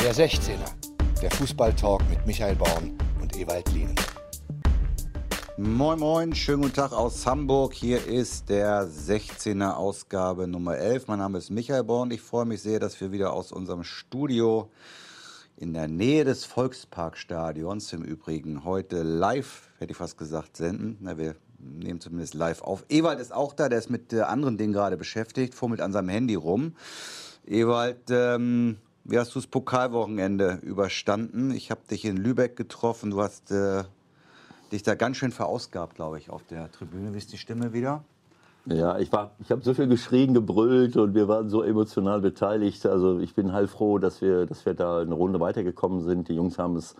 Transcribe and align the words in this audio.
Der 0.00 0.14
16er, 0.14 0.70
der 1.20 1.30
Fußballtalk 1.32 2.08
mit 2.08 2.24
Michael 2.24 2.54
Baum 2.54 2.96
und 3.20 3.36
Ewald 3.36 3.70
Lien. 3.72 3.94
Moin 5.56 5.98
Moin, 5.98 6.34
schönen 6.36 6.62
guten 6.62 6.74
Tag 6.74 6.92
aus 6.92 7.26
Hamburg. 7.26 7.74
Hier 7.74 8.06
ist 8.06 8.48
der 8.48 8.86
16er 8.86 9.72
Ausgabe 9.72 10.46
Nummer 10.46 10.76
11. 10.76 11.08
Mein 11.08 11.18
Name 11.18 11.38
ist 11.38 11.50
Michael 11.50 11.82
Born. 11.82 12.12
Ich 12.12 12.20
freue 12.20 12.44
mich 12.44 12.62
sehr, 12.62 12.78
dass 12.78 13.00
wir 13.00 13.10
wieder 13.10 13.32
aus 13.32 13.50
unserem 13.50 13.82
Studio 13.82 14.70
in 15.56 15.74
der 15.74 15.88
Nähe 15.88 16.24
des 16.24 16.44
Volksparkstadions 16.44 17.92
im 17.92 18.04
Übrigen 18.04 18.64
heute 18.64 19.02
live, 19.02 19.68
hätte 19.78 19.90
ich 19.90 19.98
fast 19.98 20.16
gesagt, 20.16 20.56
senden. 20.56 20.96
Na, 21.00 21.18
wir 21.18 21.34
nehmen 21.58 22.00
zumindest 22.00 22.34
live 22.34 22.62
auf. 22.62 22.84
Ewald 22.88 23.18
ist 23.18 23.32
auch 23.32 23.52
da, 23.52 23.68
der 23.68 23.80
ist 23.80 23.90
mit 23.90 24.12
äh, 24.12 24.20
anderen 24.20 24.58
Dingen 24.58 24.72
gerade 24.72 24.96
beschäftigt, 24.96 25.56
fummelt 25.56 25.80
an 25.80 25.92
seinem 25.92 26.08
Handy 26.08 26.36
rum. 26.36 26.76
Ewald, 27.44 28.10
ähm, 28.10 28.76
wie 29.08 29.18
hast 29.18 29.34
du 29.34 29.38
das 29.38 29.46
Pokalwochenende 29.46 30.58
überstanden? 30.62 31.50
Ich 31.50 31.70
habe 31.70 31.80
dich 31.90 32.04
in 32.04 32.18
Lübeck 32.18 32.56
getroffen. 32.56 33.10
Du 33.10 33.22
hast 33.22 33.50
äh, 33.50 33.84
dich 34.70 34.82
da 34.82 34.94
ganz 34.94 35.16
schön 35.16 35.32
verausgabt, 35.32 35.94
glaube 35.96 36.18
ich, 36.18 36.28
auf 36.28 36.44
der 36.44 36.70
Tribüne. 36.70 37.14
Wie 37.14 37.18
ist 37.18 37.32
die 37.32 37.38
Stimme 37.38 37.72
wieder? 37.72 38.04
Ja, 38.66 38.98
ich 38.98 39.08
ich 39.38 39.50
habe 39.50 39.62
so 39.62 39.72
viel 39.72 39.88
geschrien, 39.88 40.34
gebrüllt 40.34 40.98
und 40.98 41.14
wir 41.14 41.26
waren 41.26 41.48
so 41.48 41.62
emotional 41.62 42.20
beteiligt. 42.20 42.84
Also 42.84 43.18
ich 43.18 43.34
bin 43.34 43.54
heilfroh, 43.54 43.98
dass 43.98 44.20
wir, 44.20 44.44
dass 44.44 44.66
wir 44.66 44.74
da 44.74 45.00
eine 45.00 45.14
Runde 45.14 45.40
weitergekommen 45.40 46.02
sind. 46.02 46.28
Die 46.28 46.34
Jungs 46.34 46.58
haben 46.58 46.76
es, 46.76 46.94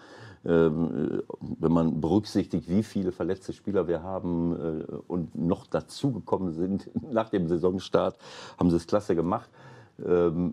ähm, 0.47 1.23
wenn 1.59 1.73
man 1.73 2.01
berücksichtigt, 2.01 2.71
wie 2.71 2.83
viele 2.83 3.13
verletzte 3.13 3.53
Spieler 3.53 3.87
wir 3.87 4.03
haben 4.03 4.53
äh, 4.57 4.95
und 5.09 5.35
noch 5.35 5.67
dazugekommen 5.67 6.55
sind 6.55 6.89
nach 7.13 7.29
dem 7.29 7.49
Saisonstart, 7.49 8.17
haben 8.59 8.71
sie 8.71 8.77
es 8.77 8.87
klasse 8.87 9.15
gemacht. 9.15 9.51
Ähm, 10.05 10.53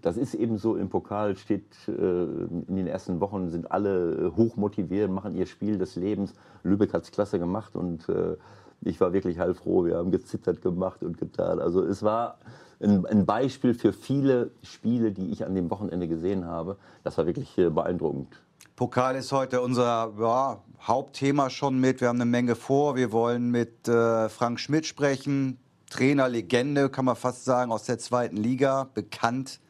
das 0.00 0.16
ist 0.16 0.34
eben 0.34 0.58
so, 0.58 0.76
im 0.76 0.88
Pokal 0.88 1.36
steht, 1.36 1.64
äh, 1.88 1.92
in 1.92 2.76
den 2.76 2.86
ersten 2.86 3.20
Wochen 3.20 3.50
sind 3.50 3.70
alle 3.70 4.32
hoch 4.36 4.56
motiviert, 4.56 5.10
machen 5.10 5.34
ihr 5.34 5.46
Spiel 5.46 5.78
des 5.78 5.96
Lebens. 5.96 6.34
Lübeck 6.62 6.92
hat 6.92 7.04
es 7.04 7.10
klasse 7.10 7.38
gemacht 7.38 7.76
und 7.76 8.08
äh, 8.08 8.36
ich 8.82 9.00
war 9.00 9.12
wirklich 9.12 9.38
heilfroh. 9.38 9.84
Wir 9.84 9.96
haben 9.96 10.10
gezittert 10.10 10.62
gemacht 10.62 11.02
und 11.02 11.18
getan. 11.18 11.58
Also 11.58 11.82
es 11.82 12.02
war 12.02 12.38
ein, 12.80 13.24
Beispiel 13.24 13.74
für 13.74 13.92
viele 13.92 14.50
Spiele, 14.62 15.12
die 15.12 15.30
ich 15.30 15.44
an 15.46 15.54
dem 15.54 15.70
Wochenende 15.70 16.08
gesehen 16.08 16.44
habe. 16.44 16.76
Das 17.02 17.16
war 17.18 17.26
wirklich 17.26 17.56
äh, 17.58 17.70
beeindruckend. 17.70 18.28
Pokal 18.76 19.16
ist 19.16 19.32
heute 19.32 19.60
unser 19.60 20.12
ja, 20.18 20.58
Hauptthema 20.82 21.48
schon 21.48 21.78
mit. 21.78 22.00
Wir 22.00 22.08
haben 22.08 22.20
eine 22.20 22.30
Menge 22.30 22.56
vor. 22.56 22.96
Wir 22.96 23.12
wollen 23.12 23.50
mit 23.50 23.88
äh, 23.88 24.28
Frank 24.28 24.60
Schmidt 24.60 24.86
sprechen. 24.86 25.58
Trainerlegende, 25.94 26.90
kann 26.90 27.04
man 27.04 27.14
fast 27.14 27.44
sagen, 27.44 27.70
aus 27.70 27.84
der 27.84 27.98
zweiten 28.00 28.36
Liga, 28.36 28.88
bekannt 28.94 29.60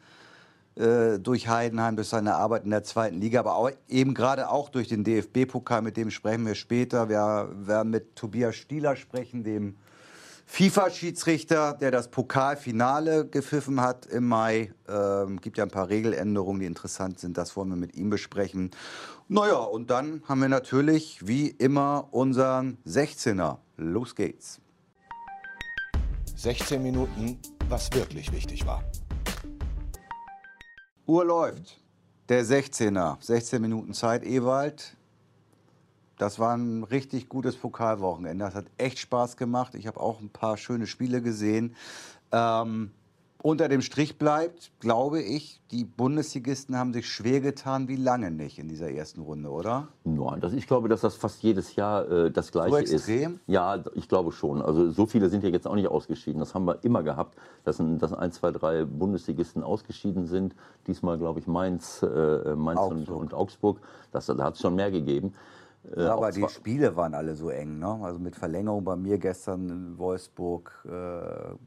äh, 0.75 1.19
durch 1.19 1.47
Heidenheim, 1.47 1.95
durch 1.95 2.07
seine 2.07 2.33
Arbeit 2.33 2.63
in 2.63 2.71
der 2.71 2.83
zweiten 2.83 3.21
Liga, 3.21 3.41
aber 3.41 3.55
auch, 3.55 3.69
eben 3.87 4.15
gerade 4.15 4.49
auch 4.49 4.69
durch 4.69 4.87
den 4.87 5.03
DFB-Pokal, 5.03 5.83
mit 5.83 5.97
dem 5.97 6.09
sprechen 6.09 6.45
wir 6.47 6.55
später. 6.55 7.09
Wir 7.09 7.49
werden 7.53 7.91
mit 7.91 8.15
Tobias 8.15 8.55
Stieler 8.55 8.95
sprechen, 8.95 9.43
dem 9.43 9.75
FIFA-Schiedsrichter, 10.47 11.73
der 11.73 11.91
das 11.91 12.09
Pokalfinale 12.09 13.27
gepfiffen 13.27 13.79
hat 13.79 14.07
im 14.07 14.27
Mai. 14.27 14.73
Ähm, 14.87 15.39
gibt 15.41 15.59
ja 15.59 15.63
ein 15.63 15.71
paar 15.71 15.89
Regeländerungen, 15.89 16.59
die 16.59 16.65
interessant 16.65 17.19
sind. 17.19 17.37
Das 17.37 17.55
wollen 17.55 17.69
wir 17.69 17.75
mit 17.75 17.95
ihm 17.95 18.09
besprechen. 18.09 18.71
Naja, 19.27 19.57
und 19.57 19.91
dann 19.91 20.23
haben 20.27 20.41
wir 20.41 20.49
natürlich 20.49 21.19
wie 21.27 21.49
immer 21.49 22.07
unseren 22.11 22.79
16er. 22.87 23.57
Los 23.77 24.15
geht's. 24.15 24.59
16 26.45 26.83
Minuten, 26.83 27.39
was 27.69 27.91
wirklich 27.93 28.31
wichtig 28.31 28.67
war. 28.67 28.83
Uhr 31.07 31.25
läuft. 31.25 31.81
Der 32.29 32.45
16er. 32.45 33.17
16 33.19 33.59
Minuten 33.59 33.95
Zeit, 33.95 34.23
Ewald. 34.23 34.95
Das 36.19 36.37
war 36.37 36.55
ein 36.55 36.83
richtig 36.83 37.29
gutes 37.29 37.55
Pokalwochenende. 37.55 38.45
Das 38.45 38.53
hat 38.53 38.67
echt 38.77 38.99
Spaß 38.99 39.37
gemacht. 39.37 39.73
Ich 39.73 39.87
habe 39.87 39.99
auch 39.99 40.19
ein 40.19 40.29
paar 40.29 40.55
schöne 40.57 40.85
Spiele 40.85 41.23
gesehen. 41.23 41.75
Ähm, 42.31 42.91
unter 43.45 43.69
dem 43.69 43.81
Strich 43.81 44.17
bleibt, 44.17 44.71
glaube 44.79 45.21
ich, 45.21 45.61
die 45.69 45.85
Bundesligisten 45.85 46.75
haben 46.75 46.93
sich 46.93 47.07
schwer 47.07 47.41
getan, 47.41 47.87
wie 47.87 47.95
lange 47.95 48.31
nicht 48.31 48.57
in 48.57 48.67
dieser 48.67 48.89
ersten 48.89 49.21
Runde, 49.21 49.51
oder? 49.51 49.89
Nein, 50.03 50.39
das, 50.41 50.53
ich 50.53 50.65
glaube, 50.65 50.89
dass 50.89 51.01
das 51.01 51.15
fast 51.15 51.43
jedes 51.43 51.75
Jahr 51.75 52.09
äh, 52.09 52.31
das 52.31 52.51
Gleiche 52.51 52.71
so 52.71 52.77
extrem? 52.95 53.33
ist. 53.35 53.41
Ja, 53.45 53.83
ich 53.93 54.09
glaube 54.09 54.31
schon. 54.31 54.63
Also 54.63 54.89
so 54.89 55.05
viele 55.05 55.29
sind 55.29 55.43
ja 55.43 55.49
jetzt 55.49 55.67
auch 55.67 55.75
nicht 55.75 55.87
ausgeschieden. 55.87 56.39
Das 56.39 56.55
haben 56.55 56.65
wir 56.65 56.83
immer 56.83 57.03
gehabt, 57.03 57.37
dass, 57.63 57.79
ein, 57.79 57.99
dass 57.99 58.13
ein, 58.13 58.31
zwei, 58.31 58.49
drei 58.49 58.83
Bundesligisten 58.83 59.61
ausgeschieden 59.61 60.25
sind. 60.25 60.55
Diesmal, 60.87 61.19
glaube 61.19 61.39
ich, 61.39 61.45
Mainz, 61.45 62.01
äh, 62.01 62.55
Mainz 62.55 62.81
und, 62.81 63.09
und, 63.09 63.33
Augsburg. 63.35 63.79
Das, 64.11 64.25
da 64.25 64.43
hat 64.43 64.55
es 64.55 64.61
schon 64.61 64.73
mehr 64.73 64.89
gegeben. 64.89 65.35
Äh, 65.95 66.01
aber 66.03 66.31
die 66.31 66.47
Spiele 66.49 66.95
waren 66.95 67.13
alle 67.13 67.35
so 67.35 67.49
eng, 67.49 67.79
ne? 67.79 67.99
Also 68.01 68.19
mit 68.19 68.35
Verlängerung 68.35 68.83
bei 68.83 68.95
mir 68.95 69.17
gestern 69.17 69.69
in 69.69 69.97
Wolfsburg 69.97 70.71
äh, 70.85 70.89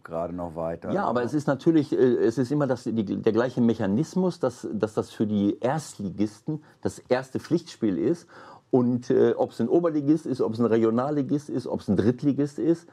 gerade 0.03 0.35
noch 0.35 0.57
weiter. 0.57 0.93
Ja, 0.93 1.05
aber 1.05 1.23
es 1.23 1.35
ist 1.35 1.47
natürlich, 1.47 1.93
äh, 1.93 1.97
es 1.97 2.39
ist 2.39 2.51
immer 2.51 2.67
das, 2.67 2.85
die, 2.85 3.05
der 3.05 3.33
gleiche 3.33 3.61
Mechanismus, 3.61 4.41
dass, 4.41 4.67
dass 4.73 4.95
das 4.95 5.11
für 5.11 5.27
die 5.27 5.59
Erstligisten 5.61 6.63
das 6.81 6.99
erste 6.99 7.39
Pflichtspiel 7.39 7.99
ist. 7.99 8.27
Und 8.71 9.11
äh, 9.11 9.33
ob 9.33 9.53
es 9.53 9.61
ein 9.61 9.69
Oberligist 9.69 10.27
ist, 10.27 10.41
ob 10.41 10.53
es 10.53 10.59
ein 10.59 10.67
Regionalligist 10.67 11.49
ist, 11.49 11.67
ob 11.67 11.81
es 11.81 11.89
ein 11.89 11.97
Drittligist 11.97 12.59
ist 12.59 12.87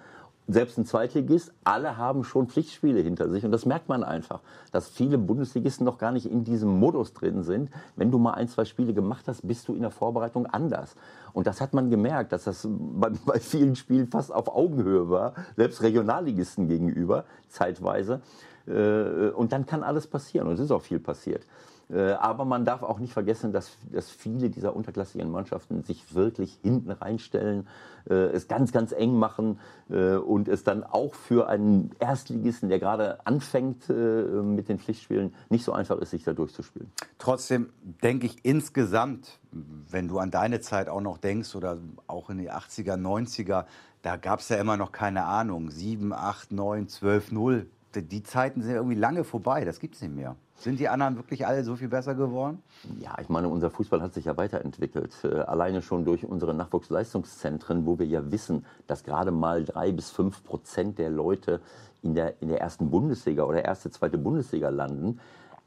selbst 0.48 0.78
ein 0.78 0.86
Zweitligist, 0.86 1.52
alle 1.64 1.98
haben 1.98 2.24
schon 2.24 2.48
Pflichtspiele 2.48 3.00
hinter 3.02 3.30
sich. 3.30 3.44
Und 3.44 3.52
das 3.52 3.66
merkt 3.66 3.90
man 3.90 4.04
einfach, 4.04 4.42
dass 4.72 4.88
viele 4.90 5.18
Bundesligisten 5.18 5.86
noch 5.86 5.98
gar 5.98 6.12
nicht 6.12 6.30
in 6.30 6.44
diesem 6.44 6.80
Modus 6.80 7.14
drin 7.14 7.44
sind. 7.44 7.72
Wenn 7.96 8.12
du 8.12 8.20
mal 8.20 8.34
ein, 8.34 8.48
zwei 8.48 8.66
Spiele 8.66 8.94
gemacht 8.94 9.26
hast, 9.28 9.48
bist 9.48 9.68
du 9.68 9.74
in 9.74 9.82
der 9.82 9.92
Vorbereitung 9.92 10.46
anders. 10.46 10.96
Und 11.34 11.48
das 11.48 11.62
hat 11.62 11.74
man 11.74 11.90
gemerkt, 11.90 12.32
dass 12.32 12.44
das 12.44 12.68
bei, 12.70 13.10
bei 13.26 13.40
vielen 13.40 13.76
Spielen 13.76 14.08
fast 14.08 14.34
auf 14.34 14.48
Augenhöhe 14.48 15.10
war, 15.10 15.34
selbst 15.56 15.82
Regionalligisten 15.82 16.68
gegenüber, 16.68 17.26
zeitweise. 17.50 18.22
Äh, 18.68 19.30
und 19.30 19.52
dann 19.52 19.66
kann 19.66 19.84
alles 19.84 20.08
passieren. 20.08 20.48
Und 20.48 20.54
es 20.56 20.60
ist 20.60 20.72
auch 20.72 20.82
viel 20.82 21.00
passiert. 21.00 21.44
Äh, 21.90 22.12
aber 22.14 22.46
man 22.46 22.66
darf 22.66 22.84
auch 22.84 23.00
nicht 23.00 23.14
vergessen, 23.14 23.52
dass, 23.52 23.78
dass 23.92 24.10
viele 24.10 24.50
dieser 24.50 24.76
unterklassigen 24.76 25.30
Mannschaften 25.30 25.84
sich 25.84 26.16
wirklich 26.16 26.58
hinten 26.64 26.92
reinstellen, 26.92 27.68
äh, 28.10 28.14
es 28.14 28.48
ganz, 28.48 28.72
ganz 28.72 28.92
eng 28.92 29.18
machen 29.18 29.60
äh, 29.90 30.16
und 30.16 30.48
es 30.48 30.64
dann 30.64 30.84
auch 30.84 31.14
für 31.14 31.48
einen 31.48 31.92
Erstligisten, 32.00 32.70
der 32.70 32.80
gerade 32.80 33.26
anfängt 33.26 33.90
mit 33.90 34.70
den 34.70 34.80
Pflichtspielen, 34.80 35.34
nicht 35.50 35.64
so 35.64 35.74
einfach 35.74 35.98
ist, 35.98 36.12
sich 36.12 36.24
da 36.24 36.34
durchzuspielen. 36.34 36.92
Trotzdem 37.18 37.70
denke 38.04 38.26
ich 38.26 38.44
insgesamt, 38.44 39.40
wenn 39.52 40.08
du 40.08 40.20
an 40.20 40.32
deine 40.32 40.62
Zeit 40.62 40.90
auch 40.90 41.02
noch 41.02 41.18
denkst 41.18 41.56
oder 41.56 41.78
auch 42.08 42.30
in 42.30 42.38
die 42.38 42.52
80er, 42.52 42.96
90er, 42.96 43.66
da 44.02 44.18
gab 44.18 44.40
es 44.40 44.50
ja 44.50 44.58
immer 44.58 44.78
noch 44.78 44.92
keine 44.92 45.26
Ahnung, 45.26 45.70
7, 45.70 46.14
8, 46.14 46.52
9, 46.52 46.88
12, 46.88 47.32
0. 47.32 47.70
Die 47.96 48.24
Zeiten 48.24 48.62
sind 48.62 48.74
irgendwie 48.74 48.96
lange 48.96 49.24
vorbei, 49.24 49.66
das 49.66 49.80
gibt 49.80 49.96
es 49.96 50.02
nicht 50.02 50.14
mehr. 50.14 50.36
Sind 50.58 50.80
die 50.80 50.88
anderen 50.88 51.18
wirklich 51.18 51.46
alle 51.46 51.64
so 51.64 51.76
viel 51.76 51.90
besser 51.90 52.16
geworden? 52.16 52.64
Ja, 53.00 53.18
ich 53.22 53.30
meine, 53.30 53.50
unser 53.50 53.70
Fußball 53.70 54.02
hat 54.02 54.14
sich 54.14 54.26
ja 54.26 54.38
weiterentwickelt. 54.38 55.14
Äh, 55.24 55.42
alleine 55.42 55.82
schon 55.82 56.06
durch 56.06 56.26
unsere 56.26 56.54
Nachwuchsleistungszentren, 56.54 57.86
wo 57.86 58.00
wir 58.00 58.06
ja 58.06 58.32
wissen, 58.32 58.66
dass 58.88 59.04
gerade 59.04 59.32
mal 59.32 59.66
drei 59.66 59.92
bis 59.92 60.12
fünf 60.12 60.44
Prozent 60.44 60.98
der 60.98 61.10
Leute 61.10 61.60
in 62.02 62.16
der, 62.16 62.42
in 62.42 62.48
der 62.48 62.62
ersten 62.62 62.90
Bundesliga 62.90 63.44
oder 63.44 63.66
erste, 63.66 63.92
zweite 63.92 64.18
Bundesliga 64.18 64.70
landen. 64.70 65.20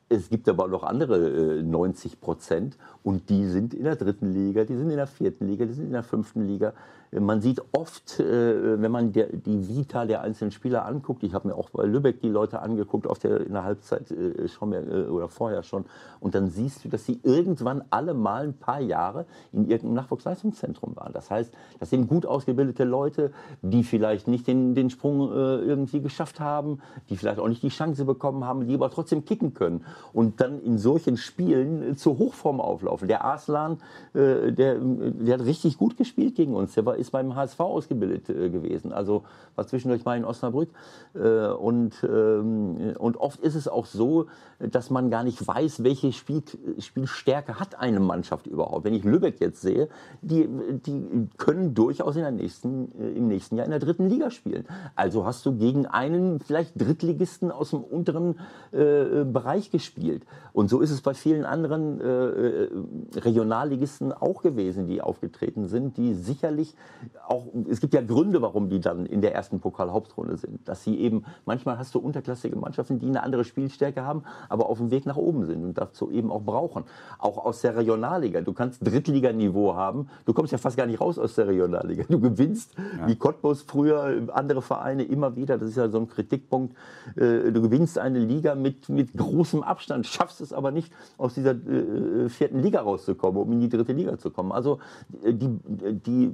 Es 0.08 0.30
gibt 0.30 0.48
aber 0.48 0.68
noch 0.68 0.84
andere 0.84 1.58
äh, 1.58 1.62
90 1.62 2.20
Prozent 2.20 2.78
und 3.02 3.28
die 3.28 3.44
sind 3.46 3.74
in 3.74 3.84
der 3.84 3.96
dritten 3.96 4.32
Liga, 4.32 4.64
die 4.64 4.74
sind 4.74 4.88
in 4.88 4.96
der 4.96 5.06
vierten 5.06 5.46
Liga, 5.46 5.66
die 5.66 5.74
sind 5.74 5.86
in 5.86 5.92
der 5.92 6.02
fünften 6.02 6.46
Liga. 6.46 6.72
Man 7.10 7.40
sieht 7.40 7.62
oft, 7.72 8.20
äh, 8.20 8.80
wenn 8.82 8.92
man 8.92 9.12
der, 9.12 9.28
die 9.28 9.66
Vita 9.66 10.04
der 10.04 10.20
einzelnen 10.20 10.50
Spieler 10.50 10.84
anguckt, 10.84 11.22
ich 11.22 11.32
habe 11.32 11.48
mir 11.48 11.54
auch 11.54 11.70
bei 11.70 11.84
Lübeck 11.84 12.20
die 12.20 12.28
Leute 12.28 12.60
angeguckt, 12.60 13.06
der, 13.24 13.40
in 13.40 13.54
der 13.54 13.64
Halbzeit 13.64 14.10
äh, 14.10 14.46
schon 14.48 14.70
mehr, 14.70 14.86
äh, 14.86 15.06
oder 15.06 15.28
vorher 15.28 15.62
schon, 15.62 15.86
und 16.20 16.34
dann 16.34 16.50
siehst 16.50 16.84
du, 16.84 16.90
dass 16.90 17.06
sie 17.06 17.18
irgendwann 17.22 17.82
alle 17.88 18.12
mal 18.12 18.44
ein 18.44 18.52
paar 18.52 18.80
Jahre 18.80 19.24
in 19.52 19.70
irgendeinem 19.70 19.94
Nachwuchsleistungszentrum 19.94 20.96
waren. 20.96 21.14
Das 21.14 21.30
heißt, 21.30 21.54
das 21.80 21.88
sind 21.88 22.08
gut 22.08 22.26
ausgebildete 22.26 22.84
Leute, 22.84 23.32
die 23.62 23.84
vielleicht 23.84 24.28
nicht 24.28 24.46
den, 24.46 24.74
den 24.74 24.90
Sprung 24.90 25.32
irgendwie 25.32 26.00
geschafft 26.00 26.40
haben, 26.40 26.80
die 27.08 27.16
vielleicht 27.16 27.38
auch 27.38 27.48
nicht 27.48 27.62
die 27.62 27.68
Chance 27.68 28.04
bekommen 28.04 28.44
haben, 28.44 28.66
die 28.66 28.74
aber 28.74 28.90
trotzdem 28.90 29.24
kicken 29.24 29.54
können 29.54 29.84
und 30.12 30.40
dann 30.40 30.60
in 30.60 30.76
solchen 30.76 31.16
Spielen 31.16 31.96
zur 31.96 32.18
Hochform 32.18 32.60
auflaufen. 32.60 33.08
Der 33.08 33.24
Arslan, 33.24 33.78
der, 34.12 34.50
der 34.50 35.34
hat 35.34 35.44
richtig 35.44 35.78
gut 35.78 35.96
gespielt 35.96 36.34
gegen 36.34 36.54
uns, 36.54 36.74
der 36.74 36.84
war 36.84 36.97
ist 36.98 37.10
beim 37.10 37.34
HSV 37.34 37.60
ausgebildet 37.60 38.28
äh, 38.28 38.50
gewesen. 38.50 38.92
Also 38.92 39.24
war 39.56 39.66
zwischendurch 39.66 40.04
mal 40.04 40.16
in 40.16 40.24
Osnabrück. 40.24 40.70
Äh, 41.14 41.48
und, 41.48 41.94
ähm, 42.02 42.94
und 42.98 43.16
oft 43.16 43.40
ist 43.40 43.54
es 43.54 43.68
auch 43.68 43.86
so, 43.86 44.26
dass 44.58 44.90
man 44.90 45.10
gar 45.10 45.24
nicht 45.24 45.46
weiß, 45.46 45.84
welche 45.84 46.12
Spiel, 46.12 46.42
Spielstärke 46.78 47.60
hat 47.60 47.78
eine 47.78 48.00
Mannschaft 48.00 48.46
überhaupt. 48.46 48.84
Wenn 48.84 48.94
ich 48.94 49.04
Lübeck 49.04 49.40
jetzt 49.40 49.60
sehe, 49.60 49.88
die, 50.22 50.48
die 50.86 51.28
können 51.36 51.74
durchaus 51.74 52.16
in 52.16 52.22
der 52.22 52.32
nächsten, 52.32 52.92
äh, 53.00 53.10
im 53.10 53.28
nächsten 53.28 53.56
Jahr 53.56 53.64
in 53.64 53.70
der 53.70 53.80
dritten 53.80 54.08
Liga 54.08 54.30
spielen. 54.30 54.66
Also 54.94 55.24
hast 55.24 55.44
du 55.46 55.56
gegen 55.56 55.86
einen 55.86 56.40
vielleicht 56.40 56.80
Drittligisten 56.80 57.50
aus 57.50 57.70
dem 57.70 57.82
unteren 57.82 58.38
äh, 58.72 59.24
Bereich 59.24 59.70
gespielt 59.70 59.88
spielt. 59.88 60.24
Und 60.52 60.70
so 60.70 60.80
ist 60.80 60.90
es 60.90 61.02
bei 61.02 61.14
vielen 61.14 61.44
anderen 61.44 62.00
äh, 62.00 62.04
äh, 62.04 62.68
Regionalligisten 63.16 64.12
auch 64.12 64.42
gewesen, 64.42 64.86
die 64.86 65.00
aufgetreten 65.00 65.66
sind, 65.66 65.96
die 65.96 66.14
sicherlich 66.14 66.74
auch, 67.26 67.46
es 67.68 67.80
gibt 67.80 67.94
ja 67.94 68.00
Gründe, 68.00 68.42
warum 68.42 68.68
die 68.68 68.80
dann 68.80 69.06
in 69.06 69.20
der 69.20 69.34
ersten 69.34 69.60
Pokal-Hauptrunde 69.60 70.36
sind. 70.36 70.66
Dass 70.66 70.84
sie 70.84 70.98
eben, 70.98 71.24
manchmal 71.44 71.78
hast 71.78 71.94
du 71.94 71.98
unterklassige 71.98 72.56
Mannschaften, 72.56 72.98
die 72.98 73.06
eine 73.06 73.22
andere 73.22 73.44
Spielstärke 73.44 74.02
haben, 74.02 74.22
aber 74.48 74.68
auf 74.68 74.78
dem 74.78 74.90
Weg 74.90 75.06
nach 75.06 75.16
oben 75.16 75.46
sind 75.46 75.64
und 75.64 75.78
dazu 75.78 76.10
eben 76.10 76.30
auch 76.30 76.42
brauchen. 76.42 76.84
Auch 77.18 77.44
aus 77.44 77.60
der 77.60 77.76
Regionalliga. 77.76 78.40
Du 78.40 78.52
kannst 78.52 78.86
Drittliganiveau 78.86 79.74
haben, 79.74 80.08
du 80.24 80.32
kommst 80.32 80.52
ja 80.52 80.58
fast 80.58 80.76
gar 80.76 80.86
nicht 80.86 81.00
raus 81.00 81.18
aus 81.18 81.34
der 81.34 81.48
Regionalliga. 81.48 82.04
Du 82.08 82.20
gewinnst, 82.20 82.74
ja. 82.76 83.06
wie 83.06 83.16
Cottbus 83.16 83.62
früher, 83.62 84.28
andere 84.32 84.62
Vereine 84.62 85.02
immer 85.04 85.36
wieder, 85.36 85.58
das 85.58 85.70
ist 85.70 85.76
ja 85.76 85.88
so 85.88 85.98
ein 85.98 86.08
Kritikpunkt, 86.08 86.74
äh, 87.16 87.52
du 87.52 87.60
gewinnst 87.60 87.98
eine 87.98 88.18
Liga 88.18 88.54
mit, 88.54 88.88
mit 88.88 89.16
großem 89.16 89.62
Abstand, 89.62 90.06
schaffst 90.06 90.40
es 90.40 90.52
aber 90.52 90.70
nicht, 90.70 90.92
aus 91.18 91.34
dieser 91.34 91.50
äh, 91.50 92.28
vierten 92.28 92.60
Liga 92.60 92.80
rauszukommen, 92.80 93.40
um 93.40 93.52
in 93.52 93.60
die 93.60 93.68
dritte 93.68 93.92
Liga 93.92 94.18
zu 94.18 94.30
kommen. 94.30 94.52
Also 94.52 94.78
äh, 95.22 95.34
die, 95.34 95.58
die 96.06 96.32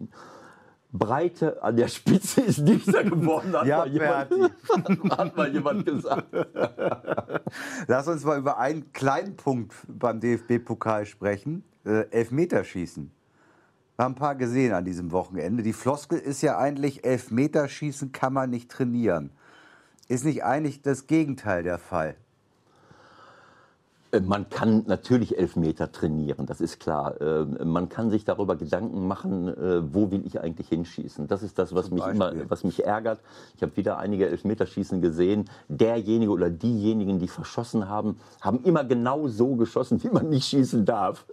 Breite 0.96 1.60
an 1.60 1.76
der 1.76 1.88
Spitze 1.88 2.40
ist 2.42 2.58
niedriger 2.58 3.02
geworden, 3.02 3.52
hat, 3.52 3.66
ja, 3.66 3.78
mal 3.78 3.88
jemand, 3.88 4.30
hat 5.18 5.36
mal 5.36 5.52
jemand 5.52 5.84
gesagt. 5.84 6.28
Lass 7.88 8.06
uns 8.06 8.24
mal 8.24 8.38
über 8.38 8.58
einen 8.58 8.92
kleinen 8.92 9.34
Punkt 9.34 9.74
beim 9.88 10.20
DFB-Pokal 10.20 11.04
sprechen. 11.04 11.64
Äh, 11.84 12.08
Elfmeterschießen. 12.10 13.10
Wir 13.96 14.04
haben 14.04 14.12
ein 14.12 14.16
paar 14.16 14.36
gesehen 14.36 14.72
an 14.72 14.84
diesem 14.84 15.10
Wochenende. 15.10 15.64
Die 15.64 15.72
Floskel 15.72 16.18
ist 16.18 16.42
ja 16.42 16.58
eigentlich, 16.58 17.04
Elfmeterschießen 17.04 18.12
kann 18.12 18.32
man 18.32 18.50
nicht 18.50 18.70
trainieren. 18.70 19.30
Ist 20.06 20.24
nicht 20.24 20.44
eigentlich 20.44 20.82
das 20.82 21.08
Gegenteil 21.08 21.64
der 21.64 21.78
Fall? 21.78 22.14
Äh, 24.14 24.20
man 24.20 24.48
kann 24.48 24.84
natürlich 24.86 25.38
Elfmeter 25.38 25.90
trainieren, 25.92 26.46
das 26.46 26.60
ist 26.60 26.80
klar. 26.80 27.20
Äh, 27.20 27.44
man 27.64 27.88
kann 27.88 28.10
sich 28.10 28.24
darüber 28.24 28.56
Gedanken 28.56 29.06
machen, 29.06 29.48
äh, 29.48 29.94
wo 29.94 30.10
will 30.10 30.22
ich 30.26 30.40
eigentlich 30.40 30.68
hinschießen. 30.68 31.26
Das 31.26 31.42
ist 31.42 31.58
das, 31.58 31.74
was 31.74 31.90
mich 31.90 32.06
immer, 32.06 32.32
was 32.48 32.64
mich 32.64 32.84
ärgert. 32.84 33.20
Ich 33.56 33.62
habe 33.62 33.76
wieder 33.76 33.98
einige 33.98 34.28
Elfmeterschießen 34.28 35.00
gesehen. 35.00 35.46
Derjenige 35.68 36.30
oder 36.30 36.50
diejenigen, 36.50 37.18
die 37.18 37.28
verschossen 37.28 37.88
haben, 37.88 38.16
haben 38.40 38.60
immer 38.64 38.84
genau 38.84 39.28
so 39.28 39.56
geschossen, 39.56 40.02
wie 40.02 40.08
man 40.08 40.28
nicht 40.28 40.46
schießen 40.46 40.84
darf. 40.84 41.26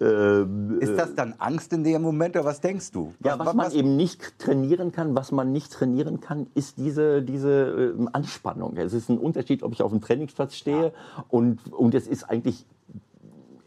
Ähm, 0.00 0.78
ist 0.80 0.96
das 0.98 1.14
dann 1.14 1.34
Angst 1.38 1.72
in 1.72 1.84
dem 1.84 2.02
Moment 2.02 2.36
oder 2.36 2.44
was 2.44 2.60
denkst 2.60 2.92
du? 2.92 3.12
Was, 3.20 3.32
ja, 3.32 3.38
was, 3.38 3.48
was 3.48 3.54
man 3.54 3.72
eben 3.72 3.96
nicht 3.96 4.38
trainieren 4.38 4.92
kann, 4.92 5.14
was 5.14 5.32
man 5.32 5.52
nicht 5.52 5.72
trainieren 5.72 6.20
kann, 6.20 6.46
ist 6.54 6.78
diese, 6.78 7.22
diese 7.22 7.94
Anspannung. 8.12 8.76
Es 8.76 8.92
ist 8.92 9.08
ein 9.08 9.18
Unterschied, 9.18 9.62
ob 9.62 9.72
ich 9.72 9.82
auf 9.82 9.90
dem 9.90 10.00
Trainingsplatz 10.00 10.54
stehe 10.54 10.86
ja. 10.86 11.24
und, 11.28 11.72
und 11.72 11.94
es 11.94 12.06
ist 12.06 12.17
ist 12.18 12.30
eigentlich 12.30 12.66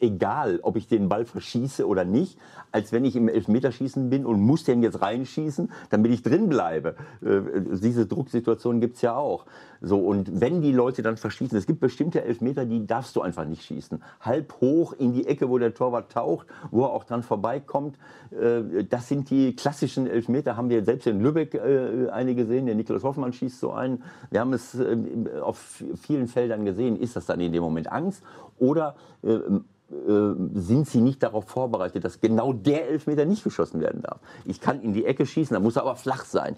egal, 0.01 0.59
ob 0.63 0.75
ich 0.75 0.87
den 0.87 1.09
Ball 1.09 1.25
verschieße 1.25 1.87
oder 1.87 2.03
nicht, 2.03 2.37
als 2.71 2.91
wenn 2.91 3.05
ich 3.05 3.15
im 3.15 3.29
Elfmeterschießen 3.29 4.09
bin 4.09 4.25
und 4.25 4.41
muss 4.41 4.63
den 4.63 4.81
jetzt 4.81 5.01
reinschießen, 5.01 5.71
damit 5.89 6.11
ich 6.11 6.23
drin 6.23 6.49
bleibe. 6.49 6.95
Äh, 7.21 7.77
diese 7.79 8.07
Drucksituation 8.07 8.81
gibt 8.81 8.95
es 8.95 9.03
ja 9.03 9.15
auch. 9.15 9.45
So, 9.81 9.99
und 9.99 10.39
wenn 10.39 10.61
die 10.61 10.71
Leute 10.71 11.01
dann 11.01 11.17
verschießen, 11.17 11.57
es 11.57 11.65
gibt 11.65 11.79
bestimmte 11.79 12.23
Elfmeter, 12.23 12.65
die 12.65 12.85
darfst 12.85 13.15
du 13.15 13.21
einfach 13.21 13.45
nicht 13.45 13.63
schießen. 13.63 14.01
Halb 14.21 14.53
hoch 14.61 14.93
in 14.93 15.13
die 15.13 15.27
Ecke, 15.27 15.49
wo 15.49 15.57
der 15.57 15.73
Torwart 15.73 16.11
taucht, 16.11 16.47
wo 16.69 16.83
er 16.83 16.91
auch 16.91 17.03
dran 17.03 17.23
vorbeikommt. 17.23 17.97
Äh, 18.31 18.83
das 18.83 19.07
sind 19.07 19.29
die 19.31 19.55
klassischen 19.55 20.07
Elfmeter, 20.07 20.55
haben 20.55 20.69
wir 20.69 20.85
selbst 20.85 21.07
in 21.07 21.19
Lübeck 21.19 21.55
äh, 21.55 22.09
eine 22.09 22.35
gesehen. 22.35 22.67
Der 22.67 22.75
Niklas 22.75 23.03
Hoffmann 23.03 23.33
schießt 23.33 23.59
so 23.59 23.71
einen. 23.71 24.03
Wir 24.29 24.41
haben 24.41 24.53
es 24.53 24.75
äh, 24.75 24.97
auf 25.41 25.83
vielen 25.95 26.27
Feldern 26.27 26.63
gesehen. 26.63 26.99
Ist 26.99 27.15
das 27.15 27.25
dann 27.25 27.39
in 27.39 27.51
dem 27.51 27.63
Moment 27.63 27.91
Angst? 27.91 28.23
Oder 28.59 28.95
äh, 29.23 29.29
äh, 29.29 30.35
sind 30.53 30.87
sie 30.87 31.01
nicht 31.01 31.21
darauf 31.21 31.45
vorbereitet, 31.45 32.05
dass 32.05 32.21
genau 32.21 32.53
der 32.53 32.87
Elfmeter 32.89 33.25
nicht 33.25 33.43
geschossen 33.43 33.81
werden 33.81 34.01
darf. 34.01 34.19
Ich 34.45 34.61
kann 34.61 34.81
in 34.81 34.93
die 34.93 35.05
Ecke 35.05 35.25
schießen, 35.25 35.53
da 35.53 35.59
muss 35.59 35.75
er 35.75 35.81
aber 35.81 35.95
flach 35.95 36.23
sein. 36.23 36.55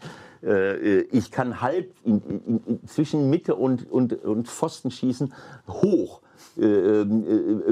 Ich 1.11 1.31
kann 1.31 1.61
halb 1.61 1.93
in, 2.03 2.21
in, 2.21 2.61
in, 2.65 2.85
zwischen 2.85 3.12
Mitte 3.19 3.56
und, 3.56 3.89
und, 3.89 4.13
und 4.24 4.48
Pfosten 4.48 4.92
schießen, 4.92 5.33
hoch. 5.68 6.21
Äh, 6.56 6.65
äh, 6.65 7.06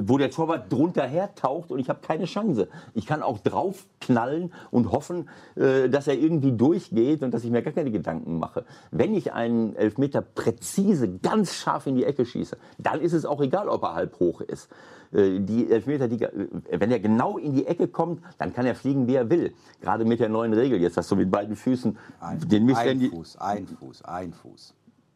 wo 0.07 0.17
der 0.17 0.31
Torwart 0.31 0.71
drunter 0.71 1.05
hertaucht 1.05 1.69
und 1.71 1.79
ich 1.79 1.89
habe 1.89 1.99
keine 2.01 2.25
Chance. 2.25 2.67
Ich 2.95 3.05
kann 3.05 3.21
auch 3.21 3.37
draufknallen 3.39 4.51
und 4.71 4.91
hoffen, 4.91 5.29
äh, 5.55 5.87
dass 5.87 6.07
er 6.07 6.17
irgendwie 6.17 6.51
durchgeht 6.51 7.21
und 7.21 7.31
dass 7.31 7.43
ich 7.43 7.51
mir 7.51 7.61
gar 7.61 7.73
keine 7.73 7.91
Gedanken 7.91 8.39
mache. 8.39 8.65
Wenn 8.89 9.13
ich 9.13 9.33
einen 9.33 9.75
Elfmeter 9.75 10.21
präzise, 10.21 11.19
ganz 11.19 11.53
scharf 11.53 11.85
in 11.85 11.95
die 11.95 12.05
Ecke 12.05 12.25
schieße, 12.25 12.57
dann 12.79 13.01
ist 13.01 13.13
es 13.13 13.25
auch 13.25 13.41
egal, 13.41 13.69
ob 13.69 13.83
er 13.83 13.93
halb 13.93 14.19
hoch 14.19 14.41
ist. 14.41 14.69
Die 15.13 15.69
Elfmeter, 15.69 16.07
die, 16.07 16.21
wenn 16.21 16.89
er 16.89 16.99
genau 17.01 17.37
in 17.37 17.53
die 17.53 17.67
Ecke 17.67 17.89
kommt, 17.89 18.23
dann 18.37 18.53
kann 18.53 18.65
er 18.65 18.75
fliegen, 18.75 19.07
wie 19.07 19.15
er 19.15 19.29
will. 19.29 19.53
Gerade 19.81 20.05
mit 20.05 20.21
der 20.21 20.29
neuen 20.29 20.53
Regel, 20.53 20.79
jetzt 20.79 20.95
hast 20.95 21.11
du 21.11 21.17
mit 21.17 21.29
beiden 21.29 21.57
Füßen 21.57 21.97
ein, 22.21 22.39
den 22.47 22.65
Ein 23.09 23.11
Fuß, 23.11 23.37
ein 23.37 23.67
Fuß, 23.67 24.05
ein 24.05 24.31
Fuß. 24.31 24.73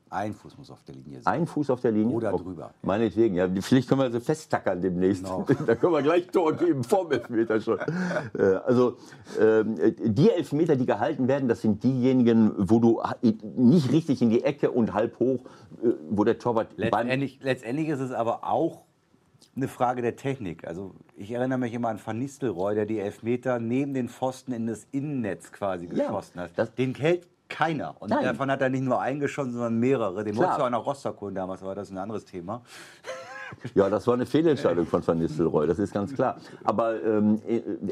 Ein 0.10 0.34
Fuß 0.34 0.58
muss 0.58 0.70
auf 0.70 0.84
der 0.84 0.96
Linie 0.96 1.22
sein. 1.22 1.34
Ein 1.34 1.48
Fuß 1.48 1.70
auf 1.72 1.82
der 1.82 1.92
Linie? 1.92 2.16
Oder 2.16 2.32
drüber. 2.32 2.74
Meinetwegen, 2.84 3.36
ja. 3.36 3.50
Vielleicht 3.62 3.90
können 3.90 4.02
wir 4.02 4.12
sie 4.12 4.22
festtackern 4.22 4.82
demnächst. 4.82 5.24
Genau. 5.24 5.46
da 5.66 5.76
können 5.76 5.94
wir 5.94 6.04
gleich 6.04 6.28
Tor 6.28 6.54
geben, 6.54 6.84
vorm 6.84 7.12
Elfmeter 7.12 7.60
schon. 7.60 7.80
Äh, 8.38 8.56
also, 8.66 8.98
ähm, 9.40 9.76
die 10.00 10.30
Elfmeter, 10.30 10.76
die 10.76 10.86
gehalten 10.86 11.28
werden, 11.28 11.48
das 11.48 11.62
sind 11.62 11.84
diejenigen, 11.84 12.54
wo 12.58 12.80
du 12.80 13.02
nicht 13.56 13.92
richtig 13.92 14.22
in 14.22 14.30
die 14.30 14.44
Ecke 14.44 14.72
und 14.72 14.94
halb 14.94 15.20
hoch, 15.20 15.46
äh, 15.84 15.90
wo 16.10 16.24
der 16.24 16.38
Torwart 16.38 16.70
letztendlich, 16.76 17.40
letztendlich 17.42 17.90
ist 17.90 18.00
es 18.00 18.12
aber 18.12 18.44
auch 18.44 18.86
eine 19.56 19.68
Frage 19.68 20.02
der 20.02 20.16
Technik. 20.16 20.68
Also 20.68 20.96
ich 21.16 21.32
erinnere 21.32 21.60
mich 21.60 21.74
immer 21.74 21.90
an 21.90 22.00
Van 22.04 22.20
Nistelrooy, 22.20 22.76
der 22.76 22.86
die 22.86 23.00
Elfmeter 23.00 23.60
neben 23.60 23.94
den 23.94 24.10
Pfosten 24.10 24.52
in 24.52 24.68
das 24.68 24.88
Innennetz 24.92 25.52
quasi 25.52 25.88
geschossen 25.88 26.40
ja, 26.40 26.50
hat. 26.58 26.78
Den 26.78 26.94
hält 26.96 27.28
keiner. 27.50 27.96
Und 28.00 28.10
Nein. 28.10 28.24
davon 28.24 28.50
hat 28.52 28.62
er 28.62 28.70
nicht 28.70 28.84
nur 28.84 29.00
eingeschossen, 29.02 29.54
sondern 29.54 29.80
mehrere. 29.80 30.24
Den 30.24 30.36
wolltest 30.36 30.60
du 30.60 30.64
auch 30.64 30.70
nach 30.70 30.86
Rostock 30.86 31.20
holen 31.22 31.36
damals, 31.36 31.62
war 31.62 31.76
das 31.76 31.92
ein 31.92 31.98
anderes 31.98 32.26
Thema. 32.26 32.62
Ja, 33.74 33.90
das 33.90 34.08
war 34.08 34.16
eine 34.16 34.26
Fehlentscheidung 34.26 34.86
von 34.86 35.06
Van 35.06 35.20
Nistelrooy, 35.20 35.68
das 35.68 35.80
ist 35.80 35.94
ganz 35.94 36.14
klar. 36.14 36.38
Aber 36.64 37.02
ähm, 37.04 37.42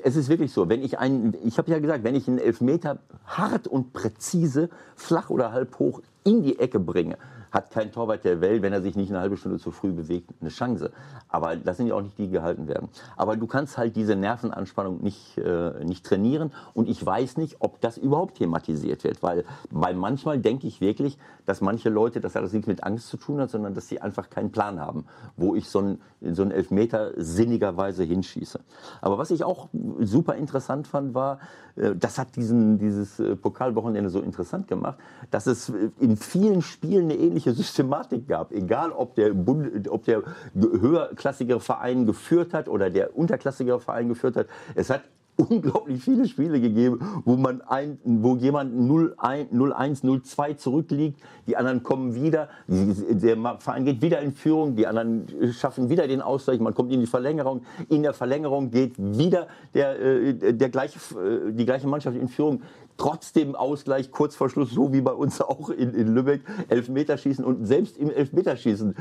es 0.04 0.16
ist 0.16 0.28
wirklich 0.28 0.52
so, 0.52 0.68
wenn 0.68 0.82
ich 0.82 0.98
einen, 1.00 1.36
ich 1.44 1.58
habe 1.58 1.72
ja 1.72 1.80
gesagt, 1.80 2.04
wenn 2.04 2.16
ich 2.16 2.28
einen 2.28 2.40
Elfmeter 2.40 3.00
hart 3.26 3.68
und 3.68 3.94
präzise, 3.94 4.70
flach 4.96 5.30
oder 5.30 5.52
halb 5.52 5.78
hoch 5.80 6.02
in 6.24 6.42
die 6.42 6.60
Ecke 6.60 6.80
bringe, 6.80 7.18
hat 7.54 7.70
kein 7.70 7.92
Torwart 7.92 8.24
der 8.26 8.42
Welt, 8.42 8.64
wenn 8.64 8.74
er 8.74 8.82
sich 8.82 8.96
nicht 8.96 9.12
eine 9.12 9.20
halbe 9.20 9.38
Stunde 9.38 9.60
zu 9.60 9.70
früh 9.70 9.92
bewegt, 9.92 10.32
eine 10.42 10.50
Chance. 10.50 10.92
Aber 11.30 11.56
das 11.56 11.78
sind 11.78 11.88
ja 11.88 11.94
auch 11.94 12.02
nicht 12.02 12.18
die, 12.18 12.26
die 12.26 12.32
gehalten 12.32 12.68
werden. 12.68 12.90
Aber 13.16 13.38
du 13.38 13.46
kannst 13.46 13.78
halt 13.78 13.96
diese 13.96 14.16
Nervenanspannung 14.16 15.04
nicht, 15.04 15.38
äh, 15.38 15.86
nicht 15.86 16.04
trainieren. 16.04 16.52
Und 16.74 16.90
ich 16.90 17.06
weiß 17.06 17.38
nicht, 17.38 17.58
ob 17.60 17.80
das 17.80 17.98
überhaupt 17.98 18.40
thematisiert 18.40 19.04
wird. 19.04 19.22
Weil, 19.22 19.46
weil 19.70 19.94
manchmal 19.94 20.40
denke 20.40 20.66
ich 20.66 20.82
wirklich, 20.82 21.20
dass 21.46 21.62
manche 21.62 21.90
Leute, 21.90 22.20
das 22.20 22.34
hat 22.34 22.44
das 22.44 22.54
nichts 22.54 22.68
mit 22.68 22.84
Angst 22.84 23.08
zu 23.10 23.18
tun 23.18 23.40
hat, 23.40 23.52
sondern 23.52 23.76
dass 23.76 23.88
sie 23.88 24.02
einfach 24.02 24.32
keinen 24.32 24.52
Plan 24.52 24.80
haben, 24.80 25.06
wo 25.38 25.56
ich 25.56 25.70
so 25.70 25.80
einen 25.80 26.02
so 26.32 26.42
einen 26.42 26.52
Elfmeter 26.52 27.12
sinnigerweise 27.18 28.04
hinschieße. 28.04 28.60
Aber 29.02 29.18
was 29.18 29.32
ich 29.32 29.44
auch 29.44 29.70
super 30.00 30.36
interessant 30.36 30.88
fand, 30.88 31.14
war, 31.14 31.40
äh, 31.76 31.96
das 31.96 32.18
hat 32.18 32.36
diesen, 32.36 32.78
dieses 32.78 33.20
äh, 33.20 33.36
Pokalwochenende 33.36 34.10
so 34.10 34.22
interessant 34.22 34.68
gemacht, 34.68 34.98
dass 35.32 35.48
es 35.48 35.72
in 36.00 36.18
vielen 36.18 36.62
Spielen 36.62 37.06
eine 37.06 37.16
ähnliche 37.16 37.43
Systematik 37.52 38.28
gab. 38.28 38.52
Egal, 38.52 38.92
ob 38.92 39.16
der, 39.16 39.34
Bund, 39.34 39.90
ob 39.90 40.06
der 40.06 40.24
höherklassigere 40.56 41.60
Verein 41.60 42.06
geführt 42.06 42.54
hat 42.54 42.70
oder 42.70 42.90
der 42.90 43.16
unterklassigere 43.16 43.80
Verein 43.80 44.08
geführt 44.08 44.38
hat. 44.38 44.48
Es 44.76 44.90
hat 44.90 45.02
unglaublich 45.36 46.04
viele 46.04 46.28
Spiele 46.28 46.60
gegeben, 46.60 47.00
wo 47.26 47.36
man 47.36 47.62
ein, 47.62 47.98
wo 48.04 48.36
jemand 48.36 48.76
0-1, 48.76 50.04
0-2 50.04 50.58
zurückliegt, 50.58 51.20
die 51.48 51.58
anderen 51.58 51.82
kommen 51.82 52.14
wieder, 52.14 52.50
der 52.68 53.38
Verein 53.60 53.86
geht 53.86 54.02
wieder 54.02 54.22
in 54.22 54.34
Führung, 54.34 54.76
die 54.76 54.86
anderen 54.86 55.28
schaffen 55.54 55.90
wieder 55.90 56.08
den 56.08 56.22
Ausgleich, 56.22 56.60
man 56.60 56.74
kommt 56.74 56.92
in 56.92 57.00
die 57.00 57.08
Verlängerung, 57.08 57.64
in 57.90 58.04
der 58.04 58.14
Verlängerung 58.14 58.70
geht 58.70 58.94
wieder 58.98 59.48
der, 59.74 60.00
äh, 60.00 60.54
der 60.54 60.70
gleiche, 60.70 61.00
äh, 61.20 61.52
die 61.52 61.66
gleiche 61.66 61.88
Mannschaft 61.88 62.18
in 62.18 62.28
Führung 62.28 62.62
trotzdem 62.98 63.56
Ausgleich 63.56 64.12
kurz 64.12 64.36
vor 64.36 64.50
Schluss, 64.50 64.72
so 64.72 64.94
wie 64.94 65.02
bei 65.02 65.12
uns 65.12 65.42
auch 65.42 65.70
in, 65.70 65.94
in 65.94 66.14
Lübeck, 66.14 66.42
Elfmeterschießen. 66.70 67.44
Und 67.44 67.66
selbst 67.66 67.98
im 67.98 68.10
Elfmeterschießen 68.10 68.96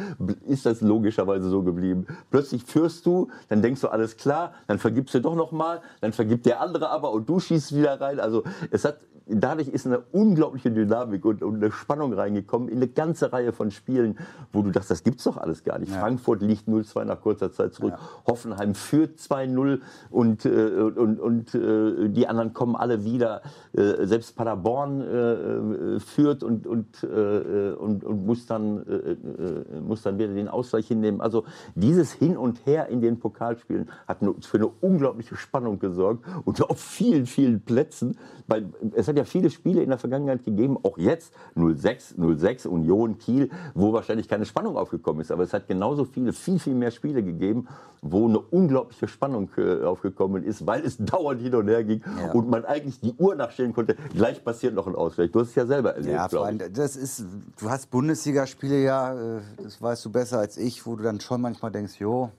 ist 0.46 0.66
das 0.66 0.80
logischerweise 0.80 1.48
so 1.48 1.62
geblieben. 1.62 2.06
Plötzlich 2.30 2.64
führst 2.64 3.06
du, 3.06 3.28
dann 3.48 3.62
denkst 3.62 3.80
du, 3.80 3.88
alles 3.88 4.16
klar, 4.16 4.54
dann 4.66 4.78
vergibst 4.78 5.14
du 5.14 5.20
doch 5.20 5.34
noch 5.34 5.52
mal, 5.52 5.80
dann 6.00 6.12
vergibt 6.12 6.46
der 6.46 6.60
andere 6.60 6.90
aber 6.90 7.12
und 7.12 7.28
du 7.28 7.38
schießt 7.38 7.74
wieder 7.74 8.00
rein. 8.00 8.20
Also 8.20 8.44
es 8.70 8.84
hat 8.84 8.98
dadurch 9.26 9.68
ist 9.68 9.86
eine 9.86 10.00
unglaubliche 10.12 10.70
Dynamik 10.70 11.24
und, 11.24 11.42
und, 11.42 11.56
eine 11.56 11.70
Spannung 11.70 12.12
reingekommen 12.12 12.68
in 12.68 12.76
eine 12.76 12.88
ganze 12.88 13.32
Reihe 13.32 13.52
von 13.52 13.70
Spielen, 13.70 14.18
wo 14.52 14.62
du 14.62 14.70
dachtest, 14.70 14.90
das 14.90 15.02
gibt's 15.04 15.24
doch 15.24 15.36
alles 15.36 15.64
gar 15.64 15.78
nicht. 15.78 15.92
Ja. 15.92 16.00
Frankfurt 16.00 16.42
liegt 16.42 16.68
0-2 16.68 17.04
nach 17.04 17.20
kurzer 17.20 17.52
Zeit 17.52 17.74
zurück, 17.74 17.94
ja. 17.96 18.26
Hoffenheim 18.26 18.74
führt 18.74 19.18
2-0 19.18 19.80
und, 20.10 20.44
äh, 20.44 20.50
und, 20.50 21.20
und 21.20 21.54
äh, 21.54 22.08
die 22.08 22.26
anderen 22.26 22.52
kommen 22.52 22.76
alle 22.76 23.04
wieder. 23.04 23.42
Äh, 23.72 24.06
selbst 24.06 24.36
Paderborn 24.36 25.00
äh, 25.00 26.00
führt 26.00 26.42
und, 26.42 26.66
und, 26.66 27.02
äh, 27.04 27.72
und, 27.72 28.04
und 28.04 28.26
muss, 28.26 28.46
dann, 28.46 28.86
äh, 28.86 29.80
muss 29.80 30.02
dann 30.02 30.18
wieder 30.18 30.34
den 30.34 30.48
Ausgleich 30.48 30.88
hinnehmen. 30.88 31.20
Also 31.20 31.44
dieses 31.74 32.12
Hin 32.12 32.36
und 32.36 32.66
Her 32.66 32.88
in 32.88 33.00
den 33.00 33.18
Pokalspielen 33.18 33.90
hat 34.06 34.18
für 34.40 34.56
eine 34.56 34.66
unglaubliche 34.66 35.36
Spannung 35.36 35.78
gesorgt 35.78 36.24
und 36.44 36.62
auf 36.62 36.80
vielen, 36.80 37.26
vielen 37.26 37.60
Plätzen. 37.60 38.16
Weil 38.46 38.66
es 38.94 39.08
hat 39.12 39.18
ja 39.18 39.24
viele 39.24 39.50
Spiele 39.50 39.82
in 39.82 39.90
der 39.90 39.98
Vergangenheit 39.98 40.44
gegeben, 40.44 40.78
auch 40.82 40.98
jetzt 40.98 41.32
06, 41.54 42.16
06, 42.36 42.66
Union, 42.66 43.18
Kiel, 43.18 43.50
wo 43.74 43.92
wahrscheinlich 43.92 44.28
keine 44.28 44.44
Spannung 44.44 44.76
aufgekommen 44.76 45.20
ist. 45.20 45.30
Aber 45.30 45.44
es 45.44 45.52
hat 45.52 45.68
genauso 45.68 46.04
viele, 46.04 46.32
viel, 46.32 46.58
viel 46.58 46.74
mehr 46.74 46.90
Spiele 46.90 47.22
gegeben, 47.22 47.68
wo 48.00 48.26
eine 48.26 48.40
unglaubliche 48.40 49.06
Spannung 49.06 49.50
äh, 49.56 49.84
aufgekommen 49.84 50.42
ist, 50.42 50.66
weil 50.66 50.84
es 50.84 50.96
dauernd 50.98 51.40
hin 51.40 51.54
und 51.54 51.68
her 51.68 51.84
ging 51.84 52.02
ja. 52.18 52.32
und 52.32 52.48
man 52.48 52.64
eigentlich 52.64 53.00
die 53.00 53.14
Uhr 53.14 53.34
nachstellen 53.34 53.72
konnte, 53.72 53.96
gleich 54.14 54.44
passiert 54.44 54.74
noch 54.74 54.86
ein 54.86 54.94
Ausgleich. 54.94 55.30
Du 55.30 55.40
hast 55.40 55.50
es 55.50 55.54
ja 55.54 55.66
selber 55.66 55.94
erlebt. 55.94 56.12
Ja, 56.12 56.28
vor 56.28 56.46
allem, 56.46 56.58
das 56.72 56.96
ist, 56.96 57.24
du 57.60 57.70
hast 57.70 57.90
Bundesligaspiele 57.90 58.82
ja, 58.82 59.14
äh, 59.14 59.40
das 59.62 59.80
weißt 59.80 60.04
du 60.04 60.10
besser 60.10 60.38
als 60.38 60.56
ich, 60.56 60.84
wo 60.86 60.96
du 60.96 61.04
dann 61.04 61.20
schon 61.20 61.40
manchmal 61.40 61.70
denkst, 61.70 62.00
jo, 62.00 62.30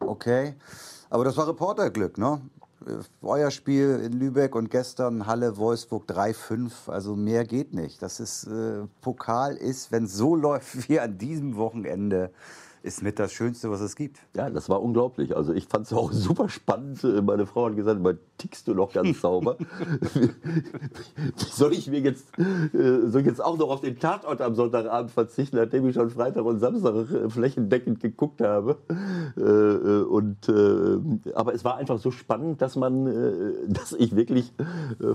okay. 0.00 0.54
Aber 1.08 1.24
das 1.24 1.36
war 1.36 1.48
Reporterglück, 1.48 2.18
ne? 2.18 2.40
Euer 3.22 3.50
Spiel 3.50 4.00
in 4.04 4.12
Lübeck 4.12 4.54
und 4.54 4.70
gestern 4.70 5.26
Halle 5.26 5.56
Wolfsburg 5.56 6.04
3-5. 6.08 6.90
Also 6.90 7.16
mehr 7.16 7.44
geht 7.44 7.74
nicht. 7.74 8.02
Das 8.02 8.20
ist 8.20 8.46
äh, 8.46 8.86
Pokal 9.00 9.56
ist, 9.56 9.92
wenn 9.92 10.06
so 10.06 10.34
läuft 10.36 10.88
wie 10.88 11.00
an 11.00 11.18
diesem 11.18 11.56
Wochenende, 11.56 12.30
ist 12.82 13.02
mit 13.02 13.18
das 13.18 13.32
Schönste, 13.32 13.70
was 13.70 13.80
es 13.80 13.96
gibt. 13.96 14.18
Ja, 14.34 14.50
das 14.50 14.68
war 14.68 14.82
unglaublich. 14.82 15.36
Also 15.36 15.52
ich 15.52 15.66
fand 15.66 15.86
es 15.86 15.92
auch 15.92 16.12
super 16.12 16.48
spannend. 16.48 17.02
Meine 17.24 17.46
Frau 17.46 17.66
hat 17.66 17.76
gesagt, 17.76 18.00
mal 18.00 18.18
tickst 18.38 18.68
du 18.68 18.74
noch 18.74 18.92
ganz 18.92 19.20
sauber. 19.20 19.56
soll 21.36 21.72
ich 21.72 21.88
mir 21.88 22.00
jetzt, 22.00 22.26
äh, 22.38 23.06
soll 23.06 23.20
ich 23.20 23.26
jetzt 23.26 23.44
auch 23.44 23.58
noch 23.58 23.68
auf 23.68 23.80
den 23.80 23.98
Tatort 23.98 24.40
am 24.40 24.54
Sonntagabend 24.54 25.10
verzichten, 25.10 25.56
nachdem 25.56 25.88
ich 25.88 25.94
schon 25.94 26.10
Freitag 26.10 26.44
und 26.44 26.58
Samstag 26.60 27.10
äh, 27.10 27.28
flächendeckend 27.28 28.00
geguckt 28.00 28.40
habe. 28.40 28.78
Äh, 29.36 30.02
und, 30.10 30.48
aber 31.34 31.54
es 31.54 31.64
war 31.64 31.76
einfach 31.76 31.98
so 31.98 32.10
spannend, 32.10 32.62
dass 32.62 32.76
man, 32.76 33.68
dass 33.68 33.92
ich 33.92 34.16
wirklich 34.16 34.52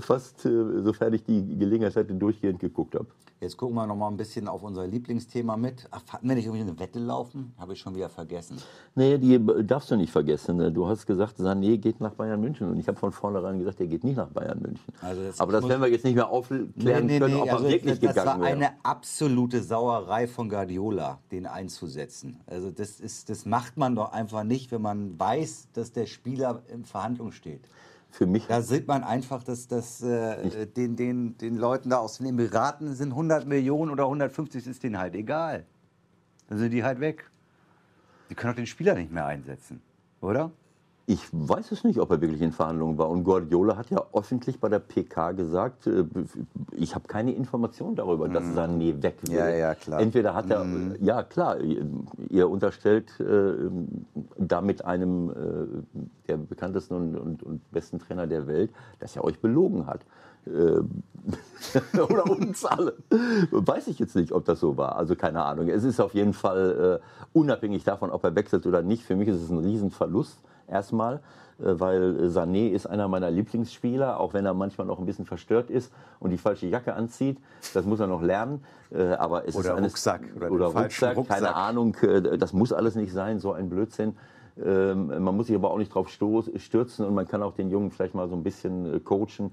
fast, 0.00 0.40
sofern 0.42 1.12
ich 1.12 1.24
die 1.24 1.58
Gelegenheit 1.58 1.96
hatte, 1.96 2.14
durchgehend 2.14 2.60
geguckt 2.60 2.94
habe. 2.94 3.06
Jetzt 3.40 3.58
gucken 3.58 3.76
wir 3.76 3.86
noch 3.86 3.96
mal 3.96 4.08
ein 4.08 4.16
bisschen 4.16 4.48
auf 4.48 4.62
unser 4.62 4.86
Lieblingsthema 4.86 5.56
mit. 5.56 5.86
Ach, 5.90 6.02
hatten 6.08 6.26
wir 6.28 6.34
nicht 6.34 6.46
irgendwie 6.46 6.62
eine 6.62 6.78
Wette 6.78 6.98
laufen? 6.98 7.52
Habe 7.58 7.72
ich 7.72 7.80
schon 7.80 7.94
wieder 7.94 8.10
vergessen. 8.10 8.58
Nee, 8.94 9.16
die 9.16 9.40
darfst 9.64 9.90
du 9.90 9.96
nicht 9.96 10.12
vergessen. 10.12 10.58
Ne? 10.58 10.70
Du 10.70 10.86
hast 10.86 11.06
gesagt, 11.06 11.38
Sané 11.38 11.78
geht 11.78 12.00
nach 12.00 12.12
Bayern 12.12 12.38
München. 12.38 12.68
Und 12.68 12.78
ich 12.78 12.86
habe 12.86 12.98
von 12.98 13.12
vornherein 13.12 13.58
gesagt, 13.58 13.80
er 13.80 13.86
geht 13.86 14.04
nicht 14.04 14.16
nach 14.16 14.28
Bayern 14.28 14.60
München. 14.60 14.84
Also 15.00 15.22
das 15.22 15.40
Aber 15.40 15.52
das 15.52 15.66
werden 15.66 15.80
wir 15.80 15.88
jetzt 15.88 16.04
nicht 16.04 16.16
mehr 16.16 16.28
aufklären 16.28 16.72
nee, 16.76 17.00
nee, 17.00 17.18
können, 17.18 17.34
nee, 17.34 17.40
ob 17.40 17.52
also 17.52 17.64
er 17.64 17.70
wirklich 17.70 17.98
das, 17.98 18.14
gegangen 18.14 18.42
wäre. 18.42 18.56
Das 18.56 18.60
war 18.60 18.68
eine 18.68 18.84
absolute 18.84 19.62
Sauerei 19.62 20.26
von 20.26 20.50
Guardiola, 20.50 21.18
den 21.32 21.46
einzusetzen. 21.46 22.40
Also 22.46 22.70
das, 22.70 23.00
ist, 23.00 23.30
das 23.30 23.46
macht 23.46 23.78
man 23.78 23.96
doch 23.96 24.12
einfach 24.12 24.44
nicht, 24.44 24.70
wenn 24.70 24.82
man 24.82 25.18
weiß, 25.18 25.68
dass 25.72 25.92
der 25.92 26.04
Spieler 26.04 26.62
in 26.70 26.84
Verhandlung 26.84 27.32
steht 27.32 27.62
für 28.10 28.26
mich. 28.26 28.46
Da 28.46 28.60
sieht 28.60 28.86
man 28.86 29.02
einfach, 29.02 29.42
dass 29.42 29.66
das 29.66 30.02
äh, 30.02 30.66
den, 30.66 30.96
den, 30.96 31.38
den 31.38 31.56
Leuten 31.56 31.88
da 31.88 31.98
aus 31.98 32.18
den 32.18 32.26
Emiraten 32.26 32.94
sind 32.94 33.12
100 33.12 33.46
Millionen 33.46 33.90
oder 33.90 34.04
150 34.04 34.66
ist 34.66 34.82
denen 34.82 34.98
halt 34.98 35.14
egal. 35.14 35.64
Dann 36.48 36.58
sind 36.58 36.72
die 36.72 36.84
halt 36.84 37.00
weg. 37.00 37.30
Die 38.30 38.34
können 38.34 38.52
auch 38.52 38.56
den 38.56 38.66
Spieler 38.66 38.94
nicht 38.94 39.12
mehr 39.12 39.26
einsetzen, 39.26 39.80
oder? 40.20 40.50
Ich 41.08 41.20
weiß 41.30 41.70
es 41.70 41.84
nicht, 41.84 42.00
ob 42.00 42.10
er 42.10 42.20
wirklich 42.20 42.42
in 42.42 42.50
Verhandlungen 42.50 42.98
war. 42.98 43.08
Und 43.08 43.22
Guardiola 43.22 43.76
hat 43.76 43.90
ja 43.90 44.02
öffentlich 44.12 44.58
bei 44.58 44.68
der 44.68 44.80
PK 44.80 45.32
gesagt, 45.32 45.86
äh, 45.86 46.04
ich 46.72 46.96
habe 46.96 47.06
keine 47.06 47.32
Information 47.32 47.94
darüber, 47.94 48.28
dass 48.28 48.42
mm. 48.42 48.58
Sané 48.58 49.02
weg 49.02 49.18
will. 49.22 49.36
Ja, 49.36 49.48
ja, 49.48 49.74
klar. 49.76 50.00
Entweder 50.00 50.34
hat 50.34 50.50
er, 50.50 50.64
mm. 50.64 50.96
ja 51.00 51.22
klar, 51.22 51.58
ihr 51.60 52.50
unterstellt 52.50 53.20
äh, 53.20 53.52
damit 54.36 54.84
einem 54.84 55.30
äh, 55.30 55.34
der 56.26 56.38
bekanntesten 56.38 56.94
und, 56.96 57.16
und, 57.16 57.42
und, 57.44 57.70
besten 57.70 58.00
Trainer 58.00 58.26
der 58.26 58.48
Welt, 58.48 58.72
dass 58.98 59.14
er 59.14 59.22
euch 59.22 59.38
belogen 59.38 59.86
hat. 59.86 60.00
Äh, 60.46 60.80
oder 62.00 62.30
uns 62.30 62.64
alle. 62.64 62.94
Weiß 63.50 63.88
ich 63.88 63.98
jetzt 63.98 64.14
nicht, 64.14 64.32
ob 64.32 64.44
das 64.44 64.60
so 64.60 64.76
war. 64.76 64.96
Also 64.96 65.16
keine 65.16 65.44
Ahnung. 65.44 65.68
Es 65.68 65.84
ist 65.84 66.00
auf 66.00 66.14
jeden 66.14 66.32
Fall 66.32 67.00
äh, 67.02 67.28
unabhängig 67.36 67.84
davon, 67.84 68.10
ob 68.10 68.22
er 68.24 68.34
wechselt 68.34 68.66
oder 68.66 68.82
nicht. 68.82 69.02
Für 69.02 69.16
mich 69.16 69.28
ist 69.28 69.42
es 69.42 69.50
ein 69.50 69.58
Riesenverlust 69.58 70.38
erstmal, 70.68 71.16
äh, 71.58 71.64
weil 71.64 72.28
Sané 72.28 72.70
ist 72.70 72.86
einer 72.86 73.08
meiner 73.08 73.30
Lieblingsspieler, 73.30 74.20
auch 74.20 74.34
wenn 74.34 74.46
er 74.46 74.54
manchmal 74.54 74.86
noch 74.86 75.00
ein 75.00 75.06
bisschen 75.06 75.24
verstört 75.24 75.70
ist 75.70 75.92
und 76.20 76.30
die 76.30 76.38
falsche 76.38 76.66
Jacke 76.66 76.94
anzieht. 76.94 77.38
Das 77.74 77.84
muss 77.84 78.00
er 78.00 78.06
noch 78.06 78.22
lernen. 78.22 78.64
Aber 79.18 79.48
es 79.48 79.56
oder 79.56 79.70
ist 79.70 79.76
alles, 79.76 79.92
Rucksack. 79.92 80.20
Oder, 80.36 80.50
oder 80.52 80.66
Rucksack, 80.66 81.16
Rucksack, 81.16 81.38
keine 81.38 81.56
Ahnung. 81.56 81.96
Das 82.38 82.52
muss 82.52 82.72
alles 82.72 82.94
nicht 82.94 83.12
sein, 83.12 83.40
so 83.40 83.52
ein 83.52 83.68
Blödsinn. 83.68 84.16
Ähm, 84.64 85.08
man 85.08 85.36
muss 85.36 85.48
sich 85.48 85.56
aber 85.56 85.72
auch 85.72 85.78
nicht 85.78 85.92
drauf 85.92 86.08
stürzen 86.08 87.04
und 87.04 87.14
man 87.14 87.26
kann 87.26 87.42
auch 87.42 87.52
den 87.52 87.68
Jungen 87.68 87.90
vielleicht 87.90 88.14
mal 88.14 88.28
so 88.28 88.36
ein 88.36 88.44
bisschen 88.44 89.02
coachen 89.04 89.50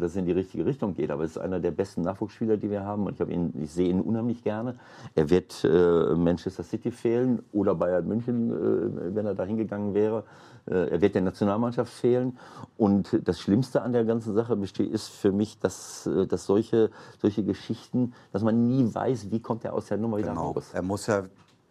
dass 0.00 0.12
es 0.12 0.16
in 0.16 0.26
die 0.26 0.32
richtige 0.32 0.64
Richtung 0.64 0.94
geht. 0.94 1.10
Aber 1.10 1.24
es 1.24 1.32
ist 1.32 1.38
einer 1.38 1.60
der 1.60 1.70
besten 1.70 2.02
Nachwuchsspieler, 2.02 2.56
die 2.56 2.70
wir 2.70 2.84
haben. 2.84 3.06
Und 3.06 3.20
ich, 3.20 3.28
ihn, 3.28 3.52
ich 3.60 3.72
sehe 3.72 3.88
ihn 3.88 4.00
unheimlich 4.00 4.42
gerne. 4.42 4.76
Er 5.14 5.30
wird 5.30 5.64
äh, 5.64 6.14
Manchester 6.14 6.62
City 6.62 6.90
fehlen 6.90 7.42
oder 7.52 7.74
Bayern 7.74 8.06
München, 8.06 8.50
äh, 8.50 9.14
wenn 9.14 9.26
er 9.26 9.34
da 9.34 9.44
hingegangen 9.44 9.94
wäre. 9.94 10.24
Äh, 10.66 10.90
er 10.90 11.00
wird 11.00 11.14
der 11.14 11.22
Nationalmannschaft 11.22 11.92
fehlen. 11.92 12.38
Und 12.76 13.20
das 13.24 13.40
Schlimmste 13.40 13.82
an 13.82 13.92
der 13.92 14.04
ganzen 14.04 14.34
Sache 14.34 14.56
besteht, 14.56 14.90
ist 14.90 15.08
für 15.08 15.32
mich, 15.32 15.58
dass, 15.58 16.06
äh, 16.06 16.26
dass 16.26 16.46
solche, 16.46 16.90
solche 17.20 17.44
Geschichten, 17.44 18.12
dass 18.32 18.42
man 18.42 18.66
nie 18.66 18.94
weiß, 18.94 19.30
wie 19.30 19.40
kommt 19.40 19.64
er 19.64 19.74
aus 19.74 19.86
der 19.86 19.98
Nummer 19.98 20.18
wieder 20.18 20.30
genau. 20.30 20.52
raus. 20.52 20.70
Er 20.72 20.82
muss 20.82 21.06
ja 21.06 21.24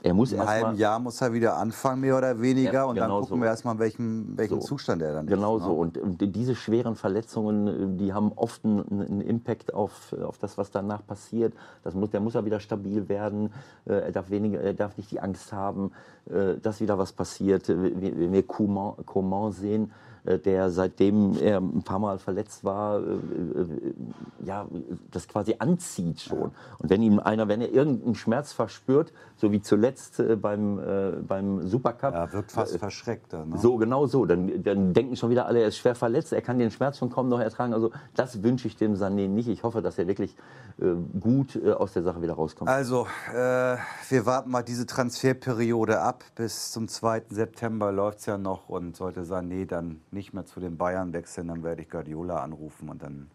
er 0.04 0.14
muss 0.14 0.32
Im 0.32 0.46
halben 0.46 0.75
Jahr 0.75 1.00
muss 1.00 1.20
er 1.22 1.34
wieder 1.34 1.58
anfangen, 1.58 2.02
mehr 2.02 2.18
oder 2.18 2.40
weniger. 2.40 2.74
Ja, 2.74 2.84
und 2.84 2.96
dann 2.96 3.10
genau 3.10 3.22
gucken 3.22 3.38
so. 3.38 3.42
wir 3.42 3.48
erstmal, 3.48 3.80
welchen, 3.80 4.38
welchen 4.38 4.62
so. 4.62 4.68
Zustand 4.68 5.02
er 5.02 5.14
dann 5.14 5.25
genau 5.25 5.58
ist. 5.58 5.64
Genau 5.64 5.74
so. 5.74 5.80
Und, 5.80 5.98
und, 5.98 6.36
diese 6.36 6.56
schweren 6.56 6.96
Verletzungen, 6.96 7.98
die 7.98 8.14
haben 8.14 8.32
oft 8.36 8.64
einen, 8.64 8.88
einen, 8.88 9.22
Impact 9.22 9.74
auf, 9.74 10.14
auf 10.14 10.38
das, 10.38 10.60
was 10.60 10.70
danach 10.70 11.06
passiert. 11.06 11.54
Das 11.84 11.96
muss, 11.96 12.12
der 12.12 12.20
muss 12.20 12.36
ja 12.36 12.46
wieder 12.46 12.60
stabil 12.60 13.10
werden. 13.10 13.52
Äh, 13.86 13.94
er 13.94 14.12
darf, 14.12 14.30
weniger, 14.30 14.62
er 14.62 14.75
darf 14.75 14.96
nicht 14.98 15.10
die 15.10 15.20
Angst 15.20 15.52
haben, 15.52 15.92
äh, 16.30 16.60
dass 16.62 16.82
wieder 16.82 17.00
was 17.00 17.12
passiert. 17.12 17.68
Wenn 17.68 18.32
wir 18.32 18.44
Coman 18.46 19.52
sehen, 19.54 19.86
äh, 19.86 20.05
der 20.44 20.70
seitdem 20.70 21.38
er 21.38 21.58
ein 21.58 21.84
paar 21.84 22.00
Mal 22.00 22.17
verletzt 22.20 22.63
war, 22.63 23.00
äh, 23.00 23.01
äh, 23.01 23.94
ja, 24.46 24.67
das 25.12 25.27
quasi 25.27 25.55
anzieht 25.60 26.22
schon. 26.22 26.51
Und 26.79 26.89
wenn 26.89 27.01
ihm 27.01 27.20
einer, 27.20 27.48
wenn 27.48 27.62
er 27.62 27.72
irgendeinen 27.72 28.15
Schmerz 28.15 28.51
verspürt, 28.53 29.12
so 29.38 29.51
wie 29.51 29.62
zuletzt 29.62 30.24
beim, 30.41 30.79
beim 31.27 31.67
Supercup. 31.67 32.13
Er 32.13 32.32
wirkt 32.32 32.53
fast 32.53 32.77
verschreckt. 32.77 33.34
Ne? 33.34 33.46
So, 33.58 33.75
genau 33.75 34.08
so. 34.08 34.25
Dann, 34.25 34.63
dann 34.63 34.94
denken 34.94 35.17
schon 35.17 35.29
wieder 35.29 35.46
alle, 35.46 35.60
er 35.60 35.67
ist 35.67 35.77
schwer 35.77 35.96
verletzt, 35.96 36.32
er 36.32 36.41
kann 36.41 36.58
den 36.58 36.72
Schmerz 36.72 37.00
schon 37.00 37.10
kaum 37.10 37.27
noch 37.27 37.39
ertragen. 37.39 37.74
Also 37.74 37.91
das 38.15 38.44
wünsche 38.44 38.67
ich 38.67 38.77
dem 38.77 38.94
Sané 38.94 39.27
nicht. 39.27 39.50
Ich 39.50 39.63
hoffe, 39.63 39.82
dass 39.82 39.98
er 39.98 40.08
wirklich 40.08 40.36
gut 41.20 41.62
aus 41.65 41.94
der 41.94 42.03
Sache 42.03 42.22
wieder 42.22 42.34
rauskommt. 42.34 42.70
Also, 42.70 43.08
äh, 43.34 43.77
wir 44.10 44.25
warten 44.25 44.51
mal 44.51 44.63
diese 44.63 44.86
Transferperiode 44.86 46.01
ab. 46.01 46.24
Bis 46.36 46.72
zum 46.72 46.88
2. 46.88 47.24
September 47.29 47.91
läuft 47.91 48.20
es 48.20 48.25
ja 48.25 48.38
noch 48.38 48.70
und 48.70 48.96
sollte 48.96 49.24
Sané 49.24 49.65
dann 49.65 50.01
nicht 50.15 50.34
mehr 50.34 50.45
zu 50.45 50.60
den 50.60 50.77
Bayern 50.77 51.13
wechseln, 51.13 51.50
dann 51.50 51.63
werde 51.63 51.84
ich 51.84 51.89
Guardiola 51.89 52.38
anrufen 52.38 52.89
und 52.89 53.03
dann 53.03 53.29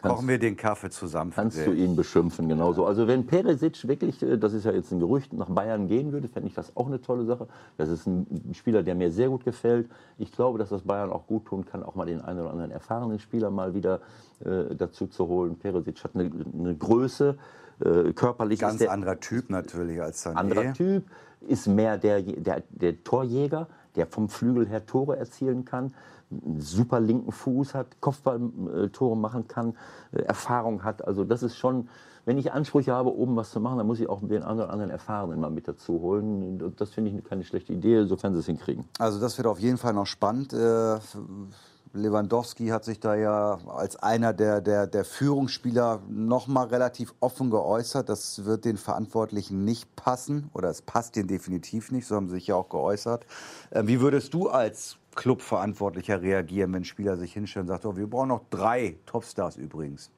Kannst, 0.00 0.16
kochen 0.16 0.28
wir 0.28 0.38
den 0.38 0.56
Kaffee 0.56 0.88
zusammen. 0.88 1.30
Kannst 1.34 1.58
du 1.58 1.72
ihn 1.72 1.94
beschimpfen, 1.94 2.48
genauso. 2.48 2.86
Also 2.86 3.06
wenn 3.06 3.26
Peresic 3.26 3.86
wirklich, 3.86 4.22
äh, 4.22 4.38
das 4.38 4.54
ist 4.54 4.64
ja 4.64 4.72
jetzt 4.72 4.90
ein 4.92 4.98
Gerücht, 4.98 5.34
nach 5.34 5.50
Bayern 5.50 5.88
gehen 5.88 6.10
würde, 6.10 6.26
fände 6.26 6.48
ich 6.48 6.54
das 6.54 6.74
auch 6.74 6.86
eine 6.86 7.02
tolle 7.02 7.26
Sache. 7.26 7.48
Das 7.76 7.90
ist 7.90 8.06
ein 8.06 8.54
Spieler, 8.54 8.82
der 8.82 8.94
mir 8.94 9.10
sehr 9.10 9.28
gut 9.28 9.44
gefällt. 9.44 9.90
Ich 10.16 10.32
glaube, 10.32 10.58
dass 10.58 10.70
das 10.70 10.82
Bayern 10.82 11.10
auch 11.10 11.26
gut 11.26 11.44
tun 11.44 11.66
kann, 11.66 11.82
auch 11.82 11.96
mal 11.96 12.06
den 12.06 12.22
einen 12.22 12.40
oder 12.40 12.50
anderen 12.50 12.70
erfahrenen 12.70 13.18
Spieler 13.18 13.50
mal 13.50 13.74
wieder 13.74 14.00
äh, 14.42 14.74
dazu 14.74 15.06
zu 15.06 15.28
holen. 15.28 15.58
Peresic 15.58 16.02
hat 16.02 16.14
eine, 16.14 16.30
eine 16.58 16.74
Größe, 16.74 17.36
äh, 17.80 18.12
körperlich. 18.14 18.60
Ganz 18.60 18.80
anderer 18.80 19.20
Typ 19.20 19.50
natürlich 19.50 20.00
als 20.00 20.24
Sané. 20.24 20.34
Anderer 20.34 20.72
Typ, 20.72 21.04
ist 21.40 21.66
mehr 21.66 21.98
der, 21.98 22.22
der, 22.22 22.62
der 22.70 23.02
Torjäger, 23.02 23.68
der 23.96 24.06
vom 24.06 24.28
Flügel 24.28 24.68
her 24.68 24.86
Tore 24.86 25.16
erzielen 25.16 25.64
kann 25.64 25.92
einen 26.30 26.60
super 26.60 27.00
linken 27.00 27.32
Fuß 27.32 27.74
hat, 27.74 28.00
Kopfballtore 28.00 29.16
machen 29.16 29.48
kann, 29.48 29.74
äh, 30.12 30.22
Erfahrung 30.22 30.84
hat. 30.84 31.04
Also 31.06 31.24
das 31.24 31.42
ist 31.42 31.56
schon, 31.56 31.88
wenn 32.24 32.38
ich 32.38 32.52
Ansprüche 32.52 32.92
habe, 32.92 33.14
oben 33.14 33.36
was 33.36 33.50
zu 33.50 33.60
machen, 33.60 33.78
dann 33.78 33.86
muss 33.86 34.00
ich 34.00 34.08
auch 34.08 34.20
den 34.20 34.42
oder 34.42 34.70
anderen 34.70 34.90
Erfahrenen 34.90 35.40
mal 35.40 35.50
mit 35.50 35.66
dazu 35.66 36.00
holen. 36.00 36.72
Das 36.76 36.90
finde 36.90 37.10
ich 37.10 37.24
keine 37.24 37.44
schlechte 37.44 37.72
Idee, 37.72 38.04
sofern 38.04 38.32
sie 38.34 38.40
es 38.40 38.46
hinkriegen. 38.46 38.84
Also 38.98 39.20
das 39.20 39.36
wird 39.38 39.46
auf 39.46 39.58
jeden 39.58 39.78
Fall 39.78 39.94
noch 39.94 40.06
spannend. 40.06 40.52
Lewandowski 41.92 42.68
hat 42.68 42.84
sich 42.84 43.00
da 43.00 43.16
ja 43.16 43.58
als 43.66 43.96
einer 43.96 44.32
der, 44.32 44.60
der, 44.60 44.86
der 44.86 45.04
Führungsspieler 45.04 46.00
nochmal 46.08 46.68
relativ 46.68 47.12
offen 47.18 47.50
geäußert. 47.50 48.08
Das 48.08 48.44
wird 48.44 48.64
den 48.64 48.76
Verantwortlichen 48.76 49.64
nicht 49.64 49.96
passen 49.96 50.50
oder 50.54 50.68
es 50.70 50.82
passt 50.82 51.16
denen 51.16 51.26
definitiv 51.26 51.90
nicht, 51.90 52.06
so 52.06 52.14
haben 52.14 52.28
sie 52.28 52.34
sich 52.34 52.46
ja 52.46 52.54
auch 52.54 52.68
geäußert. 52.68 53.26
Äh, 53.70 53.82
wie 53.86 54.00
würdest 54.00 54.32
du 54.34 54.48
als 54.48 54.98
Clubverantwortlicher 55.16 56.22
reagieren, 56.22 56.72
wenn 56.72 56.82
ein 56.82 56.84
Spieler 56.84 57.16
sich 57.16 57.32
hinstellt 57.32 57.64
und 57.64 57.68
sagt, 57.68 57.84
oh, 57.84 57.96
wir 57.96 58.06
brauchen 58.06 58.28
noch 58.28 58.44
drei 58.50 58.96
Topstars 59.06 59.56
übrigens? 59.56 60.10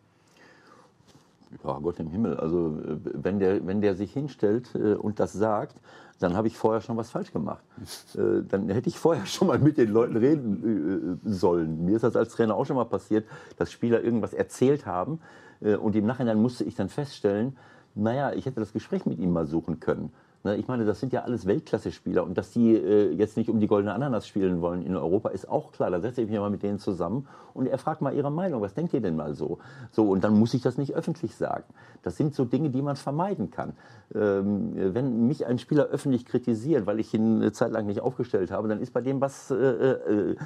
Ja, 1.64 1.78
Gott 1.78 1.98
im 2.00 2.10
Himmel. 2.10 2.36
Also 2.36 2.78
äh, 2.86 2.98
wenn 3.14 3.38
der, 3.38 3.66
wenn 3.66 3.80
der 3.80 3.94
sich 3.94 4.12
hinstellt 4.12 4.74
äh, 4.74 4.94
und 4.94 5.20
das 5.20 5.32
sagt, 5.32 5.76
dann 6.22 6.36
habe 6.36 6.48
ich 6.48 6.56
vorher 6.56 6.80
schon 6.80 6.96
was 6.96 7.10
falsch 7.10 7.32
gemacht. 7.32 7.64
Äh, 8.14 8.42
dann 8.46 8.68
hätte 8.68 8.90
ich 8.90 8.98
vorher 8.98 9.24
schon 9.24 9.48
mal 9.48 9.58
mit 9.58 9.78
den 9.78 9.88
Leuten 9.88 10.16
reden 10.16 11.18
äh, 11.24 11.30
sollen. 11.30 11.84
Mir 11.84 11.96
ist 11.96 12.02
das 12.02 12.14
als 12.14 12.34
Trainer 12.34 12.54
auch 12.54 12.66
schon 12.66 12.76
mal 12.76 12.84
passiert, 12.84 13.26
dass 13.56 13.72
Spieler 13.72 14.02
irgendwas 14.02 14.34
erzählt 14.34 14.84
haben 14.84 15.20
äh, 15.62 15.76
und 15.76 15.96
im 15.96 16.04
Nachhinein 16.04 16.40
musste 16.40 16.64
ich 16.64 16.74
dann 16.74 16.90
feststellen, 16.90 17.56
naja, 17.94 18.32
ich 18.32 18.44
hätte 18.44 18.60
das 18.60 18.72
Gespräch 18.72 19.06
mit 19.06 19.18
ihm 19.18 19.32
mal 19.32 19.46
suchen 19.46 19.80
können. 19.80 20.12
Ne, 20.44 20.56
ich 20.56 20.66
meine, 20.66 20.84
das 20.84 20.98
sind 20.98 21.12
ja 21.12 21.22
alles 21.22 21.46
Weltklasse-Spieler 21.46 22.24
und 22.24 22.36
dass 22.36 22.50
die 22.50 22.74
äh, 22.74 23.12
jetzt 23.12 23.36
nicht 23.36 23.48
um 23.48 23.60
die 23.60 23.68
goldene 23.68 23.94
Ananas 23.94 24.26
spielen 24.26 24.60
wollen 24.60 24.82
in 24.82 24.96
Europa, 24.96 25.28
ist 25.28 25.48
auch 25.48 25.70
klar. 25.70 25.88
Da 25.92 26.00
setze 26.00 26.22
ich 26.22 26.28
mich 26.28 26.38
mal 26.38 26.50
mit 26.50 26.64
denen 26.64 26.80
zusammen 26.80 27.28
und 27.54 27.66
er 27.66 27.78
fragt 27.78 28.00
mal 28.00 28.12
ihre 28.12 28.32
Meinung. 28.32 28.60
Was 28.60 28.74
denkt 28.74 28.92
ihr 28.92 29.00
denn 29.00 29.14
mal 29.14 29.34
so? 29.34 29.58
So 29.92 30.10
und 30.10 30.24
dann 30.24 30.36
muss 30.36 30.52
ich 30.52 30.62
das 30.62 30.78
nicht 30.78 30.94
öffentlich 30.94 31.36
sagen. 31.36 31.64
Das 32.02 32.16
sind 32.16 32.34
so 32.34 32.44
Dinge, 32.44 32.70
die 32.70 32.82
man 32.82 32.96
vermeiden 32.96 33.52
kann. 33.52 33.74
Ähm, 34.16 34.72
wenn 34.74 35.28
mich 35.28 35.46
ein 35.46 35.58
Spieler 35.58 35.84
öffentlich 35.84 36.26
kritisiert, 36.26 36.86
weil 36.86 36.98
ich 36.98 37.14
ihn 37.14 37.36
eine 37.36 37.52
Zeit 37.52 37.70
lang 37.70 37.86
nicht 37.86 38.00
aufgestellt 38.00 38.50
habe, 38.50 38.66
dann 38.66 38.80
ist 38.80 38.92
bei 38.92 39.00
dem 39.00 39.20
was 39.20 39.52
äh, 39.52 39.54
äh, 39.54 40.36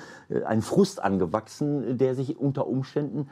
ein 0.44 0.60
Frust 0.60 1.02
angewachsen, 1.02 1.96
der 1.96 2.14
sich 2.14 2.38
unter 2.38 2.66
Umständen, 2.66 3.30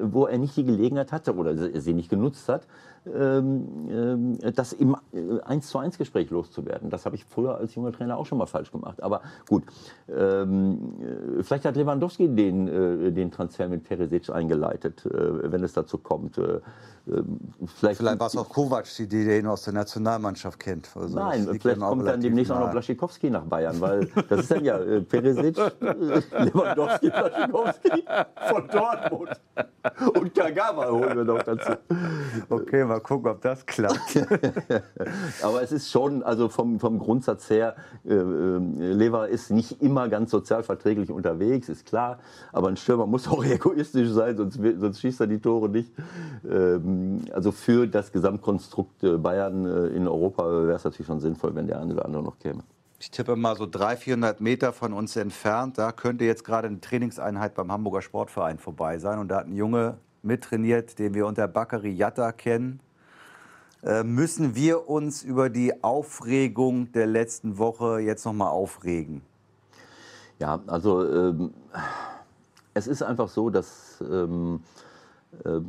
wo 0.00 0.24
er 0.24 0.38
nicht 0.38 0.56
die 0.56 0.64
Gelegenheit 0.64 1.12
hatte 1.12 1.36
oder 1.36 1.54
sie 1.54 1.92
nicht 1.92 2.08
genutzt 2.08 2.48
hat, 2.48 2.66
ähm, 3.14 4.38
äh, 4.42 4.52
das 4.52 4.72
im 4.72 4.96
1 5.44 5.68
zu 5.68 5.78
1 5.78 5.98
Gespräch 6.06 6.30
loszuwerden. 6.30 6.88
Das 6.88 7.04
habe 7.04 7.16
ich 7.16 7.24
früher 7.24 7.56
als 7.56 7.74
junger 7.74 7.92
Trainer 7.92 8.16
auch 8.16 8.26
schon 8.26 8.38
mal 8.38 8.46
falsch 8.46 8.70
gemacht. 8.70 9.02
Aber 9.02 9.22
gut, 9.48 9.64
ähm, 10.08 10.94
äh, 11.38 11.42
vielleicht 11.42 11.64
hat 11.64 11.76
Lewandowski 11.76 12.28
den, 12.28 12.68
äh, 12.68 13.12
den 13.12 13.30
Transfer 13.30 13.68
mit 13.68 13.84
Peresic 13.84 14.30
eingeleitet, 14.30 15.04
äh, 15.06 15.50
wenn 15.50 15.64
es 15.64 15.72
dazu 15.72 15.98
kommt. 15.98 16.38
Äh, 16.38 16.60
vielleicht, 17.06 17.98
vielleicht 17.98 18.18
war 18.18 18.26
es 18.26 18.36
auch 18.36 18.48
Kovac, 18.48 18.86
die 18.96 19.06
den 19.06 19.46
aus 19.46 19.62
der 19.62 19.74
Nationalmannschaft 19.74 20.58
kennt. 20.58 20.88
Also 20.94 21.16
Nein, 21.16 21.48
vielleicht 21.60 21.80
kommt 21.80 22.06
dann 22.06 22.20
demnächst 22.20 22.50
auch 22.50 22.60
noch 22.60 22.70
Blaschikowski 22.70 23.30
nach 23.30 23.44
Bayern, 23.44 23.80
weil 23.80 24.08
das 24.28 24.40
ist 24.40 24.50
dann 24.50 24.64
ja 24.64 24.78
äh, 24.78 25.00
Peresic, 25.02 25.56
Lewandowski, 25.80 27.10
Blaschikowski 27.10 28.04
von 28.48 28.68
Dortmund 28.68 29.40
und 30.14 30.34
Kagawa 30.34 30.90
holen 30.90 31.16
wir 31.16 31.24
noch 31.24 31.42
dazu. 31.42 31.72
Okay, 32.48 32.84
mal 32.84 33.00
gucken, 33.00 33.30
ob 33.30 33.40
das 33.40 33.64
klappt. 33.64 34.16
Aber 35.42 35.62
es 35.62 35.72
ist 35.72 35.90
schon, 35.90 36.22
also 36.22 36.48
vom, 36.48 36.80
vom 36.80 36.98
Grundsatz 36.98 37.48
her, 37.50 37.76
äh, 38.04 38.14
Lever 38.14 39.28
ist 39.28 39.50
nicht 39.50 39.80
immer 39.82 40.08
ganz 40.08 40.30
sozialverträglich 40.30 41.10
unterwegs, 41.10 41.68
ist 41.68 41.86
klar. 41.86 42.18
Aber 42.52 42.68
ein 42.68 42.76
Stürmer 42.76 43.06
muss 43.06 43.28
auch 43.28 43.44
egoistisch 43.44 44.10
sein, 44.10 44.36
sonst, 44.36 44.58
sonst 44.78 45.00
schießt 45.00 45.20
er 45.20 45.26
die 45.26 45.38
Tore 45.38 45.68
nicht. 45.68 45.92
Ähm, 46.48 46.95
also 47.32 47.52
für 47.52 47.86
das 47.86 48.12
Gesamtkonstrukt 48.12 49.22
Bayern 49.22 49.66
äh, 49.66 49.86
in 49.88 50.06
Europa 50.06 50.44
wäre 50.44 50.76
es 50.76 50.84
natürlich 50.84 51.06
schon 51.06 51.20
sinnvoll, 51.20 51.54
wenn 51.54 51.66
der 51.66 51.80
eine 51.80 51.94
oder 51.94 52.04
andere 52.04 52.22
noch 52.22 52.38
käme. 52.38 52.62
Ich 52.98 53.10
tippe 53.10 53.36
mal 53.36 53.56
so 53.56 53.66
300, 53.66 53.98
400 53.98 54.40
Meter 54.40 54.72
von 54.72 54.92
uns 54.92 55.16
entfernt. 55.16 55.76
Da 55.76 55.92
könnte 55.92 56.24
jetzt 56.24 56.44
gerade 56.44 56.68
eine 56.68 56.80
Trainingseinheit 56.80 57.54
beim 57.54 57.70
Hamburger 57.70 58.00
Sportverein 58.00 58.58
vorbei 58.58 58.98
sein. 58.98 59.18
Und 59.18 59.28
da 59.28 59.36
hat 59.38 59.46
ein 59.46 59.54
Junge 59.54 59.98
mittrainiert, 60.22 60.98
den 60.98 61.12
wir 61.14 61.26
unter 61.26 61.46
Bakary 61.46 61.90
Yatta 61.90 62.32
kennen. 62.32 62.80
Äh, 63.82 64.02
müssen 64.02 64.54
wir 64.54 64.88
uns 64.88 65.22
über 65.22 65.50
die 65.50 65.84
Aufregung 65.84 66.90
der 66.92 67.06
letzten 67.06 67.58
Woche 67.58 68.00
jetzt 68.00 68.24
noch 68.24 68.32
mal 68.32 68.48
aufregen? 68.48 69.20
Ja, 70.38 70.60
also 70.66 71.06
ähm, 71.06 71.54
es 72.74 72.86
ist 72.86 73.02
einfach 73.02 73.28
so, 73.28 73.50
dass 73.50 74.02
ähm, 74.10 74.60
ähm, 75.44 75.68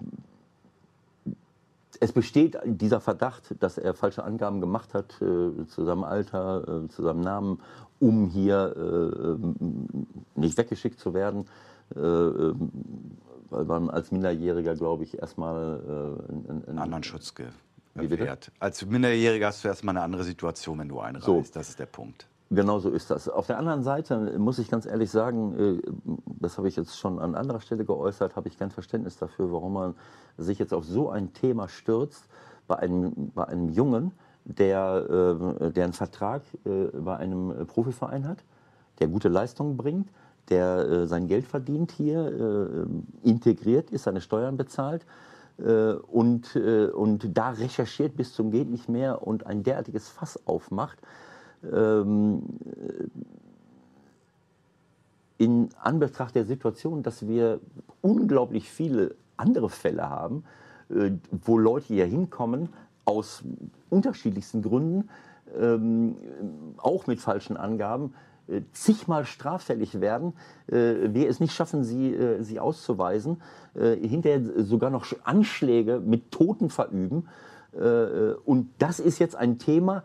es 2.00 2.12
besteht 2.12 2.58
dieser 2.66 3.02
Verdacht, 3.02 3.56
dass 3.60 3.78
er 3.78 3.94
falsche 3.94 4.24
Angaben 4.24 4.62
gemacht 4.62 4.94
hat 4.94 5.22
äh, 5.22 5.66
zu 5.68 5.86
seinem 5.86 6.04
Alter, 6.04 6.84
äh, 6.86 6.88
zu 6.90 7.04
seinem 7.04 7.22
Namen, 7.22 7.60
um 8.00 8.28
hier 8.28 8.76
äh, 8.76 10.40
nicht 10.40 10.58
weggeschickt 10.58 11.00
zu 11.00 11.14
werden. 11.14 11.46
Äh, 11.96 12.00
ähm, 12.00 12.72
weil 13.50 13.64
man 13.66 13.90
als 13.90 14.12
Minderjähriger, 14.12 14.76
glaube 14.76 15.04
ich, 15.04 15.18
erstmal 15.18 15.80
äh, 15.80 16.50
einen, 16.52 16.66
einen 16.68 16.80
anderen 16.80 17.04
Schutz 17.04 17.34
gewährt. 17.34 18.52
Als 18.60 18.86
Minderjähriger 18.86 19.48
hast 19.48 19.64
du 19.64 19.70
erstmal 19.70 19.96
eine 19.96 20.04
andere 20.04 20.24
Situation, 20.24 20.80
wenn 20.80 20.90
du 20.90 21.00
einreist. 21.00 21.26
So. 21.26 21.44
Das 21.54 21.70
ist 21.70 21.80
der 21.80 21.86
Punkt. 21.86 22.28
Genau 22.50 22.80
so 22.80 22.90
ist 22.90 23.10
das. 23.10 23.28
Auf 23.28 23.48
der 23.48 23.58
anderen 23.58 23.84
Seite 23.84 24.40
muss 24.40 24.58
ich 24.58 24.70
ganz 24.70 24.86
ehrlich 24.86 25.12
sagen, 25.12 25.82
äh, 25.82 25.82
das 26.40 26.58
habe 26.58 26.70
ich 26.70 26.78
jetzt 26.78 26.98
schon 26.98 27.20
an 27.20 27.36
anderer 27.36 27.60
Stelle 27.60 27.84
geäußert, 27.84 28.38
habe 28.38 28.48
ich 28.48 28.58
kein 28.58 28.72
Verständnis 28.72 29.18
dafür, 29.18 29.52
warum 29.52 29.74
man 29.74 29.96
sich 30.38 30.58
jetzt 30.58 30.74
auf 30.74 30.86
so 30.86 31.10
ein 31.10 31.34
Thema 31.34 31.68
stürzt 31.68 32.24
bei 32.68 32.78
einem, 32.78 33.32
bei 33.36 33.46
einem 33.46 33.70
Jungen, 33.70 34.14
der, 34.46 35.38
äh, 35.60 35.72
der 35.72 35.84
einen 35.84 35.94
Vertrag 35.94 36.42
äh, 36.66 36.86
bei 36.98 37.18
einem 37.18 37.68
Profiverein 37.68 38.26
hat, 38.26 38.38
der 39.00 39.10
gute 39.10 39.28
Leistungen 39.28 39.76
bringt, 39.76 40.08
der 40.50 41.08
sein 41.08 41.28
Geld 41.28 41.46
verdient 41.46 41.92
hier, 41.92 42.88
integriert 43.22 43.92
ist, 43.92 44.04
seine 44.04 44.22
Steuern 44.22 44.56
bezahlt 44.56 45.06
und, 45.58 46.56
und 46.56 47.38
da 47.38 47.50
recherchiert 47.50 48.16
bis 48.16 48.34
zum 48.34 48.50
geht 48.50 48.70
nicht 48.70 48.88
mehr 48.88 49.28
und 49.28 49.46
ein 49.46 49.64
derartiges 49.64 50.08
Fass 50.08 50.40
aufmacht 50.48 51.00
ähm, 51.64 52.44
in 55.38 55.70
Anbetracht 55.82 56.36
der 56.36 56.46
Situation, 56.46 57.04
dass 57.04 57.28
wir 57.28 57.60
unglaublich 58.02 58.70
viele 58.70 59.16
andere 59.38 59.70
Fälle 59.70 60.10
haben, 60.10 60.44
äh, 60.90 61.12
wo 61.32 61.58
Leute 61.58 61.88
hier 61.88 62.06
hinkommen 62.06 62.70
aus 63.06 63.44
unterschiedlichsten 63.90 64.62
Gründen, 64.62 65.10
ähm, 65.58 66.16
auch 66.78 67.08
mit 67.08 67.20
falschen 67.20 67.56
Angaben, 67.56 68.14
äh, 68.48 68.62
zigmal 68.74 69.26
straffällig 69.26 70.02
werden, 70.02 70.34
äh, 70.68 71.14
wir 71.14 71.30
es 71.30 71.40
nicht 71.40 71.54
schaffen, 71.54 71.84
sie, 71.84 72.14
äh, 72.14 72.42
sie 72.44 72.60
auszuweisen, 72.60 73.42
äh, 73.76 73.96
hinterher 73.96 74.42
sogar 74.64 74.90
noch 74.90 75.06
Anschläge 75.24 76.00
mit 76.00 76.32
Toten 76.32 76.70
verüben. 76.70 77.28
Äh, 77.74 78.34
und 78.46 78.70
das 78.80 79.00
ist 79.00 79.20
jetzt 79.20 79.36
ein 79.36 79.60
Thema, 79.60 80.04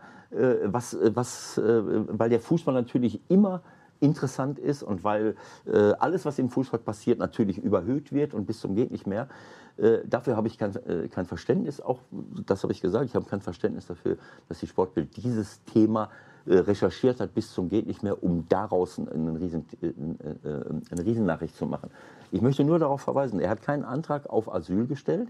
was, 0.65 0.93
äh, 0.93 1.11
was, 1.15 1.57
äh, 1.57 1.81
weil 2.17 2.29
der 2.29 2.39
Fußball 2.39 2.73
natürlich 2.73 3.19
immer 3.29 3.61
interessant 3.99 4.59
ist 4.59 4.83
und 4.83 5.03
weil 5.03 5.35
äh, 5.65 5.93
alles, 5.99 6.25
was 6.25 6.37
im 6.39 6.49
Fußball 6.49 6.79
passiert, 6.79 7.19
natürlich 7.19 7.57
überhöht 7.57 8.11
wird 8.11 8.33
und 8.33 8.45
bis 8.45 8.59
zum 8.59 8.75
geht 8.75 8.91
nicht 8.91 9.07
mehr. 9.07 9.29
Äh, 9.77 9.99
dafür 10.05 10.35
habe 10.35 10.47
ich 10.47 10.57
kein, 10.57 10.75
äh, 10.87 11.07
kein 11.07 11.25
Verständnis, 11.25 11.79
auch 11.79 11.99
das 12.45 12.63
habe 12.63 12.73
ich 12.73 12.81
gesagt, 12.81 13.05
ich 13.05 13.15
habe 13.15 13.25
kein 13.25 13.41
Verständnis 13.41 13.87
dafür, 13.87 14.17
dass 14.49 14.59
die 14.59 14.67
Sportbild 14.67 15.15
dieses 15.17 15.63
Thema 15.65 16.09
recherchiert 16.45 17.21
hat 17.21 17.33
bis 17.33 17.53
zum 17.53 17.69
geht 17.69 17.87
nicht 17.87 18.03
mehr, 18.03 18.21
um 18.21 18.45
daraus 18.49 18.99
einen 18.99 19.37
Riesen, 19.37 19.65
eine 19.81 21.05
Riesennachricht 21.05 21.55
zu 21.55 21.65
machen. 21.65 21.89
Ich 22.31 22.41
möchte 22.41 22.65
nur 22.65 22.79
darauf 22.79 22.99
verweisen, 22.99 23.39
er 23.39 23.49
hat 23.49 23.61
keinen 23.61 23.85
Antrag 23.85 24.29
auf 24.29 24.53
Asyl 24.53 24.85
gestellt. 24.85 25.29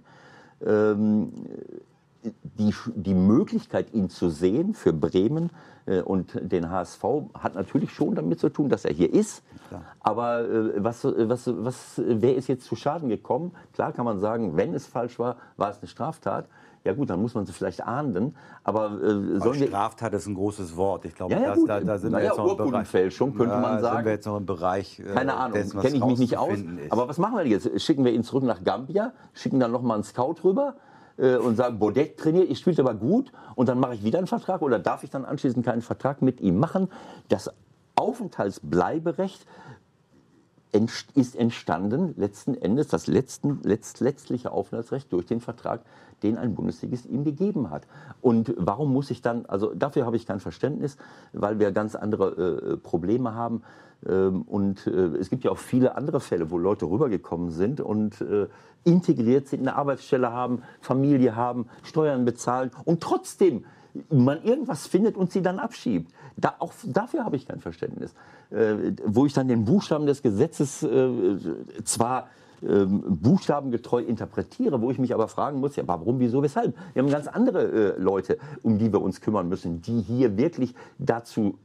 Ähm, 0.66 1.32
die, 2.24 2.74
die 2.96 3.14
Möglichkeit, 3.14 3.94
ihn 3.94 4.10
zu 4.10 4.30
sehen 4.30 4.74
für 4.74 4.94
Bremen 4.94 5.50
äh, 5.86 6.02
und 6.02 6.40
den 6.42 6.70
HSV 6.70 7.04
hat 7.34 7.56
natürlich 7.56 7.92
schon 7.92 8.16
damit 8.16 8.40
zu 8.40 8.50
tun, 8.50 8.70
dass 8.70 8.86
er 8.86 8.94
hier 8.94 9.14
ist. 9.14 9.44
Klar. 9.68 9.82
Aber 10.00 10.42
äh, 10.42 10.84
was, 10.84 11.04
was, 11.04 11.52
was, 11.54 12.02
wer 12.06 12.36
ist 12.36 12.48
jetzt 12.48 12.66
zu 12.66 12.76
Schaden 12.76 13.10
gekommen? 13.10 13.52
Klar 13.74 13.92
kann 13.92 14.06
man 14.06 14.20
sagen, 14.20 14.56
wenn 14.56 14.74
es 14.74 14.88
falsch 14.88 15.20
war, 15.20 15.38
war 15.58 15.70
es 15.70 15.80
eine 15.80 15.88
Straftat. 15.88 16.48
Ja 16.86 16.92
gut, 16.94 17.10
dann 17.10 17.22
muss 17.22 17.34
man 17.34 17.46
sie 17.46 17.54
vielleicht 17.54 17.86
ahnden. 17.86 18.36
Aber, 18.66 19.00
äh, 19.02 19.68
Straftat 19.68 20.14
ist 20.14 20.28
ein 20.28 20.36
großes 20.36 20.76
Wort. 20.76 21.06
Ich 21.06 21.16
glaube, 21.16 21.34
ja, 21.34 21.40
ja, 21.40 21.56
da, 21.66 21.80
da, 21.80 21.98
sind 21.98 22.12
naja, 22.12 22.24
wir 22.24 22.28
jetzt 22.28 22.38
noch 22.38 22.60
im 22.60 22.72
Bereich. 22.72 22.92
könnte 22.92 23.46
ja, 23.46 23.60
man 23.60 23.80
sagen. 23.80 23.96
sind 23.96 24.06
wir 24.06 24.12
jetzt 24.12 24.26
noch 24.26 24.38
im 24.38 24.46
Bereich. 24.46 25.00
Äh, 25.00 25.14
Keine 25.14 25.36
Ahnung, 25.36 25.70
kenne 25.82 25.96
ich 25.96 26.06
mich 26.06 26.20
nicht 26.20 26.38
aus. 26.38 26.60
Ist. 26.60 26.92
Aber 26.92 27.08
was 27.08 27.18
machen 27.18 27.38
wir 27.38 27.48
jetzt? 27.48 27.82
Schicken 27.82 28.04
wir 28.04 28.12
ihn 28.12 28.24
zurück 28.24 28.44
nach 28.44 28.66
Gambia, 28.66 29.14
schicken 29.34 29.62
dann 29.62 29.72
noch 29.72 29.82
mal 29.82 29.96
einen 29.96 30.04
Scout 30.04 30.36
rüber 30.44 30.76
äh, 31.18 31.36
und 31.36 31.56
sagen, 31.56 31.80
Bodek 31.80 32.18
trainiert, 32.18 32.50
ich 32.50 32.60
spiele 32.60 32.80
aber 32.80 32.94
gut 32.94 33.32
und 33.56 33.70
dann 33.70 33.80
mache 33.80 33.96
ich 33.96 34.04
wieder 34.04 34.18
einen 34.18 34.28
Vertrag 34.28 34.62
oder 34.62 34.80
darf 34.80 35.04
ich 35.04 35.10
dann 35.10 35.26
anschließend 35.26 35.66
keinen 35.66 35.82
Vertrag 35.82 36.22
mit 36.22 36.42
ihm 36.42 36.60
machen? 36.60 36.90
Das 37.30 37.52
Aufenthaltsbleiberecht 37.96 39.46
ist 41.14 41.36
entstanden 41.36 42.14
letzten 42.18 42.56
Endes 42.56 42.88
das 42.88 43.08
letzten, 43.08 43.62
letzt, 43.64 44.00
letztliche 44.00 44.52
Aufenthaltsrecht 44.52 45.12
durch 45.14 45.26
den 45.26 45.40
Vertrag, 45.40 45.82
den 46.24 46.38
ein 46.38 46.56
Bundesligist 46.56 47.06
ihm 47.06 47.24
gegeben 47.24 47.70
hat. 47.70 47.86
Und 48.22 48.54
warum 48.58 48.92
muss 48.92 49.12
ich 49.12 49.22
dann, 49.22 49.46
also 49.46 49.74
dafür 49.76 50.06
habe 50.06 50.16
ich 50.16 50.26
kein 50.26 50.40
Verständnis, 50.40 50.98
weil 51.32 51.60
wir 51.60 51.72
ganz 51.72 51.96
andere 51.96 52.74
äh, 52.74 52.78
Probleme 52.78 53.36
haben. 53.36 53.62
Ähm, 54.08 54.42
und 54.44 54.88
äh, 54.88 55.18
es 55.18 55.30
gibt 55.30 55.44
ja 55.44 55.52
auch 55.52 55.58
viele 55.58 55.96
andere 55.96 56.20
Fälle, 56.20 56.50
wo 56.50 56.58
Leute 56.58 56.86
rübergekommen 56.86 57.52
sind 57.52 57.80
und 57.80 58.22
äh, 58.22 58.48
integriert 58.84 59.48
sind, 59.48 59.62
eine 59.62 59.76
Arbeitsstelle 59.76 60.32
haben, 60.32 60.64
Familie 60.82 61.36
haben, 61.36 61.68
Steuern 61.84 62.26
bezahlen 62.26 62.72
und 62.86 63.02
trotzdem 63.02 63.66
man 64.10 64.44
irgendwas 64.44 64.88
findet 64.88 65.16
und 65.18 65.32
sie 65.32 65.42
dann 65.42 65.60
abschiebt. 65.60 66.12
Da, 66.38 66.56
auch 66.60 66.74
dafür 66.84 67.26
habe 67.26 67.36
ich 67.36 67.48
kein 67.48 67.60
Verständnis. 67.60 68.14
Äh, 68.50 68.94
wo 69.06 69.26
ich 69.26 69.34
dann 69.34 69.48
den 69.48 69.66
Buchstaben 69.66 70.06
des 70.06 70.22
Gesetzes 70.22 70.84
äh, 70.84 71.38
zwar 71.84 72.28
ähm, 72.68 73.04
buchstabengetreu 73.22 74.02
interpretiere, 74.02 74.82
wo 74.82 74.92
ich 74.92 75.00
mich 75.00 75.14
aber 75.14 75.28
fragen 75.28 75.60
muss, 75.60 75.76
ja, 75.76 75.84
warum, 75.86 76.20
wieso, 76.20 76.42
weshalb? 76.42 76.76
Wir 76.94 77.04
haben 77.04 77.10
ganz 77.10 77.28
andere 77.28 77.96
äh, 77.96 78.00
Leute, 78.00 78.38
um 78.62 78.78
die 78.78 78.92
wir 78.92 79.02
uns 79.02 79.22
kümmern 79.22 79.50
müssen, 79.50 79.82
die 79.82 80.02
hier 80.02 80.38
wirklich 80.38 80.74
dazu 80.98 81.58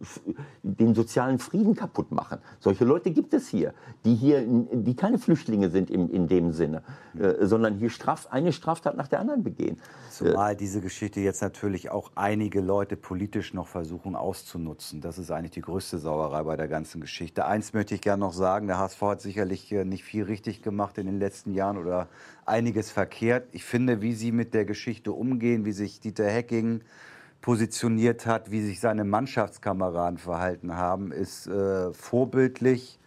den 0.63 0.95
sozialen 0.95 1.39
Frieden 1.39 1.75
kaputt 1.75 2.11
machen. 2.11 2.39
Solche 2.61 2.85
Leute 2.85 3.11
gibt 3.11 3.35
es 3.35 3.49
hier, 3.49 3.75
die 4.05 4.15
hier, 4.15 4.45
die 4.73 4.95
keine 4.95 5.19
Flüchtlinge 5.19 5.71
sind 5.71 5.91
in, 5.91 6.09
in 6.09 6.29
dem 6.29 6.53
Sinne, 6.53 6.83
äh, 7.19 7.47
sondern 7.47 7.75
hier 7.75 7.91
Straf, 7.91 8.29
eine 8.31 8.53
Straftat 8.53 8.97
nach 8.97 9.09
der 9.09 9.21
anderen 9.21 9.43
begehen. 9.43 9.79
Zumal 10.11 10.57
diese 10.57 10.81
Geschichte 10.81 11.21
jetzt 11.21 11.43
natürlich 11.43 11.91
auch 11.91 12.11
einige 12.15 12.61
Leute 12.61 12.97
politisch 12.97 13.55
noch 13.55 13.69
versuchen 13.69 14.17
auszunutzen. 14.17 15.01
Das 15.01 15.19
ist 15.19 15.31
eigentlich 15.31 15.53
die 15.53 15.61
größte 15.61 15.99
Sauerei 15.99 16.43
bei 16.43 16.57
der 16.57 16.69
ganzen 16.69 17.01
Geschichte. 17.01 17.45
Eins 17.45 17.73
möchte 17.73 17.95
ich 17.95 18.01
gerne 18.01 18.21
noch 18.21 18.33
sagen, 18.33 18.67
der 18.67 18.79
HSV 18.79 19.03
hat 19.03 19.21
sicherlich 19.21 19.71
nicht 19.71 20.05
viel 20.05 20.25
richtig 20.25 20.63
gemacht 20.63 20.88
in 20.97 21.07
den 21.07 21.19
letzten 21.19 21.53
Jahren 21.53 21.77
oder 21.77 22.09
einiges 22.47 22.91
verkehrt. 22.91 23.49
Ich 23.53 23.65
finde, 23.65 24.01
wie 24.01 24.15
sie 24.15 24.33
mit 24.33 24.55
der 24.55 24.65
Geschichte 24.65 25.13
umgehen, 25.13 25.67
wie 25.67 25.73
sich 25.73 26.01
Dieter 26.01 26.29
Hecking 26.29 26.81
positioniert 27.43 28.25
hat, 28.25 28.51
wie 28.51 28.63
sich 28.63 28.81
seine 28.81 29.05
Mannschaftskameraden 29.05 30.19
verhalten 30.19 30.75
haben, 30.75 31.13
ist 31.13 31.47
äh, 31.47 31.93
vorbildlich 31.93 32.99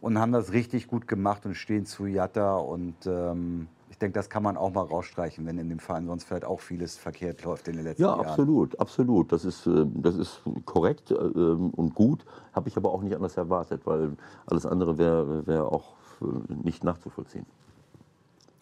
und 0.00 0.18
haben 0.18 0.32
das 0.32 0.52
richtig 0.52 0.86
gut 0.86 1.08
gemacht 1.08 1.44
und 1.44 1.54
stehen 1.54 1.86
zu 1.86 2.06
Jatta 2.06 2.56
und 2.56 2.94
ähm, 3.06 3.66
denke, 4.00 4.14
das 4.14 4.28
kann 4.28 4.42
man 4.42 4.56
auch 4.56 4.72
mal 4.72 4.82
rausstreichen, 4.82 5.46
wenn 5.46 5.58
in 5.58 5.68
dem 5.68 5.78
Verein 5.78 6.06
sonst 6.06 6.24
vielleicht 6.24 6.44
auch 6.44 6.60
vieles 6.60 6.96
verkehrt 6.96 7.44
läuft 7.44 7.68
in 7.68 7.76
den 7.76 7.84
letzten 7.84 8.02
ja, 8.02 8.08
Jahren. 8.08 8.22
Ja, 8.22 8.28
absolut, 8.28 8.80
absolut. 8.80 9.32
Das 9.32 9.44
ist, 9.44 9.66
äh, 9.66 9.86
das 9.94 10.16
ist 10.16 10.40
korrekt 10.64 11.10
ähm, 11.10 11.70
und 11.70 11.94
gut. 11.94 12.24
Habe 12.52 12.68
ich 12.68 12.76
aber 12.76 12.92
auch 12.92 13.02
nicht 13.02 13.14
anders 13.14 13.36
erwartet, 13.36 13.82
weil 13.84 14.16
alles 14.46 14.66
andere 14.66 14.98
wäre 14.98 15.46
wär 15.46 15.64
auch 15.66 15.94
äh, 15.94 15.99
nicht 16.48 16.84
nachzuvollziehen. 16.84 17.46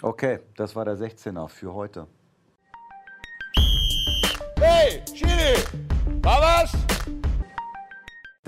Okay, 0.02 0.38
das 0.56 0.76
war 0.76 0.84
der 0.84 0.96
16er 0.96 1.48
für 1.48 1.74
heute. 1.74 2.06
Hey, 4.60 5.02
Chili, 5.04 5.56
war 6.22 6.40
was? 6.40 6.72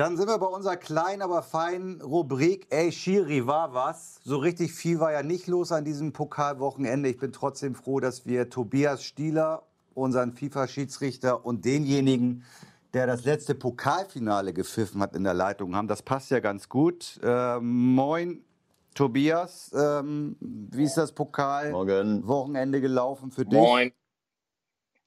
Dann 0.01 0.17
sind 0.17 0.29
wir 0.29 0.39
bei 0.39 0.47
unserer 0.47 0.79
kleinen, 0.79 1.21
aber 1.21 1.43
feinen 1.43 2.01
Rubrik. 2.01 2.67
Ey, 2.71 2.91
Schiri, 2.91 3.47
war 3.47 3.75
was? 3.75 4.19
So 4.25 4.39
richtig 4.39 4.73
viel 4.73 4.99
war 4.99 5.13
ja 5.13 5.23
nicht 5.23 5.47
los 5.47 5.73
an 5.73 5.85
diesem 5.85 6.15
Pokalwochenende. 6.15 7.11
Ich 7.11 7.19
bin 7.19 7.33
trotzdem 7.33 7.75
froh, 7.75 8.01
dass 8.01 8.25
wir 8.25 8.49
Tobias 8.49 9.05
Stieler, 9.05 9.65
unseren 9.93 10.33
FIFA-Schiedsrichter 10.33 11.45
und 11.45 11.67
denjenigen, 11.67 12.45
der 12.95 13.07
das 13.07 13.25
letzte 13.25 13.55
Pokalfinale 13.55 14.55
gepfiffen 14.55 15.03
hat, 15.03 15.15
in 15.15 15.23
der 15.23 15.35
Leitung 15.35 15.77
haben. 15.77 15.87
Das 15.87 16.01
passt 16.01 16.31
ja 16.31 16.41
ganz 16.41 16.71
gut. 16.71 17.21
Äh, 17.23 17.61
moin, 17.61 18.43
Tobias. 18.95 19.73
Ähm, 19.75 20.37
wie 20.41 20.85
ist 20.85 20.97
das 20.97 21.15
Pokalwochenende 21.15 22.81
gelaufen 22.81 23.31
für 23.31 23.45
dich? 23.45 23.59
Moin. 23.59 23.93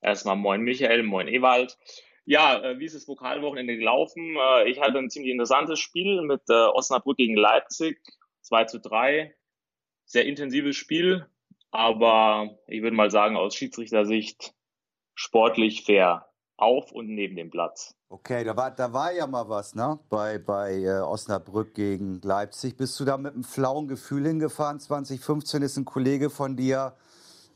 Erstmal 0.02 0.36
moin, 0.36 0.62
Michael. 0.62 1.04
Moin, 1.04 1.28
Ewald. 1.28 1.78
Ja, 2.26 2.62
äh, 2.64 2.80
wie 2.80 2.86
ist 2.86 2.96
das 2.96 3.06
Pokalwochenende 3.06 3.78
gelaufen? 3.78 4.36
Äh, 4.36 4.70
ich 4.70 4.80
hatte 4.80 4.98
ein 4.98 5.10
ziemlich 5.10 5.32
interessantes 5.32 5.80
Spiel 5.80 6.22
mit 6.22 6.42
äh, 6.50 6.54
Osnabrück 6.54 7.18
gegen 7.18 7.36
Leipzig, 7.36 8.02
2 8.42 8.66
zu 8.66 8.80
3. 8.80 9.36
Sehr 10.06 10.26
intensives 10.26 10.76
Spiel, 10.76 11.26
aber 11.72 12.58
ich 12.68 12.82
würde 12.82 12.96
mal 12.96 13.12
sagen, 13.12 13.36
aus 13.36 13.56
Schiedsrichtersicht 13.56 14.54
sportlich 15.16 15.84
fair. 15.84 16.30
Auf 16.56 16.92
und 16.92 17.08
neben 17.08 17.36
dem 17.36 17.50
Platz. 17.50 17.98
Okay, 18.14 18.44
da 18.44 18.56
war, 18.56 18.70
da 18.70 18.94
war 18.94 19.12
ja 19.12 19.26
mal 19.26 19.50
was, 19.50 19.74
ne? 19.74 19.98
Bei, 20.12 20.38
bei 20.38 20.84
äh, 20.84 21.00
Osnabrück 21.00 21.74
gegen 21.74 22.22
Leipzig. 22.22 22.78
Bist 22.78 23.00
du 23.00 23.06
da 23.06 23.18
mit 23.18 23.34
einem 23.34 23.44
flauen 23.44 23.88
Gefühl 23.88 24.28
hingefahren? 24.28 24.80
2015 24.80 25.64
ist 25.64 25.78
ein 25.78 25.86
Kollege 25.86 26.30
von 26.30 26.56
dir 26.56 26.94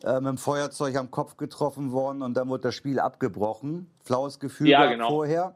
äh, 0.03 0.15
mit 0.15 0.29
dem 0.29 0.37
Feuerzeug 0.39 0.95
am 0.95 1.11
Kopf 1.11 1.37
getroffen 1.37 1.91
worden 1.91 2.23
und 2.23 2.33
dann 2.33 2.49
wurde 2.49 2.63
das 2.63 2.75
Spiel 2.75 2.99
abgebrochen. 2.99 3.87
Flaues 4.03 4.39
Gefühl 4.39 4.69
ja, 4.69 4.87
genau. 4.87 5.09
vorher? 5.09 5.53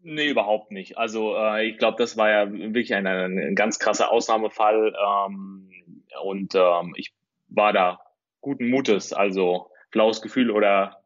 Nee, 0.00 0.30
überhaupt 0.30 0.70
nicht. 0.70 0.96
Also 0.96 1.36
äh, 1.36 1.66
ich 1.66 1.76
glaube, 1.76 1.98
das 1.98 2.16
war 2.16 2.30
ja 2.30 2.50
wirklich 2.50 2.94
ein, 2.94 3.06
ein 3.06 3.54
ganz 3.54 3.78
krasser 3.78 4.10
Ausnahmefall 4.10 4.94
ähm, 4.96 5.70
und 6.22 6.54
ähm, 6.54 6.94
ich 6.96 7.12
war 7.48 7.74
da 7.74 8.00
guten 8.40 8.70
Mutes. 8.70 9.12
Also 9.12 9.70
flaues 9.90 10.22
Gefühl 10.22 10.50
oder 10.50 11.02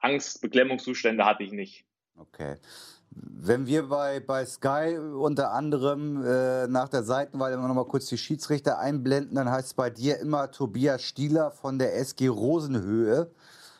Angst, 0.00 0.40
Beklemmungszustände 0.40 1.24
hatte 1.24 1.42
ich 1.42 1.50
nicht. 1.50 1.86
Okay. 2.16 2.56
Wenn 3.10 3.66
wir 3.66 3.88
bei, 3.88 4.20
bei 4.20 4.46
Sky 4.46 4.96
unter 4.98 5.52
anderem 5.52 6.24
äh, 6.24 6.66
nach 6.66 6.88
der 6.88 7.02
Seitenwahl 7.02 7.52
immer 7.52 7.68
noch 7.68 7.74
mal 7.74 7.84
kurz 7.84 8.06
die 8.06 8.16
Schiedsrichter 8.16 8.78
einblenden, 8.78 9.34
dann 9.34 9.50
heißt 9.50 9.68
es 9.68 9.74
bei 9.74 9.90
dir 9.90 10.18
immer 10.18 10.50
Tobias 10.50 11.02
Stieler 11.02 11.50
von 11.50 11.78
der 11.78 11.96
SG 11.96 12.28
Rosenhöhe. 12.28 13.30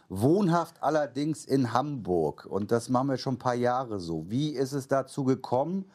Wohnhaft 0.08 0.82
allerdings 0.82 1.46
in 1.46 1.72
Hamburg. 1.72 2.44
Und 2.44 2.70
das 2.70 2.90
machen 2.90 3.08
wir 3.08 3.16
schon 3.16 3.34
ein 3.34 3.38
paar 3.38 3.54
Jahre 3.54 3.98
so. 3.98 4.28
Wie 4.28 4.50
ist 4.50 4.72
es 4.72 4.86
dazu 4.86 5.24
gekommen? 5.24 5.86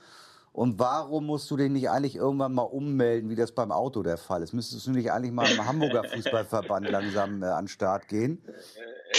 Und 0.51 0.79
warum 0.79 1.27
musst 1.27 1.51
du 1.51 1.57
den 1.57 1.73
nicht 1.73 1.89
eigentlich 1.89 2.15
irgendwann 2.15 2.53
mal 2.53 2.63
ummelden, 2.63 3.29
wie 3.29 3.35
das 3.35 3.51
beim 3.53 3.71
Auto 3.71 4.01
der 4.01 4.17
Fall 4.17 4.41
ist? 4.41 4.53
Müsstest 4.53 4.87
du 4.87 4.91
nicht 4.91 5.11
eigentlich 5.11 5.31
mal 5.31 5.49
im 5.49 5.67
Hamburger 5.67 6.03
Fußballverband 6.03 6.89
langsam 6.89 7.43
äh, 7.43 7.45
an 7.45 7.65
den 7.65 7.67
Start 7.67 8.07
gehen? 8.07 8.41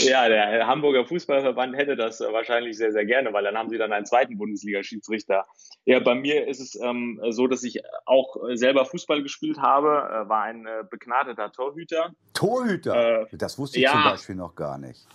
Ja, 0.01 0.29
der 0.29 0.67
Hamburger 0.67 1.07
Fußballverband 1.07 1.77
hätte 1.77 1.97
das 1.97 2.21
wahrscheinlich 2.21 2.77
sehr, 2.77 2.93
sehr 2.93 3.05
gerne, 3.07 3.33
weil 3.33 3.45
dann 3.45 3.57
haben 3.57 3.71
sie 3.71 3.79
dann 3.79 3.93
einen 3.93 4.05
zweiten 4.05 4.37
Bundesliga-Schiedsrichter. 4.37 5.47
Ja, 5.85 6.01
bei 6.01 6.15
mir 6.15 6.47
ist 6.47 6.61
es 6.61 6.79
ähm, 6.81 7.21
so, 7.31 7.47
dass 7.47 7.63
ich 7.63 7.83
auch 8.05 8.37
selber 8.55 8.85
Fußball 8.85 9.23
gespielt 9.23 9.59
habe, 9.59 9.89
äh, 9.89 10.29
war 10.29 10.43
ein 10.43 10.67
äh, 10.67 10.85
begnadeter 10.91 11.51
Torhüter. 11.53 12.13
Torhüter? 12.35 13.23
Äh, 13.23 13.27
das 13.33 13.59
wusste 13.59 13.79
ich 13.79 13.85
ja. 13.85 13.93
zum 13.93 14.03
Beispiel 14.05 14.35
noch 14.35 14.55
gar 14.55 14.77
nicht. 14.77 15.07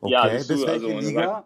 Okay, 0.00 0.12
ja, 0.12 0.26
bis 0.26 0.48
welche 0.48 0.70
also, 0.70 0.88
Liga? 0.88 1.44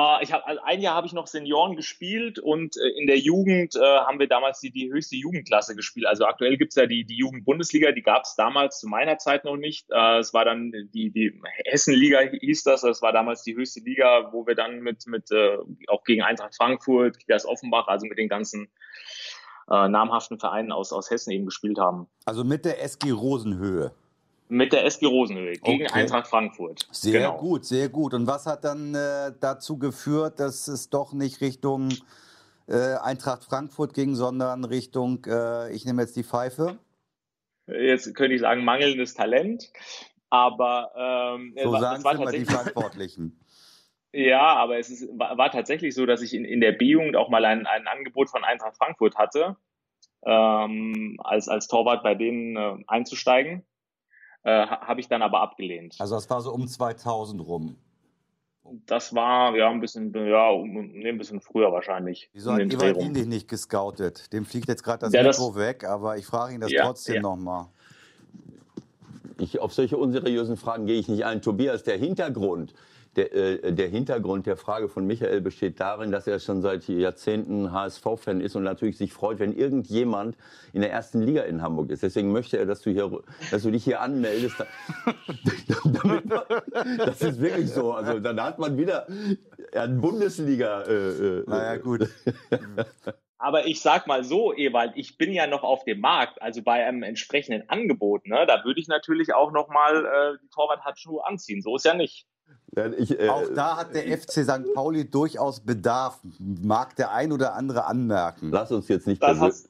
Äh, 0.00 0.22
ich 0.22 0.32
hab, 0.32 0.46
also 0.46 0.60
ein 0.62 0.80
Jahr 0.80 0.94
habe 0.94 1.06
ich 1.06 1.12
noch 1.12 1.26
Senioren 1.26 1.76
gespielt 1.76 2.38
und 2.38 2.76
äh, 2.76 2.88
in 2.98 3.06
der 3.06 3.18
Jugend 3.18 3.74
äh, 3.76 3.80
haben 3.80 4.18
wir 4.18 4.28
damals 4.28 4.60
die, 4.60 4.70
die 4.70 4.90
höchste 4.90 5.16
Jugendklasse 5.16 5.74
gespielt. 5.76 6.06
Also 6.06 6.24
aktuell 6.24 6.56
gibt 6.56 6.72
es 6.72 6.76
ja 6.76 6.86
die, 6.86 7.04
die 7.04 7.16
Jugendbundesliga, 7.16 7.92
die 7.92 8.02
gab 8.02 8.22
es 8.24 8.34
damals 8.36 8.78
zu 8.80 8.88
meiner 8.88 9.18
Zeit 9.18 9.44
noch 9.44 9.56
nicht. 9.56 9.90
Äh, 9.90 10.18
es 10.18 10.32
war 10.32 10.44
dann 10.44 10.72
die, 10.72 11.10
die 11.10 11.40
Hessenliga 11.66 12.20
hieß 12.20 12.62
das, 12.64 12.82
das 12.82 13.02
war 13.02 13.12
damals 13.12 13.42
die 13.42 13.56
höchste 13.56 13.80
Liga, 13.80 14.32
wo 14.32 14.46
wir 14.46 14.54
dann 14.54 14.80
mit, 14.80 15.06
mit 15.06 15.30
äh, 15.30 15.58
auch 15.88 16.04
gegen 16.04 16.22
Eintracht 16.22 16.56
Frankfurt, 16.56 17.18
Kickers 17.18 17.46
Offenbach, 17.46 17.88
also 17.88 18.06
mit 18.06 18.18
den 18.18 18.28
ganzen 18.28 18.68
äh, 19.70 19.88
namhaften 19.88 20.38
Vereinen 20.38 20.72
aus, 20.72 20.92
aus 20.92 21.10
Hessen 21.10 21.30
eben 21.32 21.46
gespielt 21.46 21.78
haben. 21.78 22.06
Also 22.24 22.44
mit 22.44 22.64
der 22.64 22.82
SG 22.82 23.10
Rosenhöhe. 23.10 23.92
Mit 24.50 24.72
der 24.72 24.84
SG 24.84 25.06
Rosenhöhe 25.06 25.52
gegen 25.52 25.84
okay. 25.84 25.92
Eintracht 25.92 26.26
Frankfurt. 26.26 26.86
Sehr 26.90 27.20
genau. 27.20 27.38
gut, 27.38 27.64
sehr 27.64 27.88
gut. 27.88 28.14
Und 28.14 28.26
was 28.26 28.46
hat 28.46 28.64
dann 28.64 28.94
äh, 28.94 29.32
dazu 29.38 29.78
geführt, 29.78 30.40
dass 30.40 30.66
es 30.66 30.90
doch 30.90 31.12
nicht 31.12 31.40
Richtung 31.40 31.90
äh, 32.68 32.96
Eintracht 32.96 33.44
Frankfurt 33.44 33.94
ging, 33.94 34.16
sondern 34.16 34.64
Richtung, 34.64 35.24
äh, 35.26 35.72
ich 35.72 35.84
nehme 35.84 36.02
jetzt 36.02 36.16
die 36.16 36.24
Pfeife? 36.24 36.78
Jetzt 37.68 38.12
könnte 38.14 38.34
ich 38.34 38.40
sagen, 38.40 38.64
mangelndes 38.64 39.14
Talent. 39.14 39.70
Aber 40.30 40.92
ähm, 40.96 41.54
so 41.62 41.72
war, 41.72 41.80
sagen 41.80 42.02
es 42.04 42.20
immer 42.20 42.32
die 42.32 42.44
Verantwortlichen. 42.52 43.40
Ja, 44.12 44.54
aber 44.56 44.78
es 44.78 44.90
ist, 44.90 45.08
war, 45.18 45.38
war, 45.38 45.50
tatsächlich 45.50 45.94
so, 45.94 46.06
dass 46.06 46.22
ich 46.22 46.34
in, 46.34 46.44
in 46.44 46.60
der 46.60 46.72
B-Jugend 46.72 47.16
auch 47.16 47.28
mal 47.28 47.44
ein, 47.44 47.66
ein 47.66 47.86
Angebot 47.86 48.30
von 48.30 48.42
Eintracht 48.42 48.76
Frankfurt 48.76 49.16
hatte, 49.16 49.56
ähm, 50.24 51.16
als, 51.22 51.48
als 51.48 51.68
Torwart 51.68 52.02
bei 52.02 52.14
denen 52.14 52.56
äh, 52.56 52.84
einzusteigen. 52.88 53.64
Äh, 54.42 54.66
Habe 54.66 55.00
ich 55.00 55.08
dann 55.08 55.22
aber 55.22 55.40
abgelehnt. 55.40 55.96
Also 55.98 56.14
das 56.14 56.28
war 56.30 56.40
so 56.40 56.52
um 56.52 56.66
2000 56.66 57.46
rum. 57.46 57.76
Das 58.86 59.14
war 59.14 59.56
ja 59.56 59.68
ein 59.68 59.80
bisschen, 59.80 60.14
ja, 60.14 60.52
nee, 60.62 61.08
ein 61.08 61.18
bisschen 61.18 61.40
früher 61.40 61.72
wahrscheinlich. 61.72 62.30
Wieso 62.32 62.52
hat 62.52 62.60
Ewald 62.60 62.98
ihn 62.98 63.14
dich 63.14 63.26
nicht 63.26 63.48
gescoutet? 63.48 64.32
Dem 64.32 64.44
fliegt 64.44 64.68
jetzt 64.68 64.84
gerade 64.84 65.00
das 65.00 65.12
ja, 65.12 65.22
Mikro 65.22 65.48
das, 65.48 65.56
weg, 65.56 65.84
aber 65.84 66.16
ich 66.16 66.26
frage 66.26 66.54
ihn 66.54 66.60
das 66.60 66.70
ja, 66.70 66.84
trotzdem 66.84 67.16
ja. 67.16 67.22
nochmal. 67.22 67.66
Ich, 69.38 69.58
auf 69.58 69.72
solche 69.72 69.96
unseriösen 69.96 70.56
Fragen 70.56 70.86
gehe 70.86 71.00
ich 71.00 71.08
nicht 71.08 71.24
ein. 71.24 71.42
Tobias, 71.42 71.82
der 71.82 71.96
Hintergrund 71.96 72.74
der, 73.16 73.32
äh, 73.34 73.72
der 73.72 73.88
Hintergrund 73.88 74.46
der 74.46 74.56
Frage 74.56 74.88
von 74.88 75.06
Michael 75.06 75.40
besteht 75.40 75.80
darin, 75.80 76.12
dass 76.12 76.26
er 76.26 76.38
schon 76.38 76.62
seit 76.62 76.86
Jahrzehnten 76.88 77.72
HSV-Fan 77.72 78.40
ist 78.40 78.54
und 78.54 78.62
natürlich 78.62 78.96
sich 78.98 79.12
freut, 79.12 79.38
wenn 79.40 79.52
irgendjemand 79.52 80.36
in 80.72 80.80
der 80.80 80.92
ersten 80.92 81.20
Liga 81.20 81.42
in 81.42 81.62
Hamburg 81.62 81.90
ist. 81.90 82.02
Deswegen 82.02 82.32
möchte 82.32 82.58
er, 82.58 82.66
dass 82.66 82.82
du, 82.82 82.90
hier, 82.90 83.10
dass 83.50 83.62
du 83.62 83.70
dich 83.70 83.84
hier 83.84 84.00
anmeldest. 84.00 84.56
damit 85.84 86.24
man, 86.26 86.42
das 86.98 87.22
ist 87.22 87.40
wirklich 87.40 87.70
so. 87.70 87.92
Also 87.92 88.20
dann 88.20 88.40
hat 88.40 88.58
man 88.58 88.76
wieder 88.78 89.06
eine 89.74 89.94
Bundesliga. 89.94 90.82
Äh, 90.82 90.92
äh, 90.92 91.44
naja, 91.46 91.76
gut. 91.76 92.08
Aber 93.38 93.66
ich 93.66 93.80
sag 93.80 94.06
mal 94.06 94.22
so, 94.22 94.54
Ewald, 94.54 94.92
ich 94.96 95.16
bin 95.16 95.32
ja 95.32 95.46
noch 95.46 95.62
auf 95.62 95.84
dem 95.84 96.00
Markt, 96.00 96.42
also 96.42 96.62
bei 96.62 96.84
einem 96.84 97.02
entsprechenden 97.02 97.66
Angebot, 97.70 98.26
ne, 98.26 98.44
da 98.46 98.64
würde 98.64 98.80
ich 98.80 98.86
natürlich 98.86 99.32
auch 99.32 99.50
noch 99.50 99.68
mal 99.68 100.04
äh, 100.04 100.38
die 100.42 100.48
Torwart-Handschuhe 100.50 101.26
anziehen. 101.26 101.62
So 101.62 101.76
ist 101.76 101.86
ja 101.86 101.94
nicht. 101.94 102.26
Ich, 102.98 103.18
äh, 103.18 103.28
auch 103.28 103.48
da 103.54 103.78
hat 103.78 103.94
der 103.94 104.04
FC 104.16 104.44
St. 104.44 104.74
Pauli 104.74 105.10
durchaus 105.10 105.60
Bedarf, 105.60 106.20
mag 106.38 106.94
der 106.94 107.12
ein 107.12 107.32
oder 107.32 107.54
andere 107.54 107.86
anmerken. 107.86 108.50
Lass 108.52 108.70
uns 108.70 108.86
jetzt 108.86 109.08
nicht 109.08 109.20
das 109.20 109.40
hast, 109.40 109.68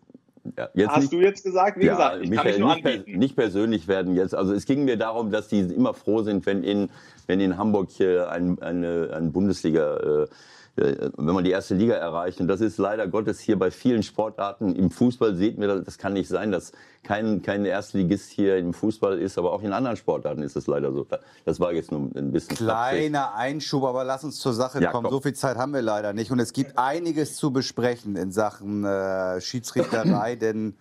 ja, 0.56 0.68
jetzt 0.74 0.90
hast 0.90 1.00
nicht, 1.00 1.12
du 1.12 1.20
jetzt 1.20 1.44
gesagt? 1.44 1.78
Wie 1.78 1.86
ja, 1.86 1.92
gesagt, 1.92 2.22
ich 2.22 2.30
Michael, 2.30 2.58
kann 2.58 2.68
mich 2.68 2.84
nur 2.84 2.92
nicht, 2.92 3.08
nicht, 3.08 3.36
persönlich 3.36 3.88
werden 3.88 4.14
jetzt. 4.14 4.34
Also 4.34 4.52
es 4.52 4.66
ging 4.66 4.84
mir 4.84 4.96
darum, 4.96 5.30
dass 5.30 5.48
die 5.48 5.60
immer 5.60 5.94
froh 5.94 6.22
sind, 6.22 6.44
wenn 6.46 6.62
in, 6.62 6.90
wenn 7.26 7.40
in 7.40 7.56
Hamburg 7.56 7.90
hier 7.90 8.30
ein, 8.30 8.60
eine, 8.60 9.10
ein 9.14 9.32
Bundesliga 9.32 9.96
äh, 9.96 10.26
wenn 10.76 11.34
man 11.34 11.44
die 11.44 11.50
erste 11.50 11.74
Liga 11.74 11.94
erreicht. 11.94 12.40
Und 12.40 12.48
das 12.48 12.60
ist 12.60 12.78
leider 12.78 13.06
Gottes 13.08 13.40
hier 13.40 13.58
bei 13.58 13.70
vielen 13.70 14.02
Sportarten. 14.02 14.74
Im 14.74 14.90
Fußball 14.90 15.34
sieht 15.34 15.58
mir, 15.58 15.80
das 15.80 15.98
kann 15.98 16.12
nicht 16.12 16.28
sein, 16.28 16.52
dass 16.52 16.72
kein, 17.02 17.42
kein 17.42 17.64
Erstligist 17.64 18.30
hier 18.30 18.56
im 18.58 18.72
Fußball 18.72 19.18
ist, 19.18 19.38
aber 19.38 19.52
auch 19.52 19.62
in 19.62 19.72
anderen 19.72 19.96
Sportarten 19.96 20.42
ist 20.42 20.56
es 20.56 20.66
leider 20.66 20.92
so. 20.92 21.06
Das 21.44 21.60
war 21.60 21.72
jetzt 21.72 21.90
nur 21.90 22.10
ein 22.14 22.32
bisschen 22.32 22.56
Kleiner 22.56 23.34
Einschub, 23.34 23.84
aber 23.84 24.04
lass 24.04 24.24
uns 24.24 24.38
zur 24.38 24.52
Sache 24.52 24.80
ja, 24.80 24.90
kommen. 24.90 25.04
Komm. 25.04 25.12
So 25.12 25.20
viel 25.20 25.34
Zeit 25.34 25.56
haben 25.56 25.72
wir 25.72 25.82
leider 25.82 26.12
nicht. 26.12 26.30
Und 26.30 26.38
es 26.38 26.52
gibt 26.52 26.78
einiges 26.78 27.36
zu 27.36 27.52
besprechen 27.52 28.16
in 28.16 28.32
Sachen 28.32 28.84
äh, 28.84 29.40
Schiedsrichterei, 29.40 30.36
denn 30.40 30.76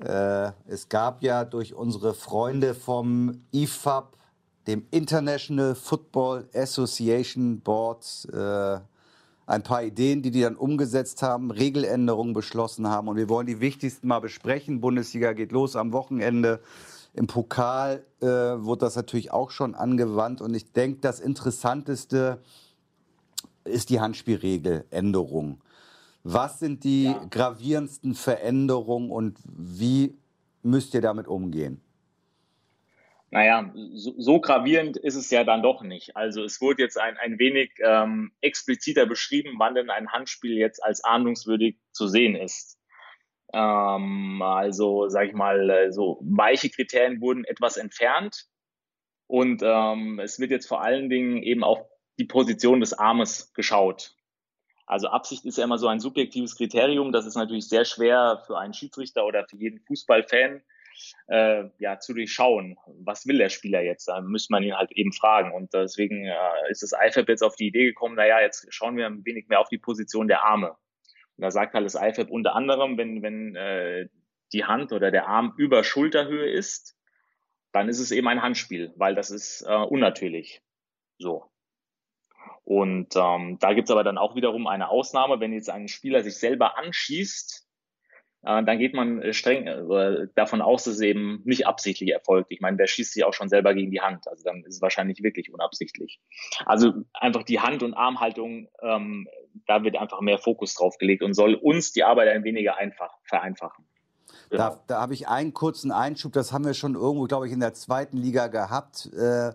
äh, 0.00 0.50
es 0.68 0.88
gab 0.88 1.22
ja 1.22 1.44
durch 1.44 1.74
unsere 1.74 2.14
Freunde 2.14 2.74
vom 2.74 3.42
IFAB 3.52 4.19
dem 4.66 4.86
International 4.90 5.74
Football 5.74 6.48
Association 6.54 7.60
Board 7.60 8.28
äh, 8.32 8.78
ein 9.50 9.62
paar 9.62 9.82
Ideen, 9.82 10.22
die 10.22 10.30
die 10.30 10.42
dann 10.42 10.56
umgesetzt 10.56 11.22
haben, 11.22 11.50
Regeländerungen 11.50 12.34
beschlossen 12.34 12.88
haben. 12.88 13.08
Und 13.08 13.16
wir 13.16 13.28
wollen 13.28 13.46
die 13.46 13.60
wichtigsten 13.60 14.06
mal 14.06 14.20
besprechen. 14.20 14.80
Bundesliga 14.80 15.32
geht 15.32 15.50
los 15.50 15.74
am 15.74 15.92
Wochenende. 15.92 16.60
Im 17.14 17.26
Pokal 17.26 18.04
äh, 18.20 18.26
wurde 18.26 18.80
das 18.80 18.94
natürlich 18.94 19.32
auch 19.32 19.50
schon 19.50 19.74
angewandt. 19.74 20.40
Und 20.40 20.54
ich 20.54 20.70
denke, 20.72 21.00
das 21.00 21.18
Interessanteste 21.18 22.40
ist 23.64 23.90
die 23.90 24.00
Handspielregeländerung. 24.00 25.60
Was 26.22 26.60
sind 26.60 26.84
die 26.84 27.04
ja. 27.04 27.24
gravierendsten 27.30 28.14
Veränderungen 28.14 29.10
und 29.10 29.38
wie 29.44 30.16
müsst 30.62 30.94
ihr 30.94 31.00
damit 31.00 31.26
umgehen? 31.26 31.80
Naja, 33.32 33.72
so, 33.94 34.14
so 34.18 34.40
gravierend 34.40 34.96
ist 34.96 35.14
es 35.14 35.30
ja 35.30 35.44
dann 35.44 35.62
doch 35.62 35.82
nicht. 35.82 36.16
Also 36.16 36.42
es 36.42 36.60
wurde 36.60 36.82
jetzt 36.82 36.98
ein, 36.98 37.16
ein 37.16 37.38
wenig 37.38 37.72
ähm, 37.78 38.32
expliziter 38.40 39.06
beschrieben, 39.06 39.54
wann 39.58 39.76
denn 39.76 39.88
ein 39.88 40.10
Handspiel 40.10 40.56
jetzt 40.56 40.82
als 40.82 41.04
ahndungswürdig 41.04 41.78
zu 41.92 42.08
sehen 42.08 42.34
ist. 42.34 42.76
Ähm, 43.52 44.42
also, 44.42 45.08
sag 45.08 45.28
ich 45.28 45.32
mal, 45.32 45.70
äh, 45.70 45.92
so 45.92 46.18
weiche 46.22 46.70
Kriterien 46.70 47.20
wurden 47.20 47.44
etwas 47.44 47.76
entfernt. 47.76 48.46
Und 49.28 49.62
ähm, 49.64 50.18
es 50.18 50.40
wird 50.40 50.50
jetzt 50.50 50.66
vor 50.66 50.82
allen 50.82 51.08
Dingen 51.08 51.40
eben 51.44 51.62
auf 51.62 51.78
die 52.18 52.24
Position 52.24 52.80
des 52.80 52.94
Armes 52.94 53.52
geschaut. 53.54 54.16
Also 54.86 55.06
Absicht 55.06 55.44
ist 55.44 55.56
ja 55.56 55.62
immer 55.62 55.78
so 55.78 55.86
ein 55.86 56.00
subjektives 56.00 56.56
Kriterium. 56.56 57.12
Das 57.12 57.26
ist 57.26 57.36
natürlich 57.36 57.68
sehr 57.68 57.84
schwer 57.84 58.42
für 58.44 58.58
einen 58.58 58.74
Schiedsrichter 58.74 59.24
oder 59.24 59.46
für 59.48 59.56
jeden 59.56 59.78
Fußballfan 59.78 60.62
äh, 61.28 61.64
ja, 61.78 61.98
zu 61.98 62.14
durchschauen. 62.14 62.76
Was 63.04 63.26
will 63.26 63.38
der 63.38 63.48
Spieler 63.48 63.82
jetzt? 63.82 64.06
Da 64.08 64.20
müsste 64.20 64.52
man 64.52 64.62
ihn 64.62 64.76
halt 64.76 64.92
eben 64.92 65.12
fragen. 65.12 65.52
Und 65.52 65.72
deswegen 65.74 66.26
äh, 66.26 66.70
ist 66.70 66.82
das 66.82 66.92
IFAB 66.92 67.28
jetzt 67.28 67.42
auf 67.42 67.56
die 67.56 67.68
Idee 67.68 67.86
gekommen, 67.86 68.16
naja, 68.16 68.40
jetzt 68.40 68.66
schauen 68.72 68.96
wir 68.96 69.06
ein 69.06 69.24
wenig 69.24 69.48
mehr 69.48 69.60
auf 69.60 69.68
die 69.68 69.78
Position 69.78 70.28
der 70.28 70.44
Arme. 70.44 70.70
Und 70.70 71.42
da 71.42 71.50
sagt 71.50 71.74
halt 71.74 71.84
das 71.84 71.94
IFAB 71.94 72.30
unter 72.30 72.54
anderem, 72.54 72.98
wenn, 72.98 73.22
wenn 73.22 73.56
äh, 73.56 74.08
die 74.52 74.64
Hand 74.64 74.92
oder 74.92 75.10
der 75.10 75.26
Arm 75.28 75.54
über 75.56 75.84
Schulterhöhe 75.84 76.50
ist, 76.50 76.96
dann 77.72 77.88
ist 77.88 78.00
es 78.00 78.10
eben 78.10 78.28
ein 78.28 78.42
Handspiel, 78.42 78.92
weil 78.96 79.14
das 79.14 79.30
ist 79.30 79.62
äh, 79.62 79.74
unnatürlich. 79.74 80.60
So. 81.18 81.50
Und 82.64 83.16
ähm, 83.16 83.58
da 83.60 83.72
gibt's 83.72 83.90
aber 83.90 84.04
dann 84.04 84.18
auch 84.18 84.34
wiederum 84.36 84.66
eine 84.66 84.88
Ausnahme, 84.88 85.40
wenn 85.40 85.52
jetzt 85.52 85.70
ein 85.70 85.88
Spieler 85.88 86.22
sich 86.22 86.36
selber 86.36 86.78
anschießt, 86.78 87.59
äh, 88.42 88.64
dann 88.64 88.78
geht 88.78 88.94
man 88.94 89.20
äh, 89.20 89.32
streng 89.32 89.66
äh, 89.66 90.26
davon 90.34 90.62
aus, 90.62 90.84
dass 90.84 90.94
es 90.94 91.00
eben 91.00 91.42
nicht 91.44 91.66
absichtlich 91.66 92.10
erfolgt. 92.10 92.50
Ich 92.50 92.60
meine, 92.60 92.76
der 92.76 92.86
schießt 92.86 93.12
sich 93.12 93.24
auch 93.24 93.34
schon 93.34 93.48
selber 93.48 93.74
gegen 93.74 93.90
die 93.90 94.00
Hand. 94.00 94.26
Also 94.28 94.44
dann 94.44 94.64
ist 94.64 94.76
es 94.76 94.82
wahrscheinlich 94.82 95.22
wirklich 95.22 95.52
unabsichtlich. 95.52 96.20
Also 96.64 96.92
einfach 97.12 97.42
die 97.42 97.60
Hand- 97.60 97.82
und 97.82 97.94
Armhaltung, 97.94 98.68
ähm, 98.82 99.28
da 99.66 99.82
wird 99.82 99.96
einfach 99.96 100.20
mehr 100.20 100.38
Fokus 100.38 100.74
drauf 100.74 100.96
gelegt 100.98 101.22
und 101.22 101.34
soll 101.34 101.54
uns 101.54 101.92
die 101.92 102.04
Arbeit 102.04 102.28
ein 102.28 102.44
weniger 102.44 102.76
einfach 102.76 103.14
vereinfachen. 103.24 103.84
Genau. 104.48 104.62
Da, 104.62 104.84
da 104.86 105.00
habe 105.00 105.14
ich 105.14 105.28
einen 105.28 105.52
kurzen 105.52 105.92
Einschub, 105.92 106.32
das 106.32 106.52
haben 106.52 106.64
wir 106.64 106.74
schon 106.74 106.94
irgendwo, 106.94 107.24
glaube 107.24 107.46
ich, 107.46 107.52
in 107.52 107.60
der 107.60 107.74
zweiten 107.74 108.16
Liga 108.16 108.46
gehabt. 108.46 109.10
Äh, 109.12 109.52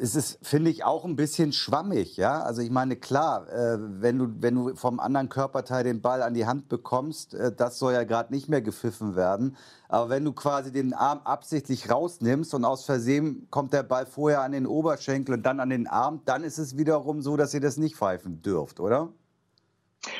es 0.00 0.14
ist, 0.14 0.38
finde 0.42 0.70
ich, 0.70 0.84
auch 0.84 1.04
ein 1.04 1.14
bisschen 1.14 1.52
schwammig. 1.52 2.16
Ja? 2.16 2.42
Also 2.42 2.62
ich 2.62 2.70
meine, 2.70 2.96
klar, 2.96 3.48
äh, 3.50 3.76
wenn, 3.78 4.18
du, 4.18 4.28
wenn 4.40 4.54
du 4.54 4.74
vom 4.74 4.98
anderen 4.98 5.28
Körperteil 5.28 5.84
den 5.84 6.00
Ball 6.00 6.22
an 6.22 6.32
die 6.32 6.46
Hand 6.46 6.68
bekommst, 6.68 7.34
äh, 7.34 7.52
das 7.54 7.78
soll 7.78 7.92
ja 7.92 8.04
gerade 8.04 8.32
nicht 8.32 8.48
mehr 8.48 8.62
gepfiffen 8.62 9.14
werden. 9.14 9.56
Aber 9.88 10.08
wenn 10.08 10.24
du 10.24 10.32
quasi 10.32 10.72
den 10.72 10.94
Arm 10.94 11.20
absichtlich 11.24 11.90
rausnimmst 11.90 12.54
und 12.54 12.64
aus 12.64 12.84
Versehen 12.86 13.46
kommt 13.50 13.72
der 13.72 13.82
Ball 13.82 14.06
vorher 14.06 14.40
an 14.40 14.52
den 14.52 14.66
Oberschenkel 14.66 15.34
und 15.34 15.42
dann 15.44 15.60
an 15.60 15.70
den 15.70 15.86
Arm, 15.86 16.22
dann 16.24 16.44
ist 16.44 16.58
es 16.58 16.78
wiederum 16.78 17.20
so, 17.20 17.36
dass 17.36 17.52
ihr 17.52 17.60
das 17.60 17.76
nicht 17.76 17.96
pfeifen 17.96 18.40
dürft, 18.40 18.80
oder? 18.80 19.12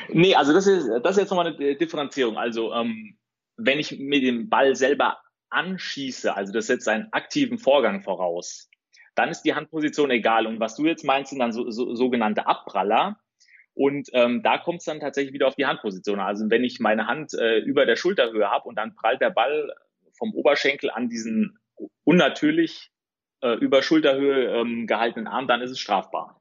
Nee, 0.09 0.35
also 0.35 0.53
das 0.53 0.67
ist, 0.67 0.87
das 1.03 1.11
ist 1.11 1.21
jetzt 1.21 1.29
nochmal 1.31 1.55
eine 1.55 1.75
Differenzierung. 1.75 2.37
Also 2.37 2.71
ähm, 2.73 3.15
wenn 3.57 3.79
ich 3.79 3.97
mir 3.99 4.21
den 4.21 4.47
Ball 4.47 4.75
selber 4.75 5.17
anschieße, 5.49 6.35
also 6.35 6.53
das 6.53 6.67
setzt 6.67 6.87
einen 6.87 7.07
aktiven 7.11 7.57
Vorgang 7.57 8.01
voraus, 8.01 8.69
dann 9.15 9.29
ist 9.29 9.43
die 9.43 9.53
Handposition 9.53 10.11
egal. 10.11 10.47
Und 10.47 10.59
was 10.59 10.75
du 10.75 10.85
jetzt 10.85 11.03
meinst, 11.03 11.29
sind 11.29 11.39
dann 11.39 11.51
so, 11.51 11.69
so, 11.69 11.95
sogenannte 11.95 12.47
Abpraller. 12.47 13.19
Und 13.73 14.09
ähm, 14.13 14.43
da 14.43 14.57
kommt 14.57 14.79
es 14.79 14.85
dann 14.85 14.99
tatsächlich 14.99 15.33
wieder 15.33 15.47
auf 15.47 15.55
die 15.55 15.65
Handposition. 15.65 16.19
Also 16.19 16.49
wenn 16.49 16.63
ich 16.63 16.79
meine 16.79 17.07
Hand 17.07 17.33
äh, 17.33 17.59
über 17.59 17.85
der 17.85 17.95
Schulterhöhe 17.95 18.49
habe 18.49 18.67
und 18.67 18.75
dann 18.75 18.95
prallt 18.95 19.21
der 19.21 19.29
Ball 19.29 19.73
vom 20.17 20.33
Oberschenkel 20.33 20.89
an 20.91 21.09
diesen 21.09 21.57
unnatürlich 22.03 22.91
äh, 23.41 23.55
über 23.55 23.81
Schulterhöhe 23.81 24.47
ähm, 24.49 24.87
gehaltenen 24.87 25.27
Arm, 25.27 25.47
dann 25.47 25.61
ist 25.61 25.71
es 25.71 25.79
strafbar 25.79 26.40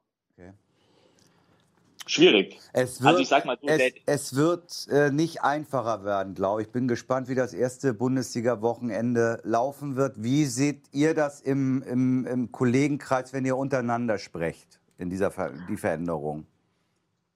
schwierig. 2.10 2.58
Es 2.72 3.00
wird, 3.00 3.08
also 3.08 3.22
ich 3.22 3.28
sag 3.28 3.44
mal 3.44 3.58
so, 3.60 3.68
es, 3.68 3.92
es 4.06 4.36
wird 4.36 4.88
äh, 4.90 5.10
nicht 5.10 5.42
einfacher 5.42 6.04
werden, 6.04 6.34
glaube 6.34 6.62
ich. 6.62 6.68
Bin 6.68 6.88
gespannt, 6.88 7.28
wie 7.28 7.34
das 7.34 7.54
erste 7.54 7.94
Bundesliga-Wochenende 7.94 9.40
laufen 9.44 9.96
wird. 9.96 10.22
Wie 10.22 10.44
seht 10.44 10.82
ihr 10.92 11.14
das 11.14 11.40
im, 11.40 11.82
im, 11.82 12.26
im 12.26 12.52
Kollegenkreis, 12.52 13.32
wenn 13.32 13.44
ihr 13.44 13.56
untereinander 13.56 14.18
sprecht, 14.18 14.80
in 14.98 15.10
dieser 15.10 15.30
Ver 15.30 15.52
die 15.68 15.76
Veränderung? 15.76 16.46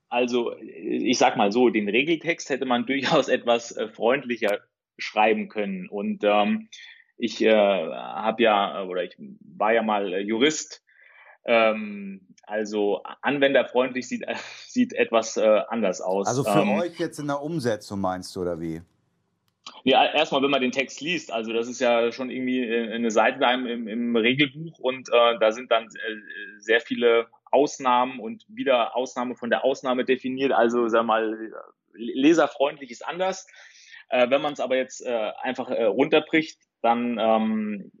Also 0.09 0.55
ich 0.57 1.17
sag 1.17 1.35
mal 1.35 1.51
so, 1.51 1.69
den 1.69 1.89
Regeltext 1.89 2.49
hätte 2.49 2.65
man 2.65 2.85
durchaus 2.87 3.27
etwas 3.27 3.71
äh, 3.75 3.87
freundlicher 3.87 4.59
schreiben 4.97 5.49
können. 5.49 5.89
Und 5.89 6.23
ähm, 6.23 6.69
ich 7.17 7.41
äh, 7.41 7.53
habe 7.53 8.43
ja 8.43 8.83
oder 8.83 9.03
ich 9.03 9.15
war 9.17 9.73
ja 9.73 9.83
mal 9.83 10.13
äh, 10.13 10.19
Jurist 10.19 10.83
ähm, 11.45 12.21
also 12.47 13.01
anwenderfreundlich 13.21 14.07
sieht, 14.07 14.25
sieht 14.67 14.93
etwas 14.93 15.37
äh, 15.37 15.61
anders 15.69 16.01
aus. 16.01 16.27
Also 16.27 16.43
für 16.43 16.61
ähm, 16.61 16.79
euch 16.79 16.99
jetzt 16.99 17.19
in 17.19 17.27
der 17.27 17.41
Umsetzung 17.41 17.99
meinst 18.01 18.35
du 18.35 18.41
oder 18.41 18.59
wie? 18.59 18.81
Ja, 19.83 20.05
erstmal, 20.05 20.41
wenn 20.43 20.51
man 20.51 20.61
den 20.61 20.71
Text 20.71 21.01
liest, 21.01 21.31
also 21.31 21.51
das 21.51 21.67
ist 21.67 21.79
ja 21.79 22.11
schon 22.11 22.29
irgendwie 22.29 22.63
äh, 22.63 22.93
eine 22.93 23.11
Seite 23.11 23.43
im, 23.45 23.87
im 23.87 24.15
Regelbuch 24.15 24.79
und 24.79 25.09
äh, 25.09 25.39
da 25.39 25.51
sind 25.51 25.71
dann 25.71 25.85
äh, 25.85 26.59
sehr 26.59 26.81
viele 26.81 27.27
Ausnahmen 27.51 28.19
und 28.19 28.45
wieder 28.47 28.95
Ausnahme 28.95 29.35
von 29.35 29.49
der 29.49 29.63
Ausnahme 29.63 30.05
definiert. 30.05 30.51
Also 30.51 30.87
sag 30.87 31.05
mal, 31.05 31.51
leserfreundlich 31.93 32.91
ist 32.91 33.07
anders. 33.07 33.47
Äh, 34.09 34.29
wenn 34.29 34.41
man 34.41 34.53
es 34.53 34.59
aber 34.59 34.75
jetzt 34.75 35.05
äh, 35.05 35.31
einfach 35.41 35.69
runterbricht, 35.69 36.59
dann 36.81 37.17
ähm, 37.19 37.91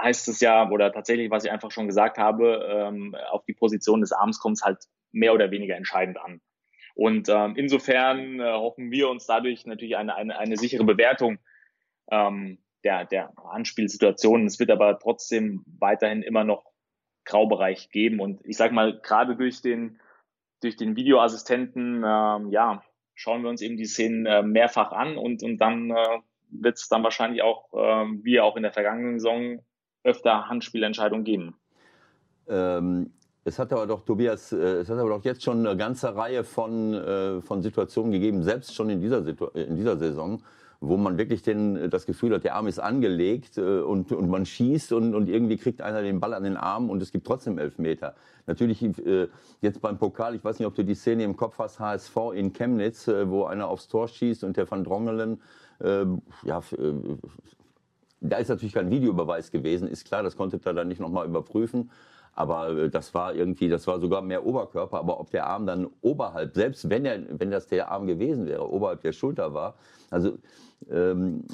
heißt 0.00 0.28
es 0.28 0.40
ja, 0.40 0.68
oder 0.70 0.92
tatsächlich, 0.92 1.30
was 1.30 1.44
ich 1.44 1.50
einfach 1.50 1.70
schon 1.70 1.86
gesagt 1.86 2.18
habe, 2.18 2.66
ähm, 2.70 3.14
auf 3.30 3.44
die 3.44 3.54
Position 3.54 4.00
des 4.00 4.12
Arms 4.12 4.38
kommt 4.38 4.58
es 4.58 4.64
halt 4.64 4.78
mehr 5.12 5.34
oder 5.34 5.50
weniger 5.50 5.76
entscheidend 5.76 6.18
an. 6.18 6.40
Und 6.94 7.28
ähm, 7.28 7.54
insofern 7.56 8.40
äh, 8.40 8.52
hoffen 8.52 8.90
wir 8.90 9.08
uns 9.08 9.26
dadurch 9.26 9.66
natürlich 9.66 9.96
eine, 9.96 10.14
eine, 10.14 10.38
eine 10.38 10.56
sichere 10.56 10.84
Bewertung 10.84 11.38
ähm, 12.10 12.58
der, 12.84 13.04
der 13.06 13.32
Anspielsituation. 13.36 14.46
Es 14.46 14.58
wird 14.58 14.70
aber 14.70 14.98
trotzdem 14.98 15.64
weiterhin 15.78 16.22
immer 16.22 16.44
noch 16.44 16.64
Graubereich 17.24 17.90
geben. 17.90 18.20
Und 18.20 18.40
ich 18.44 18.56
sag 18.56 18.72
mal, 18.72 19.00
gerade 19.00 19.36
durch 19.36 19.62
den, 19.62 20.00
durch 20.60 20.76
den 20.76 20.96
Videoassistenten, 20.96 22.04
ähm, 22.04 22.50
ja, 22.50 22.82
schauen 23.14 23.42
wir 23.42 23.50
uns 23.50 23.62
eben 23.62 23.76
die 23.76 23.86
Szenen 23.86 24.26
äh, 24.26 24.42
mehrfach 24.42 24.92
an 24.92 25.16
und, 25.16 25.42
und 25.42 25.58
dann 25.58 25.90
äh, 25.90 26.18
wird 26.50 26.76
es 26.76 26.88
dann 26.88 27.02
wahrscheinlich 27.02 27.42
auch, 27.42 27.72
äh, 27.72 28.06
wie 28.22 28.40
auch 28.40 28.56
in 28.56 28.62
der 28.62 28.72
vergangenen 28.72 29.18
Saison, 29.18 29.64
öfter 30.04 30.48
Handspielentscheidungen 30.48 31.24
geben. 31.24 31.54
Ähm, 32.48 33.10
es 33.44 33.58
hat 33.58 33.72
aber 33.72 33.86
doch, 33.86 34.02
Tobias, 34.02 34.52
äh, 34.52 34.56
es 34.56 34.88
hat 34.88 34.98
aber 34.98 35.10
doch 35.10 35.24
jetzt 35.24 35.42
schon 35.42 35.66
eine 35.66 35.76
ganze 35.76 36.14
Reihe 36.14 36.44
von, 36.44 36.94
äh, 36.94 37.40
von 37.40 37.62
Situationen 37.62 38.12
gegeben, 38.12 38.42
selbst 38.42 38.74
schon 38.74 38.88
in 38.88 39.00
dieser, 39.00 39.22
Situ 39.22 39.46
in 39.46 39.76
dieser 39.76 39.96
Saison, 39.96 40.42
wo 40.80 40.96
man 40.96 41.18
wirklich 41.18 41.42
den, 41.42 41.90
das 41.90 42.06
Gefühl 42.06 42.34
hat, 42.34 42.44
der 42.44 42.54
Arm 42.54 42.68
ist 42.68 42.78
angelegt 42.78 43.58
äh, 43.58 43.80
und, 43.80 44.12
und 44.12 44.28
man 44.28 44.46
schießt 44.46 44.92
und, 44.92 45.14
und 45.14 45.28
irgendwie 45.28 45.56
kriegt 45.56 45.80
einer 45.80 46.02
den 46.02 46.20
Ball 46.20 46.34
an 46.34 46.44
den 46.44 46.56
Arm 46.56 46.88
und 46.88 47.02
es 47.02 47.10
gibt 47.10 47.26
trotzdem 47.26 47.58
Elfmeter. 47.58 48.14
Natürlich 48.46 48.84
jetzt 49.60 49.80
beim 49.80 49.98
Pokal, 49.98 50.34
ich 50.34 50.42
weiß 50.42 50.58
nicht, 50.58 50.66
ob 50.66 50.74
du 50.74 50.84
die 50.84 50.96
Szene 50.96 51.22
im 51.22 51.36
Kopf 51.36 51.58
hast, 51.58 51.78
HSV 51.78 52.16
in 52.34 52.52
Chemnitz, 52.52 53.06
wo 53.06 53.44
einer 53.44 53.68
aufs 53.68 53.86
Tor 53.86 54.08
schießt 54.08 54.42
und 54.42 54.56
der 54.56 54.68
Van 54.68 54.82
Drongelen, 54.82 55.40
ja, 55.80 56.60
da 58.22 58.38
ist 58.38 58.48
natürlich 58.48 58.74
kein 58.74 58.90
Videobeweis 58.90 59.50
gewesen, 59.50 59.88
ist 59.88 60.06
klar, 60.06 60.22
das 60.22 60.36
konnte 60.36 60.60
er 60.64 60.74
dann 60.74 60.88
nicht 60.88 61.00
nochmal 61.00 61.26
überprüfen. 61.26 61.90
Aber 62.34 62.70
äh, 62.70 62.90
das 62.90 63.12
war 63.14 63.34
irgendwie, 63.34 63.68
das 63.68 63.86
war 63.86 64.00
sogar 64.00 64.22
mehr 64.22 64.46
Oberkörper. 64.46 64.98
Aber 64.98 65.20
ob 65.20 65.30
der 65.30 65.46
Arm 65.46 65.66
dann 65.66 65.88
oberhalb, 66.00 66.54
selbst 66.54 66.88
wenn 66.88 67.04
er, 67.04 67.20
wenn 67.38 67.50
das 67.50 67.66
der 67.66 67.90
Arm 67.90 68.06
gewesen 68.06 68.46
wäre, 68.46 68.70
oberhalb 68.70 69.02
der 69.02 69.12
Schulter 69.12 69.52
war, 69.52 69.74
also 70.10 70.38
ähm, 70.90 71.44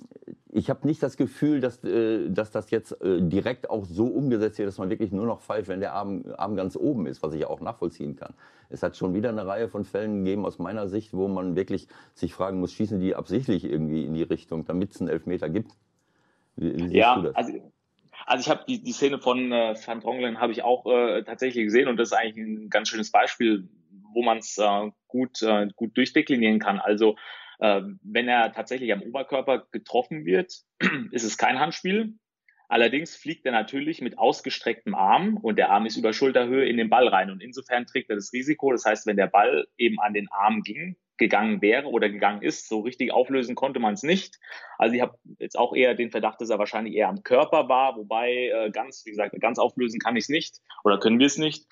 ich 0.51 0.71
habe 0.71 0.87
nicht 0.87 1.03
das 1.03 1.17
Gefühl, 1.17 1.61
dass, 1.61 1.83
äh, 1.85 2.31
dass 2.31 2.51
das 2.51 2.71
jetzt 2.71 3.01
äh, 3.03 3.21
direkt 3.21 3.71
auch 3.71 3.85
so 3.85 4.07
umgesetzt 4.07 4.59
wird, 4.59 4.69
dass 4.69 4.79
man 4.79 4.89
wirklich 4.89 5.13
nur 5.13 5.27
noch 5.27 5.41
pfeift, 5.41 5.69
wenn 5.69 5.81
der 5.81 5.95
Arm, 5.95 6.25
Arm 6.37 6.57
ganz 6.57 6.77
oben 6.77 7.07
ist, 7.07 7.23
was 7.23 7.35
ich 7.35 7.45
auch 7.45 7.61
nachvollziehen 7.61 8.17
kann. 8.17 8.35
Es 8.71 8.83
hat 8.83 8.97
schon 8.97 9.15
wieder 9.15 9.29
eine 9.31 9.47
Reihe 9.47 9.69
von 9.69 9.85
Fällen 9.85 10.25
gegeben 10.25 10.47
aus 10.47 10.59
meiner 10.59 10.89
Sicht, 10.89 11.13
wo 11.13 11.29
man 11.29 11.57
wirklich 11.57 11.89
sich 12.15 12.35
fragen 12.35 12.61
muss, 12.61 12.73
schießen 12.73 13.01
die 13.01 13.15
absichtlich 13.15 13.65
irgendwie 13.65 14.05
in 14.05 14.15
die 14.15 14.23
Richtung, 14.23 14.65
damit 14.65 14.95
es 14.95 15.01
einen 15.01 15.11
Elfmeter 15.11 15.49
gibt? 15.49 15.73
Wie, 16.59 16.91
wie 16.91 16.97
ja, 16.97 17.15
also 17.35 17.73
also 18.27 18.43
ich 18.43 18.51
habe 18.51 18.65
die, 18.69 18.83
die 18.83 18.93
Szene 18.93 19.19
von 19.19 19.53
äh, 19.53 19.75
Van 19.87 20.01
Drongelen 20.01 20.39
habe 20.39 20.53
ich 20.53 20.63
auch 20.63 20.85
äh, 20.87 21.23
tatsächlich 21.23 21.65
gesehen 21.65 21.89
und 21.89 21.97
das 21.97 22.09
ist 22.09 22.13
eigentlich 22.13 22.37
ein 22.37 22.69
ganz 22.69 22.91
schönes 22.91 23.11
Beispiel, 23.11 23.69
wo 24.13 24.23
man 24.23 24.39
es 24.39 24.59
äh, 24.59 24.91
gut, 25.07 25.41
äh, 25.43 25.69
gut 25.75 25.97
durchdeklinieren 25.97 26.59
kann. 26.59 26.79
Also 26.79 27.17
äh, 27.59 27.81
wenn 28.03 28.29
er 28.29 28.53
tatsächlich 28.53 28.93
am 28.93 29.01
Oberkörper 29.03 29.67
getroffen 29.71 30.27
wird, 30.27 30.53
ist 31.11 31.25
es 31.25 31.39
kein 31.39 31.59
Handspiel. 31.59 32.15
Allerdings 32.69 33.17
fliegt 33.17 33.47
er 33.47 33.53
natürlich 33.53 34.03
mit 34.03 34.19
ausgestrecktem 34.19 34.95
Arm 34.95 35.39
und 35.39 35.57
der 35.57 35.71
Arm 35.71 35.87
ist 35.87 35.97
über 35.97 36.13
Schulterhöhe 36.13 36.69
in 36.69 36.77
den 36.77 36.91
Ball 36.91 37.09
rein 37.09 37.31
und 37.31 37.43
insofern 37.43 37.87
trägt 37.87 38.11
er 38.11 38.17
das 38.17 38.35
Risiko. 38.35 38.73
Das 38.73 38.85
heißt, 38.85 39.07
wenn 39.07 39.17
der 39.17 39.27
Ball 39.27 39.67
eben 39.79 39.99
an 40.01 40.13
den 40.13 40.29
Arm 40.31 40.61
ging, 40.61 40.97
gegangen 41.19 41.61
wäre 41.61 41.87
oder 41.89 42.09
gegangen 42.09 42.43
ist. 42.43 42.69
So 42.69 42.81
richtig 42.81 43.13
auflösen 43.13 43.55
konnte 43.55 43.81
man 43.81 43.95
es 43.95 44.03
nicht. 44.03 44.39
Also 44.79 44.95
ich 44.95 45.03
habe 45.03 45.19
jetzt 45.39 45.59
auch 45.59 45.75
eher 45.75 45.95
den 45.95 46.11
Verdacht, 46.11 46.41
dass 46.41 46.51
er 46.51 46.59
wahrscheinlich 46.59 46.95
eher 46.95 47.09
am 47.09 47.23
Körper 47.23 47.69
war, 47.69 47.97
wobei 47.97 48.51
äh, 48.55 48.71
ganz, 48.71 49.05
wie 49.05 49.11
gesagt, 49.11 49.39
ganz 49.41 49.59
auflösen 49.59 49.99
kann 49.99 50.17
ich 50.17 50.25
es 50.25 50.29
nicht 50.29 50.61
oder 50.85 50.99
können 50.99 51.19
wir 51.19 51.27
es 51.27 51.37
nicht. 51.37 51.67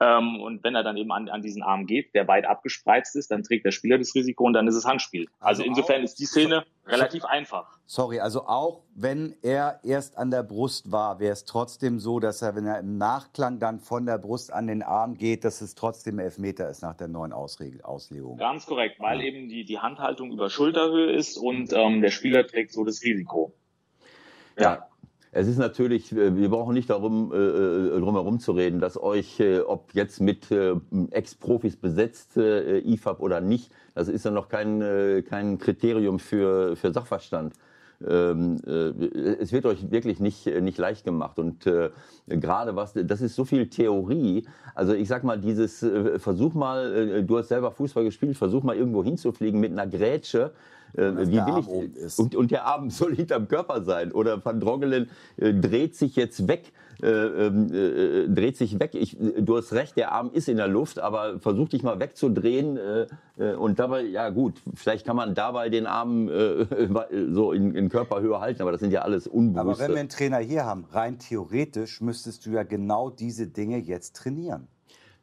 Ähm, 0.00 0.40
und 0.40 0.62
wenn 0.62 0.74
er 0.74 0.82
dann 0.82 0.96
eben 0.96 1.10
an, 1.12 1.28
an 1.28 1.42
diesen 1.42 1.62
Arm 1.62 1.86
geht, 1.86 2.14
der 2.14 2.28
weit 2.28 2.44
abgespreizt 2.44 3.16
ist, 3.16 3.30
dann 3.30 3.42
trägt 3.42 3.64
der 3.64 3.72
Spieler 3.72 3.98
das 3.98 4.14
Risiko 4.14 4.44
und 4.44 4.52
dann 4.52 4.68
ist 4.68 4.76
es 4.76 4.84
Handspiel. 4.84 5.26
Also, 5.40 5.62
also 5.62 5.64
insofern 5.64 6.02
ist 6.02 6.18
die 6.18 6.26
Szene 6.26 6.64
relativ 6.90 7.24
einfach. 7.24 7.78
Sorry, 7.86 8.20
also 8.20 8.46
auch 8.46 8.82
wenn 8.94 9.36
er 9.42 9.80
erst 9.82 10.16
an 10.16 10.30
der 10.30 10.42
Brust 10.42 10.92
war, 10.92 11.18
wäre 11.18 11.32
es 11.32 11.44
trotzdem 11.44 11.98
so, 11.98 12.20
dass 12.20 12.42
er, 12.42 12.54
wenn 12.54 12.66
er 12.66 12.78
im 12.78 12.98
Nachklang 12.98 13.58
dann 13.58 13.80
von 13.80 14.06
der 14.06 14.18
Brust 14.18 14.52
an 14.52 14.66
den 14.66 14.82
Arm 14.82 15.14
geht, 15.14 15.44
dass 15.44 15.60
es 15.60 15.74
trotzdem 15.74 16.18
Elfmeter 16.18 16.68
ist 16.68 16.82
nach 16.82 16.94
der 16.94 17.08
neuen 17.08 17.32
Ausregel, 17.32 17.82
Auslegung. 17.82 18.36
Ganz 18.38 18.66
korrekt, 18.66 19.00
weil 19.00 19.20
ja. 19.20 19.26
eben 19.26 19.48
die, 19.48 19.64
die 19.64 19.78
Handhaltung 19.78 20.30
über 20.32 20.50
Schulterhöhe 20.50 21.12
ist 21.12 21.36
und 21.36 21.72
ähm, 21.72 22.00
der 22.00 22.10
Spieler 22.10 22.46
trägt 22.46 22.72
so 22.72 22.84
das 22.84 23.02
Risiko. 23.02 23.52
ja. 24.56 24.62
ja. 24.62 24.89
Es 25.32 25.46
ist 25.46 25.58
natürlich, 25.58 26.14
wir 26.14 26.48
brauchen 26.48 26.74
nicht 26.74 26.90
darum, 26.90 27.32
äh, 27.32 27.36
äh, 27.36 28.00
drum 28.00 28.14
herum 28.14 28.40
zu 28.40 28.50
reden, 28.50 28.80
dass 28.80 29.00
euch, 29.00 29.38
äh, 29.38 29.60
ob 29.60 29.94
jetzt 29.94 30.20
mit 30.20 30.48
Ex-Profis 30.50 31.76
besetzt, 31.76 32.36
IFAB 32.36 33.20
oder 33.20 33.40
nicht, 33.40 33.70
das 33.94 34.08
ist 34.08 34.24
ja 34.24 34.30
noch 34.32 34.48
kein, 34.48 35.24
kein 35.28 35.58
Kriterium 35.58 36.18
für, 36.18 36.74
für 36.74 36.92
Sachverstand. 36.92 37.54
Ähm, 38.06 38.56
äh, 38.66 38.90
es 39.40 39.52
wird 39.52 39.66
euch 39.66 39.90
wirklich 39.90 40.20
nicht, 40.20 40.46
nicht 40.46 40.78
leicht 40.78 41.04
gemacht. 41.04 41.38
Und 41.38 41.66
äh, 41.66 41.90
gerade 42.26 42.76
was, 42.76 42.94
das 42.94 43.20
ist 43.20 43.34
so 43.34 43.44
viel 43.44 43.68
Theorie. 43.68 44.46
Also 44.74 44.94
ich 44.94 45.08
sag 45.08 45.24
mal, 45.24 45.38
dieses, 45.38 45.82
äh, 45.82 46.18
versuch 46.18 46.54
mal, 46.54 46.94
äh, 46.94 47.22
du 47.22 47.38
hast 47.38 47.48
selber 47.48 47.70
Fußball 47.70 48.04
gespielt, 48.04 48.36
versuch 48.36 48.62
mal 48.62 48.76
irgendwo 48.76 49.04
hinzufliegen 49.04 49.60
mit 49.60 49.72
einer 49.72 49.86
Grätsche. 49.86 50.52
Äh, 50.94 51.12
wie 51.28 51.36
will 51.36 51.58
ich, 51.58 52.18
und, 52.18 52.34
und, 52.34 52.50
der 52.50 52.64
Arm 52.64 52.90
soll 52.90 53.14
hinterm 53.14 53.48
Körper 53.48 53.82
sein. 53.82 54.12
Oder 54.12 54.44
Van 54.44 54.60
Drongelen 54.60 55.10
äh, 55.36 55.52
dreht 55.52 55.94
sich 55.94 56.16
jetzt 56.16 56.48
weg 56.48 56.72
äh, 57.02 57.46
ähm, 57.46 57.72
äh, 57.72 58.28
dreht 58.28 58.56
sich 58.56 58.78
weg. 58.78 58.94
Ich, 58.94 59.16
du 59.18 59.56
hast 59.56 59.72
recht, 59.72 59.96
der 59.96 60.12
Arm 60.12 60.30
ist 60.32 60.48
in 60.48 60.56
der 60.56 60.68
Luft, 60.68 60.98
aber 60.98 61.38
versuch 61.40 61.68
dich 61.68 61.82
mal 61.82 61.98
wegzudrehen 62.00 62.76
äh, 62.76 63.06
äh 63.38 63.54
und 63.54 63.78
dabei, 63.78 64.02
ja 64.02 64.30
gut, 64.30 64.60
vielleicht 64.74 65.06
kann 65.06 65.16
man 65.16 65.34
dabei 65.34 65.68
den 65.68 65.86
Arm 65.86 66.28
äh, 66.28 66.66
so 67.32 67.52
in, 67.52 67.74
in, 67.74 67.88
Körperhöhe 67.88 68.40
halten, 68.40 68.62
aber 68.62 68.72
das 68.72 68.80
sind 68.80 68.92
ja 68.92 69.02
alles 69.02 69.26
unbewusste. 69.26 69.60
Aber 69.60 69.78
wenn 69.78 69.94
wir 69.94 70.00
einen 70.00 70.08
Trainer 70.08 70.38
hier 70.38 70.64
haben, 70.64 70.84
rein 70.90 71.18
theoretisch 71.18 72.00
müsstest 72.00 72.46
du 72.46 72.50
ja 72.50 72.62
genau 72.62 73.10
diese 73.10 73.46
Dinge 73.46 73.78
jetzt 73.78 74.16
trainieren. 74.16 74.68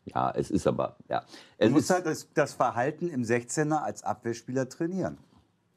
Ja, 0.05 0.31
es 0.31 0.51
ist 0.51 0.67
aber, 0.67 0.95
ja. 1.09 1.23
Es 1.57 1.67
du 1.67 1.73
musst 1.73 1.89
halt 1.89 2.05
das, 2.05 2.29
das 2.33 2.53
Verhalten 2.53 3.09
im 3.09 3.23
16er 3.23 3.81
als 3.81 4.03
Abwehrspieler 4.03 4.69
trainieren. 4.69 5.17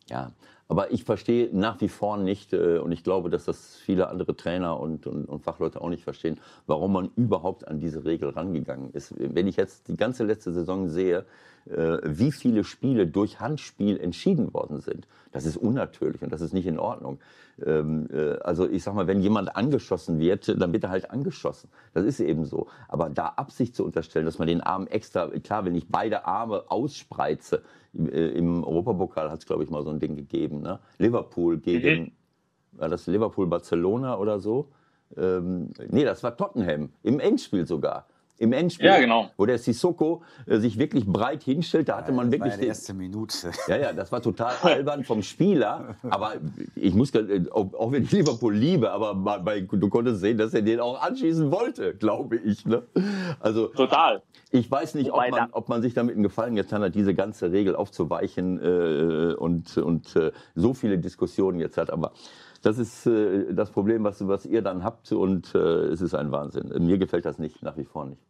Ja, 0.09 0.33
aber 0.71 0.93
ich 0.93 1.03
verstehe 1.03 1.51
nach 1.53 1.81
wie 1.81 1.89
vor 1.89 2.17
nicht, 2.17 2.53
äh, 2.53 2.79
und 2.79 2.93
ich 2.93 3.03
glaube, 3.03 3.29
dass 3.29 3.45
das 3.45 3.75
viele 3.75 4.09
andere 4.09 4.37
Trainer 4.37 4.79
und, 4.79 5.05
und, 5.05 5.25
und, 5.25 5.43
Fachleute 5.43 5.81
auch 5.81 5.89
nicht 5.89 6.05
verstehen, 6.05 6.39
warum 6.69 6.93
man 6.93 7.11
überhaupt 7.17 7.67
an 7.67 7.81
diese 7.81 8.05
Regel 8.05 8.31
rangegangen 8.31 8.91
ist. 8.93 9.13
Wenn 9.19 9.49
ich 9.49 9.57
jetzt 9.57 9.89
die 9.89 9.97
ganze 9.97 10.23
letzte 10.23 10.53
Saison 10.53 10.89
sehe, 10.89 11.27
wie 11.71 12.33
viele 12.33 12.65
Spiele 12.65 13.07
durch 13.07 13.41
Handspiel 13.41 13.99
entschieden 13.99 14.53
worden 14.53 14.81
sind, 14.81 15.07
das 15.33 15.47
ist 15.47 15.57
unnatürlich 15.57 16.23
und 16.23 16.33
das 16.33 16.41
ist 16.41 16.53
nicht 16.53 16.67
in 16.67 16.79
Ordnung. 16.79 17.19
Ähm, 17.65 18.09
äh, 18.13 18.39
also 18.39 18.69
ich 18.69 18.83
sag 18.83 18.95
mal, 18.95 19.07
wenn 19.07 19.21
jemand 19.21 19.55
angeschossen 19.55 20.19
wird, 20.19 20.49
dann 20.61 20.73
wird 20.73 20.85
er 20.85 20.91
halt 20.91 21.11
angeschossen. 21.11 21.71
Das 21.93 22.05
ist 22.05 22.21
eben 22.21 22.45
so. 22.45 22.67
Aber 22.89 23.11
da 23.11 23.27
Absicht 23.37 23.77
zu 23.77 23.85
unterstellen, 23.85 24.25
dass 24.25 24.39
man 24.39 24.49
den 24.49 24.61
Arm 24.61 24.87
extra, 24.87 25.29
klar, 25.29 25.65
wenn 25.65 25.75
ich 25.75 25.89
beide 25.89 26.25
Arme 26.25 26.65
ausspreize, 26.69 27.63
äh, 27.95 28.39
Im 28.39 28.65
Europapokal 28.65 29.31
hat 29.31 29.41
es, 29.41 29.47
glaube 29.47 29.65
ich, 29.65 29.71
mal 29.71 29.83
so 29.83 29.91
ein 29.91 29.99
Ding 29.99 30.17
gegeben. 30.17 30.63
Ne? 30.63 30.79
Liverpool 30.99 31.59
gegen, 31.59 32.03
mhm. 32.03 32.13
war 32.73 32.89
das 32.89 33.07
Liverpool-Barcelona 33.07 34.17
oder 34.19 34.39
so? 34.39 34.69
Ähm, 35.17 35.71
nee, 35.89 36.05
das 36.05 36.23
war 36.23 36.37
Tottenham, 36.37 36.91
im 37.03 37.19
Endspiel 37.19 37.67
sogar 37.67 38.07
im 38.41 38.55
Endspiel, 38.55 38.87
ja, 38.87 38.99
genau. 38.99 39.31
wo 39.37 39.45
der 39.45 39.59
Sissoko 39.59 40.23
äh, 40.47 40.57
sich 40.57 40.79
wirklich 40.79 41.05
breit 41.07 41.43
hinstellt. 41.43 41.91
Da 41.91 41.99
hatte 41.99 42.11
ja, 42.11 42.17
man 42.17 42.33
wirklich. 42.33 42.53
War 42.53 42.59
die 42.59 42.67
erste 42.69 42.95
Minute. 42.95 43.51
Ja, 43.69 43.77
ja, 43.77 43.93
das 43.93 44.11
war 44.11 44.23
total 44.23 44.55
albern 44.63 45.05
vom 45.05 45.23
Spieler. 45.23 45.97
Aber 46.09 46.33
ich 46.75 46.95
muss, 46.95 47.15
äh, 47.15 47.43
auch 47.53 47.93
wenn 47.93 48.05
ich 48.05 48.11
Liverpool 48.13 48.55
liebe, 48.55 48.91
aber 48.91 49.15
bei, 49.15 49.61
du 49.61 49.89
konntest 49.91 50.21
sehen, 50.21 50.39
dass 50.39 50.55
er 50.55 50.63
den 50.63 50.81
auch 50.81 51.03
anschießen 51.03 51.51
wollte, 51.51 51.95
glaube 51.95 52.37
ich. 52.37 52.65
Ne? 52.65 52.83
Also, 53.41 53.67
total. 53.67 54.23
Ich 54.51 54.71
weiß 54.71 54.95
nicht, 54.95 55.13
ob 55.13 55.31
man, 55.31 55.51
ob 55.53 55.69
man 55.69 55.83
sich 55.83 55.93
damit 55.93 56.15
einen 56.15 56.23
Gefallen 56.23 56.57
getan 56.57 56.83
hat, 56.83 56.95
diese 56.95 57.13
ganze 57.13 57.53
Regel 57.53 57.77
aufzuweichen 57.77 58.59
äh, 58.59 59.35
und, 59.35 59.77
und 59.77 60.17
äh, 60.17 60.33
so 60.55 60.73
viele 60.73 60.99
Diskussionen 60.99 61.61
jetzt 61.61 61.77
hat. 61.77 61.91
Aber 61.91 62.13
das 62.63 62.79
ist 62.79 63.07
äh, 63.07 63.53
das 63.53 63.71
Problem, 63.71 64.05
was, 64.05 64.27
was 64.27 64.47
ihr 64.47 64.63
dann 64.63 64.85
habt 64.85 65.11
und 65.13 65.55
äh, 65.55 65.59
es 65.59 66.01
ist 66.01 66.15
ein 66.15 66.31
Wahnsinn. 66.33 66.69
Mir 66.85 66.99
gefällt 66.99 67.25
das 67.25 67.39
nicht, 67.39 67.63
nach 67.63 67.77
wie 67.77 67.85
vor 67.85 68.05
nicht. 68.07 68.23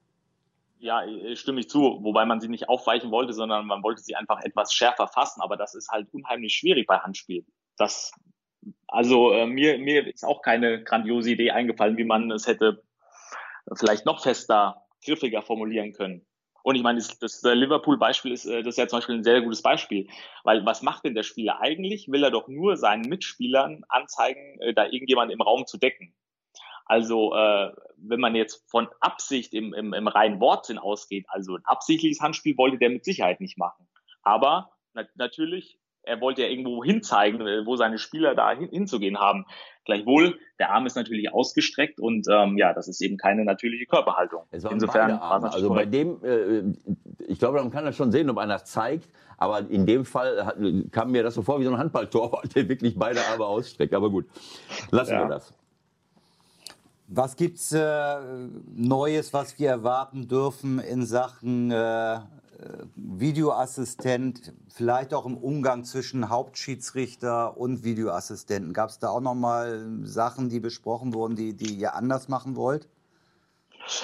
Ja, 0.79 1.03
stimme 1.35 1.61
ich 1.61 1.69
zu, 1.69 1.99
wobei 2.03 2.25
man 2.25 2.41
sie 2.41 2.49
nicht 2.49 2.69
aufweichen 2.69 3.11
wollte, 3.11 3.35
sondern 3.35 3.67
man 3.67 3.83
wollte 3.83 4.01
sie 4.01 4.15
einfach 4.15 4.41
etwas 4.43 4.73
schärfer 4.73 5.09
fassen, 5.09 5.43
aber 5.43 5.59
das 5.59 5.75
ist 5.75 5.91
halt 5.91 6.09
unheimlich 6.13 6.55
schwierig 6.55 6.87
bei 6.87 6.97
Handspiel. 6.97 7.45
Das, 7.77 8.13
also 8.89 9.33
äh, 9.33 9.47
mir, 9.47 9.79
mir 9.79 10.07
ist 10.07 10.25
auch 10.25 10.41
keine 10.41 10.83
grandiose 10.83 11.33
Idee 11.33 11.51
eingefallen, 11.51 11.99
wie 11.99 12.05
man 12.05 12.31
es 12.31 12.47
hätte 12.47 12.83
vielleicht 13.75 14.07
noch 14.07 14.23
fester, 14.23 14.87
griffiger 15.05 15.43
formulieren 15.43 15.93
können. 15.93 16.25
Und 16.63 16.75
ich 16.77 16.83
meine, 16.83 16.99
das, 16.99 17.19
das 17.19 17.43
Liverpool-Beispiel 17.43 18.33
ist, 18.33 18.47
äh, 18.47 18.63
das 18.63 18.75
ist 18.75 18.79
ja 18.79 18.89
zum 18.89 18.99
Beispiel 18.99 19.17
ein 19.17 19.25
sehr 19.25 19.41
gutes 19.43 19.63
Beispiel. 19.63 20.09
Weil 20.45 20.65
was 20.67 20.83
macht 20.83 21.05
denn 21.05 21.15
der 21.15 21.23
Spieler 21.23 21.61
eigentlich? 21.61 22.09
Will 22.09 22.25
er 22.25 22.31
doch 22.31 22.49
nur 22.49 22.77
seinen 22.77 23.09
Mitspielern 23.09 23.85
anzeigen, 23.89 24.61
äh, 24.61 24.75
da 24.75 24.85
irgendjemand 24.85 25.33
im 25.33 25.41
Raum 25.41 25.67
zu 25.67 25.79
decken. 25.79 26.15
Also 26.87 27.35
äh, 27.35 27.73
wenn 27.99 28.21
man 28.21 28.35
jetzt 28.35 28.69
von 28.69 28.89
Absicht 29.01 29.55
im, 29.55 29.73
im, 29.75 29.95
im 29.95 30.09
reinen 30.09 30.41
Wortsinn 30.41 30.79
ausgeht, 30.79 31.25
also 31.29 31.55
ein 31.55 31.65
absichtliches 31.65 32.21
Handspiel 32.21 32.57
wollte 32.57 32.79
der 32.79 32.91
mit 32.91 33.05
Sicherheit 33.05 33.41
nicht 33.41 33.59
machen. 33.59 33.89
Aber 34.23 34.73
na 34.93 35.05
natürlich 35.15 35.79
er 36.03 36.21
wollte 36.21 36.43
ja 36.43 36.49
irgendwo 36.49 36.83
hinzeigen, 36.85 37.41
äh, 37.41 37.67
wo 37.67 37.77
seine 37.77 37.99
Spieler 37.99 38.35
da 38.35 38.53
hin, 38.53 38.69
hinzugehen 38.71 39.19
haben. 39.19 39.47
Gleichwohl, 39.85 40.39
der 40.59 40.71
Arm 40.73 40.87
ist 40.87 40.95
natürlich 40.95 41.33
ausgestreckt 41.33 42.01
und 42.01 42.27
ähm, 42.31 42.57
ja, 42.59 42.73
das 42.73 42.89
ist 42.89 43.01
eben 43.01 43.17
keine 43.17 43.45
natürliche 43.45 43.87
Körperhaltung. 43.87 44.45
Insofern 44.51 45.19
war 45.21 45.43
es 45.45 45.55
Also 45.55 45.71
bei 45.71 45.87
dem, 45.87 46.23
äh, 46.23 46.63
ich 47.27 47.39
glaube, 47.39 47.59
man 47.59 47.71
kann 47.71 47.85
das 47.85 47.97
schon 47.97 48.13
sehen, 48.13 48.31
ob 48.31 48.39
einer 48.39 48.63
zeigt, 48.65 49.09
aber 49.39 49.69
in 49.71 49.87
dem 49.87 50.05
Fall 50.05 50.45
hat, 50.45 50.57
kam 50.93 51.11
mir 51.11 51.23
das 51.23 51.35
so 51.35 51.43
vor 51.43 51.61
wie 51.61 51.65
so 51.65 51.71
ein 51.71 51.79
Handballtor, 51.79 52.43
der 52.55 52.69
wirklich 52.69 52.97
beide 52.99 53.21
Arme 53.33 53.47
ausstreckt. 53.47 53.95
Aber 53.95 54.11
gut, 54.11 54.27
lassen 54.91 55.15
ja. 55.15 55.23
wir 55.23 55.29
das. 55.29 55.55
Was 57.13 57.35
gibt's 57.35 57.73
äh, 57.73 58.17
Neues, 58.73 59.33
was 59.33 59.59
wir 59.59 59.69
erwarten 59.69 60.29
dürfen 60.29 60.79
in 60.79 61.05
Sachen 61.05 61.73
äh, 61.73 62.19
Videoassistent, 62.95 64.53
vielleicht 64.69 65.15
auch 65.15 65.27
im 65.27 65.37
Umgang 65.37 65.85
zwischen 65.85 66.29
Hauptschiedsrichter 66.29 67.57
und 67.57 67.85
Videoassistenten? 67.85 68.73
Gab 68.73 68.91
es 68.91 68.99
da 68.99 69.09
auch 69.09 69.21
noch 69.21 69.35
mal 69.35 69.89
Sachen, 70.03 70.49
die 70.49 70.61
besprochen 70.61 71.15
wurden, 71.15 71.37
die, 71.37 71.57
die 71.57 71.75
ihr 71.75 71.95
anders 71.95 72.29
machen 72.29 72.57
wollt? 72.57 72.89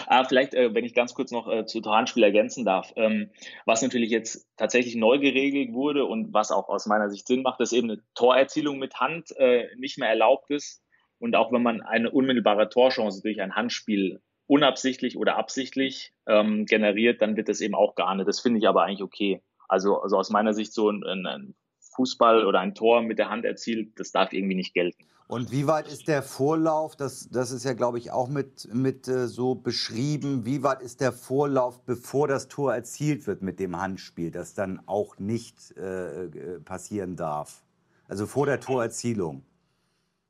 Ah, 0.06 0.24
vielleicht, 0.24 0.54
äh, 0.54 0.74
wenn 0.74 0.84
ich 0.84 0.94
ganz 0.94 1.14
kurz 1.14 1.30
noch 1.30 1.48
äh, 1.48 1.66
zu 1.66 1.82
Handspiel 1.84 2.22
ergänzen 2.22 2.64
darf. 2.64 2.92
Ähm, 2.96 3.30
was 3.64 3.82
natürlich 3.82 4.10
jetzt 4.10 4.48
tatsächlich 4.56 4.96
neu 4.96 5.18
geregelt 5.18 5.72
wurde 5.74 6.04
und 6.04 6.32
was 6.32 6.50
auch 6.50 6.68
aus 6.68 6.86
meiner 6.86 7.10
Sicht 7.10 7.26
Sinn 7.26 7.42
macht, 7.42 7.60
dass 7.60 7.72
eben 7.72 7.90
eine 7.90 8.02
Torerzielung 8.14 8.78
mit 8.78 8.98
Hand 9.00 9.36
äh, 9.36 9.66
nicht 9.76 9.98
mehr 9.98 10.08
erlaubt 10.08 10.50
ist. 10.50 10.82
Und 11.18 11.36
auch 11.36 11.52
wenn 11.52 11.62
man 11.62 11.82
eine 11.82 12.10
unmittelbare 12.10 12.68
Torchance 12.68 13.22
durch 13.22 13.40
ein 13.40 13.54
Handspiel 13.54 14.20
unabsichtlich 14.46 15.16
oder 15.16 15.36
absichtlich 15.36 16.12
ähm, 16.26 16.66
generiert, 16.66 17.20
dann 17.22 17.36
wird 17.36 17.48
das 17.48 17.60
eben 17.60 17.74
auch 17.74 17.94
geahndet. 17.94 18.28
Das 18.28 18.40
finde 18.40 18.58
ich 18.58 18.68
aber 18.68 18.84
eigentlich 18.84 19.02
okay. 19.02 19.42
Also, 19.68 20.00
also 20.00 20.16
aus 20.16 20.30
meiner 20.30 20.54
Sicht 20.54 20.72
so 20.72 20.90
ein, 20.90 21.04
ein 21.04 21.54
Fußball 21.96 22.46
oder 22.46 22.60
ein 22.60 22.74
Tor 22.74 23.02
mit 23.02 23.18
der 23.18 23.30
Hand 23.30 23.44
erzielt, 23.44 23.98
das 23.98 24.12
darf 24.12 24.32
irgendwie 24.32 24.54
nicht 24.54 24.74
gelten. 24.74 25.04
Und 25.28 25.50
wie 25.50 25.66
weit 25.66 25.88
ist 25.88 26.06
der 26.06 26.22
Vorlauf? 26.22 26.94
Das, 26.94 27.28
das 27.30 27.50
ist 27.50 27.64
ja, 27.64 27.72
glaube 27.72 27.98
ich, 27.98 28.12
auch 28.12 28.28
mit, 28.28 28.72
mit 28.72 29.08
äh, 29.08 29.26
so 29.26 29.56
beschrieben. 29.56 30.46
Wie 30.46 30.62
weit 30.62 30.82
ist 30.82 31.00
der 31.00 31.10
Vorlauf, 31.10 31.84
bevor 31.84 32.28
das 32.28 32.46
Tor 32.46 32.72
erzielt 32.72 33.26
wird 33.26 33.42
mit 33.42 33.58
dem 33.58 33.80
Handspiel, 33.80 34.30
das 34.30 34.54
dann 34.54 34.80
auch 34.86 35.18
nicht 35.18 35.76
äh, 35.76 36.26
äh 36.26 36.60
passieren 36.60 37.16
darf? 37.16 37.64
Also 38.06 38.26
vor 38.26 38.46
der 38.46 38.60
Torerzielung. 38.60 39.44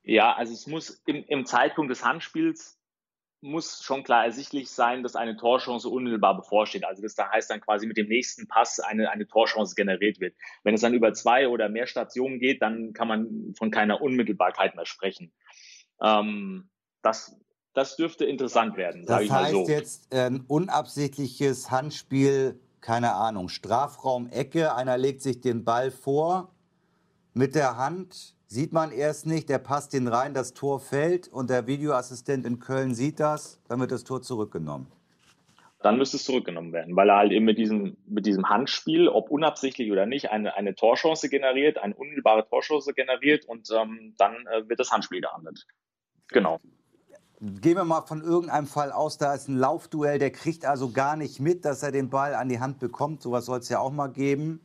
Ja, 0.03 0.33
also 0.35 0.55
es 0.55 0.67
muss 0.67 1.03
im, 1.05 1.25
im 1.29 1.45
Zeitpunkt 1.45 1.91
des 1.91 2.03
Handspiels 2.03 2.76
muss 3.47 3.83
schon 3.83 4.03
klar 4.03 4.25
ersichtlich 4.25 4.71
sein, 4.71 5.03
dass 5.03 5.17
eine 5.17 5.37
Torchance 5.37 5.89
unmittelbar 5.89 6.37
bevorsteht. 6.37 6.85
Also 6.85 7.03
das 7.03 7.15
da 7.15 7.31
heißt 7.31 7.51
dann 7.51 7.61
quasi 7.61 7.87
mit 7.87 7.97
dem 7.97 8.09
nächsten 8.09 8.49
Pass 8.49 8.81
eine, 8.81 9.11
eine 9.11 9.27
Torchance 9.27 9.75
generiert 9.75 10.21
wird. 10.21 10.35
Wenn 10.65 10.75
es 10.75 10.81
dann 10.81 10.95
über 10.95 11.15
zwei 11.15 11.49
oder 11.49 11.69
mehr 11.69 11.87
Stationen 11.87 12.39
geht, 12.39 12.61
dann 12.63 12.93
kann 12.93 13.09
man 13.09 13.55
von 13.57 13.71
keiner 13.71 14.03
Unmittelbarkeit 14.03 14.75
mehr 14.75 14.87
sprechen. 14.87 15.33
Ähm, 16.03 16.69
das, 17.03 17.37
das 17.73 17.97
dürfte 17.97 18.25
interessant 18.25 18.77
werden. 18.77 19.07
Das 19.07 19.23
ich 19.23 19.31
heißt 19.31 19.53
so. 19.53 19.69
jetzt 19.69 20.13
ein 20.13 20.41
unabsichtliches 20.47 21.71
Handspiel, 21.71 22.61
keine 22.81 23.15
Ahnung, 23.15 23.49
Strafraum, 23.49 24.29
Ecke, 24.29 24.75
einer 24.75 24.99
legt 24.99 25.23
sich 25.23 25.41
den 25.41 25.65
Ball 25.65 25.91
vor 25.91 26.56
mit 27.37 27.55
der 27.55 27.77
Hand 27.77 28.37
Sieht 28.49 28.73
man 28.73 28.93
erst 28.93 29.27
nicht, 29.27 29.49
der 29.49 29.59
passt 29.59 29.93
den 29.93 30.07
rein, 30.07 30.33
das 30.33 30.55
Tor 30.55 30.79
fällt 30.79 31.27
und 31.27 31.51
der 31.51 31.67
Videoassistent 31.67 32.47
in 32.47 32.61
Köln 32.61 32.95
sieht 32.95 33.19
das, 33.19 33.61
dann 33.69 33.81
wird 33.81 33.91
das 33.91 34.05
Tor 34.05 34.23
zurückgenommen. 34.23 34.87
Dann 35.83 35.99
müsste 35.99 36.17
es 36.17 36.25
zurückgenommen 36.25 36.73
werden, 36.73 36.95
weil 36.95 37.11
er 37.11 37.17
halt 37.17 37.33
eben 37.33 37.45
mit 37.45 37.59
diesem, 37.59 37.97
mit 38.07 38.25
diesem 38.25 38.49
Handspiel, 38.49 39.09
ob 39.09 39.31
unabsichtlich 39.31 39.91
oder 39.91 40.07
nicht, 40.07 40.31
eine, 40.31 40.55
eine 40.55 40.77
Torchance 40.77 41.29
generiert, 41.29 41.79
eine 41.79 41.95
unmittelbare 41.97 42.49
Torchance 42.49 42.95
generiert 42.95 43.47
und 43.47 43.69
ähm, 43.73 44.15
dann 44.17 44.47
äh, 44.47 44.69
wird 44.69 44.79
das 44.79 44.93
Handspiel 44.93 45.21
geahndet. 45.21 45.67
Genau. 46.29 46.61
Gehen 47.41 47.77
wir 47.77 47.85
mal 47.85 48.03
von 48.03 48.23
irgendeinem 48.23 48.67
Fall 48.69 48.93
aus, 48.93 49.19
da 49.19 49.35
ist 49.35 49.49
ein 49.49 49.59
Laufduell, 49.59 50.21
der 50.21 50.31
kriegt 50.31 50.65
also 50.65 50.93
gar 50.93 51.17
nicht 51.17 51.41
mit, 51.41 51.65
dass 51.65 51.83
er 51.83 51.91
den 51.91 52.11
Ball 52.11 52.35
an 52.35 52.49
die 52.49 52.61
Hand 52.61 52.79
bekommt. 52.79 53.23
Sowas 53.23 53.45
soll 53.45 53.59
es 53.59 53.69
ja 53.69 53.81
auch 53.81 53.93
mal 53.93 54.09
geben. 54.09 54.61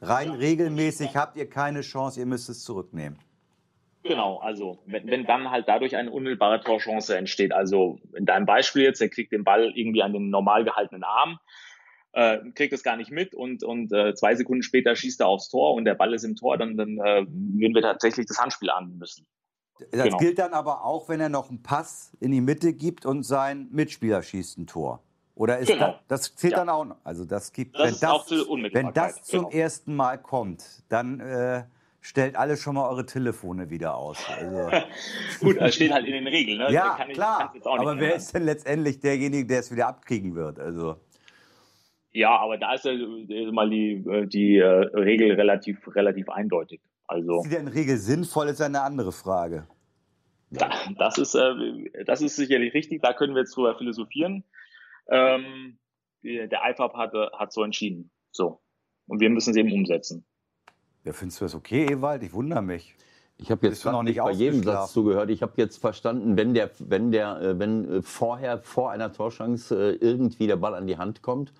Rein 0.00 0.30
regelmäßig 0.30 1.16
habt 1.16 1.36
ihr 1.36 1.48
keine 1.48 1.80
Chance, 1.80 2.20
ihr 2.20 2.26
müsst 2.26 2.48
es 2.48 2.62
zurücknehmen. 2.64 3.18
Genau, 4.02 4.38
also 4.38 4.78
wenn, 4.86 5.06
wenn 5.08 5.24
dann 5.24 5.50
halt 5.50 5.66
dadurch 5.68 5.96
eine 5.96 6.10
unmittelbare 6.10 6.60
Torchance 6.60 7.16
entsteht, 7.16 7.52
also 7.52 7.98
in 8.14 8.24
deinem 8.24 8.46
Beispiel 8.46 8.82
jetzt, 8.82 9.00
er 9.00 9.08
kriegt 9.08 9.32
den 9.32 9.42
Ball 9.42 9.72
irgendwie 9.74 10.02
an 10.02 10.12
den 10.12 10.30
normal 10.30 10.64
gehaltenen 10.64 11.02
Arm, 11.02 11.38
äh, 12.12 12.38
kriegt 12.54 12.72
es 12.72 12.82
gar 12.82 12.96
nicht 12.96 13.10
mit 13.10 13.34
und, 13.34 13.64
und 13.64 13.92
äh, 13.92 14.14
zwei 14.14 14.34
Sekunden 14.34 14.62
später 14.62 14.94
schießt 14.94 15.20
er 15.20 15.26
aufs 15.26 15.48
Tor 15.48 15.74
und 15.74 15.84
der 15.84 15.94
Ball 15.94 16.14
ist 16.14 16.24
im 16.24 16.36
Tor, 16.36 16.56
dann, 16.56 16.76
dann 16.76 16.98
äh, 16.98 17.26
würden 17.26 17.74
wir 17.74 17.82
tatsächlich 17.82 18.26
das 18.26 18.38
Handspiel 18.38 18.70
ahnden 18.70 18.98
müssen. 18.98 19.26
Das 19.90 20.04
genau. 20.04 20.16
gilt 20.16 20.38
dann 20.38 20.54
aber 20.54 20.84
auch, 20.84 21.08
wenn 21.08 21.20
er 21.20 21.28
noch 21.28 21.50
einen 21.50 21.62
Pass 21.62 22.16
in 22.20 22.30
die 22.30 22.40
Mitte 22.40 22.72
gibt 22.72 23.04
und 23.04 23.24
sein 23.24 23.68
Mitspieler 23.72 24.22
schießt 24.22 24.58
ein 24.58 24.66
Tor. 24.66 25.02
Oder 25.36 25.58
ist 25.58 25.68
genau. 25.68 25.98
das, 26.08 26.22
das 26.30 26.36
zählt 26.36 26.52
ja. 26.52 26.60
dann 26.60 26.70
auch 26.70 26.84
noch? 26.84 26.96
Also 27.04 27.26
das 27.26 27.52
gibt, 27.52 27.78
das 27.78 28.00
wenn, 28.02 28.08
das, 28.08 28.72
wenn 28.72 28.92
das 28.94 29.22
zum 29.22 29.44
genau. 29.44 29.50
ersten 29.50 29.94
Mal 29.94 30.16
kommt, 30.16 30.82
dann 30.88 31.20
äh, 31.20 31.64
stellt 32.00 32.36
alle 32.36 32.56
schon 32.56 32.74
mal 32.74 32.88
eure 32.88 33.04
Telefone 33.04 33.68
wieder 33.68 33.96
aus. 33.96 34.18
Also. 34.34 34.70
Gut, 35.40 35.60
das 35.60 35.74
steht 35.74 35.92
halt 35.92 36.06
in 36.06 36.14
den 36.14 36.26
Regeln. 36.26 36.58
Ne? 36.58 36.72
Ja, 36.72 36.98
ich, 37.06 37.12
klar. 37.12 37.52
aber 37.64 38.00
wer 38.00 38.14
ist 38.14 38.34
denn 38.34 38.44
letztendlich 38.44 39.00
derjenige, 39.00 39.46
der 39.46 39.60
es 39.60 39.70
wieder 39.70 39.88
abkriegen 39.88 40.34
wird? 40.34 40.58
Also. 40.58 40.96
Ja, 42.12 42.38
aber 42.38 42.56
da 42.56 42.72
ist 42.72 42.86
ja 42.86 42.92
mal 43.52 43.68
die, 43.68 44.02
die 44.28 44.56
äh, 44.56 44.64
Regel 44.64 45.32
relativ, 45.32 45.86
relativ 45.94 46.30
eindeutig. 46.30 46.80
Also, 47.06 47.42
ist 47.42 47.50
die 47.50 47.56
denn 47.56 47.68
Regel 47.68 47.98
sinnvoll, 47.98 48.48
ist 48.48 48.62
eine 48.62 48.80
andere 48.80 49.12
Frage. 49.12 49.66
das, 50.96 51.18
ist, 51.18 51.34
äh, 51.34 52.04
das 52.06 52.22
ist 52.22 52.36
sicherlich 52.36 52.72
richtig, 52.72 53.02
da 53.02 53.12
können 53.12 53.34
wir 53.34 53.42
jetzt 53.42 53.54
drüber 53.54 53.76
philosophieren. 53.76 54.42
Ähm, 55.08 55.78
der 56.22 56.60
IFAB 56.70 56.94
hatte, 56.94 57.30
hat 57.34 57.52
so 57.52 57.62
entschieden. 57.62 58.10
So. 58.30 58.60
Und 59.06 59.20
wir 59.20 59.30
müssen 59.30 59.50
es 59.50 59.56
eben 59.56 59.72
umsetzen. 59.72 60.24
Ja, 61.04 61.12
findest 61.12 61.40
du 61.40 61.44
das 61.44 61.54
okay, 61.54 61.86
Ewald? 61.86 62.22
Ich 62.22 62.32
wundere 62.32 62.62
mich. 62.62 62.96
Ich 63.38 63.50
habe 63.50 63.66
jetzt 63.66 63.84
noch 63.84 64.02
nicht 64.02 64.18
bei 64.18 64.32
jedem 64.32 64.62
Satz 64.62 64.92
zugehört. 64.92 65.30
Ich 65.30 65.42
habe 65.42 65.52
jetzt 65.56 65.76
verstanden, 65.76 66.36
wenn 66.36 66.54
der, 66.54 66.70
wenn 66.78 67.12
der, 67.12 67.40
äh, 67.40 67.58
wenn 67.58 67.98
äh, 67.98 68.02
vorher 68.02 68.58
vor 68.58 68.90
einer 68.90 69.12
Torschance 69.12 69.74
äh, 69.74 69.92
irgendwie 69.96 70.46
der 70.46 70.56
Ball 70.56 70.74
an 70.74 70.86
die 70.86 70.98
Hand 70.98 71.22
kommt, 71.22 71.52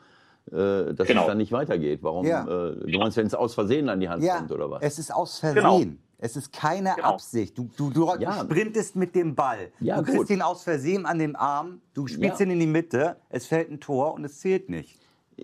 dass 0.49 1.09
genau. 1.09 1.23
es 1.23 1.27
dann 1.27 1.39
nicht 1.39 1.51
weitergeht. 1.51 2.05
Warum? 2.05 2.25
Ja. 2.25 2.45
Du 2.45 2.99
meinst, 3.01 3.17
wenn 3.17 3.27
es 3.27 3.35
aus 3.35 3.55
Versehen 3.55 3.89
an 3.89 3.99
die 3.99 4.09
Hand 4.09 4.23
ja, 4.23 4.37
kommt 4.37 4.53
oder 4.53 4.71
was? 4.71 4.81
Es 4.81 4.97
ist 4.97 5.13
aus 5.13 5.41
Versehen. 5.41 5.57
Genau. 5.57 5.83
Es 6.19 6.37
ist 6.37 6.53
keine 6.53 6.95
genau. 6.95 7.15
Absicht. 7.15 7.57
Du, 7.59 7.69
du, 7.77 7.91
du 7.91 8.11
ja. 8.19 8.33
sprintest 8.45 8.97
mit 8.97 9.15
dem 9.15 9.35
Ball. 9.35 9.71
Ja, 9.81 9.97
du 9.97 10.05
kriegst 10.05 10.19
gut. 10.19 10.31
ihn 10.31 10.43
aus 10.43 10.63
Versehen 10.63 11.07
an 11.07 11.19
den 11.19 11.37
Arm, 11.37 11.81
du 11.95 12.07
spielst 12.07 12.41
ihn 12.41 12.51
in 12.51 12.61
die 12.61 12.67
Mitte, 12.67 13.17
es 13.29 13.47
fällt 13.47 13.71
ein 13.71 13.81
Tor 13.81 14.15
und 14.15 14.25
es 14.25 14.41
zählt 14.41 14.71
nicht. 14.71 14.99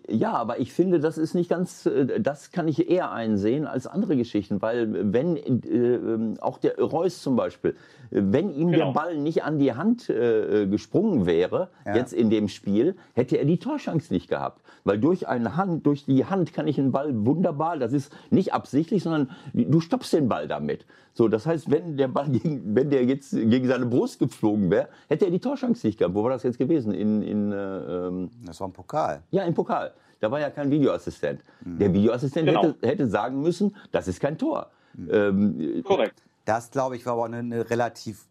Ja, 0.09 0.33
aber 0.33 0.59
ich 0.59 0.73
finde, 0.73 1.01
das 1.01 1.19
ist 1.19 1.35
nicht 1.35 1.51
ganz, 1.51 1.85
äh, 1.85 2.19
das 2.19 2.51
kann 2.51 2.67
ich 2.67 2.89
eher 2.89 3.13
einsehen 3.13 3.67
als 3.67 3.87
andere 3.87 4.17
Geschichten, 4.17 4.63
weil 4.63 5.13
wenn 5.13 5.37
äh, 5.37 5.69
ähm, 5.77 6.39
auch 6.41 6.57
der 6.57 6.79
Reus 6.81 7.21
zum 7.21 7.37
Beispiel, 7.37 7.77
wenn 8.13 8.51
ihm 8.55 8.71
genau. 8.71 8.87
der 8.87 8.93
Ball 8.93 9.17
nicht 9.19 9.43
an 9.43 9.59
die 9.59 9.73
Hand 9.73 10.11
äh, 10.11 10.67
gesprungen 10.67 11.27
wäre, 11.27 11.71
ja. 11.87 11.97
jetzt 11.97 12.13
in 12.13 12.29
dem 12.29 12.49
Spiel, 12.49 12.97
hätte 13.15 13.39
er 13.39 13.45
die 13.45 13.59
Torchance 13.59 14.13
nicht 14.13 14.29
gehabt. 14.29 14.61
Weil 14.85 14.99
durch 14.99 15.29
eine 15.29 15.57
Hand, 15.57 15.87
durch 15.87 16.05
die 16.05 16.27
Hand 16.27 16.53
kann 16.53 16.69
ich 16.69 16.79
einen 16.79 16.93
Ball 16.93 17.11
wunderbar, 17.25 17.79
das 17.79 17.93
ist 17.93 18.15
nicht 18.31 18.53
absichtlich, 18.53 19.03
sondern 19.03 19.31
du 19.55 19.81
stoppst 19.81 20.13
den 20.13 20.29
Ball 20.29 20.47
damit. 20.47 20.85
So, 21.15 21.29
das 21.29 21.47
heißt, 21.47 21.71
wenn 21.71 21.97
der 21.97 22.09
Ball 22.09 22.29
gegen, 22.31 22.75
wenn 22.75 22.91
der 22.91 23.05
jetzt 23.05 23.33
gegen 23.33 23.67
seine 23.67 23.87
Brust 23.87 24.19
geflogen 24.19 24.71
wäre, 24.71 24.89
hätte 25.09 25.25
er 25.25 25.31
die 25.31 25.41
Torchance 25.41 25.87
nicht 25.87 25.99
gehabt. 25.99 26.15
Wo 26.15 26.23
war 26.23 26.31
das 26.31 26.43
jetzt 26.43 26.59
gewesen? 26.59 26.93
In, 26.93 27.23
in, 27.23 27.53
äh, 27.53 27.57
ähm 27.57 28.31
das 28.45 28.61
war 28.61 28.69
ein 28.69 28.73
Pokal. 28.73 29.23
Ja, 29.31 29.45
im 29.45 29.55
Pokal. 29.55 29.93
Da 30.21 30.31
war 30.31 30.39
ja 30.39 30.51
kein 30.51 30.71
Videoassistent. 30.71 31.41
Mhm. 31.65 31.79
Der 31.79 31.93
Videoassistent 31.93 32.47
genau. 32.47 32.63
hätte, 32.63 32.87
hätte, 32.87 33.07
sagen 33.09 33.41
müssen, 33.41 33.75
das 33.91 34.07
ist 34.07 34.21
kein 34.21 34.39
Tor. 34.39 34.71
Mhm. 34.95 35.09
Ähm, 35.11 35.83
Korrekt. 35.85 36.23
Das, 36.45 36.71
glaube 36.71 36.97
ich, 36.97 37.07
war 37.07 37.15
aber 37.15 37.27
eine, 37.27 37.39
eine 37.39 37.71
relativ 37.71 38.27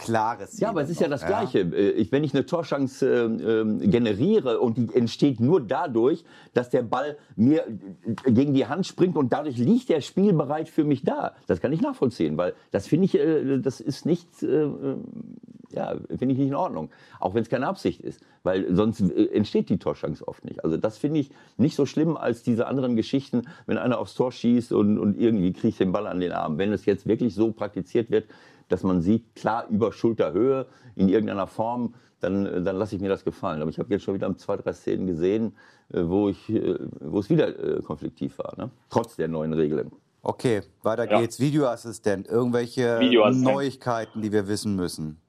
klares 0.00 0.58
Ja, 0.58 0.70
aber 0.70 0.82
es 0.82 0.90
ist 0.90 1.00
ja 1.00 1.08
das 1.08 1.24
Gleiche. 1.26 1.60
Äh, 1.60 1.90
ich, 1.90 2.10
wenn 2.10 2.24
ich 2.24 2.34
eine 2.34 2.46
Torschance 2.46 3.06
äh, 3.06 3.86
generiere 3.86 4.60
und 4.60 4.78
die 4.78 4.88
entsteht 4.94 5.40
nur 5.40 5.60
dadurch, 5.60 6.24
dass 6.54 6.70
der 6.70 6.82
Ball 6.82 7.18
mir 7.36 7.66
äh, 7.66 8.32
gegen 8.32 8.54
die 8.54 8.66
Hand 8.66 8.86
springt 8.86 9.16
und 9.16 9.32
dadurch 9.32 9.58
liegt 9.58 9.90
der 9.90 10.00
Spiel 10.00 10.32
bereit 10.32 10.68
für 10.68 10.84
mich 10.84 11.04
da. 11.04 11.34
Das 11.46 11.60
kann 11.60 11.72
ich 11.72 11.82
nachvollziehen, 11.82 12.36
weil 12.36 12.54
das 12.70 12.86
finde 12.86 13.04
ich, 13.06 13.14
äh, 13.14 13.58
das 13.58 13.80
ist 13.80 14.06
nicht, 14.06 14.42
äh, 14.42 14.64
äh 14.64 14.96
ja, 15.72 15.96
finde 16.08 16.32
ich 16.32 16.38
nicht 16.38 16.48
in 16.48 16.54
Ordnung. 16.54 16.90
Auch 17.18 17.34
wenn 17.34 17.42
es 17.42 17.48
keine 17.48 17.66
Absicht 17.66 18.00
ist, 18.00 18.20
weil 18.42 18.74
sonst 18.74 19.00
entsteht 19.00 19.68
die 19.68 19.78
Torschance 19.78 20.26
oft 20.26 20.44
nicht. 20.44 20.64
Also 20.64 20.76
das 20.76 20.98
finde 20.98 21.20
ich 21.20 21.30
nicht 21.56 21.76
so 21.76 21.86
schlimm 21.86 22.16
als 22.16 22.42
diese 22.42 22.66
anderen 22.66 22.96
Geschichten, 22.96 23.42
wenn 23.66 23.78
einer 23.78 23.98
aufs 23.98 24.14
Tor 24.14 24.32
schießt 24.32 24.72
und, 24.72 24.98
und 24.98 25.18
irgendwie 25.18 25.52
kriegt 25.52 25.80
den 25.80 25.92
Ball 25.92 26.06
an 26.06 26.20
den 26.20 26.32
Arm. 26.32 26.58
Wenn 26.58 26.72
es 26.72 26.86
jetzt 26.86 27.06
wirklich 27.06 27.34
so 27.34 27.52
praktiziert 27.52 28.10
wird, 28.10 28.26
dass 28.68 28.82
man 28.82 29.02
sieht, 29.02 29.34
klar 29.34 29.66
über 29.68 29.92
Schulterhöhe 29.92 30.66
in 30.96 31.08
irgendeiner 31.08 31.46
Form, 31.46 31.94
dann, 32.20 32.46
äh, 32.46 32.62
dann 32.62 32.76
lasse 32.76 32.96
ich 32.96 33.02
mir 33.02 33.08
das 33.08 33.24
gefallen. 33.24 33.60
Aber 33.60 33.70
ich 33.70 33.78
habe 33.78 33.92
jetzt 33.92 34.04
schon 34.04 34.14
wieder 34.14 34.34
zwei, 34.36 34.56
drei 34.56 34.72
Szenen 34.72 35.06
gesehen, 35.06 35.56
äh, 35.92 36.02
wo, 36.04 36.28
ich, 36.28 36.48
äh, 36.48 36.78
wo 37.00 37.18
es 37.18 37.28
wieder 37.30 37.52
konfliktiv 37.82 38.38
war, 38.38 38.54
ne? 38.56 38.70
trotz 38.88 39.16
der 39.16 39.28
neuen 39.28 39.52
Regeln. 39.52 39.90
Okay, 40.22 40.62
weiter 40.82 41.10
ja. 41.10 41.20
geht's. 41.20 41.40
Videoassistent, 41.40 42.28
irgendwelche 42.28 43.00
Videoassistent. 43.00 43.54
Neuigkeiten, 43.54 44.22
die 44.22 44.32
wir 44.32 44.48
wissen 44.48 44.76
müssen. 44.76 45.20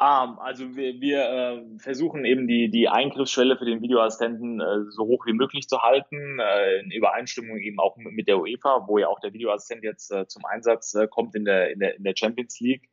Ah, 0.00 0.36
also 0.38 0.76
wir, 0.76 1.00
wir 1.00 1.24
äh, 1.24 1.78
versuchen 1.80 2.24
eben 2.24 2.46
die, 2.46 2.70
die 2.70 2.88
Eingriffsschwelle 2.88 3.58
für 3.58 3.64
den 3.64 3.82
Videoassistenten 3.82 4.60
äh, 4.60 4.84
so 4.90 5.02
hoch 5.06 5.26
wie 5.26 5.32
möglich 5.32 5.66
zu 5.66 5.82
halten, 5.82 6.38
äh, 6.38 6.78
in 6.78 6.92
Übereinstimmung 6.92 7.58
eben 7.58 7.80
auch 7.80 7.96
mit 7.96 8.28
der 8.28 8.38
UEFA, 8.38 8.84
wo 8.86 8.98
ja 8.98 9.08
auch 9.08 9.18
der 9.18 9.32
Videoassistent 9.32 9.82
jetzt 9.82 10.12
äh, 10.12 10.28
zum 10.28 10.44
Einsatz 10.44 10.94
äh, 10.94 11.08
kommt 11.08 11.34
in 11.34 11.44
der, 11.44 11.72
in, 11.72 11.80
der, 11.80 11.96
in 11.96 12.04
der 12.04 12.14
Champions 12.16 12.60
League. 12.60 12.88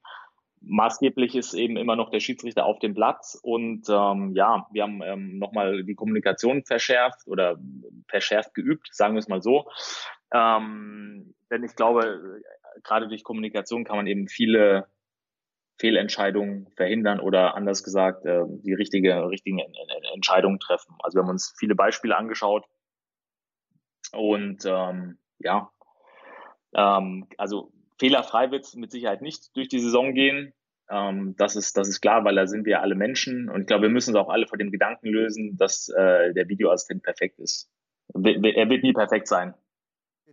Maßgeblich 0.62 1.36
ist 1.36 1.54
eben 1.54 1.78
immer 1.78 1.96
noch 1.96 2.10
der 2.10 2.22
Schiedsrichter 2.22 2.66
auf 2.66 2.80
dem 2.80 2.96
Platz 2.96 3.40
und 3.40 3.88
ähm, 3.88 4.32
ja, 4.34 4.66
wir 4.72 4.82
haben 4.82 5.04
ähm, 5.04 5.38
nochmal 5.38 5.84
die 5.84 5.94
Kommunikation 5.94 6.64
verschärft 6.64 7.28
oder 7.28 7.60
verschärft 8.08 8.56
geübt, 8.56 8.90
sagen 8.92 9.14
wir 9.14 9.20
es 9.20 9.28
mal 9.28 9.44
so. 9.44 9.70
Ähm, 10.34 11.36
denn 11.52 11.64
ich 11.64 11.76
glaube, 11.76 12.42
gerade 12.82 13.08
durch 13.08 13.24
Kommunikation 13.24 13.84
kann 13.84 13.98
man 13.98 14.08
eben 14.08 14.28
viele 14.28 14.88
Fehlentscheidungen 15.78 16.68
verhindern 16.76 17.20
oder 17.20 17.56
anders 17.56 17.84
gesagt 17.84 18.26
äh, 18.26 18.44
die 18.48 18.74
richtige 18.74 19.28
richtigen 19.30 19.60
Entscheidungen 20.14 20.60
treffen. 20.60 20.96
Also 21.00 21.18
wir 21.18 21.24
haben 21.24 21.30
uns 21.30 21.54
viele 21.58 21.76
Beispiele 21.76 22.16
angeschaut 22.16 22.66
und 24.14 24.64
ähm, 24.66 25.18
ja, 25.40 25.70
ähm, 26.74 27.28
also 27.38 27.74
fehlerfrei 28.00 28.52
wird 28.52 28.64
es 28.64 28.76
mit 28.76 28.92
Sicherheit 28.92 29.22
nicht 29.22 29.56
durch 29.56 29.68
die 29.68 29.80
Saison 29.80 30.14
gehen. 30.14 30.54
Ähm, 30.90 31.36
das 31.38 31.56
ist 31.56 31.78
das 31.78 31.90
ist 31.90 32.00
klar, 32.00 32.24
weil 32.24 32.36
da 32.36 32.48
sind 32.48 32.66
wir 32.66 32.82
alle 32.82 32.96
Menschen 32.96 33.50
und 33.50 33.62
ich 33.62 33.68
glaube, 33.68 33.84
wir 33.84 33.90
müssen 33.90 34.16
uns 34.16 34.26
auch 34.26 34.30
alle 34.30 34.48
vor 34.48 34.58
dem 34.58 34.72
Gedanken 34.72 35.10
lösen, 35.10 35.58
dass 35.58 35.90
äh, 35.90 36.34
der 36.34 36.48
Videoassistent 36.48 37.04
perfekt 37.04 37.40
ist. 37.40 37.70
Er 38.14 38.70
wird 38.70 38.84
nie 38.84 38.94
perfekt 38.94 39.28
sein 39.28 39.56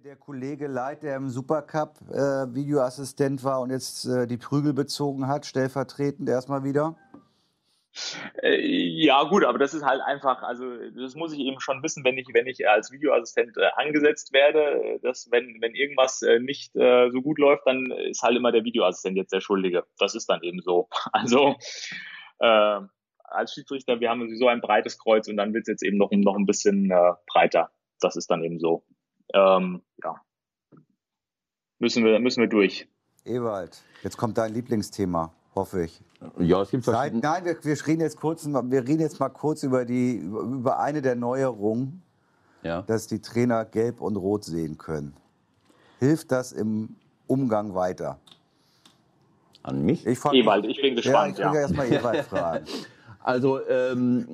der 0.04 0.16
Kollege 0.16 0.66
Leid, 0.66 1.04
der 1.04 1.14
im 1.14 1.28
Supercup 1.28 2.00
äh, 2.10 2.52
Videoassistent 2.52 3.44
war 3.44 3.60
und 3.60 3.70
jetzt 3.70 4.04
äh, 4.06 4.26
die 4.26 4.36
Prügel 4.36 4.72
bezogen 4.72 5.28
hat, 5.28 5.46
stellvertretend 5.46 6.28
erstmal 6.28 6.64
wieder? 6.64 6.96
Äh, 8.42 8.58
ja, 8.60 9.22
gut, 9.22 9.44
aber 9.44 9.58
das 9.58 9.74
ist 9.74 9.84
halt 9.84 10.00
einfach, 10.00 10.42
also 10.42 10.64
das 10.96 11.14
muss 11.14 11.32
ich 11.32 11.38
eben 11.38 11.60
schon 11.60 11.84
wissen, 11.84 12.02
wenn 12.02 12.18
ich, 12.18 12.26
wenn 12.32 12.48
ich 12.48 12.68
als 12.68 12.90
Videoassistent 12.90 13.56
äh, 13.56 13.68
angesetzt 13.76 14.32
werde, 14.32 14.98
dass 15.02 15.30
wenn, 15.30 15.58
wenn 15.60 15.76
irgendwas 15.76 16.22
äh, 16.22 16.40
nicht 16.40 16.74
äh, 16.74 17.08
so 17.10 17.22
gut 17.22 17.38
läuft, 17.38 17.64
dann 17.66 17.92
ist 17.92 18.22
halt 18.22 18.36
immer 18.36 18.50
der 18.50 18.64
Videoassistent 18.64 19.16
jetzt 19.16 19.32
der 19.32 19.40
Schuldige. 19.40 19.84
Das 19.98 20.16
ist 20.16 20.28
dann 20.28 20.42
eben 20.42 20.60
so. 20.62 20.88
Also 21.12 21.54
äh, 22.40 22.80
als 23.22 23.52
Schiedsrichter, 23.52 24.00
wir 24.00 24.10
haben 24.10 24.22
sowieso 24.22 24.48
ein 24.48 24.60
breites 24.60 24.98
Kreuz 24.98 25.28
und 25.28 25.36
dann 25.36 25.54
wird 25.54 25.62
es 25.62 25.68
jetzt 25.68 25.84
eben 25.84 25.96
noch, 25.96 26.10
noch 26.10 26.36
ein 26.36 26.46
bisschen 26.46 26.90
äh, 26.90 27.12
breiter. 27.28 27.70
Das 28.00 28.16
ist 28.16 28.28
dann 28.32 28.42
eben 28.42 28.58
so 28.58 28.84
ähm, 29.34 29.82
ja, 30.02 30.20
müssen 31.78 32.04
wir, 32.04 32.18
müssen 32.20 32.40
wir 32.40 32.48
durch. 32.48 32.88
Ewald, 33.24 33.82
jetzt 34.02 34.16
kommt 34.16 34.38
dein 34.38 34.52
Lieblingsthema, 34.52 35.32
hoffe 35.54 35.84
ich. 35.84 36.00
Ja, 36.38 36.62
es 36.62 36.70
gibt 36.70 36.86
Nein, 36.86 37.18
nein 37.20 37.44
wir, 37.44 37.56
wir, 37.62 37.86
reden 37.86 38.00
jetzt 38.00 38.18
kurz, 38.18 38.46
wir 38.46 38.88
reden 38.88 39.00
jetzt 39.00 39.18
mal 39.18 39.28
kurz 39.28 39.62
über, 39.62 39.84
die, 39.84 40.16
über 40.16 40.78
eine 40.78 41.02
der 41.02 41.16
Neuerungen, 41.16 42.02
ja. 42.62 42.82
dass 42.82 43.08
die 43.08 43.20
Trainer 43.20 43.64
gelb 43.64 44.00
und 44.00 44.16
rot 44.16 44.44
sehen 44.44 44.78
können. 44.78 45.14
Hilft 45.98 46.32
das 46.32 46.52
im 46.52 46.96
Umgang 47.26 47.74
weiter? 47.74 48.18
An 49.62 49.82
mich? 49.82 50.06
Ich 50.06 50.18
Ewald, 50.24 50.64
ich 50.66 50.80
bin 50.80 50.96
gespannt. 50.96 51.38
Ja, 51.38 51.46
ich 51.46 51.52
will 51.52 51.56
ja. 51.56 51.60
erstmal 51.62 51.92
Ewald 51.92 52.24
fragen. 52.26 52.66
Also 53.24 53.60
ähm, 53.68 54.26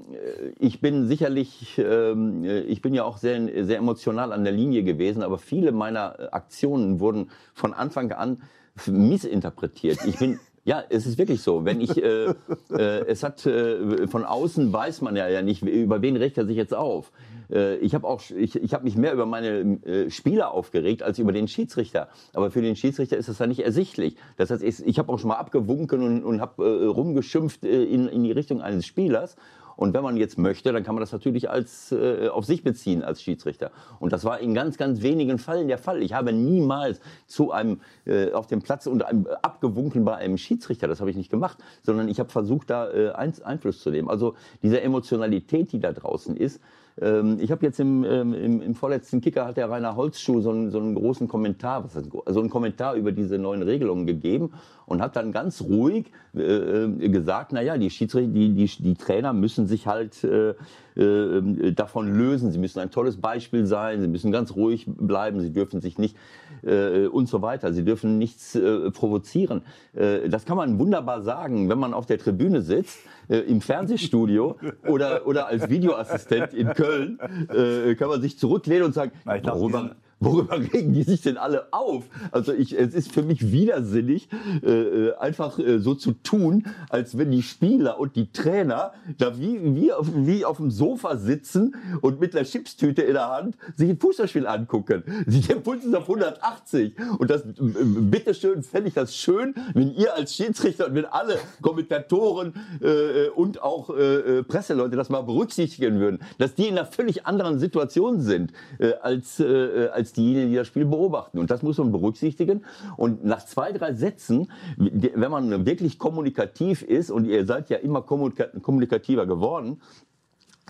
ich 0.59 0.81
bin 0.81 1.07
sicherlich, 1.07 1.79
ähm, 1.79 2.45
ich 2.45 2.81
bin 2.81 2.95
ja 2.95 3.05
auch 3.05 3.19
sehr, 3.19 3.65
sehr 3.65 3.79
emotional 3.79 4.33
an 4.33 4.45
der 4.45 4.53
Linie 4.53 4.83
gewesen, 4.83 5.23
aber 5.23 5.39
viele 5.39 5.73
meiner 5.73 6.33
Aktionen 6.33 7.01
wurden 7.01 7.31
von 7.55 7.75
Anfang 7.75 8.13
an 8.13 8.43
missinterpretiert. 8.87 9.99
Ich 10.07 10.19
bin 10.19 10.39
ja, 10.65 10.85
es 10.91 11.07
ist 11.07 11.17
wirklich 11.17 11.41
so. 11.41 11.65
Wenn 11.65 11.81
ich, 11.81 11.97
äh, 11.97 12.35
äh, 12.71 13.07
es 13.07 13.23
hat 13.23 13.47
äh, 13.47 14.07
von 14.07 14.25
außen 14.27 14.71
weiß 14.71 15.01
man 15.01 15.17
ja, 15.17 15.27
ja 15.27 15.41
nicht, 15.41 15.63
über 15.63 16.03
wen 16.03 16.15
regt 16.17 16.37
er 16.37 16.45
sich 16.45 16.59
jetzt 16.59 16.75
auf. 16.75 17.11
Äh, 17.51 17.77
ich 17.77 17.95
habe 17.95 18.07
auch, 18.07 18.23
ich, 18.31 18.57
ich 18.57 18.75
habe 18.75 18.85
mich 18.85 18.97
mehr 18.97 19.13
über 19.13 19.27
meine 19.27 19.83
äh, 19.85 20.11
Spieler 20.11 20.53
aufgeregt 20.53 21.03
als 21.03 21.19
über 21.19 21.33
den 21.33 21.49
Schiedsrichter. 21.49 22.09
Aber 22.35 22.51
für 22.51 22.63
den 22.63 22.77
Schiedsrichter 22.77 23.17
ist 23.17 23.29
das 23.29 23.39
ja 23.39 23.47
nicht 23.47 23.61
ersichtlich. 23.61 24.17
Das 24.37 24.51
heißt, 24.51 24.63
ich, 24.63 24.85
ich 24.87 24.99
habe 24.99 25.13
auch 25.13 25.19
schon 25.19 25.29
mal 25.29 25.37
abgewunken 25.37 26.03
und, 26.03 26.25
und 26.25 26.41
habe 26.41 26.65
äh, 26.65 26.87
rumgeschimpft 26.87 27.65
äh, 27.65 27.85
in, 27.85 28.09
in 28.09 28.25
die 28.25 28.33
Richtung 28.33 28.61
eines 28.61 28.87
Spielers. 28.87 29.37
Und 29.79 29.95
wenn 29.95 30.03
man 30.03 30.17
jetzt 30.17 30.39
möchte, 30.39 30.73
dann 30.73 30.83
kann 30.83 30.97
man 30.97 31.03
das 31.03 31.13
natürlich 31.13 31.51
als, 31.51 31.93
äh, 31.93 32.27
auf 32.31 32.45
sich 32.45 32.65
beziehen 32.65 33.05
als 33.05 33.23
Schiedsrichter. 33.23 33.71
Und 34.01 34.13
das 34.13 34.25
war 34.25 34.41
in 34.41 34.53
ganz, 34.53 34.77
ganz 34.77 35.03
wenigen 35.03 35.39
Fällen 35.39 35.69
der 35.69 35.79
Fall. 35.79 36.03
Ich 36.03 36.15
habe 36.15 36.33
niemals 36.33 37.01
zu 37.29 37.53
einem 37.53 37.81
äh, 38.05 38.33
auf 38.33 38.49
dem 38.49 38.61
Platz 38.61 38.89
und 38.89 39.05
einem, 39.05 39.29
abgewunken 39.41 40.05
bei 40.05 40.17
einem 40.17 40.37
Schiedsrichter. 40.37 40.89
Das 40.89 40.99
habe 40.99 41.11
ich 41.11 41.17
nicht 41.17 41.31
gemacht, 41.31 41.59
sondern 41.83 42.09
ich 42.09 42.19
habe 42.19 42.29
versucht, 42.29 42.71
da 42.71 42.91
äh, 42.91 43.13
Einfluss 43.13 43.81
zu 43.81 43.91
nehmen. 43.91 44.11
Also 44.11 44.35
diese 44.65 44.81
Emotionalität, 44.81 45.71
die 45.71 45.79
da 45.79 45.93
draußen 45.93 46.37
ist, 46.37 46.61
ähm, 47.01 47.39
ich 47.41 47.51
habe 47.51 47.65
jetzt 47.65 47.81
im, 47.81 48.05
ähm, 48.05 48.35
im, 48.35 48.63
im, 48.63 48.75
vorletzten 48.75 49.21
Kicker 49.21 49.47
hat 49.47 49.57
der 49.57 49.71
Rainer 49.71 49.97
Holzschuh 49.97 50.41
so 50.41 50.51
einen, 50.51 50.71
so 50.71 50.79
einen 50.79 50.95
großen 50.95 51.29
Kommentar, 51.29 51.89
also 52.25 52.41
einen 52.41 52.51
Kommentar 52.51 52.95
über 52.95 53.13
diese 53.13 53.39
neuen 53.39 53.63
Regelungen 53.63 54.07
gegeben 54.07 54.53
und 54.89 55.03
hat 55.03 55.17
dann 55.17 55.33
ganz 55.33 55.61
ruhig 55.61 56.11
äh, 56.35 56.41
äh 56.41 57.09
gesagt, 57.09 57.53
naja, 57.53 57.77
die 57.77 57.91
Schiedsrichter, 57.91 58.33
die, 58.33 58.55
die, 58.55 58.67
die 58.67 58.95
Trainer 58.95 59.33
müssen 59.33 59.67
sich 59.67 59.87
halt 59.87 60.25
äh, 60.25 60.55
äh, 60.97 61.73
davon 61.73 62.17
lösen, 62.17 62.51
sie 62.51 62.59
müssen 62.59 62.81
ein 62.81 62.91
tolles 62.91 63.19
Beispiel 63.21 63.67
sein, 63.67 64.01
sie 64.01 64.09
müssen 64.09 64.33
ganz 64.33 64.57
ruhig 64.57 64.87
bleiben, 64.87 65.41
sie 65.41 65.53
dürfen 65.53 65.81
sich 65.81 65.99
nicht 65.99 66.17
äh, 66.63 67.07
und 67.07 67.29
so 67.29 67.43
weiter, 67.43 67.73
sie 67.73 67.85
dürfen 67.85 68.19
nichts 68.19 68.55
äh, 68.55 68.91
provozieren. 68.91 69.63
Äh, 69.95 70.29
das 70.29 70.45
kann 70.45 70.57
man 70.57 70.79
wunderbar 70.79 71.23
sagen, 71.23 71.69
wenn 71.69 71.79
man 71.79 71.95
auf 71.95 72.07
der 72.07 72.19
Tribüne 72.19 72.63
sitzt, 72.63 72.99
äh, 73.29 73.39
im 73.39 73.61
Fernsehstudio 73.61 74.57
oder, 74.89 75.27
oder 75.27 75.49
als 75.49 75.69
Videoassistent 75.69 76.55
in 76.55 76.69
Köln, 76.69 77.19
äh, 77.55 77.95
kann 77.95 78.09
man 78.09 78.21
sich 78.21 78.39
zurücklehnen 78.39 78.85
und 78.85 78.95
sagen, 78.95 79.13
worüber, 79.25 79.97
worüber 80.21 80.59
regen 80.73 80.93
die 80.93 81.03
sich 81.03 81.23
denn 81.23 81.37
alle 81.37 81.73
auf? 81.73 82.05
Also 82.33 82.53
ich, 82.53 82.79
es 82.79 82.95
ist 82.95 83.13
für 83.13 83.23
mich 83.23 83.53
widersinnig, 83.53 84.29
äh, 84.63 84.71
äh, 84.71 85.17
einfach 85.17 85.59
äh, 85.59 85.79
so 85.79 85.95
zu 85.95 86.13
tun, 86.13 86.67
als 86.91 87.17
wenn 87.19 87.31
die 87.31 87.43
Spieler 87.43 87.99
und 87.99 88.17
die 88.17 88.31
Trainer 88.33 88.93
da 89.19 89.39
wie, 89.39 89.75
wie, 89.75 89.93
auf, 89.93 90.09
wie 90.15 90.45
auf 90.45 90.59
dem 90.59 90.71
Sofa 90.71 91.17
sitzen 91.17 91.75
und 92.01 92.21
mit 92.21 92.35
einer 92.35 92.45
Chipstüte 92.45 93.03
in 93.03 93.15
der 93.15 93.29
Hand 93.29 93.57
sich 93.77 93.91
ein 93.91 93.99
Fußballspiel 93.99 94.47
angucken. 94.47 95.03
Sie, 95.27 95.41
der 95.41 95.57
Puls 95.57 95.85
ist 95.85 95.95
auf 95.95 96.03
180. 96.03 96.95
Und 97.19 97.31
das, 97.31 97.43
bitteschön, 97.47 98.63
fände 98.63 98.89
ich 98.89 98.95
das 98.95 99.15
schön, 99.15 99.55
wenn 99.75 99.95
ihr 99.95 100.15
als 100.15 100.35
Schiedsrichter 100.35 100.87
und 100.87 100.95
wenn 100.95 101.07
alle 101.07 101.39
Kommentatoren 101.63 102.55
äh, 102.81 103.29
und 103.29 103.63
auch 103.63 103.91
äh, 103.91 104.39
äh, 104.39 104.43
Presseleute 104.43 104.97
das 104.97 105.09
mal 105.09 105.23
berücksichtigen 105.23 106.01
würden, 106.01 106.21
dass 106.39 106.55
die 106.55 106.69
in 106.69 106.79
einer 106.79 106.87
völlig 106.87 107.27
anderen 107.27 107.59
Situation 107.59 108.21
sind 108.21 108.53
äh, 108.79 108.93
als, 109.01 109.41
äh, 109.41 109.89
als 109.93 110.08
als 110.09 110.13
diejenigen, 110.15 110.51
die 110.51 110.57
das 110.57 110.67
Spiel 110.67 110.87
beobachten. 110.87 111.39
Und 111.39 111.51
das 111.51 111.63
muss 111.63 111.79
man 111.79 111.93
berücksichtigen. 111.93 112.65
Und 112.97 113.25
nach 113.25 113.45
zwei, 113.45 113.73
drei 113.73 113.93
Sätzen, 113.95 114.51
wenn 114.77 115.31
man 115.31 115.67
wirklich 115.67 115.99
kommunikativ 115.99 116.83
ist, 116.83 117.11
und 117.11 117.27
ihr 117.27 117.45
seid 117.47 117.71
ja 117.71 117.77
immer 117.77 118.03
kommunikativer 118.03 119.27
geworden, 119.27 119.81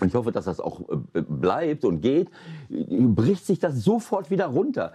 und 0.01 0.07
ich 0.07 0.15
hoffe, 0.15 0.31
dass 0.31 0.45
das 0.45 0.59
auch 0.59 0.81
äh, 1.13 1.21
bleibt 1.21 1.85
und 1.85 2.01
geht, 2.01 2.29
bricht 2.69 3.45
sich 3.45 3.59
das 3.59 3.83
sofort 3.83 4.29
wieder 4.29 4.47
runter. 4.47 4.93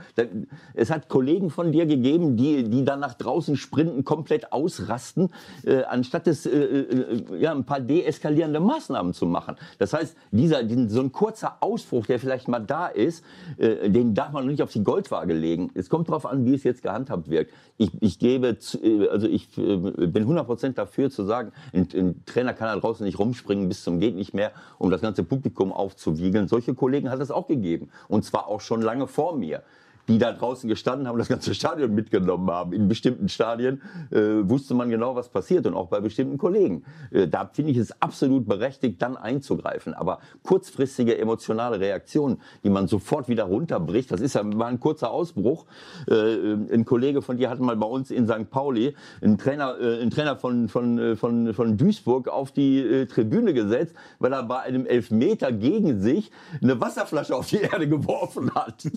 Es 0.75 0.91
hat 0.91 1.09
Kollegen 1.09 1.51
von 1.51 1.73
dir 1.73 1.87
gegeben, 1.87 2.37
die, 2.37 2.65
die 2.65 2.85
dann 2.85 3.01
nach 3.01 3.15
draußen 3.15 3.57
sprinten, 3.57 4.05
komplett 4.05 4.53
ausrasten, 4.53 5.31
äh, 5.65 5.83
anstatt 5.85 6.27
es, 6.27 6.47
äh, 6.47 6.51
äh, 6.51 7.41
ja, 7.41 7.53
ein 7.53 7.65
paar 7.65 7.81
deeskalierende 7.81 8.61
Maßnahmen 8.61 9.13
zu 9.13 9.27
machen. 9.27 9.57
Das 9.79 9.93
heißt, 9.93 10.17
dieser, 10.31 10.69
so 10.89 11.01
ein 11.01 11.13
kurzer 11.13 11.59
Ausbruch, 11.61 12.07
der 12.07 12.19
vielleicht 12.19 12.49
mal 12.49 12.61
da 12.61 12.87
ist, 12.87 13.25
äh, 13.59 13.91
den 13.91 14.15
darf 14.15 14.33
man 14.33 14.47
nicht 14.47 14.63
auf 14.63 14.73
die 14.73 14.85
Goldwaage 14.85 15.35
legen. 15.35 15.71
Es 15.75 15.89
kommt 15.89 16.09
darauf 16.09 16.27
an, 16.27 16.45
wie 16.45 16.55
es 16.55 16.65
jetzt 16.65 16.83
gehandhabt 16.83 17.29
wird. 17.29 17.49
Ich, 17.77 17.91
ich 18.01 18.19
gebe, 18.19 18.57
äh, 18.83 19.09
also 19.09 19.27
ich 19.27 19.51
bin 19.55 20.27
100% 20.27 20.75
dafür 20.75 21.11
zu 21.11 21.25
sagen, 21.25 21.53
ein, 21.73 21.89
ein 21.95 22.25
Trainer 22.27 22.53
kann 22.55 22.69
da 22.69 22.81
draußen 22.81 23.05
nicht 23.05 23.19
rumspringen 23.19 23.69
bis 23.69 23.83
zum 23.83 24.01
geht 24.01 24.17
nicht 24.17 24.35
mehr, 24.35 24.53
um 24.79 24.91
das 24.95 25.03
ganze 25.03 25.24
Publikum 25.24 25.72
aufzuwiegeln. 25.72 26.49
Solche 26.49 26.74
Kollegen 26.74 27.11
hat 27.11 27.20
es 27.20 27.30
auch 27.30 27.47
gegeben. 27.47 27.90
Und 28.09 28.24
zwar 28.24 28.49
auch 28.49 28.61
schon 28.61 28.80
lange 28.80 29.07
vor 29.07 29.36
mir 29.36 29.62
die 30.09 30.19
da 30.19 30.33
draußen 30.33 30.69
gestanden 30.69 31.09
haben, 31.09 31.19
das 31.19 31.29
ganze 31.29 31.55
Stadion 31.55 31.95
mitgenommen 31.95 32.51
haben. 32.51 32.73
In 32.73 32.89
bestimmten 32.89 33.29
Stadien 33.29 33.83
äh, 34.11 34.19
wusste 34.49 34.75
man 34.75 34.91
genau, 34.91 35.17
was 35.17 35.29
passiert 35.29 35.67
und 35.67 35.75
auch 35.75 35.89
bei 35.89 36.01
bestimmten 36.01 36.39
Kollegen. 36.39 36.85
Äh, 37.11 37.29
da 37.29 37.49
finde 37.53 37.73
ich 37.73 37.79
es 37.79 38.01
absolut 38.03 38.47
berechtigt, 38.47 39.01
dann 39.01 39.17
einzugreifen. 39.17 39.95
Aber 39.95 40.21
kurzfristige 40.43 41.17
emotionale 41.19 41.81
Reaktionen, 41.81 42.41
die 42.63 42.71
man 42.71 42.89
sofort 42.89 43.29
wieder 43.29 43.45
runterbricht, 43.45 44.11
das 44.11 44.21
ist 44.21 44.35
ja 44.35 44.43
mal 44.43 44.67
ein 44.67 44.81
kurzer 44.81 45.11
Ausbruch. 45.11 45.67
Äh, 46.09 46.15
ein 46.15 46.85
Kollege 46.85 47.23
von 47.23 47.37
dir 47.37 47.51
hat 47.51 47.61
mal 47.61 47.77
bei 47.77 47.87
uns 47.87 48.11
in 48.11 48.27
St. 48.27 48.51
Pauli 48.51 48.95
einen 49.23 49.39
Trainer, 49.39 49.77
äh, 49.81 50.01
einen 50.01 50.11
Trainer 50.11 50.37
von, 50.37 50.69
von, 50.69 50.99
äh, 50.99 51.17
von, 51.17 51.55
von 51.55 51.77
Duisburg 51.77 52.29
auf 52.29 52.53
die 52.53 52.79
äh, 52.79 53.07
Tribüne 53.07 53.55
gesetzt, 53.55 53.95
weil 54.19 54.33
er 54.33 54.43
bei 54.43 54.61
einem 54.61 54.87
Elfmeter 54.87 55.53
gegen 55.53 56.01
sich 56.01 56.31
eine 56.63 56.81
Wasserflasche 56.81 57.35
auf 57.35 57.49
die 57.49 57.59
Erde 57.59 57.89
geworfen 57.95 58.55
hat. 58.55 58.91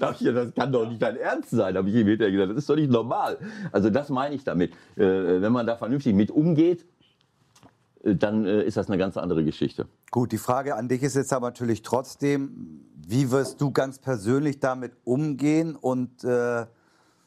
Das 0.00 0.54
kann 0.54 0.72
doch 0.72 0.88
nicht 0.88 1.02
dein 1.02 1.16
Ernst 1.16 1.50
sein, 1.50 1.76
habe 1.76 1.88
ich 1.88 1.94
ihm 1.94 2.06
hinterher 2.06 2.32
gesagt. 2.32 2.50
Das 2.50 2.58
ist 2.58 2.70
doch 2.70 2.76
nicht 2.76 2.90
normal. 2.90 3.38
Also 3.72 3.90
das 3.90 4.08
meine 4.08 4.34
ich 4.34 4.44
damit. 4.44 4.72
Äh, 4.96 5.40
wenn 5.42 5.52
man 5.52 5.66
da 5.66 5.76
vernünftig 5.76 6.14
mit 6.14 6.30
umgeht, 6.30 6.84
äh, 8.02 8.14
dann 8.14 8.44
äh, 8.46 8.62
ist 8.62 8.76
das 8.76 8.88
eine 8.88 8.98
ganz 8.98 9.16
andere 9.16 9.44
Geschichte. 9.44 9.86
Gut, 10.10 10.32
die 10.32 10.38
Frage 10.38 10.76
an 10.76 10.88
dich 10.88 11.02
ist 11.02 11.16
jetzt 11.16 11.32
aber 11.32 11.48
natürlich 11.48 11.82
trotzdem, 11.82 12.80
wie 13.06 13.30
wirst 13.30 13.60
du 13.60 13.70
ganz 13.70 13.98
persönlich 13.98 14.60
damit 14.60 14.92
umgehen 15.04 15.76
und 15.76 16.24
äh, 16.24 16.66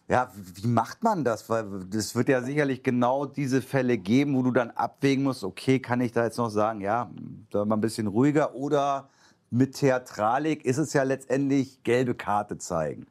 ja, 0.09 0.31
wie 0.35 0.67
macht 0.67 1.03
man 1.03 1.23
das? 1.23 1.49
Weil 1.49 1.65
es 1.93 2.15
wird 2.15 2.27
ja 2.27 2.41
sicherlich 2.41 2.83
genau 2.83 3.25
diese 3.25 3.61
Fälle 3.61 3.97
geben, 3.97 4.35
wo 4.35 4.43
du 4.43 4.51
dann 4.51 4.69
abwägen 4.71 5.23
musst, 5.23 5.43
okay, 5.43 5.79
kann 5.79 6.01
ich 6.01 6.11
da 6.11 6.25
jetzt 6.25 6.37
noch 6.37 6.49
sagen, 6.49 6.81
ja, 6.81 7.09
da 7.51 7.63
mal 7.65 7.75
ein 7.75 7.81
bisschen 7.81 8.07
ruhiger 8.07 8.53
oder 8.53 9.09
mit 9.53 9.75
Theatralik 9.75 10.65
ist 10.65 10.79
es 10.79 10.93
ja 10.93 11.03
letztendlich 11.03 11.83
gelbe 11.83 12.15
Karte 12.15 12.57
zeigen. 12.57 13.05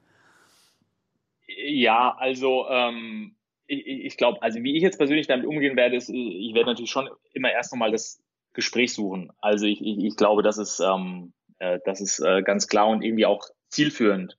Ja, 1.46 2.16
also 2.18 2.66
ähm, 2.68 3.36
ich, 3.66 3.86
ich 3.86 4.16
glaube, 4.16 4.42
also 4.42 4.60
wie 4.62 4.76
ich 4.76 4.82
jetzt 4.82 4.98
persönlich 4.98 5.28
damit 5.28 5.46
umgehen 5.46 5.76
werde, 5.76 5.96
ist, 5.96 6.08
ich 6.08 6.52
werde 6.54 6.70
natürlich 6.70 6.90
schon 6.90 7.08
immer 7.32 7.52
erst 7.52 7.72
nochmal 7.72 7.92
das 7.92 8.20
Gespräch 8.54 8.92
suchen. 8.92 9.30
Also 9.40 9.66
ich, 9.66 9.80
ich, 9.80 10.04
ich 10.04 10.16
glaube, 10.16 10.42
das 10.42 10.58
ist, 10.58 10.80
ähm, 10.80 11.32
äh, 11.60 11.78
das 11.84 12.00
ist 12.00 12.18
äh, 12.18 12.42
ganz 12.42 12.66
klar 12.66 12.88
und 12.88 13.02
irgendwie 13.02 13.26
auch 13.26 13.44
zielführend. 13.68 14.36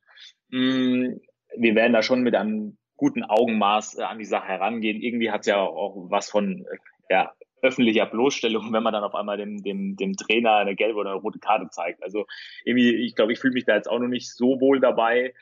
Mm, 0.50 1.14
wir 1.56 1.76
werden 1.76 1.94
da 1.94 2.04
schon 2.04 2.22
mit 2.22 2.36
einem 2.36 2.78
guten 2.98 3.24
Augenmaß 3.24 4.00
äh, 4.00 4.04
an 4.04 4.20
die 4.20 4.26
Sache 4.26 4.48
herangehen. 4.48 5.02
Irgendwie 5.02 5.32
hat 5.32 5.42
es 5.42 5.48
ja 5.48 5.62
auch 5.62 6.10
was 6.10 6.30
von 6.30 6.66
äh, 6.66 6.78
ja, 7.10 7.32
öffentlicher 7.64 8.06
Bloßstellung, 8.06 8.72
wenn 8.74 8.84
man 8.84 8.94
dann 8.94 9.04
auf 9.04 9.16
einmal 9.16 9.38
dem, 9.38 9.64
dem, 9.64 9.96
dem 9.96 10.16
Trainer 10.16 10.58
eine 10.58 10.76
gelbe 10.76 11.00
oder 11.00 11.12
eine 11.12 11.20
rote 11.20 11.40
Karte 11.40 11.70
zeigt. 11.70 12.04
Also 12.04 12.26
irgendwie, 12.66 12.94
ich 12.94 13.16
glaube, 13.16 13.34
ich 13.34 13.40
fühle 13.40 13.54
mich 13.54 13.66
da 13.66 13.76
jetzt 13.76 13.90
auch 13.90 14.00
noch 14.00 14.08
nicht 14.08 14.30
so 14.32 14.60
wohl 14.60 14.80
dabei. 14.80 15.34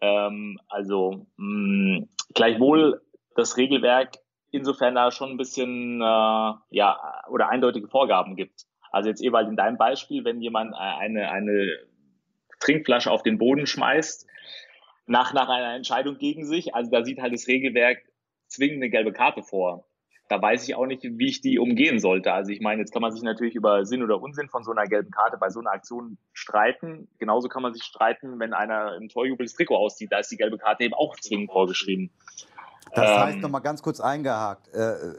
Ähm, 0.00 0.58
also 0.68 1.26
mh, 1.36 1.98
mm, 2.00 2.08
gleichwohl 2.34 3.02
das 3.36 3.56
Regelwerk 3.56 4.16
insofern 4.50 4.94
da 4.94 5.10
schon 5.10 5.30
ein 5.30 5.36
bisschen 5.36 6.00
äh, 6.00 6.04
ja 6.70 7.22
oder 7.30 7.50
eindeutige 7.50 7.88
Vorgaben 7.88 8.36
gibt. 8.36 8.64
Also 8.90 9.08
jetzt 9.08 9.22
Ewald 9.22 9.48
in 9.48 9.56
deinem 9.56 9.76
Beispiel, 9.78 10.24
wenn 10.24 10.40
jemand 10.40 10.74
eine 10.74 11.30
eine 11.30 11.78
Trinkflasche 12.58 13.10
auf 13.10 13.22
den 13.22 13.38
Boden 13.38 13.66
schmeißt 13.66 14.26
nach 15.06 15.32
nach 15.32 15.48
einer 15.48 15.74
Entscheidung 15.74 16.18
gegen 16.18 16.44
sich, 16.44 16.74
also 16.74 16.90
da 16.90 17.04
sieht 17.04 17.20
halt 17.20 17.32
das 17.32 17.46
Regelwerk 17.46 17.98
zwingend 18.46 18.82
eine 18.82 18.90
gelbe 18.90 19.12
Karte 19.12 19.42
vor. 19.42 19.89
Da 20.30 20.40
weiß 20.40 20.68
ich 20.68 20.76
auch 20.76 20.86
nicht, 20.86 21.02
wie 21.02 21.26
ich 21.26 21.40
die 21.40 21.58
umgehen 21.58 21.98
sollte. 21.98 22.32
Also 22.32 22.52
ich 22.52 22.60
meine, 22.60 22.82
jetzt 22.82 22.92
kann 22.92 23.02
man 23.02 23.10
sich 23.10 23.22
natürlich 23.22 23.56
über 23.56 23.84
Sinn 23.84 24.00
oder 24.00 24.22
Unsinn 24.22 24.48
von 24.48 24.62
so 24.62 24.70
einer 24.70 24.84
gelben 24.84 25.10
Karte 25.10 25.36
bei 25.38 25.50
so 25.50 25.58
einer 25.58 25.72
Aktion 25.72 26.18
streiten. 26.32 27.08
Genauso 27.18 27.48
kann 27.48 27.64
man 27.64 27.74
sich 27.74 27.82
streiten, 27.82 28.38
wenn 28.38 28.52
einer 28.52 28.94
im 28.94 29.08
Torjubel 29.08 29.44
das 29.44 29.54
Trikot 29.54 29.76
auszieht. 29.76 30.12
Da 30.12 30.20
ist 30.20 30.30
die 30.30 30.36
gelbe 30.36 30.56
Karte 30.56 30.84
eben 30.84 30.94
auch 30.94 31.16
zwingend 31.16 31.50
vorgeschrieben. 31.50 32.10
Das 32.94 33.10
ähm, 33.10 33.18
heißt, 33.18 33.38
nochmal 33.38 33.60
ganz 33.60 33.82
kurz 33.82 33.98
eingehakt. 33.98 34.68
Äh, 34.68 35.16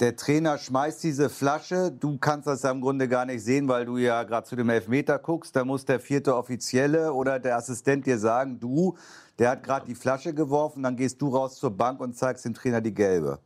der 0.00 0.16
Trainer 0.16 0.58
schmeißt 0.58 1.04
diese 1.04 1.30
Flasche, 1.30 1.92
du 1.92 2.18
kannst 2.18 2.48
das 2.48 2.64
ja 2.64 2.72
im 2.72 2.80
Grunde 2.80 3.06
gar 3.06 3.26
nicht 3.26 3.44
sehen, 3.44 3.68
weil 3.68 3.84
du 3.84 3.96
ja 3.96 4.24
gerade 4.24 4.44
zu 4.44 4.56
dem 4.56 4.70
Elfmeter 4.70 5.20
guckst. 5.20 5.54
Da 5.54 5.64
muss 5.64 5.84
der 5.84 6.00
vierte 6.00 6.34
Offizielle 6.34 7.12
oder 7.12 7.38
der 7.38 7.56
Assistent 7.56 8.06
dir 8.06 8.18
sagen, 8.18 8.58
du, 8.58 8.98
der 9.38 9.50
hat 9.50 9.62
gerade 9.62 9.86
die 9.86 9.94
Flasche 9.94 10.34
geworfen, 10.34 10.82
dann 10.82 10.96
gehst 10.96 11.22
du 11.22 11.28
raus 11.28 11.60
zur 11.60 11.70
Bank 11.70 12.00
und 12.00 12.16
zeigst 12.16 12.44
dem 12.44 12.54
Trainer 12.54 12.80
die 12.80 12.94
gelbe. 12.94 13.38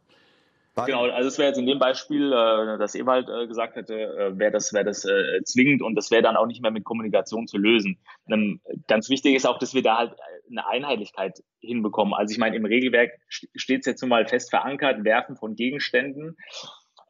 Genau, 0.74 1.04
also 1.10 1.28
es 1.28 1.38
wäre 1.38 1.48
jetzt 1.48 1.58
in 1.58 1.66
dem 1.66 1.78
Beispiel, 1.78 2.32
äh, 2.32 2.78
das 2.78 2.94
Ewald 2.94 3.28
äh, 3.28 3.46
gesagt 3.46 3.76
hätte, 3.76 3.94
äh, 3.94 4.38
wäre 4.38 4.52
das, 4.52 4.72
wäre 4.72 4.84
das 4.84 5.04
äh, 5.04 5.42
zwingend 5.44 5.82
und 5.82 5.96
das 5.96 6.10
wäre 6.10 6.22
dann 6.22 6.36
auch 6.36 6.46
nicht 6.46 6.62
mehr 6.62 6.70
mit 6.70 6.84
Kommunikation 6.84 7.46
zu 7.46 7.58
lösen. 7.58 7.98
Ähm, 8.26 8.60
ganz 8.88 9.10
wichtig 9.10 9.34
ist 9.34 9.46
auch, 9.46 9.58
dass 9.58 9.74
wir 9.74 9.82
da 9.82 9.98
halt 9.98 10.14
eine 10.50 10.66
Einheitlichkeit 10.66 11.42
hinbekommen. 11.60 12.14
Also 12.14 12.32
ich 12.32 12.38
meine, 12.38 12.56
im 12.56 12.64
Regelwerk 12.64 13.10
steht 13.28 13.80
es 13.80 13.86
jetzt 13.86 14.00
nun 14.00 14.08
mal 14.08 14.26
fest 14.26 14.48
verankert, 14.48 15.04
Werfen 15.04 15.36
von 15.36 15.56
Gegenständen. 15.56 16.38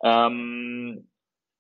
Ähm, 0.02 1.08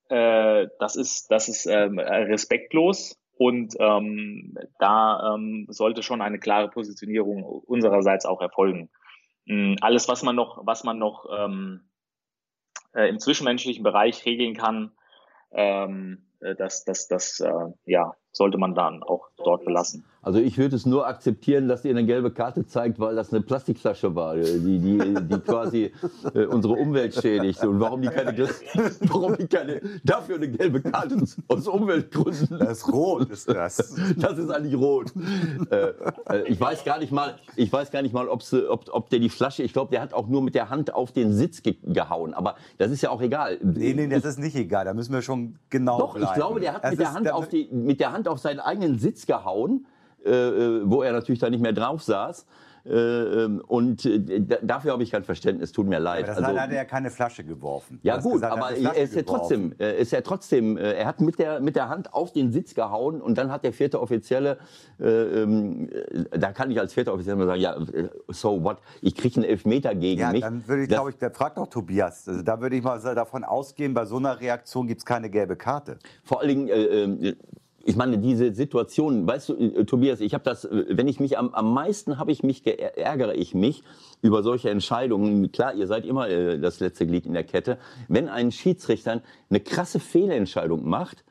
äh, 0.08 0.66
das 0.80 0.96
ist, 0.96 1.30
das 1.30 1.48
ist 1.48 1.66
ähm, 1.66 2.00
respektlos 2.00 3.16
und 3.38 3.74
ähm, 3.78 4.56
da 4.80 5.34
ähm, 5.34 5.66
sollte 5.68 6.02
schon 6.02 6.20
eine 6.20 6.40
klare 6.40 6.68
Positionierung 6.68 7.44
unsererseits 7.44 8.26
auch 8.26 8.40
erfolgen. 8.40 8.90
Ähm, 9.46 9.76
alles, 9.80 10.08
was 10.08 10.24
man 10.24 10.34
noch, 10.34 10.66
was 10.66 10.82
man 10.82 10.98
noch 10.98 11.26
ähm, 11.32 11.88
äh, 12.94 13.08
im 13.08 13.18
zwischenmenschlichen 13.18 13.82
Bereich 13.82 14.24
regeln 14.26 14.54
kann, 14.54 14.92
ähm, 15.52 16.24
äh, 16.40 16.54
das, 16.54 16.84
das, 16.84 17.08
das 17.08 17.40
äh, 17.40 17.52
ja, 17.84 18.14
sollte 18.32 18.58
man 18.58 18.74
dann 18.74 19.02
auch 19.02 19.28
dort 19.36 19.64
belassen. 19.64 20.04
Also 20.24 20.38
ich 20.38 20.56
würde 20.56 20.76
es 20.76 20.86
nur 20.86 21.08
akzeptieren, 21.08 21.66
dass 21.66 21.84
ihr 21.84 21.90
eine 21.90 22.06
gelbe 22.06 22.30
Karte 22.30 22.64
zeigt, 22.64 23.00
weil 23.00 23.16
das 23.16 23.32
eine 23.32 23.42
Plastikflasche 23.42 24.14
war, 24.14 24.36
äh, 24.36 24.60
die, 24.60 24.78
die, 24.78 25.14
die 25.14 25.40
quasi 25.40 25.92
äh, 26.32 26.44
unsere 26.44 26.74
Umwelt 26.74 27.14
schädigt. 27.14 27.64
Und 27.64 27.80
warum 27.80 28.02
die 28.02 28.08
keine, 28.08 28.32
warum 29.00 29.36
die 29.36 29.48
keine 29.48 29.80
dafür 30.04 30.36
eine 30.36 30.48
gelbe 30.48 30.80
Karte 30.80 31.16
aus 31.48 31.66
Umweltgründen. 31.66 32.56
Das 32.60 32.78
ist 32.78 32.92
rot, 32.92 33.30
ist 33.30 33.48
das. 33.48 33.96
Das 34.16 34.38
ist 34.38 34.48
eigentlich 34.48 34.76
rot. 34.76 35.12
Äh, 35.70 36.42
ich 36.46 36.60
weiß 36.60 36.84
gar 36.84 37.00
nicht 37.00 37.10
mal, 37.10 37.34
ich 37.56 37.72
weiß 37.72 37.90
gar 37.90 38.02
nicht 38.02 38.14
mal, 38.14 38.28
ob, 38.28 38.42
ob 38.92 39.10
der 39.10 39.18
die 39.18 39.28
Flasche, 39.28 39.64
ich 39.64 39.72
glaube, 39.72 39.90
der 39.90 40.02
hat 40.02 40.14
auch 40.14 40.28
nur 40.28 40.40
mit 40.40 40.54
der 40.54 40.70
Hand 40.70 40.94
auf 40.94 41.10
den 41.10 41.32
Sitz 41.32 41.64
ge 41.64 41.74
gehauen. 41.82 42.32
Aber 42.32 42.54
das 42.78 42.92
ist 42.92 43.02
ja 43.02 43.10
auch 43.10 43.22
egal. 43.22 43.58
Nee, 43.60 43.94
nee, 43.94 44.06
das 44.06 44.24
ist 44.24 44.38
nicht 44.38 44.54
egal. 44.54 44.84
Da 44.84 44.94
müssen 44.94 45.12
wir 45.12 45.22
schon 45.22 45.56
genau 45.68 45.98
Doch, 45.98 46.14
bleiben. 46.14 46.28
ich 46.30 46.34
glaube, 46.34 46.60
der 46.60 46.74
hat 46.74 46.88
mit 46.88 47.00
der, 47.00 47.12
Hand 47.12 47.32
auf 47.32 47.48
die, 47.48 47.68
mit 47.72 47.98
der 47.98 48.12
Hand 48.12 48.28
auf 48.28 48.38
seinen 48.38 48.60
eigenen 48.60 49.00
Sitz 49.00 49.26
gehauen 49.26 49.86
wo 50.24 51.02
er 51.02 51.12
natürlich 51.12 51.40
da 51.40 51.50
nicht 51.50 51.62
mehr 51.62 51.72
drauf 51.72 52.02
saß. 52.02 52.46
Äh, 52.84 52.90
ähm, 52.94 53.62
und 53.66 54.08
dafür 54.62 54.92
habe 54.92 55.02
ich 55.04 55.12
kein 55.12 55.22
Verständnis, 55.22 55.70
tut 55.70 55.86
mir 55.86 56.00
leid. 56.00 56.24
Aber 56.24 56.34
das 56.34 56.44
also, 56.44 56.60
hat 56.60 56.70
er 56.70 56.76
ja 56.76 56.84
keine 56.84 57.10
Flasche 57.10 57.44
geworfen. 57.44 58.00
Ja 58.02 58.16
gut, 58.16 58.34
gesagt, 58.34 58.52
aber 58.52 58.76
er 58.76 58.96
ist 58.96 59.14
ja 59.14 59.22
trotzdem, 59.22 59.72
er 59.78 59.96
ist 59.96 60.10
ja 60.10 60.20
trotzdem, 60.20 60.76
er 60.76 61.06
hat 61.06 61.20
mit 61.20 61.38
der, 61.38 61.60
mit 61.60 61.76
der 61.76 61.88
Hand 61.88 62.12
auf 62.12 62.32
den 62.32 62.50
Sitz 62.50 62.74
gehauen 62.74 63.20
und 63.20 63.38
dann 63.38 63.52
hat 63.52 63.62
der 63.62 63.72
vierte 63.72 64.00
Offizielle, 64.00 64.58
äh, 64.98 65.04
ähm, 65.04 65.90
da 66.30 66.52
kann 66.52 66.70
ich 66.72 66.80
als 66.80 66.92
vierter 66.92 67.14
Offizielle 67.14 67.36
mal 67.36 67.46
sagen, 67.46 67.60
ja, 67.60 67.76
so 68.28 68.64
what, 68.64 68.78
ich 69.00 69.14
kriege 69.14 69.36
einen 69.36 69.44
Elfmeter 69.44 69.94
gegen 69.94 70.20
ja, 70.20 70.32
mich. 70.32 70.40
Ja, 70.40 70.50
dann 70.50 70.66
würde 70.66 70.82
ich, 70.82 70.88
glaube 70.88 71.10
ich, 71.10 71.18
der 71.18 71.30
fragt 71.30 71.58
doch 71.58 71.68
Tobias, 71.68 72.28
also 72.28 72.42
da 72.42 72.60
würde 72.60 72.74
ich 72.74 72.82
mal 72.82 72.98
davon 73.14 73.44
ausgehen, 73.44 73.94
bei 73.94 74.06
so 74.06 74.16
einer 74.16 74.40
Reaktion 74.40 74.88
gibt 74.88 75.00
es 75.00 75.04
keine 75.04 75.30
gelbe 75.30 75.54
Karte. 75.54 75.98
Vor 76.24 76.40
allen 76.40 76.48
Dingen, 76.48 76.68
äh, 76.68 77.34
ich 77.84 77.96
meine, 77.96 78.18
diese 78.18 78.54
Situation, 78.54 79.26
weißt 79.26 79.50
du, 79.50 79.54
äh, 79.54 79.84
Tobias, 79.84 80.20
ich 80.20 80.34
habe 80.34 80.44
das, 80.44 80.64
äh, 80.64 80.84
wenn 80.90 81.08
ich 81.08 81.20
mich 81.20 81.38
am, 81.38 81.54
am 81.54 81.72
meisten 81.72 82.18
habe 82.18 82.32
ich 82.32 82.42
mich, 82.42 82.66
ärgere 82.66 83.34
ich 83.34 83.54
mich 83.54 83.82
über 84.20 84.42
solche 84.42 84.70
Entscheidungen. 84.70 85.50
Klar, 85.52 85.74
ihr 85.74 85.86
seid 85.86 86.06
immer 86.06 86.28
äh, 86.28 86.58
das 86.58 86.80
letzte 86.80 87.06
Glied 87.06 87.26
in 87.26 87.34
der 87.34 87.44
Kette. 87.44 87.78
Wenn 88.08 88.28
ein 88.28 88.52
Schiedsrichter 88.52 89.22
eine 89.50 89.60
krasse 89.60 90.00
Fehlentscheidung 90.00 90.88
macht 90.88 91.24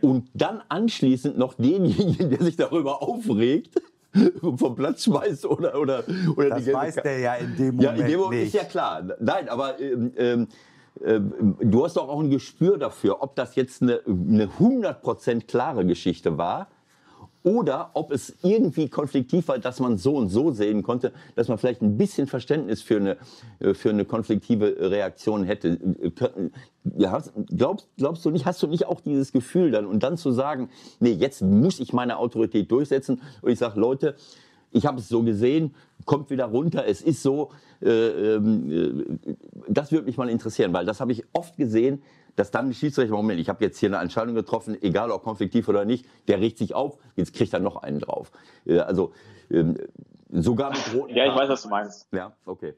und 0.00 0.28
dann 0.34 0.62
anschließend 0.68 1.38
noch 1.38 1.54
denjenigen, 1.54 2.30
der 2.30 2.42
sich 2.42 2.56
darüber 2.56 3.02
aufregt, 3.02 3.80
vom 4.56 4.74
Platz 4.74 5.04
schmeißt 5.04 5.46
oder 5.46 5.78
oder 5.80 6.04
oder 6.36 6.50
das 6.50 6.70
weiß 6.70 6.96
der 6.96 7.18
ja 7.18 7.34
in 7.34 7.56
dem 7.56 7.76
Moment 7.76 7.82
ja, 7.82 8.04
in 8.04 8.10
dem 8.10 8.20
Moment 8.20 8.42
nicht. 8.42 8.54
ist 8.54 8.60
ja 8.60 8.68
klar. 8.68 9.02
Nein, 9.20 9.48
aber 9.48 9.80
ähm, 9.80 10.12
ähm, 10.16 10.48
du 11.00 11.84
hast 11.84 11.96
doch 11.96 12.08
auch 12.08 12.20
ein 12.20 12.30
Gespür 12.30 12.78
dafür, 12.78 13.22
ob 13.22 13.34
das 13.34 13.54
jetzt 13.54 13.82
eine, 13.82 14.00
eine 14.06 14.46
100% 14.46 15.46
klare 15.46 15.84
Geschichte 15.86 16.38
war 16.38 16.68
oder 17.44 17.90
ob 17.94 18.12
es 18.12 18.36
irgendwie 18.42 18.88
konfliktiv 18.88 19.48
war, 19.48 19.58
dass 19.58 19.80
man 19.80 19.98
so 19.98 20.16
und 20.16 20.28
so 20.28 20.52
sehen 20.52 20.82
konnte, 20.82 21.12
dass 21.34 21.48
man 21.48 21.58
vielleicht 21.58 21.82
ein 21.82 21.96
bisschen 21.96 22.26
Verständnis 22.26 22.82
für 22.82 22.96
eine, 22.96 23.16
äh, 23.58 23.74
für 23.74 23.90
eine 23.90 24.04
konfliktive 24.04 24.90
Reaktion 24.90 25.44
hätte. 25.44 25.78
Glaubst, 26.84 27.32
glaubst 27.96 28.24
du 28.24 28.30
nicht, 28.30 28.46
hast 28.46 28.62
du 28.62 28.66
nicht 28.66 28.86
auch 28.86 29.00
dieses 29.00 29.32
Gefühl 29.32 29.70
dann 29.70 29.86
und 29.86 30.02
dann 30.02 30.16
zu 30.16 30.30
sagen, 30.30 30.68
nee, 31.00 31.12
jetzt 31.12 31.42
muss 31.42 31.80
ich 31.80 31.92
meine 31.92 32.18
Autorität 32.18 32.70
durchsetzen 32.70 33.22
und 33.40 33.50
ich 33.50 33.58
sage, 33.58 33.78
Leute, 33.78 34.14
ich 34.72 34.86
habe 34.86 34.98
es 34.98 35.08
so 35.08 35.22
gesehen, 35.22 35.74
kommt 36.04 36.30
wieder 36.30 36.46
runter, 36.46 36.86
es 36.86 37.00
ist 37.00 37.22
so. 37.22 37.50
Äh, 37.80 37.88
ähm, 37.88 39.06
äh, 39.26 39.34
das 39.68 39.92
würde 39.92 40.06
mich 40.06 40.16
mal 40.16 40.28
interessieren, 40.28 40.72
weil 40.72 40.84
das 40.84 41.00
habe 41.00 41.12
ich 41.12 41.24
oft 41.32 41.56
gesehen, 41.56 42.02
dass 42.36 42.50
dann 42.50 42.68
die 42.68 42.74
Schiedsrichter, 42.74 43.14
Moment, 43.14 43.40
ich 43.40 43.48
habe 43.48 43.64
jetzt 43.64 43.78
hier 43.78 43.88
eine 43.88 43.98
Entscheidung 43.98 44.34
getroffen, 44.34 44.76
egal 44.80 45.10
ob 45.10 45.22
konfliktiv 45.22 45.68
oder 45.68 45.84
nicht, 45.84 46.06
der 46.28 46.40
riecht 46.40 46.58
sich 46.58 46.74
auf, 46.74 46.98
jetzt 47.16 47.34
kriegt 47.34 47.52
er 47.52 47.60
noch 47.60 47.76
einen 47.76 48.00
drauf. 48.00 48.32
Äh, 48.66 48.78
also 48.78 49.12
ähm, 49.50 49.76
sogar 50.30 50.70
mit 50.70 50.94
roten. 50.94 51.14
Ja, 51.14 51.26
ich 51.26 51.38
weiß, 51.38 51.48
was 51.48 51.62
du 51.62 51.68
meinst. 51.68 52.08
Ja, 52.12 52.32
okay. 52.46 52.74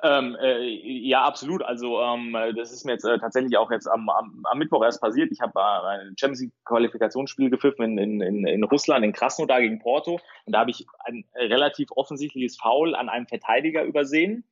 Ähm, 0.00 0.36
äh, 0.40 0.62
ja, 0.62 1.24
absolut. 1.24 1.62
Also 1.62 2.00
ähm, 2.00 2.36
das 2.54 2.72
ist 2.72 2.84
mir 2.84 2.92
jetzt 2.92 3.04
äh, 3.04 3.18
tatsächlich 3.18 3.56
auch 3.56 3.70
jetzt 3.72 3.88
am, 3.88 4.08
am, 4.08 4.42
am 4.44 4.58
Mittwoch 4.58 4.84
erst 4.84 5.00
passiert. 5.00 5.32
Ich 5.32 5.40
habe 5.40 5.58
äh, 5.58 6.08
ein 6.08 6.14
Champions 6.16 6.42
League 6.42 6.52
Qualifikationsspiel 6.64 7.50
gepfiffen 7.50 7.98
in, 7.98 8.20
in, 8.20 8.46
in 8.46 8.64
Russland, 8.64 9.04
in 9.04 9.12
Krasnodar 9.12 9.60
gegen 9.60 9.80
Porto. 9.80 10.20
Und 10.44 10.52
da 10.52 10.60
habe 10.60 10.70
ich 10.70 10.86
ein 11.00 11.24
relativ 11.34 11.88
offensichtliches 11.96 12.58
Foul 12.58 12.94
an 12.94 13.08
einem 13.08 13.26
Verteidiger 13.26 13.82
übersehen, 13.82 14.44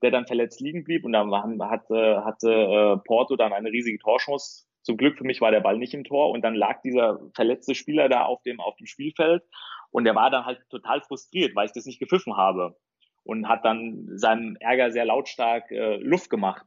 der 0.00 0.12
dann 0.12 0.26
verletzt 0.26 0.60
liegen 0.60 0.82
blieb. 0.82 1.04
Und 1.04 1.12
dann 1.12 1.30
hatte, 1.30 2.24
hatte 2.24 2.50
äh, 2.50 2.96
Porto 3.06 3.36
dann 3.36 3.52
eine 3.52 3.70
riesige 3.70 3.98
Torschance 3.98 4.66
Zum 4.80 4.96
Glück 4.96 5.18
für 5.18 5.24
mich 5.24 5.42
war 5.42 5.50
der 5.50 5.60
Ball 5.60 5.76
nicht 5.76 5.92
im 5.92 6.04
Tor 6.04 6.30
und 6.30 6.40
dann 6.40 6.54
lag 6.54 6.80
dieser 6.80 7.20
verletzte 7.34 7.74
Spieler 7.74 8.08
da 8.08 8.24
auf 8.24 8.42
dem, 8.44 8.60
auf 8.60 8.76
dem 8.76 8.86
Spielfeld 8.86 9.42
und 9.90 10.06
er 10.06 10.14
war 10.14 10.30
dann 10.30 10.46
halt 10.46 10.60
total 10.70 11.02
frustriert, 11.02 11.54
weil 11.54 11.66
ich 11.66 11.72
das 11.72 11.84
nicht 11.84 11.98
gepfiffen 11.98 12.38
habe 12.38 12.74
und 13.26 13.48
hat 13.48 13.64
dann 13.64 14.08
seinem 14.16 14.56
Ärger 14.60 14.90
sehr 14.90 15.04
lautstark 15.04 15.70
äh, 15.70 15.96
Luft 15.96 16.30
gemacht. 16.30 16.64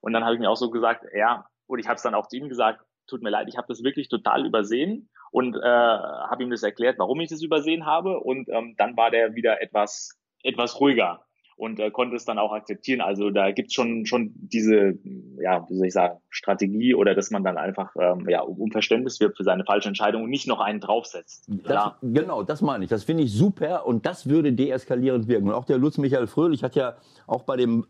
Und 0.00 0.12
dann 0.12 0.24
habe 0.24 0.34
ich 0.34 0.40
mir 0.40 0.50
auch 0.50 0.56
so 0.56 0.70
gesagt, 0.70 1.04
ja, 1.14 1.46
und 1.66 1.78
ich 1.78 1.86
habe 1.86 1.96
es 1.96 2.02
dann 2.02 2.14
auch 2.14 2.26
zu 2.26 2.36
ihm 2.36 2.48
gesagt, 2.48 2.84
tut 3.06 3.22
mir 3.22 3.30
leid, 3.30 3.48
ich 3.48 3.56
habe 3.56 3.68
das 3.68 3.82
wirklich 3.82 4.08
total 4.08 4.44
übersehen 4.46 5.08
und 5.30 5.56
äh, 5.56 5.60
habe 5.60 6.42
ihm 6.42 6.50
das 6.50 6.62
erklärt, 6.62 6.98
warum 6.98 7.20
ich 7.20 7.30
das 7.30 7.42
übersehen 7.42 7.86
habe. 7.86 8.18
Und 8.20 8.48
ähm, 8.48 8.74
dann 8.76 8.96
war 8.96 9.10
der 9.10 9.34
wieder 9.34 9.62
etwas, 9.62 10.18
etwas 10.42 10.80
ruhiger 10.80 11.24
und 11.60 11.78
äh, 11.78 11.90
konnte 11.90 12.16
es 12.16 12.24
dann 12.24 12.38
auch 12.38 12.52
akzeptieren. 12.52 13.02
Also 13.02 13.30
da 13.30 13.50
gibt's 13.50 13.74
schon 13.74 14.06
schon 14.06 14.32
diese, 14.34 14.98
ja, 15.42 15.66
wie 15.68 15.76
soll 15.76 15.86
ich 15.86 15.92
sagen, 15.92 16.18
Strategie 16.30 16.94
oder 16.94 17.14
dass 17.14 17.30
man 17.30 17.44
dann 17.44 17.58
einfach 17.58 17.94
ähm, 18.00 18.26
ja, 18.28 18.40
um 18.40 18.70
Verständnis 18.70 19.20
wirbt 19.20 19.36
für 19.36 19.44
seine 19.44 19.64
falsche 19.64 19.88
Entscheidung 19.88 20.22
und 20.22 20.30
nicht 20.30 20.48
noch 20.48 20.60
einen 20.60 20.80
draufsetzt. 20.80 21.44
Das, 21.48 21.92
genau, 22.00 22.42
das 22.42 22.62
meine 22.62 22.84
ich. 22.84 22.90
Das 22.90 23.04
finde 23.04 23.24
ich 23.24 23.32
super 23.32 23.86
und 23.86 24.06
das 24.06 24.26
würde 24.26 24.54
deeskalierend 24.54 25.28
wirken. 25.28 25.48
Und 25.48 25.54
auch 25.54 25.66
der 25.66 25.76
Lutz 25.76 25.98
Michael 25.98 26.26
Fröhlich 26.26 26.64
hat 26.64 26.76
ja 26.76 26.96
auch 27.26 27.42
bei 27.42 27.56
dem 27.56 27.86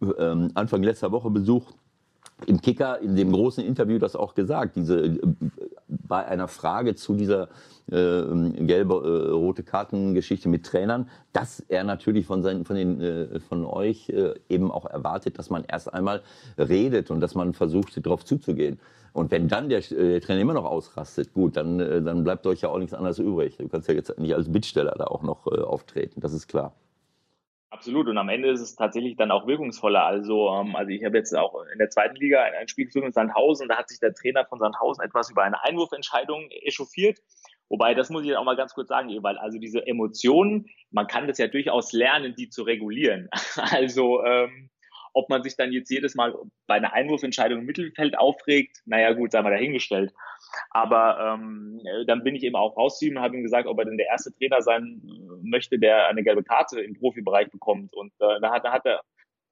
ähm, 0.18 0.50
Anfang 0.54 0.82
letzter 0.82 1.10
Woche 1.10 1.30
Besuch 1.30 1.72
im 2.46 2.60
Kicker 2.60 3.00
in 3.00 3.16
dem 3.16 3.32
großen 3.32 3.64
Interview 3.64 3.98
das 3.98 4.14
auch 4.14 4.34
gesagt. 4.34 4.76
Diese 4.76 5.06
äh, 5.06 5.18
bei 6.08 6.26
einer 6.26 6.48
Frage 6.48 6.94
zu 6.94 7.14
dieser 7.14 7.48
äh, 7.90 8.22
gelbe 8.64 8.94
äh, 8.94 9.30
rote 9.30 9.62
Kartengeschichte 9.62 10.48
mit 10.48 10.66
Trainern, 10.66 11.08
dass 11.32 11.60
er 11.68 11.84
natürlich 11.84 12.26
von 12.26 12.42
seinen 12.42 12.64
von 12.64 12.76
den 12.76 13.00
äh, 13.00 13.40
von 13.40 13.64
euch 13.64 14.08
äh, 14.10 14.34
eben 14.48 14.70
auch 14.70 14.86
erwartet, 14.86 15.38
dass 15.38 15.50
man 15.50 15.64
erst 15.64 15.92
einmal 15.92 16.22
redet 16.58 17.10
und 17.10 17.20
dass 17.20 17.34
man 17.34 17.54
versucht 17.54 18.04
darauf 18.04 18.24
zuzugehen. 18.24 18.78
Und 19.12 19.30
wenn 19.30 19.48
dann 19.48 19.68
der, 19.68 19.78
äh, 19.78 20.12
der 20.12 20.20
Trainer 20.20 20.40
immer 20.40 20.54
noch 20.54 20.64
ausrastet, 20.64 21.32
gut, 21.32 21.56
dann 21.56 21.80
äh, 21.80 22.02
dann 22.02 22.24
bleibt 22.24 22.46
euch 22.46 22.62
ja 22.62 22.68
auch 22.68 22.78
nichts 22.78 22.94
anderes 22.94 23.18
übrig. 23.18 23.56
Du 23.56 23.68
kannst 23.68 23.88
ja 23.88 23.94
jetzt 23.94 24.18
nicht 24.18 24.34
als 24.34 24.50
Bittsteller 24.50 24.94
da 24.98 25.04
auch 25.04 25.22
noch 25.22 25.46
auftreten, 25.46 26.20
das 26.20 26.32
ist 26.32 26.48
klar. 26.48 26.74
Absolut. 27.70 28.08
Und 28.08 28.16
am 28.16 28.30
Ende 28.30 28.50
ist 28.50 28.60
es 28.60 28.76
tatsächlich 28.76 29.16
dann 29.16 29.30
auch 29.30 29.46
wirkungsvoller. 29.46 30.04
Also, 30.04 30.48
ähm, 30.48 30.74
also 30.74 30.90
ich 30.90 31.04
habe 31.04 31.18
jetzt 31.18 31.34
auch 31.36 31.54
in 31.72 31.78
der 31.78 31.90
zweiten 31.90 32.16
Liga 32.16 32.42
ein 32.42 32.68
Spiel 32.68 32.86
geführt 32.86 33.04
mit 33.04 33.14
Sandhausen. 33.14 33.68
Da 33.68 33.76
hat 33.76 33.88
sich 33.88 34.00
der 34.00 34.14
Trainer 34.14 34.46
von 34.46 34.58
Sandhausen 34.58 35.04
etwas 35.04 35.30
über 35.30 35.42
eine 35.42 35.62
Einwurfentscheidung 35.62 36.48
echauffiert. 36.50 37.18
Wobei, 37.68 37.94
das 37.94 38.08
muss 38.08 38.24
ich 38.24 38.34
auch 38.34 38.44
mal 38.44 38.56
ganz 38.56 38.72
kurz 38.72 38.88
sagen, 38.88 39.10
weil 39.22 39.36
also 39.36 39.58
diese 39.58 39.86
Emotionen, 39.86 40.66
man 40.90 41.06
kann 41.06 41.28
das 41.28 41.36
ja 41.36 41.48
durchaus 41.48 41.92
lernen, 41.92 42.34
die 42.36 42.48
zu 42.48 42.62
regulieren. 42.62 43.28
Also 43.70 44.24
ähm, 44.24 44.70
ob 45.12 45.28
man 45.28 45.42
sich 45.42 45.56
dann 45.56 45.72
jetzt 45.72 45.90
jedes 45.90 46.14
Mal 46.14 46.34
bei 46.66 46.76
einer 46.76 46.92
Einwurfentscheidung 46.92 47.60
im 47.60 47.66
Mittelfeld 47.66 48.16
aufregt, 48.18 48.78
naja 48.86 49.12
gut, 49.12 49.32
sei 49.32 49.42
mal 49.42 49.50
dahingestellt. 49.50 50.14
Aber 50.70 51.18
ähm, 51.20 51.80
dann 52.06 52.22
bin 52.24 52.34
ich 52.34 52.42
eben 52.42 52.56
auch 52.56 52.76
raus 52.76 52.98
zu 52.98 53.06
ihm 53.06 53.16
und 53.16 53.22
habe 53.22 53.36
ihm 53.36 53.42
gesagt, 53.42 53.66
ob 53.66 53.78
er 53.78 53.84
denn 53.84 53.96
der 53.96 54.08
erste 54.08 54.32
Trainer 54.32 54.62
sein 54.62 55.00
möchte, 55.42 55.78
der 55.78 56.08
eine 56.08 56.22
gelbe 56.22 56.42
Karte 56.42 56.80
im 56.80 56.94
Profibereich 56.94 57.50
bekommt. 57.50 57.94
Und 57.94 58.12
äh, 58.20 58.40
da 58.40 58.52
hat, 58.52 58.64
da 58.64 58.72
hat 58.72 58.86
er 58.86 59.00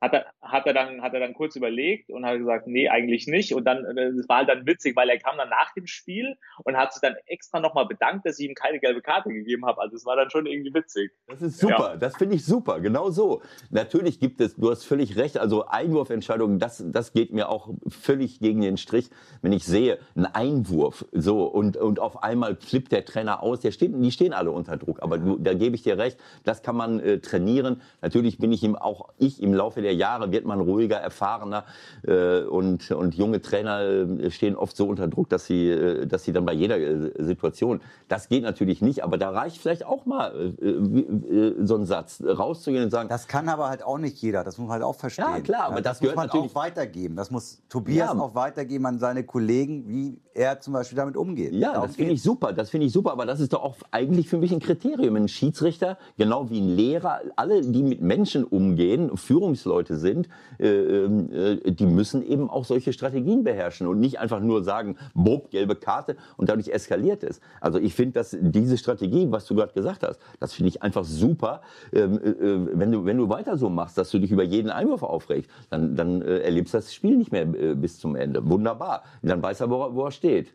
hat 0.00 0.12
er, 0.12 0.26
hat 0.42 0.66
er 0.66 0.74
dann, 0.74 1.00
hat 1.02 1.14
er 1.14 1.20
dann 1.20 1.32
kurz 1.32 1.56
überlegt 1.56 2.10
und 2.10 2.26
hat 2.26 2.38
gesagt, 2.38 2.66
nee, 2.66 2.88
eigentlich 2.88 3.26
nicht. 3.26 3.54
Und 3.54 3.64
dann, 3.64 3.84
äh, 3.84 4.12
das 4.14 4.28
war 4.28 4.38
halt 4.38 4.48
dann 4.48 4.66
witzig, 4.66 4.94
weil 4.94 5.08
er 5.08 5.18
kam 5.18 5.38
dann 5.38 5.48
nach 5.48 5.72
dem 5.72 5.86
Spiel 5.86 6.36
und 6.64 6.76
hat 6.76 6.92
sich 6.92 7.00
dann 7.00 7.14
extra 7.26 7.60
nochmal 7.60 7.86
bedankt, 7.86 8.26
dass 8.26 8.38
ich 8.38 8.48
ihm 8.48 8.54
keine 8.54 8.78
gelbe 8.78 9.00
Karte 9.00 9.30
gegeben 9.30 9.64
habe. 9.64 9.80
Also 9.80 9.96
es 9.96 10.04
war 10.04 10.16
dann 10.16 10.30
schon 10.30 10.46
irgendwie 10.46 10.74
witzig. 10.74 11.12
Das 11.28 11.40
ist 11.40 11.58
super. 11.58 11.92
Ja. 11.92 11.96
Das 11.96 12.16
finde 12.16 12.36
ich 12.36 12.44
super. 12.44 12.80
Genau 12.80 13.10
so. 13.10 13.40
Natürlich 13.70 14.20
gibt 14.20 14.40
es, 14.40 14.56
du 14.56 14.70
hast 14.70 14.84
völlig 14.84 15.16
recht. 15.16 15.38
Also 15.38 15.66
Einwurfentscheidungen, 15.66 16.58
das, 16.58 16.84
das 16.86 17.12
geht 17.12 17.32
mir 17.32 17.48
auch 17.48 17.70
völlig 17.88 18.38
gegen 18.38 18.60
den 18.60 18.76
Strich, 18.76 19.08
wenn 19.40 19.52
ich 19.52 19.64
sehe, 19.64 19.98
ein 20.14 20.26
Einwurf, 20.26 21.06
so, 21.12 21.44
und, 21.44 21.76
und 21.76 22.00
auf 22.00 22.22
einmal 22.22 22.56
flippt 22.56 22.92
der 22.92 23.04
Trainer 23.04 23.42
aus. 23.42 23.60
Der 23.60 23.70
steht, 23.70 23.92
die 23.94 24.12
stehen 24.12 24.34
alle 24.34 24.50
unter 24.50 24.76
Druck. 24.76 25.02
Aber 25.02 25.16
du, 25.18 25.38
da 25.38 25.54
gebe 25.54 25.74
ich 25.74 25.82
dir 25.82 25.96
recht. 25.96 26.18
Das 26.44 26.62
kann 26.62 26.76
man 26.76 27.00
äh, 27.00 27.18
trainieren. 27.20 27.80
Natürlich 28.02 28.38
bin 28.38 28.52
ich 28.52 28.62
ihm 28.62 28.76
auch, 28.76 29.08
ich 29.18 29.42
im 29.42 29.54
Laufe 29.54 29.80
der 29.80 29.85
der 29.86 29.94
Jahre 29.94 30.32
wird 30.32 30.44
man 30.44 30.60
ruhiger, 30.60 30.96
erfahrener 30.96 31.64
äh, 32.02 32.40
und, 32.40 32.90
und 32.90 33.14
junge 33.14 33.40
Trainer 33.40 33.80
äh, 33.80 34.30
stehen 34.32 34.56
oft 34.56 34.76
so 34.76 34.88
unter 34.88 35.06
Druck, 35.06 35.28
dass 35.28 35.46
sie, 35.46 35.68
äh, 35.68 36.06
dass 36.06 36.24
sie 36.24 36.32
dann 36.32 36.44
bei 36.44 36.52
jeder 36.52 36.76
Situation, 37.22 37.80
das 38.08 38.28
geht 38.28 38.42
natürlich 38.42 38.82
nicht, 38.82 39.04
aber 39.04 39.16
da 39.16 39.30
reicht 39.30 39.58
vielleicht 39.58 39.86
auch 39.86 40.06
mal 40.06 40.54
äh, 40.60 41.64
so 41.64 41.76
ein 41.76 41.86
Satz, 41.86 42.20
rauszugehen 42.26 42.82
und 42.82 42.90
sagen. 42.90 43.08
Das 43.08 43.28
kann 43.28 43.48
aber 43.48 43.68
halt 43.68 43.84
auch 43.84 43.98
nicht 43.98 44.20
jeder, 44.20 44.42
das 44.42 44.58
muss 44.58 44.66
man 44.66 44.74
halt 44.74 44.82
auch 44.82 44.96
verstehen. 44.96 45.24
Ja, 45.24 45.40
klar, 45.40 45.66
aber 45.66 45.80
das, 45.80 46.00
das 46.00 46.08
muss 46.08 46.16
man 46.16 46.30
auch 46.30 46.54
weitergeben. 46.56 47.14
Das 47.14 47.30
muss 47.30 47.62
Tobias 47.68 48.12
ja. 48.12 48.20
auch 48.20 48.34
weitergeben 48.34 48.86
an 48.86 48.98
seine 48.98 49.22
Kollegen, 49.22 49.88
wie 49.88 50.18
er 50.34 50.60
zum 50.60 50.72
Beispiel 50.72 50.96
damit 50.96 51.16
umgeht. 51.16 51.52
Ja, 51.52 51.72
Darum 51.72 51.86
das 51.86 51.96
finde 51.96 52.12
ich 52.12 52.22
super, 52.22 52.52
das 52.52 52.70
finde 52.70 52.86
ich 52.86 52.92
super, 52.92 53.12
aber 53.12 53.24
das 53.24 53.40
ist 53.40 53.52
doch 53.52 53.62
auch 53.62 53.76
eigentlich 53.92 54.28
für 54.28 54.38
mich 54.38 54.52
ein 54.52 54.60
Kriterium. 54.60 55.16
Ein 55.16 55.28
Schiedsrichter, 55.28 55.96
genau 56.18 56.50
wie 56.50 56.60
ein 56.60 56.68
Lehrer, 56.68 57.20
alle, 57.36 57.62
die 57.62 57.82
mit 57.82 58.00
Menschen 58.00 58.44
umgehen, 58.44 59.16
Führungsleute, 59.16 59.75
Leute 59.76 59.96
sind, 59.96 60.28
äh, 60.58 60.66
äh, 60.66 61.70
die 61.70 61.86
müssen 61.86 62.26
eben 62.26 62.48
auch 62.48 62.64
solche 62.64 62.92
Strategien 62.92 63.44
beherrschen 63.44 63.86
und 63.86 64.00
nicht 64.00 64.18
einfach 64.18 64.40
nur 64.40 64.64
sagen, 64.64 64.96
bob, 65.14 65.50
gelbe 65.50 65.76
Karte 65.76 66.16
und 66.36 66.48
dadurch 66.48 66.68
eskaliert 66.68 67.22
es. 67.22 67.40
Also 67.60 67.78
ich 67.78 67.94
finde, 67.94 68.12
dass 68.12 68.36
diese 68.40 68.78
Strategie, 68.78 69.26
was 69.30 69.46
du 69.46 69.54
gerade 69.54 69.72
gesagt 69.72 70.02
hast, 70.02 70.18
das 70.40 70.54
finde 70.54 70.68
ich 70.68 70.82
einfach 70.82 71.04
super. 71.04 71.60
Ähm, 71.92 72.18
äh, 72.18 72.78
wenn, 72.78 72.90
du, 72.92 73.04
wenn 73.04 73.18
du 73.18 73.28
weiter 73.28 73.56
so 73.56 73.68
machst, 73.68 73.98
dass 73.98 74.10
du 74.10 74.18
dich 74.18 74.30
über 74.30 74.44
jeden 74.44 74.70
Einwurf 74.70 75.02
aufregst, 75.02 75.50
dann, 75.70 75.94
dann 75.94 76.22
erlebst 76.22 76.74
du 76.74 76.78
das 76.78 76.94
Spiel 76.94 77.16
nicht 77.16 77.32
mehr 77.32 77.44
bis 77.44 77.98
zum 77.98 78.16
Ende. 78.16 78.48
Wunderbar. 78.48 79.02
Dann 79.22 79.42
weiß 79.42 79.60
er, 79.60 79.70
wo 79.70 80.04
er 80.04 80.10
steht. 80.10 80.52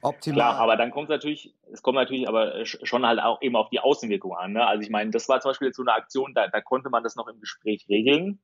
Optimal. 0.00 0.36
Klar, 0.36 0.56
aber 0.58 0.76
dann 0.76 0.90
kommt 0.90 1.08
natürlich, 1.08 1.54
es 1.72 1.82
kommt 1.82 1.96
natürlich 1.96 2.28
aber 2.28 2.64
schon 2.64 3.04
halt 3.04 3.20
auch 3.20 3.42
eben 3.42 3.56
auf 3.56 3.68
die 3.70 3.80
Außenwirkung 3.80 4.36
an. 4.36 4.52
Ne? 4.52 4.64
Also 4.64 4.82
ich 4.82 4.90
meine, 4.90 5.10
das 5.10 5.28
war 5.28 5.40
zum 5.40 5.50
Beispiel 5.50 5.68
jetzt 5.68 5.76
so 5.76 5.82
eine 5.82 5.92
Aktion, 5.92 6.34
da, 6.34 6.46
da 6.46 6.60
konnte 6.60 6.88
man 6.88 7.02
das 7.02 7.16
noch 7.16 7.26
im 7.26 7.40
Gespräch 7.40 7.86
regeln. 7.88 8.40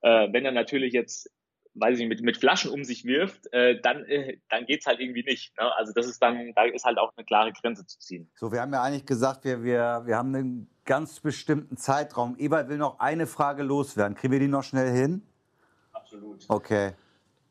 Äh, 0.00 0.32
wenn 0.32 0.44
er 0.44 0.50
natürlich 0.52 0.92
jetzt, 0.92 1.30
weiß 1.74 1.94
ich 1.94 2.00
nicht, 2.00 2.08
mit, 2.08 2.22
mit 2.22 2.36
Flaschen 2.36 2.72
um 2.72 2.82
sich 2.82 3.04
wirft, 3.04 3.52
äh, 3.52 3.80
dann, 3.80 4.04
äh, 4.06 4.38
dann 4.48 4.66
geht's 4.66 4.86
halt 4.86 4.98
irgendwie 4.98 5.22
nicht. 5.22 5.56
Ne? 5.56 5.72
Also 5.76 5.92
das 5.92 6.06
ist 6.06 6.20
dann, 6.20 6.52
da 6.56 6.64
ist 6.64 6.84
halt 6.84 6.98
auch 6.98 7.12
eine 7.16 7.24
klare 7.24 7.52
Grenze 7.52 7.86
zu 7.86 8.00
ziehen. 8.00 8.28
So, 8.34 8.50
wir 8.50 8.60
haben 8.60 8.72
ja 8.72 8.82
eigentlich 8.82 9.06
gesagt, 9.06 9.44
wir, 9.44 9.62
wir, 9.62 10.02
wir 10.04 10.16
haben 10.16 10.34
einen 10.34 10.70
ganz 10.84 11.20
bestimmten 11.20 11.76
Zeitraum. 11.76 12.36
Ebert 12.38 12.68
will 12.68 12.78
noch 12.78 12.98
eine 12.98 13.28
Frage 13.28 13.62
loswerden. 13.62 14.16
Kriegen 14.16 14.32
wir 14.32 14.40
die 14.40 14.48
noch 14.48 14.64
schnell 14.64 14.90
hin? 14.90 15.22
Absolut. 15.92 16.44
Okay. 16.48 16.94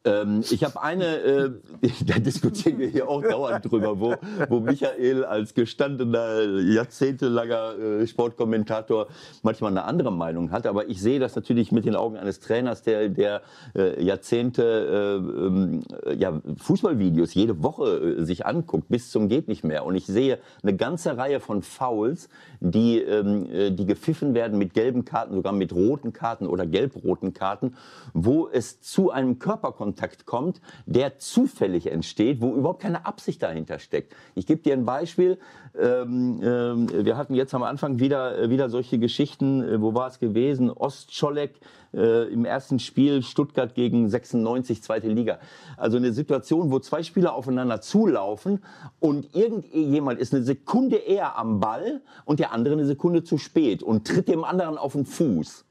Ähm, 0.07 0.43
ich 0.49 0.63
habe 0.63 0.81
eine, 0.81 1.05
äh, 1.17 1.51
da 2.05 2.19
diskutieren 2.19 2.79
wir 2.79 2.87
hier 2.87 3.09
auch 3.09 3.21
dauernd 3.21 3.69
drüber, 3.69 3.99
wo, 3.99 4.15
wo 4.47 4.59
Michael 4.59 5.25
als 5.25 5.53
gestandener, 5.53 6.41
jahrzehntelanger 6.43 7.77
äh, 7.77 8.07
Sportkommentator 8.07 9.07
manchmal 9.43 9.71
eine 9.71 9.83
andere 9.83 10.11
Meinung 10.11 10.51
hat. 10.51 10.65
Aber 10.65 10.87
ich 10.87 11.01
sehe 11.01 11.19
das 11.19 11.35
natürlich 11.35 11.71
mit 11.71 11.85
den 11.85 11.95
Augen 11.95 12.17
eines 12.17 12.39
Trainers, 12.39 12.83
der, 12.83 13.09
der 13.09 13.41
äh, 13.75 14.01
Jahrzehnte 14.03 14.63
äh, 14.63 15.45
ähm, 15.45 15.83
ja, 16.17 16.41
Fußballvideos 16.57 17.33
jede 17.33 17.61
Woche 17.61 18.17
äh, 18.19 18.23
sich 18.23 18.45
anguckt, 18.45 18.87
bis 18.89 19.11
zum 19.11 19.27
geht 19.27 19.47
nicht 19.47 19.63
mehr. 19.63 19.85
Und 19.85 19.95
ich 19.95 20.05
sehe 20.05 20.39
eine 20.63 20.75
ganze 20.75 21.17
Reihe 21.17 21.39
von 21.39 21.61
Fouls, 21.61 22.29
die, 22.61 22.99
ähm, 22.99 23.51
äh, 23.51 23.71
die 23.71 23.85
gepfiffen 23.85 24.33
werden 24.33 24.57
mit 24.57 24.73
gelben 24.73 25.03
Karten, 25.03 25.33
sogar 25.35 25.51
mit 25.51 25.73
roten 25.73 26.13
Karten 26.13 26.47
oder 26.47 26.65
gelb-roten 26.65 27.33
Karten, 27.33 27.75
wo 28.13 28.47
es 28.47 28.81
zu 28.81 29.11
einem 29.11 29.39
Körperkontakt 29.39 29.96
Kontakt 29.97 30.27
kommt, 30.27 30.61
der 30.85 31.17
zufällig 31.17 31.91
entsteht, 31.91 32.39
wo 32.39 32.53
überhaupt 32.53 32.83
keine 32.83 33.07
Absicht 33.07 33.41
dahinter 33.41 33.79
steckt. 33.79 34.15
Ich 34.35 34.45
gebe 34.45 34.61
dir 34.61 34.73
ein 34.73 34.85
Beispiel. 34.85 35.39
Ähm, 35.75 36.39
ähm, 36.43 36.87
wir 37.05 37.17
hatten 37.17 37.33
jetzt 37.33 37.55
am 37.55 37.63
Anfang 37.63 37.99
wieder, 37.99 38.37
äh, 38.37 38.49
wieder 38.51 38.69
solche 38.69 38.99
Geschichten. 38.99 39.63
Äh, 39.63 39.81
wo 39.81 39.95
war 39.95 40.07
es 40.07 40.19
gewesen? 40.19 40.69
Ostscholek 40.69 41.55
äh, 41.95 42.31
im 42.31 42.45
ersten 42.45 42.77
Spiel 42.77 43.23
Stuttgart 43.23 43.73
gegen 43.73 44.07
96, 44.07 44.83
zweite 44.83 45.07
Liga. 45.07 45.39
Also 45.77 45.97
eine 45.97 46.13
Situation, 46.13 46.71
wo 46.71 46.77
zwei 46.77 47.01
Spieler 47.01 47.33
aufeinander 47.33 47.81
zulaufen 47.81 48.63
und 48.99 49.35
irgendjemand 49.35 50.19
ist 50.19 50.31
eine 50.31 50.43
Sekunde 50.43 50.97
eher 50.97 51.39
am 51.39 51.59
Ball 51.59 52.01
und 52.25 52.39
der 52.39 52.51
andere 52.51 52.75
eine 52.75 52.85
Sekunde 52.85 53.23
zu 53.23 53.39
spät 53.39 53.81
und 53.81 54.05
tritt 54.05 54.27
dem 54.27 54.43
anderen 54.43 54.77
auf 54.77 54.93
den 54.93 55.07
Fuß. 55.07 55.65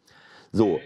So. 0.51 0.81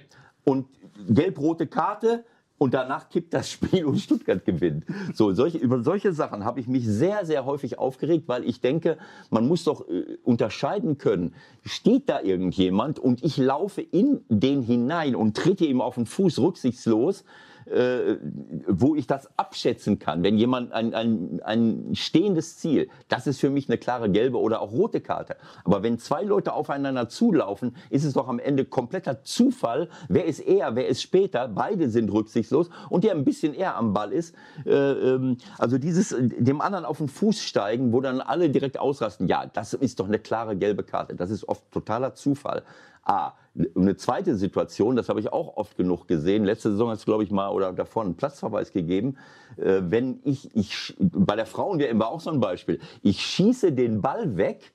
Und 0.45 0.67
gelb-rote 1.09 1.67
Karte, 1.67 2.25
und 2.61 2.75
danach 2.75 3.09
kippt 3.09 3.33
das 3.33 3.51
Spiel 3.53 3.87
und 3.87 3.99
Stuttgart 3.99 4.45
gewinnt. 4.45 4.85
So, 5.15 5.33
solche, 5.33 5.57
über 5.57 5.83
solche 5.83 6.13
Sachen 6.13 6.45
habe 6.45 6.61
ich 6.61 6.69
mich 6.69 6.87
sehr, 6.87 7.25
sehr 7.25 7.47
häufig 7.47 7.79
aufgeregt, 7.79 8.25
weil 8.29 8.45
ich 8.45 8.61
denke, 8.61 8.99
man 9.31 9.49
muss 9.49 9.65
doch 9.65 9.89
äh, 9.89 10.19
unterscheiden 10.25 10.99
können. 10.99 11.35
Steht 11.65 12.11
da 12.11 12.21
irgendjemand 12.21 12.99
und 12.99 13.25
ich 13.25 13.39
laufe 13.39 13.81
in 13.81 14.21
den 14.29 14.61
hinein 14.63 15.17
und 15.17 15.39
trete 15.39 15.65
ihm 15.65 15.81
auf 15.81 15.95
den 15.95 16.05
Fuß 16.05 16.39
rücksichtslos, 16.39 17.25
äh, 17.71 18.19
wo 18.67 18.95
ich 18.95 19.07
das 19.07 19.29
abschätzen 19.39 19.99
kann. 19.99 20.23
Wenn 20.23 20.37
jemand 20.37 20.73
ein, 20.73 20.95
ein, 20.95 21.41
ein 21.45 21.95
stehendes 21.95 22.59
Ziel, 22.59 22.89
das 23.09 23.27
ist 23.27 23.41
für 23.41 23.51
mich 23.51 23.69
eine 23.69 23.79
klare 23.79 24.11
gelbe 24.11 24.39
oder 24.39 24.61
auch 24.61 24.73
rote 24.73 25.01
Karte. 25.01 25.37
Aber 25.65 25.83
wenn 25.83 25.99
zwei 25.99 26.23
Leute 26.23 26.53
aufeinander 26.53 27.09
zulaufen, 27.09 27.77
ist 27.91 28.05
es 28.05 28.15
doch 28.15 28.29
am 28.29 28.39
Ende 28.39 28.65
kompletter 28.65 29.23
Zufall. 29.23 29.89
Wer 30.09 30.25
ist 30.25 30.41
eher, 30.41 30.75
wer 30.75 30.89
ist 30.89 31.03
später? 31.03 31.49
Beide 31.49 31.89
sind 31.89 32.13
rücksichtslos 32.13 32.71
und 32.89 33.05
der 33.05 33.13
ein 33.13 33.25
bisschen 33.25 33.55
eher 33.55 33.77
am 33.77 33.93
Ball 33.93 34.13
ist. 34.13 34.35
Äh, 34.67 34.73
ähm, 34.73 35.39
also 35.59 35.79
dieses 35.79 36.15
dem 36.19 36.61
anderen 36.61 36.85
auf 36.85 36.99
den 36.99 37.09
Fuß 37.09 37.41
steigen, 37.41 37.93
wo 37.93 38.01
dann 38.01 38.21
alle 38.21 38.51
direkt 38.51 38.79
ausrasten. 38.79 39.29
Ja, 39.29 39.47
das 39.47 39.75
ist 39.75 40.01
doch 40.01 40.09
eine 40.09 40.19
klare 40.19 40.57
gelbe 40.57 40.83
Karte. 40.83 41.15
Das 41.15 41.31
ist 41.31 41.49
oft 41.49 41.71
totaler 41.71 42.15
Zufall. 42.15 42.63
A. 43.11 43.35
Eine 43.75 43.97
zweite 43.97 44.37
Situation, 44.37 44.95
das 44.95 45.09
habe 45.09 45.19
ich 45.19 45.33
auch 45.33 45.57
oft 45.57 45.77
genug 45.77 46.07
gesehen. 46.07 46.45
Letzte 46.45 46.71
Saison 46.71 46.91
hat 46.91 46.99
es, 46.99 47.05
glaube 47.05 47.25
ich, 47.25 47.33
mal 47.33 47.49
oder 47.51 47.73
davor 47.73 48.05
einen 48.05 48.15
Platzverweis 48.15 48.73
gegeben. 48.73 49.17
Äh, 49.57 49.81
wenn 49.83 50.21
ich, 50.23 50.55
ich, 50.55 50.95
bei 50.99 51.35
der 51.35 51.47
Frauen-WM 51.47 51.99
war 51.99 52.09
auch 52.09 52.21
so 52.21 52.31
ein 52.31 52.39
Beispiel. 52.39 52.79
Ich 53.03 53.21
schieße 53.21 53.73
den 53.73 54.01
Ball 54.01 54.37
weg, 54.37 54.73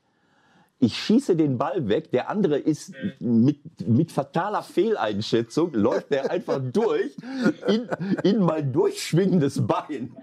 ich 0.80 0.98
schieße 0.98 1.38
den 1.38 1.58
Ball 1.58 1.88
weg, 1.88 2.12
der 2.12 2.30
andere 2.30 2.58
ist 2.58 2.94
mit, 3.20 3.88
mit 3.88 4.12
fataler 4.12 4.62
Fehleinschätzung, 4.62 5.74
läuft 5.74 6.12
der 6.12 6.30
einfach 6.30 6.60
durch 6.74 7.16
in, 7.68 7.88
in 8.24 8.42
mein 8.42 8.74
durchschwingendes 8.74 9.66
Bein. 9.66 10.16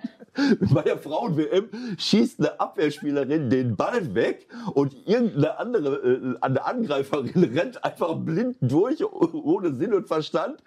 Bei 0.73 0.83
der 0.83 0.99
Frauen-WM 0.99 1.69
schießt 1.99 2.41
eine 2.41 2.59
Abwehrspielerin 2.59 3.51
den 3.51 3.77
Ball 3.77 4.15
weg 4.15 4.47
und 4.73 4.95
irgendeine 5.07 5.59
andere 5.59 5.97
äh, 5.97 6.37
eine 6.41 6.65
Angreiferin 6.65 7.45
rennt 7.55 7.85
einfach 7.85 8.17
blind 8.17 8.57
durch, 8.61 9.05
ohne 9.05 9.75
Sinn 9.75 9.93
und 9.93 10.09
Verstand 10.09 10.63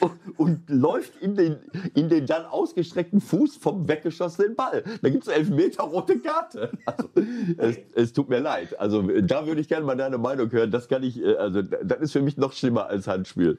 und, 0.00 0.12
und 0.36 0.70
läuft 0.70 1.16
in 1.22 1.36
den, 1.36 1.56
in 1.94 2.08
den 2.08 2.26
dann 2.26 2.44
ausgestreckten 2.44 3.20
Fuß 3.20 3.56
vom 3.56 3.88
weggeschossenen 3.88 4.54
Ball. 4.54 4.84
Da 5.00 5.08
gibt 5.08 5.26
es 5.26 5.32
elf 5.32 5.48
Meter 5.48 5.84
rote 5.84 6.18
Karte. 6.18 6.70
Also, 6.84 7.08
es, 7.56 7.78
es, 7.94 8.12
tut 8.12 8.28
mir 8.28 8.40
leid. 8.40 8.78
Also 8.78 9.02
da 9.02 9.46
würde 9.46 9.60
ich 9.60 9.68
gerne 9.68 9.86
mal 9.86 9.96
deine 9.96 10.18
Meinung 10.18 10.50
hören. 10.52 10.70
Das 10.70 10.88
kann 10.88 11.02
ich, 11.02 11.22
äh, 11.22 11.36
also 11.36 11.62
das 11.62 12.00
ist 12.00 12.12
für 12.12 12.22
mich 12.22 12.36
noch 12.36 12.52
schlimmer 12.52 12.86
als 12.86 13.06
Handspiel. 13.06 13.58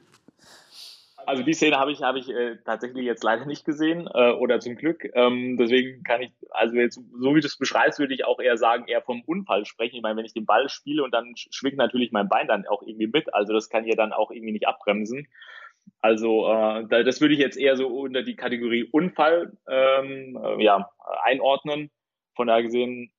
Also 1.30 1.44
die 1.44 1.54
Szene 1.54 1.78
habe 1.78 1.92
ich, 1.92 2.02
habe 2.02 2.18
ich 2.18 2.28
äh, 2.28 2.56
tatsächlich 2.64 3.04
jetzt 3.04 3.22
leider 3.22 3.46
nicht 3.46 3.64
gesehen 3.64 4.08
äh, 4.12 4.32
oder 4.32 4.58
zum 4.58 4.74
Glück. 4.74 5.08
Ähm, 5.14 5.56
deswegen 5.56 6.02
kann 6.02 6.22
ich, 6.22 6.32
also 6.50 6.74
jetzt, 6.74 6.96
so 6.96 7.36
wie 7.36 7.40
du 7.40 7.46
es 7.46 7.56
beschreibst, 7.56 8.00
würde 8.00 8.14
ich 8.14 8.24
auch 8.24 8.40
eher 8.40 8.56
sagen, 8.56 8.88
eher 8.88 9.00
vom 9.00 9.22
Unfall 9.22 9.64
sprechen. 9.64 9.94
Ich 9.94 10.02
meine, 10.02 10.16
wenn 10.16 10.24
ich 10.24 10.34
den 10.34 10.44
Ball 10.44 10.68
spiele 10.68 11.04
und 11.04 11.14
dann 11.14 11.34
schwingt 11.36 11.76
natürlich 11.76 12.10
mein 12.10 12.28
Bein 12.28 12.48
dann 12.48 12.66
auch 12.66 12.82
irgendwie 12.82 13.06
mit. 13.06 13.32
Also 13.32 13.52
das 13.52 13.68
kann 13.68 13.84
ja 13.84 13.94
dann 13.94 14.12
auch 14.12 14.32
irgendwie 14.32 14.50
nicht 14.50 14.66
abbremsen. 14.66 15.28
Also 16.00 16.48
äh, 16.48 17.04
das 17.04 17.20
würde 17.20 17.34
ich 17.34 17.40
jetzt 17.40 17.56
eher 17.56 17.76
so 17.76 17.86
unter 17.86 18.24
die 18.24 18.34
Kategorie 18.34 18.88
Unfall 18.90 19.56
ähm, 19.68 20.36
äh, 20.42 20.64
ja, 20.64 20.90
einordnen. 21.22 21.92
Von 22.34 22.48
daher 22.48 22.64
gesehen 22.64 23.12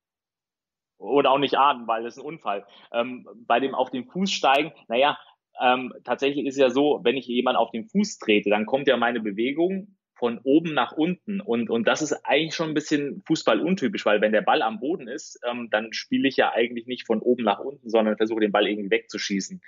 oder 0.98 1.32
auch 1.32 1.38
nicht 1.38 1.58
ahnen, 1.58 1.88
weil 1.88 2.04
das 2.04 2.18
ist 2.18 2.24
ein 2.24 2.28
Unfall. 2.28 2.66
Ähm, 2.92 3.26
bei 3.48 3.62
dem 3.62 3.74
auf 3.74 3.90
den 3.90 4.06
Fuß 4.06 4.32
steigen, 4.32 4.74
naja, 4.90 5.18
ähm, 5.60 5.94
tatsächlich 6.04 6.46
ist 6.46 6.56
es 6.56 6.60
ja 6.60 6.70
so, 6.70 7.02
wenn 7.04 7.18
ich 7.18 7.28
jemand 7.28 7.58
auf 7.58 7.72
den 7.72 7.86
Fuß 7.86 8.20
trete, 8.20 8.50
dann 8.50 8.66
kommt 8.66 8.88
ja 8.88 8.98
meine 8.98 9.20
Bewegung 9.20 9.96
von 10.22 10.40
oben 10.44 10.76
nach 10.76 10.92
unten. 10.92 11.42
Und, 11.42 11.72
und 11.72 11.88
das 11.88 12.04
ist 12.04 12.14
eigentlich 12.26 12.54
schon 12.54 12.70
ein 12.70 12.74
bisschen 12.76 13.24
Fußball 13.26 13.60
untypisch, 13.60 14.06
weil 14.06 14.22
wenn 14.22 14.32
der 14.32 14.44
Ball 14.44 14.62
am 14.62 14.80
Boden 14.80 15.08
ist, 15.08 15.40
ähm, 15.50 15.70
dann 15.72 15.94
spiele 15.94 16.28
ich 16.28 16.38
ja 16.38 16.52
eigentlich 16.54 16.86
nicht 16.86 17.08
von 17.08 17.22
oben 17.22 17.44
nach 17.44 17.60
unten, 17.60 17.90
sondern 17.90 18.18
versuche 18.18 18.40
den 18.40 18.52
Ball 18.52 18.68
irgendwie 18.68 18.92
wegzuschießen. 18.92 19.62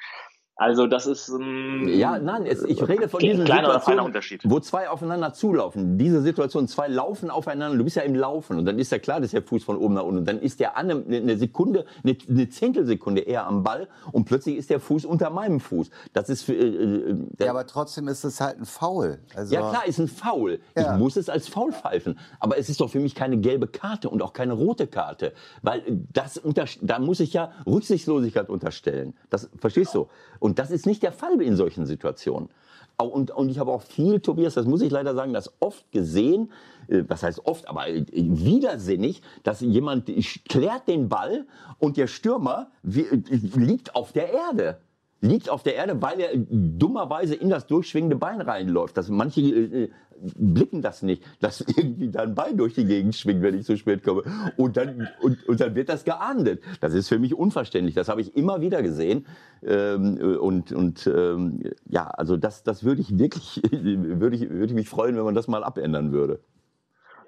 Also 0.55 0.85
das 0.85 1.07
ist 1.07 1.29
ähm, 1.29 1.87
ja 1.87 2.19
nein, 2.19 2.45
es, 2.45 2.63
ich 2.63 2.87
rede 2.87 3.09
von 3.09 3.19
diesen 3.19 3.45
Situationen, 3.45 4.13
wo 4.43 4.59
zwei 4.59 4.87
aufeinander 4.87 5.33
zulaufen. 5.33 5.97
Diese 5.97 6.21
Situation, 6.21 6.67
zwei 6.67 6.87
laufen 6.87 7.31
aufeinander. 7.31 7.75
Du 7.75 7.83
bist 7.83 7.95
ja 7.95 8.03
im 8.03 8.13
Laufen 8.13 8.59
und 8.59 8.65
dann 8.65 8.77
ist 8.77 8.91
ja 8.91 8.99
klar, 8.99 9.19
dass 9.19 9.31
der 9.31 9.41
Fuß 9.41 9.63
von 9.63 9.77
oben 9.77 9.95
nach 9.95 10.03
unten. 10.03 10.19
Und 10.19 10.27
dann 10.27 10.39
ist 10.39 10.59
der 10.59 10.77
eine 10.77 11.03
eine 11.07 11.37
Sekunde, 11.37 11.85
eine, 12.03 12.15
eine 12.29 12.49
Zehntelsekunde 12.49 13.21
eher 13.21 13.47
am 13.47 13.63
Ball 13.63 13.87
und 14.11 14.25
plötzlich 14.25 14.57
ist 14.57 14.69
der 14.69 14.79
Fuß 14.79 15.05
unter 15.05 15.31
meinem 15.31 15.59
Fuß. 15.59 15.89
Das 16.13 16.29
ist 16.29 16.43
für, 16.43 16.53
äh, 16.53 16.67
äh 16.67 17.17
ja, 17.39 17.49
aber 17.49 17.65
trotzdem 17.65 18.07
ist 18.07 18.23
es 18.23 18.39
halt 18.39 18.59
ein 18.59 18.65
Foul. 18.65 19.19
Also 19.35 19.55
ja 19.55 19.67
klar, 19.67 19.87
ist 19.87 19.97
ein 19.97 20.07
Foul. 20.07 20.59
Ja. 20.77 20.93
Ich 20.93 20.99
muss 20.99 21.15
es 21.15 21.29
als 21.29 21.47
Foul 21.47 21.71
pfeifen. 21.71 22.19
Aber 22.39 22.59
es 22.59 22.69
ist 22.69 22.79
doch 22.79 22.91
für 22.91 22.99
mich 22.99 23.15
keine 23.15 23.37
gelbe 23.37 23.65
Karte 23.65 24.07
und 24.07 24.21
auch 24.21 24.33
keine 24.33 24.53
rote 24.53 24.85
Karte, 24.85 25.33
weil 25.63 25.81
das 26.13 26.37
unter, 26.37 26.65
da 26.81 26.99
muss 26.99 27.19
ich 27.19 27.33
ja 27.33 27.51
Rücksichtslosigkeit 27.65 28.49
unterstellen. 28.49 29.15
Das 29.31 29.49
verstehst 29.59 29.95
du? 29.95 30.07
Und 30.43 30.59
das 30.59 30.71
ist 30.71 30.85
nicht 30.85 31.01
der 31.03 31.13
Fall 31.13 31.41
in 31.41 31.55
solchen 31.55 31.85
Situationen. 31.85 32.49
Und, 32.97 33.31
und 33.31 33.47
ich 33.47 33.59
habe 33.59 33.71
auch 33.71 33.81
viel, 33.81 34.19
Tobias, 34.19 34.55
das 34.55 34.65
muss 34.65 34.81
ich 34.81 34.91
leider 34.91 35.15
sagen, 35.15 35.31
das 35.31 35.49
oft 35.61 35.89
gesehen, 35.93 36.51
äh, 36.89 37.03
was 37.07 37.23
heißt 37.23 37.45
oft, 37.45 37.65
aber 37.69 37.87
äh, 37.87 38.03
widersinnig, 38.11 39.21
dass 39.43 39.61
jemand 39.61 40.11
klärt 40.49 40.89
den 40.89 41.07
Ball 41.07 41.45
und 41.79 41.95
der 41.95 42.07
Stürmer 42.07 42.71
liegt 42.83 43.95
auf 43.95 44.11
der 44.11 44.33
Erde 44.33 44.79
liegt 45.23 45.49
auf 45.49 45.63
der 45.63 45.75
Erde, 45.75 46.01
weil 46.01 46.19
er 46.19 46.31
dummerweise 46.35 47.33
in 47.33 47.49
das 47.49 47.65
durchschwingende 47.65 48.17
Bein 48.17 48.41
reinläuft. 48.41 48.97
Das, 48.97 49.07
manche 49.07 49.41
äh, 49.41 49.89
blicken 50.35 50.81
das 50.81 51.01
nicht, 51.01 51.23
dass 51.39 51.61
irgendwie 51.77 52.09
dein 52.09 52.35
Bein 52.35 52.57
durch 52.57 52.73
die 52.73 52.85
Gegend 52.85 53.15
schwingt, 53.15 53.41
wenn 53.41 53.57
ich 53.57 53.65
zu 53.65 53.77
spät 53.77 54.03
komme. 54.03 54.23
Und 54.57 54.75
dann, 54.75 55.07
und, 55.21 55.47
und 55.47 55.61
dann 55.61 55.75
wird 55.75 55.87
das 55.87 56.03
geahndet. 56.03 56.61
Das 56.81 56.93
ist 56.93 57.07
für 57.07 57.19
mich 57.19 57.33
unverständlich. 57.33 57.95
Das 57.95 58.09
habe 58.09 58.19
ich 58.19 58.35
immer 58.35 58.59
wieder 58.59 58.83
gesehen. 58.83 59.25
Ähm, 59.65 60.17
und 60.41 60.73
und 60.73 61.07
ähm, 61.07 61.71
ja, 61.87 62.07
also 62.07 62.35
das, 62.35 62.63
das 62.63 62.83
würde 62.83 62.99
ich 62.99 63.17
wirklich, 63.17 63.61
würde 63.71 64.35
ich, 64.35 64.49
würde 64.49 64.65
ich 64.65 64.73
mich 64.73 64.89
freuen, 64.89 65.15
wenn 65.15 65.23
man 65.23 65.35
das 65.35 65.47
mal 65.47 65.63
abändern 65.63 66.11
würde. 66.11 66.41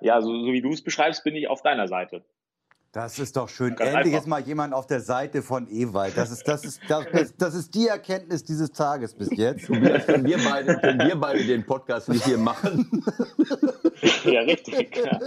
Ja, 0.02 0.22
so, 0.22 0.38
so 0.38 0.52
wie 0.52 0.62
du 0.62 0.72
es 0.72 0.84
beschreibst, 0.84 1.24
bin 1.24 1.36
ich 1.36 1.48
auf 1.48 1.62
deiner 1.62 1.88
Seite. 1.88 2.24
Das 2.96 3.20
ist 3.20 3.36
doch 3.36 3.50
schön. 3.50 3.76
Ganz 3.76 3.90
Endlich 3.90 4.14
einfach. 4.14 4.20
ist 4.22 4.28
mal 4.28 4.42
jemand 4.42 4.74
auf 4.74 4.88
der 4.88 5.02
Seite 5.02 5.42
von 5.42 5.68
Ewald. 5.68 6.16
Das 6.16 6.32
ist, 6.32 6.48
das 6.48 6.64
ist, 6.64 6.80
das, 6.88 7.06
das 7.38 7.54
ist 7.54 7.76
die 7.76 7.90
Erkenntnis 7.90 8.46
dieses 8.46 8.72
Tages 8.72 9.14
bis 9.14 9.32
jetzt. 9.32 9.66
Tobias, 9.66 10.06
können 10.06 10.24
wir 10.24 10.38
beide, 10.38 10.78
können 10.78 11.00
wir 11.00 11.16
beide 11.18 11.44
den 11.44 11.66
Podcast 11.66 12.08
nicht 12.08 12.24
hier 12.24 12.38
machen? 12.38 13.04
Ja, 14.36 14.42
richtig. 14.42 14.96
Ja. 14.98 15.20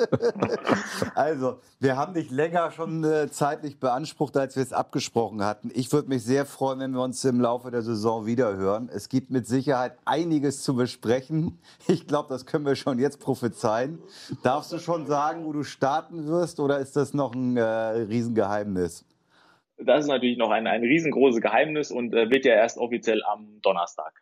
Also, 1.14 1.60
wir 1.80 1.96
haben 1.96 2.14
dich 2.14 2.30
länger 2.30 2.70
schon 2.70 3.04
äh, 3.04 3.30
zeitlich 3.30 3.78
beansprucht, 3.78 4.36
als 4.36 4.56
wir 4.56 4.62
es 4.62 4.72
abgesprochen 4.72 5.44
hatten. 5.44 5.70
Ich 5.74 5.92
würde 5.92 6.08
mich 6.08 6.24
sehr 6.24 6.46
freuen, 6.46 6.80
wenn 6.80 6.92
wir 6.92 7.02
uns 7.02 7.24
im 7.24 7.40
Laufe 7.40 7.70
der 7.70 7.82
Saison 7.82 8.26
wiederhören. 8.26 8.90
Es 8.92 9.08
gibt 9.08 9.30
mit 9.30 9.46
Sicherheit 9.46 9.96
einiges 10.04 10.62
zu 10.62 10.74
besprechen. 10.74 11.58
Ich 11.86 12.06
glaube, 12.06 12.28
das 12.28 12.46
können 12.46 12.66
wir 12.66 12.76
schon 12.76 12.98
jetzt 12.98 13.20
prophezeien. 13.20 13.98
Darfst 14.42 14.72
du 14.72 14.78
schon 14.78 15.06
sagen, 15.06 15.44
wo 15.44 15.52
du 15.52 15.62
starten 15.62 16.26
wirst, 16.26 16.60
oder 16.60 16.78
ist 16.78 16.96
das 16.96 17.14
noch 17.14 17.34
ein 17.34 17.56
äh, 17.56 17.62
Riesengeheimnis? 17.62 19.04
Das 19.78 20.04
ist 20.04 20.08
natürlich 20.08 20.38
noch 20.38 20.50
ein, 20.50 20.66
ein 20.66 20.82
riesengroßes 20.82 21.40
Geheimnis 21.40 21.90
und 21.90 22.12
äh, 22.12 22.30
wird 22.30 22.44
ja 22.44 22.54
erst 22.54 22.78
offiziell 22.78 23.22
am 23.24 23.60
Donnerstag. 23.62 24.12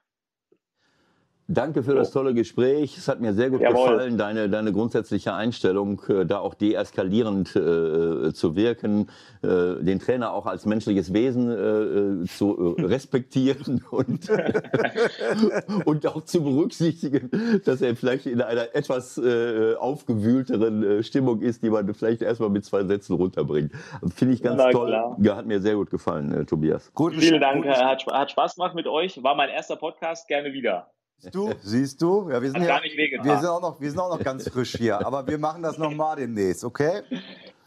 Danke 1.48 1.84
für 1.84 1.94
das 1.94 2.10
tolle 2.10 2.34
Gespräch. 2.34 2.98
Es 2.98 3.06
hat 3.06 3.20
mir 3.20 3.32
sehr 3.32 3.50
gut 3.50 3.60
Jawohl. 3.60 3.90
gefallen, 3.90 4.18
deine, 4.18 4.50
deine 4.50 4.72
grundsätzliche 4.72 5.32
Einstellung, 5.32 6.02
äh, 6.08 6.26
da 6.26 6.40
auch 6.40 6.54
deeskalierend 6.54 7.54
äh, 7.54 8.32
zu 8.32 8.56
wirken, 8.56 9.08
äh, 9.42 9.80
den 9.80 10.00
Trainer 10.00 10.32
auch 10.32 10.46
als 10.46 10.66
menschliches 10.66 11.12
Wesen 11.12 12.24
äh, 12.24 12.26
zu 12.26 12.76
äh, 12.76 12.82
respektieren 12.82 13.84
und, 13.92 14.28
und 15.84 16.06
auch 16.08 16.24
zu 16.24 16.42
berücksichtigen, 16.42 17.30
dass 17.64 17.80
er 17.80 17.94
vielleicht 17.94 18.26
in 18.26 18.40
einer 18.40 18.74
etwas 18.74 19.16
äh, 19.16 19.76
aufgewühlteren 19.76 21.04
Stimmung 21.04 21.42
ist, 21.42 21.62
die 21.62 21.70
man 21.70 21.94
vielleicht 21.94 22.22
erstmal 22.22 22.50
mit 22.50 22.64
zwei 22.64 22.82
Sätzen 22.82 23.14
runterbringt. 23.14 23.70
Finde 24.16 24.34
ich 24.34 24.42
ganz 24.42 24.56
Na, 24.58 24.72
toll. 24.72 24.88
Klar. 24.88 25.16
Ja, 25.20 25.36
hat 25.36 25.46
mir 25.46 25.60
sehr 25.60 25.76
gut 25.76 25.90
gefallen, 25.90 26.44
Tobias. 26.48 26.92
Gut, 26.92 27.14
Vielen 27.14 27.40
Dank, 27.40 27.64
hat, 27.66 28.04
hat 28.04 28.30
Spaß 28.32 28.56
gemacht 28.56 28.74
mit 28.74 28.88
euch. 28.88 29.22
War 29.22 29.36
mein 29.36 29.48
erster 29.48 29.76
Podcast, 29.76 30.26
gerne 30.26 30.52
wieder. 30.52 30.90
Siehst 31.18 31.34
du? 31.34 31.52
Siehst 31.62 32.02
du? 32.02 32.30
Ja, 32.30 32.42
wir, 32.42 32.50
sind 32.50 32.62
ja, 32.62 32.80
wir, 32.82 33.38
sind 33.38 33.48
auch 33.48 33.60
noch, 33.60 33.80
wir 33.80 33.90
sind 33.90 33.98
auch 33.98 34.16
noch 34.16 34.22
ganz 34.22 34.48
frisch 34.48 34.76
hier, 34.76 35.04
aber 35.04 35.26
wir 35.26 35.38
machen 35.38 35.62
das 35.62 35.78
nochmal 35.78 36.16
demnächst, 36.16 36.64
okay? 36.64 37.02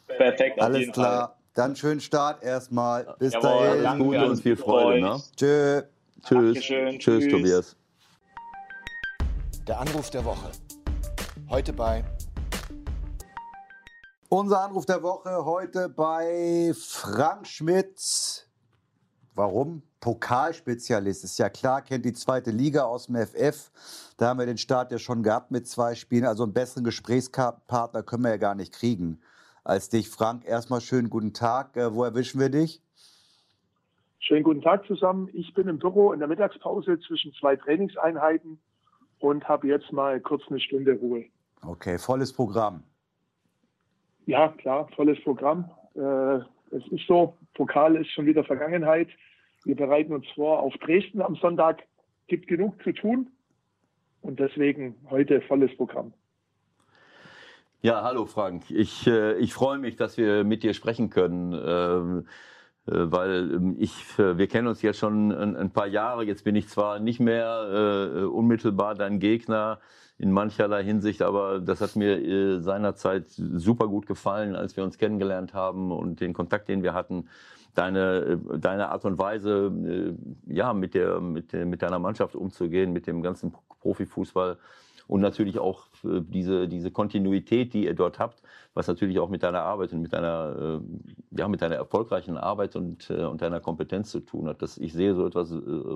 Perfekt. 0.07 0.61
Alles 0.61 0.91
klar. 0.91 1.27
Fall. 1.27 1.35
Dann 1.55 1.75
schönen 1.75 1.99
Start 1.99 2.43
erstmal. 2.43 3.15
Bis 3.19 3.33
Jawohl, 3.33 3.81
dahin. 3.81 3.99
Gute 3.99 4.25
und 4.29 4.41
viel 4.41 4.55
Freude. 4.55 5.01
Ne? 5.01 5.21
Tschö. 5.35 5.81
Tschüss. 6.23 6.59
Tschüss. 6.59 6.97
Tschüss, 6.99 7.27
Tobias. 7.27 7.75
Der 9.67 9.79
Anruf 9.79 10.09
der 10.09 10.23
Woche. 10.23 10.51
Heute 11.49 11.73
bei. 11.73 12.03
Unser 14.29 14.61
Anruf 14.61 14.85
der 14.85 15.01
Woche 15.01 15.43
heute 15.43 15.89
bei 15.89 16.71
Frank 16.79 17.47
Schmidt. 17.47 18.48
Warum? 19.39 19.83
Pokalspezialist, 20.01 21.23
ist 21.23 21.39
ja 21.39 21.47
klar, 21.47 21.81
kennt 21.81 22.03
die 22.03 22.11
zweite 22.11 22.51
Liga 22.51 22.83
aus 22.83 23.05
dem 23.05 23.15
FF. 23.15 23.71
Da 24.17 24.27
haben 24.27 24.39
wir 24.39 24.45
den 24.45 24.57
Start 24.57 24.91
ja 24.91 24.99
schon 24.99 25.23
gehabt 25.23 25.49
mit 25.49 25.65
zwei 25.65 25.95
Spielen. 25.95 26.25
Also 26.25 26.43
einen 26.43 26.51
besseren 26.51 26.83
Gesprächspartner 26.83 28.03
können 28.03 28.23
wir 28.23 28.31
ja 28.31 28.37
gar 28.37 28.53
nicht 28.53 28.73
kriegen 28.73 29.21
als 29.63 29.87
dich. 29.87 30.09
Frank, 30.09 30.45
erstmal 30.45 30.81
schönen 30.81 31.09
guten 31.09 31.31
Tag. 31.31 31.77
Äh, 31.77 31.95
wo 31.95 32.03
erwischen 32.03 32.41
wir 32.41 32.49
dich? 32.49 32.81
Schönen 34.19 34.43
guten 34.43 34.61
Tag 34.61 34.85
zusammen. 34.87 35.29
Ich 35.31 35.53
bin 35.53 35.69
im 35.69 35.79
Büro 35.79 36.11
in 36.11 36.19
der 36.19 36.27
Mittagspause 36.27 36.99
zwischen 36.99 37.31
zwei 37.39 37.55
Trainingseinheiten 37.55 38.59
und 39.19 39.47
habe 39.47 39.67
jetzt 39.67 39.93
mal 39.93 40.19
kurz 40.19 40.43
eine 40.49 40.59
Stunde 40.59 40.99
Ruhe. 40.99 41.23
Okay, 41.65 41.97
volles 41.97 42.33
Programm. 42.33 42.83
Ja, 44.25 44.49
klar, 44.49 44.89
volles 44.97 45.23
Programm. 45.23 45.71
Äh, 45.95 46.39
es 46.75 46.85
ist 46.91 47.07
so, 47.07 47.37
Pokal 47.53 47.95
ist 47.95 48.11
schon 48.11 48.25
wieder 48.25 48.43
Vergangenheit. 48.43 49.07
Wir 49.65 49.75
bereiten 49.75 50.13
uns 50.13 50.25
vor 50.35 50.61
auf 50.61 50.73
Dresden 50.77 51.21
am 51.21 51.35
Sonntag. 51.35 51.83
Gibt 52.27 52.47
genug 52.47 52.81
zu 52.83 52.91
tun 52.93 53.29
und 54.21 54.39
deswegen 54.39 54.95
heute 55.09 55.41
volles 55.41 55.75
Programm. 55.75 56.13
Ja, 57.81 58.03
hallo 58.03 58.25
Frank. 58.25 58.69
Ich, 58.69 59.07
äh, 59.07 59.37
ich 59.37 59.53
freue 59.53 59.77
mich, 59.77 59.95
dass 59.95 60.17
wir 60.17 60.43
mit 60.43 60.63
dir 60.63 60.73
sprechen 60.73 61.09
können. 61.09 61.53
Ähm, 61.53 62.27
äh, 62.89 63.11
weil 63.11 63.53
ähm, 63.53 63.75
ich, 63.79 63.93
äh, 64.17 64.37
wir 64.37 64.47
kennen 64.47 64.67
uns 64.67 64.81
jetzt 64.81 64.99
schon 64.99 65.31
ein, 65.31 65.71
paar 65.71 65.87
Jahre. 65.87 66.23
Jetzt 66.23 66.43
bin 66.43 66.55
ich 66.55 66.67
zwar 66.67 66.99
nicht 66.99 67.19
mehr 67.19 68.11
äh, 68.13 68.23
unmittelbar 68.23 68.95
dein 68.95 69.19
Gegner 69.19 69.79
in 70.17 70.31
mancherlei 70.31 70.83
Hinsicht, 70.83 71.21
aber 71.21 71.59
das 71.59 71.79
hat 71.81 71.95
mir 71.95 72.19
äh, 72.19 72.59
seinerzeit 72.59 73.25
super 73.29 73.87
gut 73.87 74.05
gefallen, 74.05 74.55
als 74.55 74.75
wir 74.75 74.83
uns 74.83 74.97
kennengelernt 74.97 75.53
haben 75.53 75.91
und 75.91 76.19
den 76.19 76.33
Kontakt, 76.33 76.67
den 76.67 76.83
wir 76.83 76.93
hatten. 76.93 77.29
Deine, 77.75 78.39
äh, 78.53 78.59
deine 78.59 78.89
Art 78.89 79.05
und 79.05 79.17
Weise, 79.17 79.71
äh, 80.47 80.53
ja, 80.53 80.73
mit, 80.73 80.93
der, 80.93 81.19
mit, 81.21 81.53
mit 81.53 81.81
deiner 81.81 81.99
Mannschaft 81.99 82.35
umzugehen, 82.35 82.91
mit 82.93 83.07
dem 83.07 83.21
ganzen 83.21 83.53
Profifußball 83.81 84.57
und 85.07 85.21
natürlich 85.21 85.59
auch 85.59 85.87
äh, 86.03 86.21
diese, 86.21 86.67
diese 86.67 86.91
Kontinuität, 86.91 87.73
die 87.73 87.85
ihr 87.85 87.93
dort 87.93 88.19
habt, 88.19 88.41
was 88.73 88.87
natürlich 88.87 89.19
auch 89.19 89.29
mit 89.29 89.43
deiner 89.43 89.61
Arbeit 89.61 89.93
und 89.93 90.01
mit 90.01 90.13
deiner, 90.13 90.81
ja, 91.31 91.47
mit 91.47 91.61
deiner 91.61 91.75
erfolgreichen 91.75 92.37
Arbeit 92.37 92.75
und, 92.75 93.09
und 93.09 93.41
deiner 93.41 93.59
Kompetenz 93.59 94.11
zu 94.11 94.19
tun 94.19 94.47
hat. 94.47 94.61
Das, 94.61 94.77
ich 94.77 94.93
sehe 94.93 95.15
so 95.15 95.25
etwas 95.25 95.51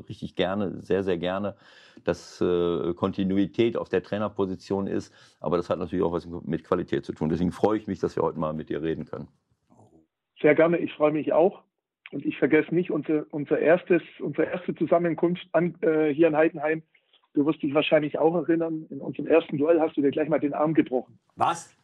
richtig 0.09 0.35
gerne, 0.35 0.81
sehr, 0.81 1.03
sehr 1.03 1.17
gerne, 1.17 1.55
dass 2.03 2.39
Kontinuität 2.39 3.77
auf 3.77 3.89
der 3.89 4.01
Trainerposition 4.01 4.87
ist, 4.87 5.13
aber 5.39 5.57
das 5.57 5.69
hat 5.69 5.77
natürlich 5.79 6.03
auch 6.03 6.11
was 6.11 6.27
mit 6.43 6.63
Qualität 6.63 7.05
zu 7.05 7.13
tun. 7.13 7.29
Deswegen 7.29 7.51
freue 7.51 7.77
ich 7.77 7.87
mich, 7.87 7.99
dass 7.99 8.15
wir 8.15 8.23
heute 8.23 8.39
mal 8.39 8.53
mit 8.53 8.69
dir 8.69 8.81
reden 8.81 9.05
können. 9.05 9.27
Sehr 10.43 10.53
gerne, 10.53 10.77
ich 10.77 10.93
freue 10.93 11.11
mich 11.11 11.33
auch. 11.33 11.63
Und 12.11 12.23
ich 12.23 12.37
vergesse 12.37 12.75
nicht 12.75 12.91
unser, 12.91 13.25
unser 13.31 13.57
erstes, 13.57 14.03
unsere 14.19 14.45
erste 14.45 14.75
Zusammenkunft 14.75 15.47
an, 15.51 15.73
äh, 15.81 16.13
hier 16.13 16.27
in 16.27 16.37
Heidenheim 16.37 16.83
Du 17.33 17.45
wirst 17.47 17.63
dich 17.63 17.73
wahrscheinlich 17.73 18.19
auch 18.19 18.35
erinnern, 18.35 18.85
in 18.89 19.01
unserem 19.01 19.27
ersten 19.27 19.57
Duell 19.57 19.79
hast 19.79 19.97
du 19.97 20.01
dir 20.01 20.11
gleich 20.11 20.29
mal 20.29 20.39
den 20.39 20.53
Arm 20.53 20.73
gebrochen. 20.73 21.17
Was? 21.35 21.75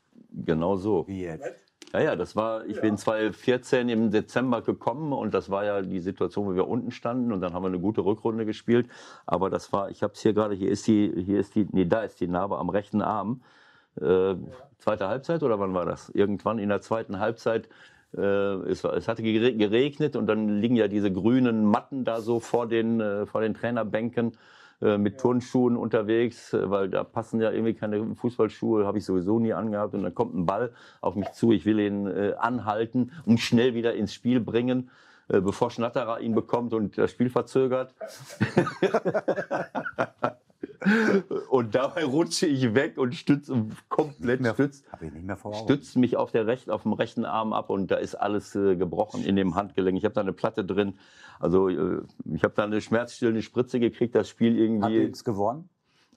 Genau 0.45 0.75
so. 0.75 1.07
Wie 1.07 1.23
jetzt? 1.23 1.65
Ja, 1.91 2.01
ja, 2.01 2.15
das 2.15 2.35
war, 2.35 2.67
ich 2.67 2.75
ja. 2.75 2.81
bin 2.83 2.97
2014 2.97 3.89
im 3.89 4.11
Dezember 4.11 4.61
gekommen 4.61 5.11
und 5.11 5.33
das 5.33 5.49
war 5.49 5.65
ja 5.65 5.81
die 5.81 6.01
Situation, 6.01 6.45
wo 6.45 6.53
wir 6.53 6.67
unten 6.67 6.91
standen 6.91 7.31
und 7.31 7.41
dann 7.41 7.53
haben 7.53 7.63
wir 7.63 7.69
eine 7.69 7.79
gute 7.79 8.05
Rückrunde 8.05 8.45
gespielt. 8.45 8.87
Aber 9.25 9.49
das 9.49 9.73
war, 9.73 9.89
ich 9.89 10.03
habe 10.03 10.13
es 10.13 10.21
hier 10.21 10.33
gerade, 10.33 10.53
hier 10.53 10.69
ist 10.69 10.85
die, 10.85 11.11
hier 11.25 11.39
ist 11.39 11.55
die, 11.55 11.67
nee, 11.71 11.85
da 11.85 12.03
ist 12.03 12.21
die 12.21 12.27
Narbe 12.27 12.59
am 12.59 12.69
rechten 12.69 13.01
Arm. 13.01 13.41
Äh, 13.99 14.35
zweite 14.77 15.07
Halbzeit 15.07 15.41
oder 15.41 15.59
wann 15.59 15.73
war 15.73 15.85
das? 15.85 16.09
Irgendwann 16.09 16.59
in 16.59 16.69
der 16.69 16.81
zweiten 16.81 17.19
Halbzeit 17.19 17.69
es, 18.17 18.83
es, 18.83 19.07
hatte 19.07 19.21
geregnet 19.21 20.15
und 20.15 20.27
dann 20.27 20.59
liegen 20.59 20.75
ja 20.75 20.87
diese 20.87 21.11
grünen 21.11 21.65
Matten 21.65 22.03
da 22.05 22.21
so 22.21 22.39
vor 22.39 22.67
den, 22.67 22.99
äh, 22.99 23.25
vor 23.25 23.41
den 23.41 23.53
Trainerbänken. 23.53 24.33
Äh, 24.81 24.97
mit 24.97 25.19
Turnschuhen 25.19 25.75
unterwegs, 25.75 26.53
äh, 26.53 26.69
weil 26.69 26.87
da 26.87 27.03
passen 27.03 27.41
ja 27.41 27.51
irgendwie 27.51 27.73
keine 27.73 28.15
Fußballschuhe, 28.15 28.85
habe 28.85 28.97
ich 28.97 29.03
sowieso 29.03 29.37
nie 29.37 29.51
angehabt. 29.51 29.93
Und 29.93 30.03
dann 30.03 30.15
kommt 30.15 30.33
ein 30.35 30.45
Ball 30.45 30.71
auf 31.01 31.15
mich 31.15 31.29
zu, 31.33 31.51
ich 31.51 31.65
will 31.65 31.79
ihn 31.79 32.07
äh, 32.07 32.33
anhalten 32.37 33.11
und 33.25 33.41
schnell 33.41 33.73
wieder 33.73 33.93
ins 33.95 34.13
Spiel 34.13 34.39
bringen 34.39 34.89
äh, 35.27 35.41
bevor 35.41 35.69
Schnatterer 35.69 36.21
ihn 36.21 36.33
bekommt 36.33 36.73
und 36.73 36.97
das 36.97 37.11
Spiel 37.11 37.29
verzögert. 37.29 37.93
und 41.49 41.75
dabei 41.75 42.03
rutsche 42.03 42.45
ich 42.45 42.73
weg 42.73 42.97
und 42.97 43.15
stütze 43.15 43.65
komplett 43.89 44.45
stützt, 44.45 44.85
stützt 45.63 45.95
mich 45.97 46.17
auf, 46.17 46.31
der 46.31 46.47
rechten, 46.47 46.71
auf 46.71 46.83
dem 46.83 46.93
rechten 46.93 47.25
Arm 47.25 47.53
ab 47.53 47.69
und 47.69 47.91
da 47.91 47.95
ist 47.95 48.15
alles 48.15 48.55
äh, 48.55 48.75
gebrochen 48.75 49.23
in 49.23 49.35
dem 49.35 49.55
Handgelenk. 49.55 49.97
Ich 49.97 50.05
habe 50.05 50.15
da 50.15 50.21
eine 50.21 50.33
Platte 50.33 50.65
drin. 50.65 50.97
Also 51.39 51.69
äh, 51.69 52.01
ich 52.33 52.43
habe 52.43 52.53
da 52.55 52.63
eine 52.63 52.81
schmerzstillende 52.81 53.41
Spritze 53.41 53.79
gekriegt. 53.79 54.15
Das 54.15 54.29
Spiel 54.29 54.57
irgendwie. 54.57 54.83
Habt 54.83 54.93
ihr 54.93 55.23
gewonnen? 55.23 55.69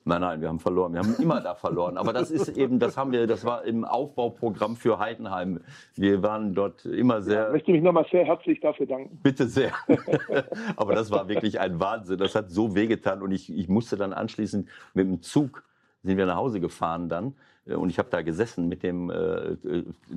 Nein, 0.05 0.21
nein, 0.21 0.41
wir 0.41 0.49
haben 0.49 0.59
verloren. 0.59 0.93
Wir 0.95 1.01
haben 1.01 1.15
immer 1.19 1.41
da 1.41 1.55
verloren. 1.55 1.97
Aber 1.97 2.13
das 2.13 2.31
ist 2.31 2.49
eben, 2.49 2.79
das 2.81 2.97
haben 2.97 3.13
wir, 3.13 3.27
das 3.27 3.45
war 3.45 3.65
im 3.65 3.85
Aufbauprogramm 3.85 4.77
für 4.77 4.99
Heidenheim. 4.99 5.61
Wir 5.95 6.23
waren 6.23 6.55
dort 6.55 6.85
immer 6.85 7.23
sehr. 7.23 7.47
ich 7.47 7.53
möchte 7.53 7.71
mich 7.73 7.83
nochmal 7.83 8.07
sehr 8.11 8.25
herzlich 8.25 8.61
dafür 8.61 8.87
danken. 8.87 9.19
Bitte 9.23 9.47
sehr. 9.47 9.73
Aber 10.77 10.95
das 10.95 11.11
war 11.11 11.29
wirklich 11.29 11.61
ein 11.61 11.79
Wahnsinn. 11.79 12.19
Das 12.19 12.35
hat 12.35 12.51
so 12.51 12.75
wehgetan 12.75 13.23
und 13.23 13.31
ich, 13.31 13.53
ich 13.53 13.69
musste 13.69 13.97
dann 13.97 14.13
anschließend 14.13 14.69
mit 14.95 15.07
dem 15.07 15.23
Zug 15.23 15.63
sind 16.03 16.17
wir 16.17 16.27
nach 16.27 16.37
Hause 16.37 16.61
gefahren 16.61 17.09
dann. 17.09 17.35
Und 17.65 17.91
ich 17.91 17.99
habe 17.99 18.09
da 18.11 18.23
gesessen 18.23 18.69
mit 18.69 18.83
dem, 18.83 19.09
äh, 19.09 19.57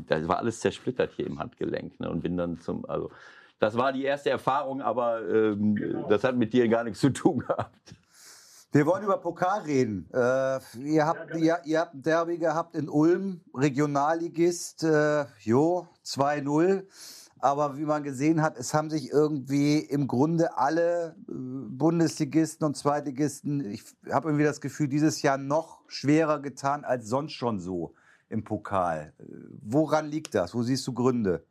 da 0.08 0.28
war 0.28 0.40
alles 0.40 0.62
zersplittert 0.62 1.12
hier 1.16 1.28
im 1.28 1.40
Handgelenk. 1.40 2.00
Ne, 2.00 2.10
und 2.10 2.22
bin 2.22 2.38
dann 2.38 2.60
zum, 2.60 2.86
also, 2.90 3.12
das 3.60 3.78
war 3.78 3.94
die 3.94 4.04
erste 4.04 4.32
Erfahrung, 4.32 4.82
aber 4.82 5.22
ähm, 5.30 5.76
genau. 5.76 6.08
das 6.10 6.24
hat 6.24 6.36
mit 6.36 6.54
dir 6.54 6.68
gar 6.68 6.84
nichts 6.84 7.00
zu 7.00 7.12
tun 7.12 7.40
gehabt. 7.40 7.94
Wir 8.76 8.86
wollen 8.86 9.06
über 9.06 9.20
Pokal 9.20 9.62
reden. 9.62 10.10
Äh, 10.14 10.60
ihr, 10.84 11.06
habt, 11.06 11.34
ihr, 11.34 11.62
ihr, 11.64 11.80
habt 11.80 11.94
ein 11.94 12.02
Derby 12.02 12.38
gehabt 12.38 12.76
in 12.76 12.90
Ulm, 12.90 13.40
Regionalligist, 13.54 14.84
äh, 14.84 15.24
jo, 15.40 15.88
2-0. 16.04 16.86
Aber 17.40 17.78
wie 17.78 17.86
man 17.86 18.04
gesehen 18.04 18.42
hat, 18.42 18.58
es 18.58 18.74
haben 18.74 18.90
sich 18.90 19.12
irgendwie 19.12 19.78
im 19.78 20.08
Grunde 20.08 20.58
alle 20.58 21.16
äh, 21.20 21.32
Bundesligisten 21.32 22.68
und 22.68 22.76
Zweitligisten, 22.76 23.64
ich 23.72 23.82
habe 24.12 24.28
irgendwie 24.28 24.44
das 24.44 24.60
Gefühl, 24.60 24.90
dieses 24.90 25.22
Jahr 25.22 25.38
noch 25.38 25.80
schwerer 25.88 26.42
getan 26.42 26.84
als 26.84 27.08
sonst 27.08 27.32
schon 27.32 27.62
so 27.62 27.94
im 28.28 28.44
Pokal. 28.44 29.14
Äh, 29.20 29.24
woran 29.62 30.08
liegt 30.08 30.36
das? 30.36 30.54
Wo 30.54 30.64
siehst 30.64 30.86
du 30.86 30.92
Gründe? 30.92 31.46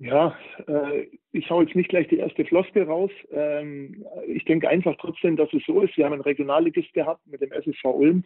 Ja, 0.00 0.34
äh, 0.66 1.06
ich 1.34 1.50
hau 1.50 1.60
jetzt 1.60 1.74
nicht 1.74 1.88
gleich 1.88 2.06
die 2.08 2.18
erste 2.18 2.44
Floskel 2.44 2.84
raus. 2.84 3.10
Ähm, 3.32 4.06
ich 4.26 4.44
denke 4.44 4.68
einfach 4.68 4.94
trotzdem, 5.00 5.36
dass 5.36 5.52
es 5.52 5.64
so 5.66 5.80
ist. 5.80 5.96
Wir 5.96 6.04
haben 6.04 6.12
einen 6.12 6.22
Regionalligist 6.22 6.92
gehabt 6.94 7.26
mit 7.26 7.40
dem 7.40 7.50
SSV 7.50 7.84
Ulm, 7.86 8.24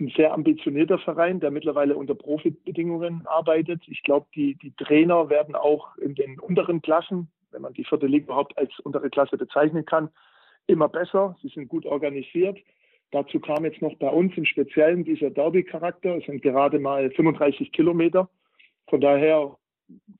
ein 0.00 0.12
sehr 0.16 0.32
ambitionierter 0.32 0.98
Verein, 0.98 1.38
der 1.38 1.52
mittlerweile 1.52 1.96
unter 1.96 2.16
Profibedingungen 2.16 3.24
arbeitet. 3.26 3.82
Ich 3.86 4.02
glaube, 4.02 4.26
die, 4.34 4.56
die 4.56 4.72
Trainer 4.72 5.30
werden 5.30 5.54
auch 5.54 5.96
in 5.98 6.16
den 6.16 6.40
unteren 6.40 6.82
Klassen, 6.82 7.30
wenn 7.52 7.62
man 7.62 7.74
die 7.74 7.84
vierte 7.84 8.06
Liga 8.06 8.24
überhaupt 8.24 8.58
als 8.58 8.76
untere 8.80 9.08
Klasse 9.08 9.36
bezeichnen 9.38 9.86
kann, 9.86 10.08
immer 10.66 10.88
besser. 10.88 11.36
Sie 11.42 11.48
sind 11.48 11.68
gut 11.68 11.86
organisiert. 11.86 12.58
Dazu 13.12 13.38
kam 13.38 13.64
jetzt 13.64 13.82
noch 13.82 13.94
bei 13.98 14.08
uns 14.08 14.36
im 14.36 14.46
Speziellen 14.46 15.04
dieser 15.04 15.30
Derby-Charakter. 15.30 16.16
Es 16.16 16.24
sind 16.24 16.42
gerade 16.42 16.80
mal 16.80 17.08
35 17.12 17.70
Kilometer. 17.70 18.28
Von 18.88 19.00
daher 19.00 19.56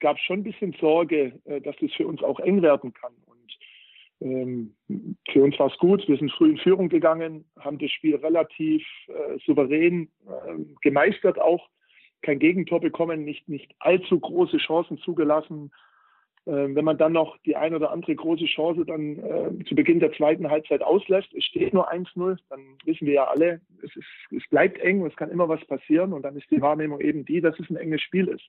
gab 0.01 0.17
es 0.17 0.23
schon 0.23 0.41
ein 0.41 0.45
bisschen 0.45 0.75
Sorge, 0.81 1.41
äh, 1.45 1.61
dass 1.61 1.77
das 1.81 1.93
für 1.93 2.07
uns 2.07 2.23
auch 2.23 2.41
eng 2.41 2.63
werden 2.63 2.93
kann. 2.93 3.13
Und 3.27 3.59
ähm, 4.21 4.75
für 5.31 5.43
uns 5.43 5.59
war 5.59 5.69
es 5.71 5.79
gut. 5.79 6.07
Wir 6.09 6.17
sind 6.17 6.33
früh 6.33 6.51
in 6.51 6.59
Führung 6.59 6.89
gegangen, 6.89 7.45
haben 7.59 7.79
das 7.79 7.91
Spiel 7.91 8.17
relativ 8.17 8.85
äh, 9.09 9.39
souverän 9.45 10.09
äh, 10.27 10.59
gemeistert, 10.83 11.41
auch 11.41 11.69
kein 12.23 12.39
Gegentor 12.39 12.81
bekommen, 12.81 13.25
nicht, 13.25 13.49
nicht 13.49 13.75
allzu 13.81 14.19
große 14.19 14.59
Chancen 14.59 14.99
zugelassen. 14.99 15.73
Ähm, 16.45 16.75
wenn 16.75 16.85
man 16.85 16.99
dann 16.99 17.13
noch 17.13 17.37
die 17.47 17.55
ein 17.55 17.75
oder 17.75 17.93
andere 17.93 18.17
große 18.17 18.47
Chance 18.47 18.85
dann 18.85 19.19
äh, 19.19 19.65
zu 19.65 19.77
Beginn 19.77 20.01
der 20.01 20.13
zweiten 20.13 20.51
Halbzeit 20.51 20.83
auslässt, 20.83 21.33
es 21.35 21.45
steht 21.45 21.73
nur 21.73 21.93
1-0, 21.93 22.37
dann 22.49 22.61
wissen 22.85 23.07
wir 23.07 23.15
ja 23.15 23.25
alle, 23.29 23.61
es, 23.83 23.95
ist, 23.95 24.07
es 24.37 24.49
bleibt 24.51 24.79
eng, 24.81 25.07
es 25.07 25.15
kann 25.15 25.31
immer 25.31 25.49
was 25.49 25.65
passieren 25.67 26.13
und 26.13 26.23
dann 26.23 26.37
ist 26.37 26.51
die 26.51 26.61
Wahrnehmung 26.61 27.01
eben 27.01 27.25
die, 27.25 27.41
dass 27.41 27.59
es 27.61 27.71
ein 27.71 27.77
enges 27.77 28.03
Spiel 28.03 28.27
ist. 28.27 28.49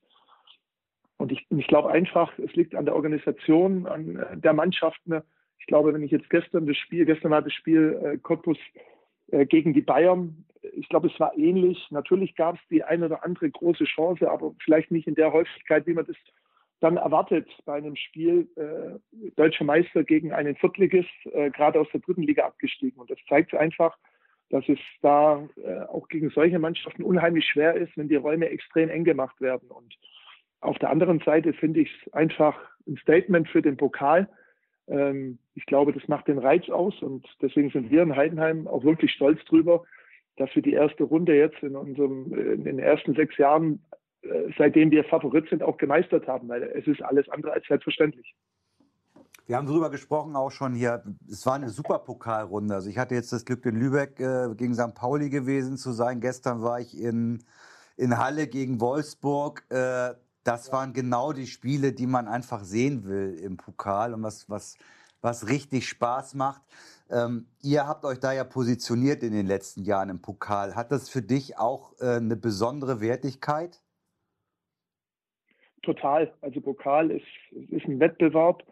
Und 1.24 1.32
ich, 1.32 1.48
ich 1.52 1.68
glaube 1.68 1.90
einfach, 1.90 2.38
es 2.38 2.54
liegt 2.54 2.76
an 2.76 2.84
der 2.84 2.96
Organisation, 2.96 3.88
an 3.88 4.18
äh, 4.18 4.38
der 4.38 4.52
Mannschaften. 4.52 5.22
Ich 5.58 5.68
glaube, 5.68 5.94
wenn 5.94 6.04
ich 6.04 6.12
jetzt 6.12 6.30
gestern 6.30 6.68
das 6.68 6.76
Spiel, 6.76 7.06
gestern 7.06 7.32
war 7.32 7.42
das 7.42 7.54
Spiel 7.54 7.98
äh, 8.04 8.18
Cottbus 8.18 8.58
äh, 9.32 9.46
gegen 9.46 9.74
die 9.74 9.84
Bayern, 9.84 10.44
ich 10.74 10.90
glaube, 10.90 11.08
es 11.08 11.18
war 11.22 11.38
ähnlich. 11.38 11.88
Natürlich 11.92 12.36
gab 12.36 12.56
es 12.56 12.62
die 12.70 12.84
eine 12.84 13.06
oder 13.06 13.24
andere 13.24 13.50
große 13.50 13.86
Chance, 13.86 14.30
aber 14.30 14.54
vielleicht 14.66 14.92
nicht 14.92 15.08
in 15.08 15.16
der 15.16 15.32
Häufigkeit, 15.32 15.88
wie 15.88 15.94
man 15.94 16.06
das 16.06 16.18
dann 16.82 16.98
erwartet 16.98 17.48
bei 17.64 17.76
einem 17.76 17.96
Spiel 17.96 18.50
äh, 18.58 19.30
deutscher 19.38 19.64
Meister 19.64 20.04
gegen 20.04 20.34
einen 20.34 20.58
Viertligist, 20.58 21.10
äh, 21.32 21.52
gerade 21.52 21.80
aus 21.80 21.88
der 21.94 22.02
dritten 22.02 22.24
Liga 22.24 22.46
abgestiegen. 22.46 23.00
Und 23.00 23.10
das 23.10 23.20
zeigt 23.30 23.56
einfach, 23.56 23.98
dass 24.50 24.68
es 24.68 24.80
da 25.02 25.48
äh, 25.56 25.84
auch 25.84 26.10
gegen 26.10 26.32
solche 26.32 26.60
Mannschaften 26.60 27.04
unheimlich 27.04 27.46
schwer 27.46 27.76
ist, 27.76 27.96
wenn 27.96 28.10
die 28.10 28.18
Räume 28.18 28.50
extrem 28.50 28.90
eng 28.90 29.06
gemacht 29.06 29.40
werden. 29.40 29.70
Und 29.72 29.98
auf 30.64 30.80
der 30.80 30.89
anderen 30.89 31.20
Seite 31.20 31.53
finde 31.53 31.82
ich 31.82 31.91
es 32.05 32.14
einfach 32.14 32.59
ein 32.88 32.97
Statement 32.97 33.47
für 33.49 33.61
den 33.61 33.78
Pokal. 33.78 34.28
Ähm, 34.88 35.39
ich 35.55 35.66
glaube, 35.66 35.93
das 35.93 36.07
macht 36.07 36.28
den 36.28 36.39
Reiz 36.39 36.70
aus 36.70 37.01
und 37.01 37.26
deswegen 37.41 37.70
sind 37.70 37.91
wir 37.91 38.01
in 38.01 38.16
Heidenheim 38.16 38.68
auch 38.68 38.84
wirklich 38.84 39.11
stolz 39.11 39.43
drüber, 39.45 39.84
dass 40.38 40.53
wir 40.55 40.61
die 40.61 40.74
erste 40.74 41.03
Runde 41.03 41.36
jetzt 41.36 41.61
in 41.61 41.76
unserem, 41.76 42.34
in 42.34 42.64
den 42.64 42.80
ersten 42.80 43.14
sechs 43.14 43.38
Jahren, 43.38 43.84
äh, 44.24 44.51
seitdem 44.57 44.91
wir 44.91 45.03
Favorit 45.03 45.47
sind, 45.49 45.64
auch 45.64 45.78
gemeistert 45.78 46.28
haben, 46.28 46.47
weil 46.49 46.64
es 46.64 46.88
ist 46.88 47.01
alles 47.01 47.30
andere 47.30 47.53
als 47.53 47.66
selbstverständlich. 47.68 48.34
Wir 49.45 49.57
haben 49.57 49.68
darüber 49.68 49.89
gesprochen 49.89 50.38
auch 50.38 50.51
schon 50.51 50.74
hier. 50.74 51.03
Es 51.30 51.45
war 51.45 51.55
eine 51.55 51.70
super 51.70 51.99
Pokalrunde. 51.99 52.76
Also 52.76 52.89
ich 52.89 52.97
hatte 52.97 53.14
jetzt 53.14 53.34
das 53.34 53.43
Glück, 53.43 53.66
in 53.66 53.76
Lübeck 53.76 54.20
äh, 54.22 54.55
gegen 54.55 54.74
St. 54.74 54.95
Pauli 54.95 55.30
gewesen 55.30 55.76
zu 55.76 55.91
sein. 55.91 56.22
Gestern 56.22 56.61
war 56.61 56.80
ich 56.80 56.97
in, 56.97 57.43
in 57.97 58.18
Halle 58.18 58.47
gegen 58.47 58.80
Wolfsburg. 58.80 59.66
Äh, 59.70 60.14
das 60.44 60.72
waren 60.72 60.94
genau 60.94 61.34
die 61.34 61.48
Spiele, 61.48 61.94
die 61.94 62.08
man 62.08 62.28
einfach 62.28 62.64
sehen 62.64 63.06
will 63.06 63.39
im 63.41 63.58
Pokal 63.58 64.14
und 64.14 64.24
was, 64.24 64.50
was, 64.50 64.78
was 65.22 65.50
richtig 65.50 65.88
Spaß 65.88 66.36
macht. 66.36 66.62
Ähm, 67.10 67.48
ihr 67.62 67.88
habt 67.88 68.06
euch 68.06 68.20
da 68.20 68.34
ja 68.34 68.44
positioniert 68.44 69.24
in 69.24 69.34
den 69.34 69.48
letzten 69.48 69.84
Jahren 69.84 70.10
im 70.10 70.22
Pokal. 70.22 70.76
Hat 70.76 70.91
das 70.91 71.10
für 71.10 71.22
dich 71.22 71.58
auch 71.58 71.94
äh, 72.00 72.18
eine 72.18 72.36
besondere 72.36 73.02
Wertigkeit? 73.02 73.82
Total. 75.82 76.34
Also 76.41 76.62
Pokal 76.62 77.12
ist, 77.12 77.26
ist 77.70 77.86
ein 77.86 78.00
Wettbewerb, 78.00 78.64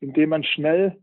in 0.00 0.12
dem 0.12 0.30
man 0.30 0.44
schnell 0.44 0.98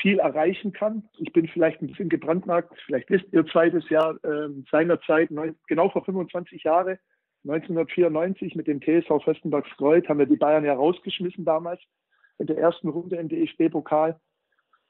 viel 0.00 0.18
erreichen 0.18 0.72
kann. 0.72 1.08
Ich 1.18 1.32
bin 1.32 1.48
vielleicht 1.48 1.80
ein 1.80 1.88
bisschen 1.88 2.08
gebrandmarkt. 2.08 2.74
Vielleicht 2.86 3.08
wisst 3.10 3.26
ihr 3.32 3.46
zweites 3.46 3.88
Jahr 3.88 4.22
äh, 4.24 4.48
seinerzeit, 4.70 5.30
genau 5.66 5.90
vor 5.90 6.04
25 6.04 6.64
Jahren, 6.64 6.98
1994 7.48 8.54
mit 8.56 8.66
dem 8.66 8.80
TSV 8.80 9.22
Festenberg-Skreuth 9.24 10.08
haben 10.08 10.18
wir 10.18 10.26
die 10.26 10.36
Bayern 10.36 10.64
ja 10.64 10.74
rausgeschmissen 10.74 11.44
damals 11.44 11.80
in 12.38 12.46
der 12.46 12.58
ersten 12.58 12.88
Runde 12.88 13.16
im 13.16 13.28
DFB-Pokal. 13.28 14.18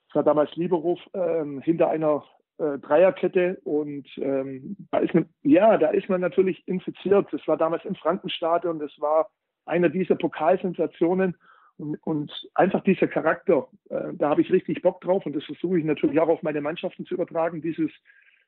Es 0.09 0.15
war 0.15 0.23
damals 0.23 0.55
Lieberhof 0.57 0.99
ähm, 1.15 1.61
hinter 1.61 1.91
einer 1.91 2.25
äh, 2.59 2.79
Dreierkette 2.79 3.61
und 3.65 4.07
ähm, 4.17 4.77
da 4.91 4.99
ist 4.99 5.15
man, 5.15 5.29
ja, 5.43 5.77
da 5.77 5.89
ist 5.89 6.09
man 6.09 6.21
natürlich 6.21 6.67
infiziert. 6.67 7.29
Das 7.31 7.47
war 7.47 7.57
damals 7.57 7.85
im 7.85 7.95
Frankenstadion, 7.95 8.79
das 8.79 8.93
war 8.99 9.29
einer 9.67 9.89
dieser 9.89 10.15
Pokalsensationen 10.15 11.37
und, 11.77 11.97
und 12.05 12.49
einfach 12.55 12.83
dieser 12.85 13.09
Charakter, 13.09 13.69
äh, 13.91 14.15
da 14.15 14.31
habe 14.31 14.41
ich 14.41 14.51
richtig 14.51 14.81
Bock 14.83 15.01
drauf 15.03 15.27
und 15.27 15.37
das 15.37 15.45
versuche 15.45 15.79
ich 15.79 15.85
natürlich 15.85 16.19
auch 16.21 16.29
auf 16.29 16.43
meine 16.43 16.61
Mannschaften 16.61 17.05
zu 17.05 17.15
übertragen. 17.15 17.61
Dieses 17.61 17.91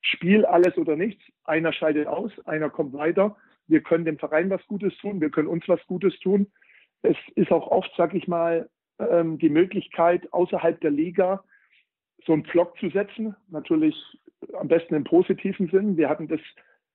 Spiel 0.00 0.46
alles 0.46 0.76
oder 0.78 0.96
nichts. 0.96 1.22
Einer 1.44 1.72
scheidet 1.72 2.06
aus, 2.06 2.32
einer 2.46 2.70
kommt 2.70 2.94
weiter. 2.94 3.36
Wir 3.68 3.82
können 3.82 4.04
dem 4.04 4.18
Verein 4.18 4.50
was 4.50 4.66
Gutes 4.66 4.96
tun, 4.98 5.20
wir 5.20 5.30
können 5.30 5.48
uns 5.48 5.68
was 5.68 5.84
Gutes 5.86 6.18
tun. 6.20 6.50
Es 7.02 7.16
ist 7.36 7.52
auch 7.52 7.68
oft, 7.68 7.90
sag 7.96 8.14
ich 8.14 8.26
mal, 8.26 8.68
ähm, 8.98 9.38
die 9.38 9.50
Möglichkeit, 9.50 10.32
außerhalb 10.32 10.80
der 10.80 10.90
Liga 10.90 11.44
so 12.26 12.32
einen 12.32 12.44
Vlog 12.44 12.76
zu 12.78 12.90
setzen. 12.90 13.36
Natürlich 13.48 13.96
am 14.54 14.68
besten 14.68 14.94
im 14.94 15.04
positiven 15.04 15.68
Sinn. 15.68 15.96
Wir 15.96 16.08
hatten 16.08 16.28
das 16.28 16.40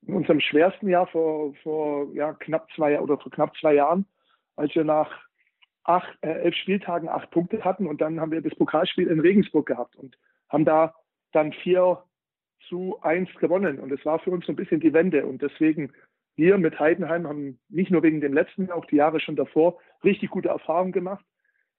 in 0.06 0.16
unserem 0.16 0.40
schwersten 0.40 0.90
Jahr 0.90 1.08
vor, 1.08 1.54
vor 1.64 2.14
ja, 2.14 2.34
knapp 2.34 2.68
zwei 2.76 3.00
oder 3.00 3.18
vor 3.18 3.32
knapp 3.32 3.56
zwei 3.58 3.76
Jahren, 3.76 4.06
als 4.56 4.76
wir 4.76 4.84
nach 4.84 5.12
acht, 5.84 6.18
äh, 6.22 6.30
elf 6.30 6.56
Spieltagen 6.56 7.10
acht 7.10 7.32
Punkte 7.32 7.64
hatten 7.64 7.88
und 7.88 8.02
dann 8.02 8.20
haben 8.20 8.32
wir 8.32 8.42
das 8.42 8.56
Pokalspiel 8.56 9.08
in 9.08 9.20
Regensburg 9.20 9.66
gehabt 9.66 9.96
und 9.96 10.18
haben 10.50 10.66
da 10.66 10.94
dann 11.32 11.54
vier 11.54 12.04
zu 12.68 12.98
eins 13.02 13.30
gewonnen. 13.36 13.80
Und 13.80 13.92
es 13.92 14.06
war 14.06 14.20
für 14.20 14.32
uns 14.32 14.46
so 14.46 14.52
ein 14.52 14.56
bisschen 14.56 14.80
die 14.80 14.94
Wende. 14.94 15.26
Und 15.26 15.42
deswegen 15.42 15.92
wir 16.36 16.58
mit 16.58 16.80
Heidenheim 16.80 17.28
haben 17.28 17.60
nicht 17.70 17.92
nur 17.92 18.04
wegen 18.04 18.22
dem 18.22 18.34
letzten, 18.34 18.72
auch 18.72 18.86
die 18.86 18.98
Jahre 18.98 19.20
schon 19.20 19.36
davor 19.36 19.78
richtig 20.04 20.30
gute 20.30 20.50
Erfahrungen 20.50 20.92
gemacht 20.92 21.24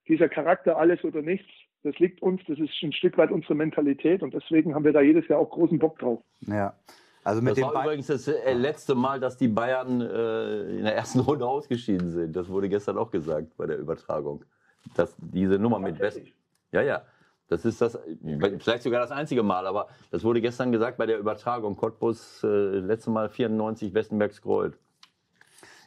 dieser 0.08 0.28
Charakter 0.28 0.76
alles 0.76 1.02
oder 1.04 1.22
nichts, 1.22 1.48
das 1.82 1.98
liegt 1.98 2.22
uns, 2.22 2.40
das 2.46 2.58
ist 2.58 2.70
ein 2.82 2.92
Stück 2.92 3.18
weit 3.18 3.30
unsere 3.30 3.54
Mentalität 3.54 4.22
und 4.22 4.34
deswegen 4.34 4.74
haben 4.74 4.84
wir 4.84 4.92
da 4.92 5.00
jedes 5.00 5.26
Jahr 5.28 5.38
auch 5.38 5.50
großen 5.50 5.78
Bock 5.78 5.98
drauf. 5.98 6.20
Ja. 6.40 6.74
Also 7.22 7.40
mit 7.40 7.56
das 7.56 7.64
war 7.64 7.84
übrigens 7.84 8.08
das 8.08 8.28
äh, 8.28 8.52
letzte 8.52 8.94
Mal, 8.94 9.18
dass 9.18 9.38
die 9.38 9.48
Bayern 9.48 10.02
äh, 10.02 10.76
in 10.76 10.84
der 10.84 10.94
ersten 10.94 11.20
Runde 11.20 11.46
ausgeschieden 11.46 12.10
sind. 12.10 12.36
Das 12.36 12.48
wurde 12.48 12.68
gestern 12.68 12.98
auch 12.98 13.10
gesagt 13.10 13.56
bei 13.56 13.66
der 13.66 13.78
Übertragung. 13.78 14.44
Dass 14.94 15.16
diese 15.18 15.58
Nummer 15.58 15.78
mit 15.78 15.98
West. 15.98 16.20
Ja, 16.70 16.82
ja. 16.82 17.02
Das 17.48 17.64
ist 17.64 17.80
das, 17.80 17.98
vielleicht 18.58 18.82
sogar 18.82 19.00
das 19.00 19.10
einzige 19.10 19.42
Mal, 19.42 19.66
aber 19.66 19.88
das 20.10 20.24
wurde 20.24 20.40
gestern 20.40 20.72
gesagt 20.72 20.96
bei 20.96 21.06
der 21.06 21.18
Übertragung. 21.18 21.76
Cottbus, 21.76 22.42
äh, 22.42 22.46
letzte 22.46 23.10
Mal 23.10 23.28
94, 23.28 23.92
Westenbergs 23.92 24.40
Gold. 24.40 24.78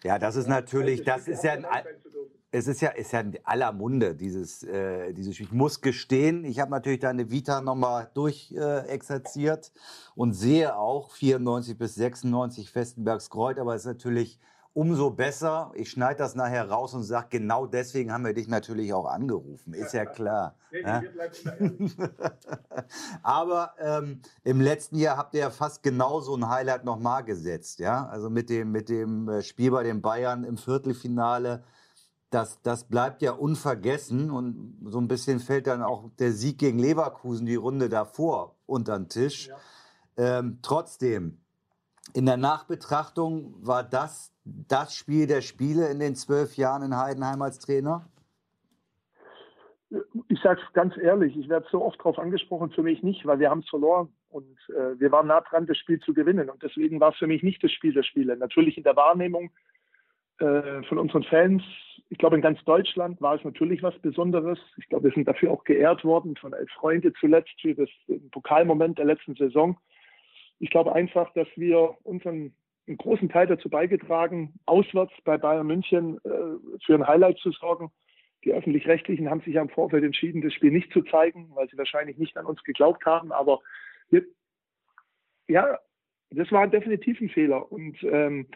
Ja, 0.04 0.20
das 0.20 0.36
ist 0.36 0.48
natürlich, 0.48 1.04
das 1.04 1.28
ist 1.28 1.44
ja 1.44 1.54
ein, 1.54 1.66
es 2.52 2.68
ist 2.68 2.82
ja, 2.82 2.90
ist 2.90 3.12
ja 3.12 3.22
in 3.22 3.38
aller 3.44 3.72
Munde, 3.72 4.16
dieses, 4.16 4.64
äh, 4.64 5.14
dieses 5.14 5.36
Spiel. 5.36 5.48
Ich 5.48 5.54
muss 5.54 5.82
gestehen, 5.82 6.46
ich 6.46 6.60
habe 6.60 6.72
natürlich 6.72 7.00
deine 7.00 7.30
Vita 7.30 7.62
nochmal 7.62 8.10
durchexerziert 8.14 9.68
äh, 9.68 9.80
und 10.16 10.34
sehe 10.34 10.78
auch 10.78 11.12
94 11.12 11.78
bis 11.78 11.96
96 11.96 12.70
Festenbergs 12.72 13.30
Kreuz, 13.30 13.58
aber 13.58 13.76
es 13.76 13.82
ist 13.82 13.88
natürlich 13.88 14.40
umso 14.78 15.10
besser. 15.10 15.72
Ich 15.74 15.90
schneide 15.90 16.20
das 16.20 16.36
nachher 16.36 16.70
raus 16.70 16.94
und 16.94 17.02
sage, 17.02 17.30
genau 17.32 17.66
deswegen 17.66 18.14
haben 18.14 18.24
wir 18.24 18.36
dich 18.36 18.48
natürlich 18.48 18.94
auch 18.94 19.08
angerufen. 19.08 19.74
Ist 19.74 19.96
ja 19.96 20.06
klar. 20.06 20.54
Ja? 20.72 21.02
Aber 23.24 23.74
ähm, 23.80 24.22
im 24.44 24.62
letzten 24.62 24.98
Jahr 24.98 25.18
habt 25.18 25.34
ihr 25.34 25.40
ja 25.40 25.50
fast 25.50 25.82
genauso 25.82 26.36
ein 26.36 26.48
Highlight 26.48 26.86
nochmal 26.86 27.24
gesetzt. 27.24 27.80
Ja? 27.80 28.06
Also 28.06 28.30
mit 28.30 28.52
dem, 28.52 28.72
mit 28.72 28.90
dem 28.90 29.28
äh, 29.28 29.42
Spiel 29.42 29.72
bei 29.72 29.82
den 29.82 30.04
Bayern 30.04 30.44
im 30.44 30.58
Viertelfinale 30.58 31.64
das, 32.30 32.62
das 32.62 32.84
bleibt 32.84 33.24
ja 33.24 33.32
unvergessen 33.32 34.30
und 34.30 34.78
so 34.86 35.00
ein 35.00 35.08
bisschen 35.08 35.40
fällt 35.40 35.66
dann 35.66 35.82
auch 35.82 36.12
der 36.20 36.34
Sieg 36.34 36.60
gegen 36.60 36.78
Leverkusen 36.78 37.48
die 37.48 37.56
Runde 37.56 37.90
davor 37.90 38.58
unter 38.68 39.00
den 39.00 39.08
Tisch. 39.10 39.48
Ja. 39.48 39.58
Ähm, 40.40 40.60
trotzdem, 40.62 41.40
in 42.14 42.26
der 42.26 42.38
Nachbetrachtung 42.38 43.56
war 43.66 43.84
das 43.84 44.34
das 44.68 44.96
Spiel 44.96 45.28
der 45.28 45.42
Spiele 45.42 45.90
in 45.90 46.00
den 46.00 46.16
zwölf 46.16 46.56
Jahren 46.58 46.84
in 46.84 46.98
Heidenheim 46.98 47.42
als 47.42 47.60
Trainer? 47.60 48.08
Ich 50.30 50.42
sage 50.42 50.60
es 50.66 50.74
ganz 50.74 50.98
ehrlich, 50.98 51.38
ich 51.38 51.48
werde 51.48 51.66
so 51.72 51.84
oft 51.84 52.00
darauf 52.00 52.20
angesprochen, 52.20 52.72
für 52.72 52.84
mich 52.84 53.04
nicht, 53.04 53.26
weil 53.26 53.40
wir 53.40 53.50
haben 53.50 53.62
es 53.62 53.70
verloren 53.70 54.10
und 54.30 54.58
äh, 54.70 55.00
wir 55.00 55.12
waren 55.12 55.28
nah 55.28 55.42
dran, 55.42 55.66
das 55.66 55.78
Spiel 55.78 56.00
zu 56.00 56.14
gewinnen 56.14 56.50
und 56.50 56.62
deswegen 56.62 57.00
war 57.00 57.12
es 57.12 57.18
für 57.18 57.28
mich 57.28 57.42
nicht 57.42 57.64
das 57.64 57.72
Spiel 57.72 57.94
der 57.94 58.04
Spiele. 58.04 58.36
Natürlich 58.36 58.78
in 58.78 58.84
der 58.84 58.98
Wahrnehmung 58.98 59.52
äh, 60.40 60.84
von 60.84 60.98
unseren 60.98 61.24
Fans 61.24 61.64
ich 62.10 62.18
glaube, 62.18 62.38
in 62.38 62.42
ganz 62.42 62.64
Deutschland 62.64 63.22
war 63.22 63.36
es 63.36 63.44
natürlich 63.44 63.84
was 63.84 63.98
Besonderes. 64.00 64.60
Ich 64.78 64.88
glaube, 64.88 65.06
wir 65.06 65.12
sind 65.12 65.28
dafür 65.28 65.52
auch 65.52 65.64
geehrt 65.64 66.06
worden 66.06 66.36
von 66.38 66.54
Elf 66.54 66.72
Freunde 66.72 67.14
zuletzt 67.14 67.54
für 67.62 67.76
das 67.76 67.90
Pokalmoment 68.32 68.98
der 68.98 69.06
letzten 69.06 69.36
Saison. 69.36 69.78
Ich 70.60 70.70
glaube 70.70 70.94
einfach, 70.94 71.32
dass 71.34 71.48
wir 71.56 71.96
unseren 72.04 72.54
einen 72.88 72.98
großen 72.98 73.30
Teil 73.30 73.48
dazu 73.48 73.70
beigetragen, 73.70 74.54
auswärts 74.66 75.14
bei 75.24 75.38
Bayern 75.38 75.68
München 75.68 76.18
äh, 76.24 76.80
für 76.86 76.96
ein 76.96 77.08
Highlight 77.08 77.38
zu 77.40 77.52
sorgen. 77.52 77.92
Die 78.44 78.54
öffentlich-rechtlichen 78.54 79.30
haben 79.30 79.42
sich 79.42 79.56
ja 79.56 79.62
im 79.62 79.70
Vorfeld 79.70 80.04
entschieden, 80.04 80.42
das 80.42 80.54
Spiel 80.54 80.72
nicht 80.72 80.92
zu 80.94 81.02
zeigen, 81.04 81.50
weil 81.54 81.68
sie 81.70 81.78
wahrscheinlich 81.78 82.18
nicht 82.18 82.38
an 82.38 82.46
uns 82.46 82.64
geglaubt 82.64 83.06
haben. 83.06 83.32
Aber 83.32 83.60
wir, 84.10 84.24
ja, 85.48 85.78
das 86.30 86.52
war 86.52 86.68
definitiv 86.68 87.20
ein 87.20 87.30
Fehler. 87.30 87.72
Und 87.72 88.02
ähm, 88.04 88.48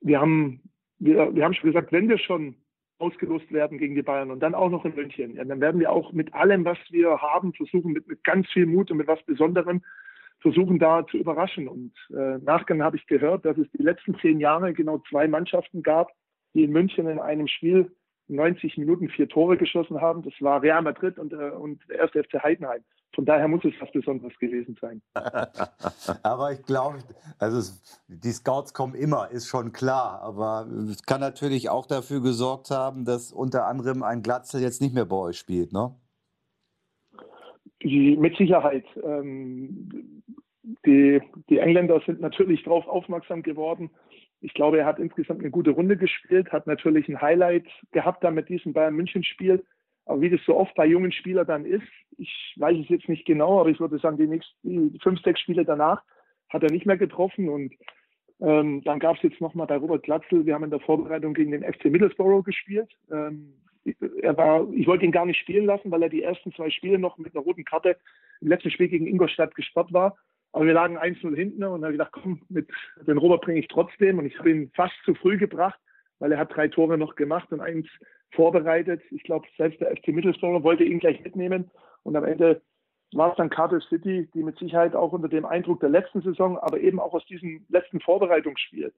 wir 0.00 0.20
haben 0.20 0.60
wir, 0.98 1.34
wir 1.34 1.44
haben 1.44 1.54
schon 1.54 1.70
gesagt, 1.70 1.92
wenn 1.92 2.08
wir 2.08 2.18
schon 2.18 2.56
ausgelost 2.98 3.50
werden 3.52 3.78
gegen 3.78 3.94
die 3.94 4.02
Bayern 4.02 4.30
und 4.30 4.40
dann 4.40 4.54
auch 4.54 4.70
noch 4.70 4.84
in 4.84 4.94
München, 4.94 5.34
ja, 5.34 5.44
dann 5.44 5.60
werden 5.60 5.80
wir 5.80 5.90
auch 5.90 6.12
mit 6.12 6.32
allem, 6.32 6.64
was 6.64 6.78
wir 6.90 7.20
haben, 7.20 7.52
versuchen, 7.52 7.92
mit, 7.92 8.06
mit 8.06 8.22
ganz 8.24 8.48
viel 8.52 8.66
Mut 8.66 8.90
und 8.90 8.98
mit 8.98 9.08
was 9.08 9.22
Besonderem, 9.24 9.82
versuchen 10.44 10.78
da 10.78 11.06
zu 11.06 11.16
überraschen. 11.16 11.68
Und 11.68 11.94
äh, 12.10 12.36
Nachgang 12.44 12.82
habe 12.82 12.98
ich 12.98 13.06
gehört, 13.06 13.46
dass 13.46 13.56
es 13.56 13.66
die 13.72 13.82
letzten 13.82 14.14
zehn 14.18 14.40
Jahre 14.40 14.74
genau 14.74 14.98
zwei 15.08 15.26
Mannschaften 15.26 15.82
gab, 15.82 16.10
die 16.52 16.64
in 16.64 16.70
München 16.70 17.08
in 17.08 17.18
einem 17.18 17.48
Spiel 17.48 17.90
90 18.28 18.76
Minuten 18.76 19.08
vier 19.08 19.26
Tore 19.26 19.56
geschossen 19.56 20.02
haben. 20.02 20.22
Das 20.22 20.34
war 20.40 20.60
Real 20.60 20.82
Madrid 20.82 21.18
und, 21.18 21.32
äh, 21.32 21.50
und 21.50 21.80
der 21.88 22.00
erste 22.00 22.22
FC 22.22 22.42
Heidenheim. 22.42 22.82
Von 23.14 23.24
daher 23.24 23.48
muss 23.48 23.64
es 23.64 23.72
was 23.80 23.90
Besonderes 23.92 24.38
gewesen 24.38 24.76
sein. 24.82 25.00
aber 26.22 26.52
ich 26.52 26.62
glaube, 26.64 26.98
also 27.38 27.72
die 28.08 28.32
Scouts 28.32 28.74
kommen 28.74 28.94
immer, 28.94 29.30
ist 29.30 29.48
schon 29.48 29.72
klar. 29.72 30.20
Aber 30.20 30.68
es 30.90 31.04
kann 31.04 31.20
natürlich 31.22 31.70
auch 31.70 31.86
dafür 31.86 32.20
gesorgt 32.20 32.70
haben, 32.70 33.06
dass 33.06 33.32
unter 33.32 33.66
anderem 33.66 34.02
ein 34.02 34.22
Glatzel 34.22 34.60
jetzt 34.60 34.82
nicht 34.82 34.94
mehr 34.94 35.06
bei 35.06 35.16
euch 35.16 35.38
spielt, 35.38 35.72
ne? 35.72 35.94
Mit 37.84 38.36
Sicherheit. 38.36 38.84
Ähm, 39.02 40.22
die, 40.86 41.20
die 41.50 41.58
Engländer 41.58 42.00
sind 42.06 42.20
natürlich 42.20 42.62
darauf 42.62 42.86
aufmerksam 42.86 43.42
geworden. 43.42 43.90
Ich 44.40 44.54
glaube, 44.54 44.78
er 44.78 44.86
hat 44.86 44.98
insgesamt 44.98 45.40
eine 45.40 45.50
gute 45.50 45.70
Runde 45.70 45.96
gespielt, 45.96 46.52
hat 46.52 46.66
natürlich 46.66 47.08
ein 47.08 47.20
Highlight 47.20 47.66
gehabt 47.92 48.24
da 48.24 48.30
mit 48.30 48.48
diesem 48.48 48.72
Bayern 48.72 48.94
München 48.94 49.24
Spiel. 49.24 49.64
Aber 50.06 50.20
wie 50.20 50.30
das 50.30 50.40
so 50.46 50.56
oft 50.56 50.74
bei 50.74 50.86
jungen 50.86 51.12
Spielern 51.12 51.46
dann 51.46 51.64
ist, 51.64 51.86
ich 52.18 52.54
weiß 52.58 52.76
es 52.78 52.88
jetzt 52.88 53.08
nicht 53.08 53.26
genau, 53.26 53.60
aber 53.60 53.70
ich 53.70 53.80
würde 53.80 53.98
sagen, 53.98 54.18
die 54.18 54.26
nächsten 54.26 54.98
fünf, 55.00 55.20
sechs 55.22 55.40
Spiele 55.40 55.64
danach 55.64 56.02
hat 56.50 56.62
er 56.62 56.70
nicht 56.70 56.86
mehr 56.86 56.98
getroffen. 56.98 57.48
Und 57.48 57.74
ähm, 58.40 58.82
dann 58.84 58.98
gab 58.98 59.16
es 59.16 59.22
jetzt 59.22 59.40
nochmal 59.40 59.66
bei 59.66 59.76
Robert 59.76 60.02
Glatzel, 60.02 60.44
wir 60.44 60.54
haben 60.54 60.64
in 60.64 60.70
der 60.70 60.80
Vorbereitung 60.80 61.34
gegen 61.34 61.52
den 61.52 61.64
FC 61.64 61.86
Middlesbrough 61.86 62.44
gespielt. 62.44 62.90
Ähm, 63.10 63.54
er 64.22 64.36
war, 64.36 64.66
ich 64.72 64.86
wollte 64.86 65.04
ihn 65.04 65.12
gar 65.12 65.26
nicht 65.26 65.38
spielen 65.38 65.66
lassen, 65.66 65.90
weil 65.90 66.02
er 66.02 66.08
die 66.08 66.22
ersten 66.22 66.52
zwei 66.52 66.70
Spiele 66.70 66.98
noch 66.98 67.18
mit 67.18 67.34
einer 67.34 67.44
roten 67.44 67.64
Karte 67.64 67.96
im 68.40 68.48
letzten 68.48 68.70
Spiel 68.70 68.88
gegen 68.88 69.06
Ingolstadt 69.06 69.54
gesperrt 69.54 69.92
war. 69.92 70.16
Aber 70.52 70.66
wir 70.66 70.72
lagen 70.72 70.98
1-0 70.98 71.34
hinten 71.34 71.64
und 71.64 71.82
habe 71.82 71.92
gedacht, 71.92 72.12
komm, 72.12 72.42
mit 72.48 72.68
den 73.06 73.18
Robert 73.18 73.42
bringe 73.42 73.60
ich 73.60 73.68
trotzdem. 73.68 74.18
Und 74.18 74.26
ich 74.26 74.38
habe 74.38 74.50
ihn 74.50 74.70
fast 74.74 74.94
zu 75.04 75.14
früh 75.14 75.36
gebracht, 75.36 75.78
weil 76.20 76.32
er 76.32 76.38
hat 76.38 76.54
drei 76.54 76.68
Tore 76.68 76.96
noch 76.96 77.16
gemacht 77.16 77.50
und 77.52 77.60
eins 77.60 77.88
vorbereitet. 78.30 79.02
Ich 79.10 79.24
glaube, 79.24 79.46
selbst 79.56 79.80
der 79.80 79.94
FC 79.96 80.08
Mittelsburger 80.08 80.62
wollte 80.62 80.84
ihn 80.84 81.00
gleich 81.00 81.22
mitnehmen 81.22 81.70
und 82.02 82.16
am 82.16 82.24
Ende 82.24 82.62
war 83.12 83.30
es 83.30 83.36
dann 83.36 83.50
Cardiff 83.50 83.84
City, 83.84 84.28
die 84.34 84.42
mit 84.42 84.58
Sicherheit 84.58 84.96
auch 84.96 85.12
unter 85.12 85.28
dem 85.28 85.44
Eindruck 85.44 85.80
der 85.80 85.88
letzten 85.88 86.20
Saison, 86.22 86.58
aber 86.58 86.80
eben 86.80 86.98
auch 86.98 87.14
aus 87.14 87.24
diesem 87.26 87.64
letzten 87.68 88.00
Vorbereitungsspiel 88.00 88.92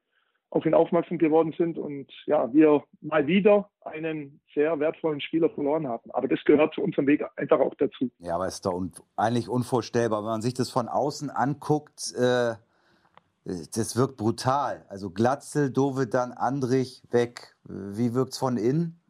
auf 0.50 0.64
ihn 0.64 0.74
aufmerksam 0.74 1.18
geworden 1.18 1.54
sind 1.56 1.76
und 1.76 2.10
ja, 2.26 2.52
wir 2.52 2.82
mal 3.00 3.26
wieder 3.26 3.68
einen 3.82 4.40
sehr 4.54 4.78
wertvollen 4.78 5.20
Spieler 5.20 5.50
verloren 5.50 5.86
haben. 5.86 6.10
Aber 6.12 6.28
das 6.28 6.42
gehört 6.44 6.74
zu 6.74 6.82
unserem 6.82 7.06
Weg 7.06 7.24
einfach 7.36 7.60
auch 7.60 7.74
dazu. 7.74 8.10
Ja, 8.18 8.36
aber 8.36 8.46
ist 8.46 8.64
doch 8.64 8.72
un 8.72 8.92
eigentlich 9.16 9.48
unvorstellbar, 9.48 10.20
wenn 10.20 10.30
man 10.30 10.42
sich 10.42 10.54
das 10.54 10.70
von 10.70 10.88
außen 10.88 11.30
anguckt. 11.30 12.14
Äh, 12.16 12.54
das 13.44 13.96
wirkt 13.96 14.16
brutal. 14.16 14.84
Also 14.88 15.10
Glatzel, 15.10 15.72
Dove, 15.72 16.06
dann 16.06 16.32
Andrich 16.32 17.02
weg. 17.10 17.54
Wie 17.64 18.14
wirkt 18.14 18.32
es 18.32 18.38
von 18.38 18.56
innen? 18.56 19.00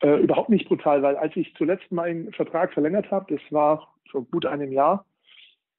Äh, 0.00 0.20
überhaupt 0.22 0.48
nicht 0.48 0.68
brutal, 0.68 1.02
weil 1.02 1.16
als 1.16 1.34
ich 1.36 1.54
zuletzt 1.56 1.90
meinen 1.90 2.32
Vertrag 2.32 2.72
verlängert 2.72 3.10
habe, 3.10 3.34
das 3.34 3.52
war 3.52 3.94
vor 4.10 4.24
gut 4.24 4.46
einem 4.46 4.72
Jahr, 4.72 5.04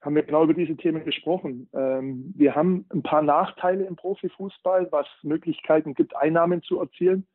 haben 0.01 0.15
wir 0.15 0.23
genau 0.23 0.43
über 0.43 0.53
diese 0.53 0.77
Themen 0.77 1.03
gesprochen. 1.03 1.69
Ähm, 1.73 2.33
wir 2.35 2.55
haben 2.55 2.85
ein 2.93 3.03
paar 3.03 3.21
Nachteile 3.21 3.85
im 3.85 3.95
Profifußball, 3.95 4.91
was 4.91 5.07
Möglichkeiten 5.23 5.93
gibt, 5.93 6.15
Einnahmen 6.15 6.61
zu 6.63 6.79
erzielen. 6.79 7.27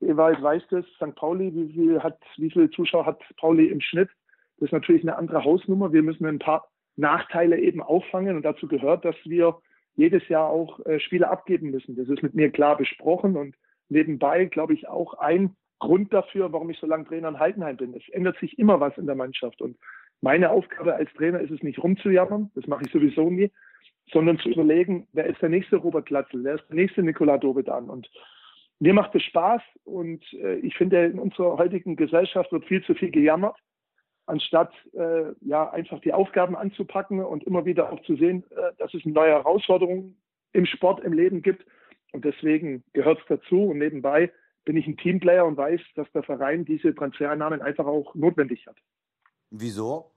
Ewald 0.00 0.42
weiß 0.42 0.62
das, 0.70 0.84
St. 0.96 1.14
Pauli, 1.14 1.54
wie, 1.54 1.72
viel 1.72 2.02
hat, 2.02 2.18
wie 2.36 2.50
viele 2.50 2.70
Zuschauer 2.70 3.06
hat 3.06 3.20
Pauli 3.36 3.66
im 3.66 3.80
Schnitt? 3.80 4.08
Das 4.56 4.68
ist 4.68 4.72
natürlich 4.72 5.02
eine 5.02 5.16
andere 5.16 5.44
Hausnummer. 5.44 5.92
Wir 5.92 6.02
müssen 6.02 6.26
ein 6.26 6.38
paar 6.38 6.68
Nachteile 6.96 7.58
eben 7.58 7.82
auffangen 7.82 8.36
und 8.36 8.42
dazu 8.42 8.66
gehört, 8.66 9.04
dass 9.04 9.16
wir 9.24 9.58
jedes 9.94 10.26
Jahr 10.28 10.48
auch 10.48 10.84
äh, 10.86 10.98
Spiele 11.00 11.28
abgeben 11.28 11.70
müssen. 11.70 11.96
Das 11.96 12.08
ist 12.08 12.22
mit 12.22 12.34
mir 12.34 12.50
klar 12.50 12.76
besprochen 12.76 13.36
und 13.36 13.54
nebenbei, 13.88 14.46
glaube 14.46 14.74
ich, 14.74 14.88
auch 14.88 15.14
ein 15.14 15.54
Grund 15.78 16.12
dafür, 16.12 16.52
warum 16.52 16.70
ich 16.70 16.78
so 16.78 16.86
lange 16.86 17.04
Trainer 17.04 17.28
in 17.28 17.38
Heidenheim 17.38 17.76
bin. 17.76 17.94
Es 17.94 18.08
ändert 18.10 18.38
sich 18.38 18.58
immer 18.58 18.80
was 18.80 18.96
in 18.98 19.06
der 19.06 19.14
Mannschaft 19.14 19.60
und 19.62 19.76
meine 20.20 20.50
Aufgabe 20.50 20.94
als 20.94 21.12
Trainer 21.14 21.40
ist 21.40 21.50
es 21.50 21.62
nicht 21.62 21.82
rumzujammern, 21.82 22.50
das 22.54 22.66
mache 22.66 22.84
ich 22.84 22.92
sowieso 22.92 23.30
nie, 23.30 23.50
sondern 24.12 24.38
zu 24.38 24.48
überlegen, 24.50 25.06
wer 25.12 25.26
ist 25.26 25.40
der 25.40 25.48
nächste 25.48 25.76
Robert 25.76 26.06
Glatzel, 26.06 26.44
wer 26.44 26.56
ist 26.56 26.68
der 26.68 26.76
nächste 26.76 27.02
Nikola 27.02 27.38
Dovedan. 27.38 27.88
Und 27.88 28.10
mir 28.80 28.94
macht 28.94 29.14
es 29.14 29.22
Spaß 29.24 29.62
und 29.84 30.24
äh, 30.34 30.56
ich 30.56 30.76
finde, 30.76 31.04
in 31.04 31.18
unserer 31.18 31.58
heutigen 31.58 31.96
Gesellschaft 31.96 32.50
wird 32.52 32.64
viel 32.66 32.82
zu 32.84 32.94
viel 32.94 33.10
gejammert, 33.10 33.56
anstatt 34.26 34.72
äh, 34.94 35.32
ja 35.40 35.70
einfach 35.70 36.00
die 36.00 36.12
Aufgaben 36.12 36.56
anzupacken 36.56 37.22
und 37.22 37.44
immer 37.44 37.64
wieder 37.64 37.92
auch 37.92 38.00
zu 38.02 38.16
sehen, 38.16 38.44
äh, 38.50 38.72
dass 38.78 38.92
es 38.94 39.04
neue 39.04 39.32
Herausforderungen 39.32 40.16
im 40.52 40.66
Sport, 40.66 41.04
im 41.04 41.12
Leben 41.12 41.42
gibt. 41.42 41.64
Und 42.12 42.24
deswegen 42.24 42.82
gehört 42.92 43.18
es 43.20 43.26
dazu. 43.28 43.66
Und 43.66 43.78
nebenbei 43.78 44.30
bin 44.64 44.76
ich 44.76 44.86
ein 44.86 44.96
Teamplayer 44.96 45.46
und 45.46 45.56
weiß, 45.56 45.80
dass 45.94 46.10
der 46.12 46.22
Verein 46.22 46.64
diese 46.64 46.94
Transfereinnahmen 46.94 47.62
einfach 47.62 47.86
auch 47.86 48.14
notwendig 48.14 48.66
hat. 48.66 48.76
Wieso? 49.50 50.10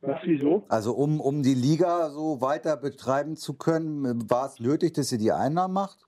Was, 0.00 0.20
wieso? 0.24 0.64
Also 0.68 0.92
um, 0.92 1.20
um 1.20 1.42
die 1.42 1.54
Liga 1.54 2.10
so 2.10 2.40
weiter 2.40 2.76
betreiben 2.76 3.36
zu 3.36 3.56
können, 3.56 4.30
war 4.30 4.46
es 4.46 4.60
nötig, 4.60 4.92
dass 4.94 5.10
ihr 5.12 5.18
die 5.18 5.32
Einnahmen 5.32 5.74
macht? 5.74 6.06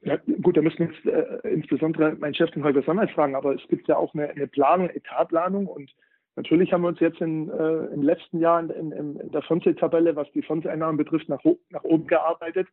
Ja, 0.00 0.16
gut, 0.42 0.56
da 0.56 0.62
müssen 0.62 0.78
wir 0.78 0.86
jetzt 0.86 1.44
äh, 1.44 1.48
insbesondere 1.48 2.14
meinen 2.14 2.34
Chef 2.34 2.50
den 2.52 2.62
Holger 2.62 2.82
Sonners 2.82 3.10
fragen, 3.10 3.34
aber 3.34 3.54
es 3.54 3.68
gibt 3.68 3.88
ja 3.88 3.96
auch 3.96 4.14
eine, 4.14 4.28
eine 4.30 4.46
Planung, 4.46 4.90
Etatplanung 4.90 5.66
und 5.66 5.92
natürlich 6.36 6.72
haben 6.72 6.82
wir 6.82 6.88
uns 6.88 7.00
jetzt 7.00 7.20
in, 7.20 7.50
äh, 7.50 7.86
im 7.86 8.02
letzten 8.02 8.38
Jahr 8.38 8.60
in, 8.60 8.92
in, 8.92 9.16
in 9.16 9.32
der 9.32 9.42
Fernsehtabelle, 9.42 10.14
was 10.14 10.30
die 10.32 10.42
Fernseheinnahmen 10.42 10.96
betrifft, 10.96 11.28
nach, 11.28 11.42
nach 11.70 11.82
oben 11.82 12.06
gearbeitet. 12.06 12.68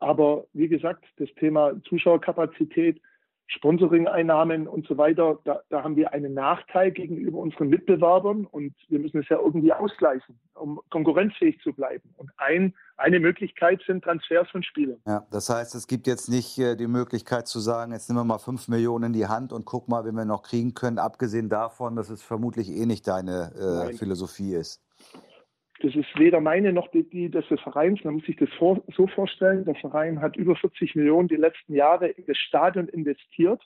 Aber 0.00 0.46
wie 0.52 0.68
gesagt, 0.68 1.04
das 1.16 1.28
Thema 1.38 1.72
Zuschauerkapazität, 1.88 3.00
Sponsoring-Einnahmen 3.50 4.68
und 4.68 4.86
so 4.86 4.96
weiter, 4.96 5.38
da, 5.44 5.60
da 5.70 5.82
haben 5.82 5.96
wir 5.96 6.12
einen 6.12 6.34
Nachteil 6.34 6.92
gegenüber 6.92 7.38
unseren 7.38 7.68
Mitbewerbern 7.68 8.46
und 8.46 8.74
wir 8.88 9.00
müssen 9.00 9.20
es 9.20 9.28
ja 9.28 9.38
irgendwie 9.38 9.72
ausgleichen, 9.72 10.38
um 10.54 10.80
konkurrenzfähig 10.90 11.58
zu 11.60 11.72
bleiben. 11.72 12.14
Und 12.16 12.30
ein, 12.36 12.74
eine 12.96 13.18
Möglichkeit 13.18 13.82
sind 13.86 14.04
Transfers 14.04 14.48
von 14.50 14.62
Spielern. 14.62 14.98
Ja, 15.04 15.26
das 15.32 15.50
heißt, 15.50 15.74
es 15.74 15.88
gibt 15.88 16.06
jetzt 16.06 16.28
nicht 16.28 16.58
äh, 16.58 16.76
die 16.76 16.86
Möglichkeit 16.86 17.48
zu 17.48 17.58
sagen, 17.58 17.92
jetzt 17.92 18.08
nehmen 18.08 18.20
wir 18.20 18.24
mal 18.24 18.38
fünf 18.38 18.68
Millionen 18.68 19.06
in 19.06 19.12
die 19.12 19.26
Hand 19.26 19.52
und 19.52 19.64
guck 19.64 19.88
mal, 19.88 20.04
wenn 20.04 20.14
wir 20.14 20.24
noch 20.24 20.42
kriegen 20.42 20.74
können, 20.74 20.98
abgesehen 20.98 21.48
davon, 21.48 21.96
dass 21.96 22.08
es 22.08 22.22
vermutlich 22.22 22.70
eh 22.70 22.86
nicht 22.86 23.08
deine 23.08 23.90
äh, 23.90 23.96
Philosophie 23.96 24.54
ist. 24.54 24.80
Das 25.80 25.94
ist 25.94 26.18
weder 26.18 26.40
meine 26.40 26.72
noch 26.74 26.88
die, 26.88 27.08
die 27.08 27.30
des 27.30 27.46
Vereins. 27.46 28.04
Man 28.04 28.14
muss 28.14 28.26
sich 28.26 28.36
das 28.36 28.50
vor, 28.58 28.82
so 28.94 29.06
vorstellen. 29.06 29.64
Der 29.64 29.74
Verein 29.76 30.20
hat 30.20 30.36
über 30.36 30.54
40 30.54 30.94
Millionen 30.94 31.28
die 31.28 31.36
letzten 31.36 31.74
Jahre 31.74 32.08
in 32.08 32.26
das 32.26 32.36
Stadion 32.36 32.86
investiert, 32.88 33.62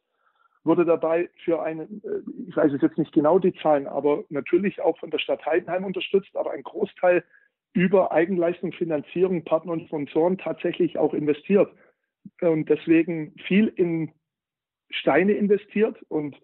wurde 0.63 0.85
dabei 0.85 1.29
für 1.45 1.63
eine, 1.63 1.83
äh, 1.83 2.23
ich 2.49 2.57
weiß 2.57 2.73
jetzt 2.81 2.99
nicht 2.99 3.13
genau 3.13 3.41
die 3.41 3.53
Zahlen, 3.55 3.89
aber 3.89 4.25
natürlich 4.29 4.81
auch 4.81 4.97
von 4.99 5.11
der 5.11 5.19
Stadt 5.19 5.45
Heidenheim 5.45 5.85
unterstützt, 5.85 6.37
aber 6.37 6.53
ein 6.53 6.63
Großteil 6.63 7.25
über 7.73 8.13
Eigenleistung, 8.13 8.73
Finanzierung, 8.73 9.45
Partner 9.45 9.73
und 9.73 9.87
Sponsoren 9.87 10.39
tatsächlich 10.39 10.97
auch 10.97 11.15
investiert. 11.15 11.71
Und 12.41 12.69
deswegen 12.69 13.35
viel 13.47 13.67
in 13.75 14.13
Steine 14.91 15.33
investiert 15.33 16.01
und 16.09 16.37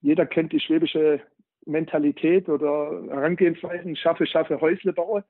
jeder 0.00 0.24
kennt 0.24 0.52
die 0.52 0.60
schwäbische 0.60 1.20
Mentalität 1.68 2.48
oder 2.48 3.02
Herangehensweisen, 3.08 3.96
schaffe, 3.96 4.26
schaffe, 4.26 4.60
Häusle 4.60 4.92
baue. 4.92 5.24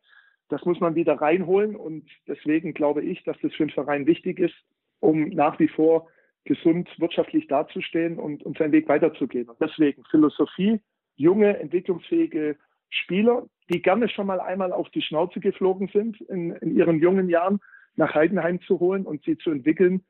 Das 0.48 0.64
muss 0.64 0.80
man 0.80 0.94
wieder 0.94 1.14
reinholen 1.14 1.76
und 1.76 2.08
deswegen 2.26 2.72
glaube 2.72 3.02
ich, 3.02 3.22
dass 3.24 3.36
das 3.42 3.52
für 3.52 3.66
den 3.66 3.70
Verein 3.70 4.06
wichtig 4.06 4.38
ist, 4.38 4.54
um 5.00 5.28
nach 5.28 5.58
wie 5.58 5.68
vor 5.68 6.08
gesund 6.44 6.88
wirtschaftlich 6.98 7.46
dazustehen 7.48 8.18
und, 8.18 8.42
und 8.44 8.56
seinen 8.56 8.72
Weg 8.72 8.88
weiterzugehen. 8.88 9.48
Und 9.48 9.60
deswegen 9.60 10.04
Philosophie, 10.10 10.80
junge, 11.16 11.58
entwicklungsfähige 11.58 12.56
Spieler, 12.88 13.46
die 13.70 13.82
gerne 13.82 14.08
schon 14.08 14.26
mal 14.26 14.40
einmal 14.40 14.72
auf 14.72 14.88
die 14.90 15.02
Schnauze 15.02 15.40
geflogen 15.40 15.88
sind 15.92 16.18
in, 16.22 16.52
in 16.52 16.74
ihren 16.74 17.00
jungen 17.00 17.28
Jahren, 17.28 17.60
nach 17.96 18.14
Heidenheim 18.14 18.60
zu 18.62 18.80
holen 18.80 19.04
und 19.04 19.24
sie 19.24 19.36
zu 19.36 19.50
entwickeln, 19.50 20.02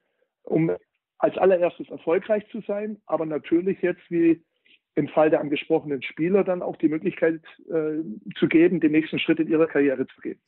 um 0.45 0.71
als 1.19 1.37
allererstes 1.37 1.89
erfolgreich 1.89 2.49
zu 2.51 2.61
sein, 2.61 2.99
aber 3.07 3.27
natürlich 3.27 3.83
jetzt, 3.83 4.09
wie 4.09 4.45
im 4.99 5.09
Fall 5.09 5.31
der 5.31 5.41
angesprochenen 5.41 6.03
Spieler 6.03 6.43
dann 6.43 6.61
auch 6.61 6.77
die 6.77 6.89
Möglichkeit 6.89 7.41
äh, 7.71 8.03
zu 8.39 8.49
geben, 8.49 8.81
den 8.81 8.93
nächsten 8.93 9.19
Schritt 9.19 9.39
in 9.39 9.49
ihrer 9.49 9.67
Karriere 9.67 10.07
zu 10.09 10.21
gehen. 10.21 10.39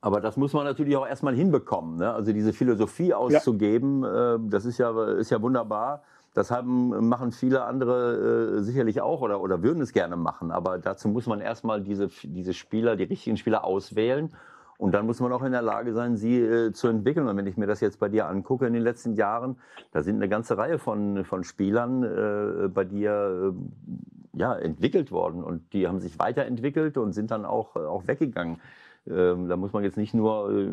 Aber 0.00 0.20
das 0.20 0.36
muss 0.36 0.52
man 0.52 0.64
natürlich 0.64 0.96
auch 0.96 1.06
erstmal 1.06 1.34
hinbekommen. 1.34 1.96
Ne? 1.96 2.12
Also 2.12 2.32
diese 2.32 2.52
Philosophie 2.52 3.14
auszugeben, 3.14 4.02
ja. 4.02 4.34
äh, 4.34 4.38
das 4.42 4.64
ist 4.66 4.78
ja, 4.78 5.14
ist 5.14 5.30
ja 5.30 5.40
wunderbar. 5.40 6.02
Das 6.34 6.50
haben, 6.50 7.08
machen 7.08 7.30
viele 7.30 7.64
andere 7.64 8.58
äh, 8.58 8.62
sicherlich 8.62 9.00
auch 9.00 9.22
oder, 9.22 9.40
oder 9.40 9.62
würden 9.62 9.80
es 9.80 9.92
gerne 9.92 10.16
machen. 10.16 10.50
Aber 10.50 10.78
dazu 10.78 11.08
muss 11.08 11.26
man 11.26 11.40
erstmal 11.40 11.80
diese, 11.80 12.08
diese 12.24 12.52
Spieler, 12.52 12.96
die 12.96 13.04
richtigen 13.04 13.36
Spieler 13.36 13.64
auswählen 13.64 14.34
und 14.76 14.92
dann 14.92 15.06
muss 15.06 15.20
man 15.20 15.32
auch 15.32 15.42
in 15.42 15.52
der 15.52 15.62
Lage 15.62 15.92
sein, 15.92 16.16
sie 16.16 16.40
äh, 16.40 16.72
zu 16.72 16.88
entwickeln. 16.88 17.28
Und 17.28 17.36
wenn 17.36 17.46
ich 17.46 17.56
mir 17.56 17.66
das 17.66 17.80
jetzt 17.80 18.00
bei 18.00 18.08
dir 18.08 18.26
angucke 18.26 18.66
in 18.66 18.72
den 18.72 18.82
letzten 18.82 19.14
Jahren, 19.14 19.56
da 19.92 20.02
sind 20.02 20.16
eine 20.16 20.28
ganze 20.28 20.58
Reihe 20.58 20.78
von, 20.78 21.24
von 21.24 21.44
Spielern 21.44 22.02
äh, 22.02 22.68
bei 22.68 22.84
dir 22.84 23.54
äh, 23.54 24.38
ja, 24.38 24.54
entwickelt 24.54 25.12
worden. 25.12 25.44
Und 25.44 25.72
die 25.72 25.86
haben 25.86 26.00
sich 26.00 26.18
weiterentwickelt 26.18 26.96
und 26.98 27.12
sind 27.12 27.30
dann 27.30 27.44
auch, 27.44 27.76
auch 27.76 28.06
weggegangen. 28.06 28.60
Ähm, 29.06 29.48
da 29.48 29.56
muss 29.56 29.72
man 29.72 29.84
jetzt 29.84 29.96
nicht 29.96 30.14
nur 30.14 30.50
äh, 30.50 30.70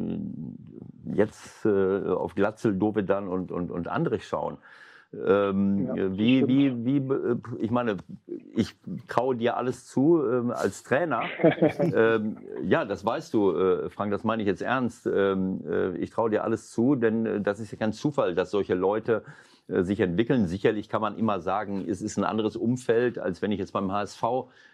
jetzt 1.14 1.66
äh, 1.66 2.08
auf 2.08 2.34
Glatzel, 2.34 2.76
Dovedan 2.78 3.28
und, 3.28 3.52
und, 3.52 3.70
und 3.70 3.88
Andrich 3.88 4.26
schauen. 4.28 4.58
Ähm, 5.14 5.94
ja, 5.94 6.18
wie, 6.18 6.48
wie, 6.48 6.86
wie, 6.86 6.98
äh, 6.98 7.36
ich 7.60 7.70
meine, 7.70 7.98
ich 8.56 8.76
traue 9.08 9.36
dir 9.36 9.58
alles 9.58 9.86
zu 9.86 10.24
ähm, 10.26 10.52
als 10.52 10.84
Trainer. 10.84 11.24
ähm, 11.80 12.38
ja, 12.64 12.86
das 12.86 13.04
weißt 13.04 13.34
du, 13.34 13.52
äh, 13.52 13.90
Frank, 13.90 14.12
das 14.12 14.24
meine 14.24 14.42
ich 14.42 14.48
jetzt 14.48 14.62
ernst. 14.62 15.06
Ähm, 15.08 15.62
äh, 15.70 15.98
ich 15.98 16.12
traue 16.12 16.30
dir 16.30 16.44
alles 16.46 16.72
zu, 16.72 16.96
denn 16.96 17.26
äh, 17.26 17.42
das 17.42 17.60
ist 17.60 17.72
ja 17.72 17.78
kein 17.78 17.92
Zufall, 17.92 18.36
dass 18.36 18.52
solche 18.52 18.74
Leute 18.74 19.24
äh, 19.68 19.84
sich 19.84 20.00
entwickeln. 20.00 20.48
Sicherlich 20.48 20.88
kann 20.88 21.02
man 21.02 21.18
immer 21.18 21.42
sagen, 21.42 21.86
es 21.88 22.02
ist 22.02 22.18
ein 22.18 22.24
anderes 22.24 22.56
Umfeld, 22.56 23.20
als 23.20 23.42
wenn 23.42 23.52
ich 23.52 23.60
jetzt 23.60 23.74
beim 23.74 23.92
HSV 23.92 24.24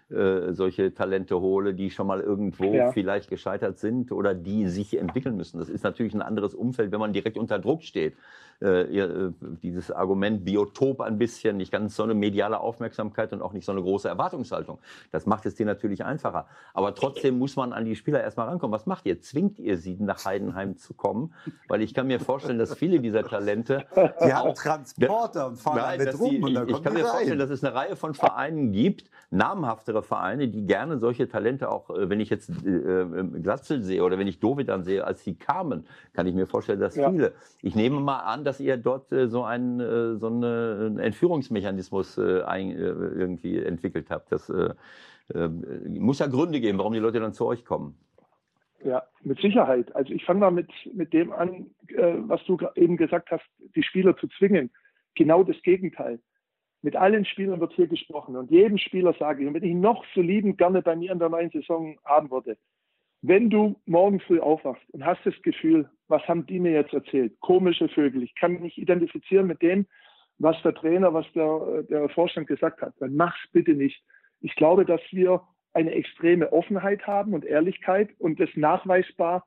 äh, 0.10 0.54
solche 0.54 0.94
Talente 0.94 1.40
hole, 1.42 1.74
die 1.74 1.92
schon 1.92 2.08
mal 2.08 2.22
irgendwo 2.22 2.74
ja. 2.74 2.92
vielleicht 2.94 3.30
gescheitert 3.30 3.78
sind 3.78 4.12
oder 4.12 4.34
die 4.34 4.68
sich 4.68 4.98
entwickeln 4.98 5.36
müssen. 5.36 5.60
Das 5.60 5.68
ist 5.68 5.84
natürlich 5.84 6.14
ein 6.14 6.22
anderes 6.22 6.54
Umfeld, 6.54 6.92
wenn 6.92 7.00
man 7.00 7.12
direkt 7.12 7.38
unter 7.38 7.60
Druck 7.60 7.84
steht. 7.84 8.16
Äh, 8.60 8.98
äh, 8.98 9.34
dieses 9.62 9.92
Argument 9.92 10.44
Biotop 10.44 11.02
ein 11.02 11.20
bisschen, 11.20 11.58
nicht 11.58 11.72
ganz 11.72 11.96
so 11.96 12.02
eine 12.02 12.16
mediale 12.16 12.60
Aufmerksamkeit 12.60 13.32
und 13.32 13.44
auch 13.44 13.54
nicht 13.54 13.66
so 13.66 13.72
eine 13.72 13.84
große 13.84 14.08
Erwartungshaltung. 14.08 14.80
Das 15.12 15.28
macht 15.28 15.46
es 15.46 15.54
dir 15.54 15.68
natürlich 15.68 16.04
einfacher. 16.04 16.48
Aber 16.74 16.96
trotzdem 16.96 17.38
muss 17.38 17.56
man 17.56 17.72
an 17.72 17.86
die 17.86 17.96
Spieler 17.96 18.24
erstmal 18.24 18.48
rankommen. 18.48 18.74
Was 18.74 18.88
macht 18.88 19.06
ihr? 19.06 19.22
Zwingt 19.22 19.60
ihr 19.60 19.78
sie 19.78 19.98
nach 20.00 20.26
Heidenheim 20.26 20.76
zu 20.76 20.96
kommen? 20.96 21.36
Weil 21.68 21.84
ich 21.84 21.94
kann 21.94 22.08
mir 22.08 22.20
vorstellen, 22.20 22.58
dass 22.58 22.74
viele 22.74 23.00
dieser 23.00 23.24
Talente. 23.24 23.86
Die 23.96 24.34
haben 24.34 24.56
Transporter 24.56 25.48
und 25.48 25.58
fahren 25.58 25.78
nein, 25.78 26.00
damit 26.00 26.20
rum. 26.20 26.30
Die, 26.32 26.42
und 26.42 26.54
dann 26.56 26.68
ich, 26.68 26.76
ich 26.76 26.84
kann 26.84 26.94
mir 26.94 27.04
rein. 27.04 27.12
vorstellen, 27.12 27.40
dass 27.40 27.52
es 27.52 27.64
eine 27.64 27.76
Reihe 27.76 27.96
von 27.96 28.16
Vereinen 28.16 28.72
gibt, 28.72 29.12
namhaftere 29.30 29.97
andere 29.98 30.04
Vereine, 30.04 30.48
die 30.48 30.66
gerne 30.66 30.98
solche 30.98 31.28
Talente 31.28 31.70
auch, 31.70 31.90
äh, 31.90 32.10
wenn 32.10 32.20
ich 32.20 32.30
jetzt 32.30 32.50
äh, 32.66 32.70
äh, 32.70 33.24
Glatzel 33.42 33.82
sehe 33.82 34.04
oder 34.04 34.18
wenn 34.18 34.28
ich 34.28 34.40
Dovidan 34.40 34.84
sehe, 34.84 35.04
als 35.04 35.24
sie 35.24 35.36
kamen, 35.36 35.86
kann 36.14 36.28
ich 36.28 36.36
mir 36.36 36.48
vorstellen, 36.48 36.80
dass 36.80 36.96
ja. 36.96 37.10
viele. 37.10 37.34
Ich 37.62 37.76
nehme 37.76 38.00
mal 38.00 38.20
an, 38.20 38.44
dass 38.44 38.60
ihr 38.60 38.78
dort 38.78 39.12
äh, 39.12 39.28
so 39.28 39.44
einen, 39.44 39.80
äh, 39.80 40.16
so 40.18 40.28
einen 40.28 41.00
Entführungsmechanismus 41.00 42.18
äh, 42.18 42.44
ein, 42.44 42.72
irgendwie 42.72 43.58
entwickelt 43.58 44.10
habt. 44.10 44.32
Das 44.32 44.52
muss 45.30 46.20
ja 46.20 46.28
Gründe 46.28 46.62
geben, 46.62 46.78
warum 46.78 46.94
die 46.94 47.00
Leute 47.00 47.20
dann 47.20 47.34
zu 47.34 47.46
euch 47.46 47.66
kommen. 47.66 47.98
Ja, 48.84 49.04
mit 49.24 49.40
Sicherheit. 49.42 49.94
Also 49.94 50.14
ich 50.14 50.24
fange 50.24 50.40
mal 50.40 50.52
mit, 50.52 50.70
mit 50.94 51.12
dem 51.12 51.34
an, 51.34 51.66
was 52.28 52.44
du 52.46 52.58
eben 52.76 52.96
gesagt 52.96 53.32
hast, 53.32 53.44
die 53.76 53.84
Spieler 53.84 54.16
zu 54.18 54.28
zwingen. 54.38 54.70
Genau 55.16 55.44
das 55.44 55.62
Gegenteil. 55.64 56.20
Mit 56.88 56.96
allen 56.96 57.26
Spielern 57.26 57.60
wird 57.60 57.74
hier 57.74 57.88
gesprochen 57.88 58.38
und 58.38 58.50
jedem 58.50 58.78
Spieler 58.78 59.14
sage 59.20 59.42
ich, 59.42 59.48
und 59.50 59.56
wenn 59.56 59.64
ich 59.66 59.76
noch 59.76 60.06
so 60.16 60.22
liebend 60.22 60.58
gerne 60.58 60.82
bei 60.82 60.96
mir 60.96 61.12
in 61.12 61.20
der 61.20 61.28
neuen 61.28 61.50
Saison 61.50 62.00
haben 62.06 62.32
würde, 62.32 62.56
wenn 63.22 63.50
du 63.50 63.76
morgen 63.86 64.22
früh 64.22 64.40
aufwachst 64.40 64.90
und 64.92 65.06
hast 65.06 65.20
das 65.26 65.34
Gefühl, 65.42 65.90
was 66.08 66.26
haben 66.30 66.46
die 66.46 66.62
mir 66.62 66.72
jetzt 66.72 66.94
erzählt? 66.94 67.38
Komische 67.42 67.90
Vögel. 67.90 68.24
Ich 68.24 68.34
kann 68.36 68.62
mich 68.62 68.78
identifizieren 68.78 69.48
mit 69.48 69.62
dem, 69.62 69.86
was 70.38 70.56
der 70.62 70.74
Trainer, 70.76 71.14
was 71.14 71.26
der, 71.34 71.84
der 71.90 72.08
Vorstand 72.08 72.48
gesagt 72.48 72.82
hat. 72.82 72.94
Dann 73.02 73.18
mach's 73.18 73.52
bitte 73.52 73.74
nicht. 73.74 74.02
Ich 74.40 74.56
glaube, 74.56 74.86
dass 74.86 75.02
wir 75.12 75.42
eine 75.74 75.92
extreme 75.92 76.54
Offenheit 76.54 77.06
haben 77.06 77.34
und 77.34 77.44
Ehrlichkeit 77.44 78.12
und 78.18 78.40
das 78.40 78.50
nachweisbar 78.56 79.46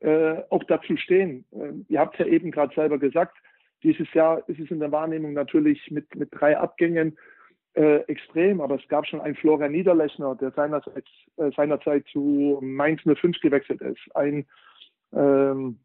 äh, 0.00 0.36
auch 0.48 0.64
dazu 0.64 0.96
stehen. 0.96 1.44
Äh, 1.52 1.92
ihr 1.92 2.00
habt 2.00 2.18
ja 2.18 2.24
eben 2.24 2.50
gerade 2.50 2.74
selber 2.74 2.98
gesagt, 2.98 3.36
dieses 3.82 4.12
Jahr 4.14 4.48
ist 4.48 4.60
es 4.60 4.70
in 4.70 4.80
der 4.80 4.92
Wahrnehmung 4.92 5.32
natürlich 5.32 5.90
mit, 5.90 6.14
mit 6.14 6.28
drei 6.32 6.58
Abgängen 6.58 7.16
äh, 7.74 7.98
extrem, 8.08 8.60
aber 8.60 8.76
es 8.76 8.88
gab 8.88 9.06
schon 9.06 9.20
einen 9.20 9.36
Florian 9.36 9.72
Niederlechner, 9.72 10.34
der 10.34 10.50
seinerzeit, 10.52 11.04
äh, 11.36 11.50
seinerzeit 11.56 12.04
zu 12.08 12.58
Mainz 12.60 13.02
05 13.02 13.40
gewechselt 13.40 13.80
ist, 13.80 14.00
ein, 14.16 14.46
ähm, 15.12 15.78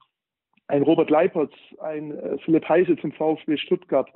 ein 0.68 0.82
Robert 0.82 1.10
Leipertz, 1.10 1.54
ein 1.80 2.18
äh, 2.18 2.38
Philipp 2.40 2.68
Heise 2.68 2.98
zum 2.98 3.12
VfB 3.12 3.58
Stuttgart, 3.58 4.10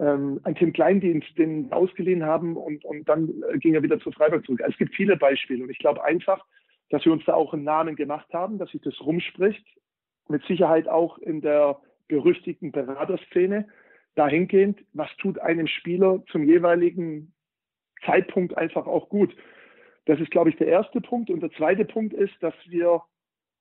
ähm, 0.00 0.40
ein 0.44 0.54
Tim 0.54 0.72
Kleindienst, 0.72 1.38
den 1.38 1.72
ausgeliehen 1.72 2.24
haben 2.24 2.56
und, 2.56 2.84
und 2.84 3.08
dann 3.08 3.32
äh, 3.48 3.58
ging 3.58 3.74
er 3.74 3.82
wieder 3.82 4.00
zu 4.00 4.10
Freiburg 4.10 4.44
zurück. 4.44 4.60
Also 4.60 4.72
es 4.72 4.78
gibt 4.78 4.94
viele 4.94 5.16
Beispiele 5.16 5.62
und 5.62 5.70
ich 5.70 5.78
glaube 5.78 6.04
einfach, 6.04 6.44
dass 6.90 7.04
wir 7.04 7.12
uns 7.12 7.24
da 7.24 7.34
auch 7.34 7.54
einen 7.54 7.64
Namen 7.64 7.96
gemacht 7.96 8.28
haben, 8.32 8.58
dass 8.58 8.70
sich 8.70 8.82
das 8.82 9.00
rumspricht, 9.00 9.64
mit 10.28 10.44
Sicherheit 10.44 10.88
auch 10.88 11.18
in 11.18 11.40
der 11.40 11.78
berüchtigten 12.08 12.72
Beraterszene 12.72 13.68
dahingehend, 14.14 14.80
was 14.92 15.08
tut 15.16 15.38
einem 15.38 15.66
Spieler 15.66 16.22
zum 16.30 16.44
jeweiligen 16.44 17.32
Zeitpunkt 18.04 18.56
einfach 18.56 18.86
auch 18.86 19.08
gut. 19.08 19.34
Das 20.06 20.20
ist, 20.20 20.30
glaube 20.30 20.50
ich, 20.50 20.56
der 20.56 20.68
erste 20.68 21.00
Punkt. 21.00 21.30
Und 21.30 21.40
der 21.40 21.50
zweite 21.52 21.84
Punkt 21.84 22.12
ist, 22.12 22.34
dass 22.40 22.54
wir, 22.66 23.02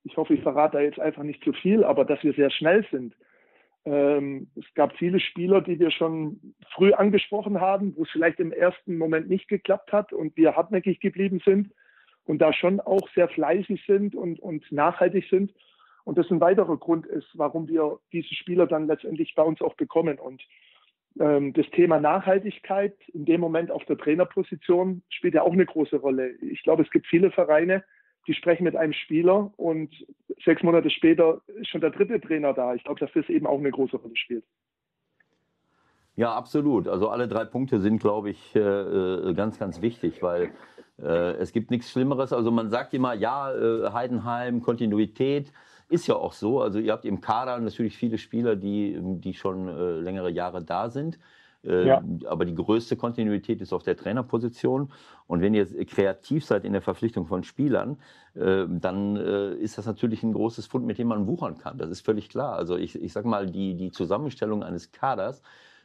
ich 0.04 0.18
hoffe, 0.18 0.34
ich 0.34 0.42
verrate 0.42 0.78
da 0.78 0.84
jetzt 0.84 1.00
einfach 1.00 1.24
nicht 1.24 1.44
zu 1.44 1.54
viel, 1.54 1.84
aber 1.84 2.06
dass 2.06 2.24
wir 2.24 2.34
sehr 2.34 2.52
schnell 2.52 2.86
sind. 2.92 3.16
Ähm, 3.86 4.48
es 4.56 4.66
gab 4.76 4.96
viele 4.98 5.20
Spieler, 5.20 5.62
die 5.62 5.80
wir 5.80 5.92
schon 5.92 6.56
früh 6.74 6.94
angesprochen 6.94 7.60
haben, 7.60 7.96
wo 7.96 8.04
es 8.04 8.10
vielleicht 8.12 8.40
im 8.40 8.52
ersten 8.52 8.98
Moment 8.98 9.30
nicht 9.30 9.48
geklappt 9.48 9.92
hat 9.92 10.14
und 10.14 10.38
wir 10.38 10.56
hartnäckig 10.56 11.00
geblieben 11.00 11.42
sind 11.44 11.72
und 12.26 12.40
da 12.40 12.54
schon 12.54 12.80
auch 12.80 13.10
sehr 13.14 13.28
fleißig 13.28 13.84
sind 13.86 14.16
und, 14.16 14.40
und 14.40 14.70
nachhaltig 14.72 15.26
sind. 15.30 15.54
Und 16.04 16.18
das 16.18 16.30
ein 16.30 16.42
weiterer 16.42 16.78
Grund 16.78 17.06
ist, 17.06 17.28
warum 17.34 17.68
wir 17.68 18.00
diese 18.12 18.34
Spieler 18.36 18.68
dann 18.68 18.88
letztendlich 18.88 19.36
bei 19.36 19.44
uns 19.44 19.62
auch 19.62 19.76
bekommen. 19.76 20.20
Und 20.20 20.42
ähm, 21.20 21.54
das 21.54 21.66
Thema 21.72 22.00
Nachhaltigkeit 22.00 22.96
in 23.14 23.26
dem 23.26 23.40
Moment 23.40 23.72
auf 23.72 23.86
der 23.86 23.98
Trainerposition 23.98 25.04
spielt 25.10 25.36
ja 25.36 25.44
auch 25.44 25.54
eine 25.54 25.66
große 25.66 25.98
Rolle. 25.98 26.32
Ich 26.42 26.64
glaube, 26.64 26.84
es 26.84 26.90
gibt 26.90 27.08
viele 27.08 27.32
Vereine, 27.32 27.84
die 28.28 28.34
sprechen 28.34 28.64
mit 28.64 28.76
einem 28.76 28.94
Spieler 28.94 29.52
und 29.58 29.94
sechs 30.44 30.64
Monate 30.64 30.90
später 30.90 31.42
ist 31.60 31.70
schon 31.70 31.82
der 31.82 31.92
dritte 31.92 32.20
Trainer 32.20 32.54
da. 32.54 32.74
Ich 32.74 32.84
glaube, 32.84 33.00
dass 33.00 33.12
das 33.14 33.30
eben 33.30 33.46
auch 33.46 33.60
eine 33.60 33.72
große 33.72 33.98
Rolle 33.98 34.16
spielt. 34.16 34.46
Ja, 36.16 36.34
absolut. 36.34 36.88
Also 36.88 37.10
alle 37.10 37.28
drei 37.28 37.44
Punkte 37.46 37.80
sind, 37.80 38.00
glaube 38.00 38.30
ich, 38.30 38.56
äh, 38.56 38.60
äh, 38.60 39.34
ganz, 39.34 39.58
ganz 39.58 39.82
wichtig, 39.82 40.22
weil 40.22 40.52
äh, 41.02 41.34
es 41.34 41.54
gibt 41.54 41.72
nichts 41.72 41.90
Schlimmeres. 41.90 42.34
Also 42.34 42.52
man 42.52 42.70
sagt 42.70 42.94
immer, 42.94 43.14
ja, 43.14 43.52
Heidenheim, 43.94 44.62
Kontinuität. 44.62 45.52
Ist 45.90 46.08
ja 46.08 46.16
auch 46.16 46.34
so. 46.34 46.62
Also 46.62 46.80
ihr 46.80 46.92
habt 46.92 47.06
im 47.06 47.22
Kader 47.22 47.60
natürlich 47.60 47.98
viele 47.98 48.18
Spieler, 48.18 48.56
die, 48.56 48.98
die 49.00 49.34
schon 49.34 49.68
äh, 49.68 50.00
längere 50.00 50.30
Jahre 50.30 50.64
da 50.64 50.90
sind. 50.90 51.20
Äh, 51.66 51.88
ja. 51.88 52.04
Aber 52.26 52.46
die 52.46 52.56
größte 52.56 52.96
Kontinuität 52.96 53.62
ist 53.62 53.74
auf 53.74 53.84
der 53.84 53.96
Trainerposition. 53.96 54.92
Und 55.28 55.42
wenn 55.42 55.54
ihr 55.54 55.66
kreativ 55.86 56.46
seid 56.46 56.66
in 56.66 56.74
der 56.74 56.82
Verpflichtung 56.82 57.26
von 57.26 57.44
Spielern, 57.44 57.98
äh, 58.36 58.66
dann 58.68 59.16
äh, 59.16 59.54
ist 59.56 59.78
das 59.78 59.86
natürlich 59.86 60.24
ein 60.24 60.34
großes 60.34 60.68
Fund, 60.68 60.86
mit 60.86 60.98
dem 60.98 61.08
man 61.08 61.28
wuchern 61.28 61.58
kann. 61.58 61.78
Das 61.78 61.90
ist 61.90 62.02
völlig 62.06 62.30
klar. 62.30 62.56
Also 62.56 62.76
ich, 62.76 63.02
ich 63.02 63.14
sag 63.14 63.26
mal, 63.26 63.48
die, 63.48 63.76
die 63.76 63.92
Zusammenstellung 63.92 64.64
eines 64.64 64.92
Kaders, 64.92 65.42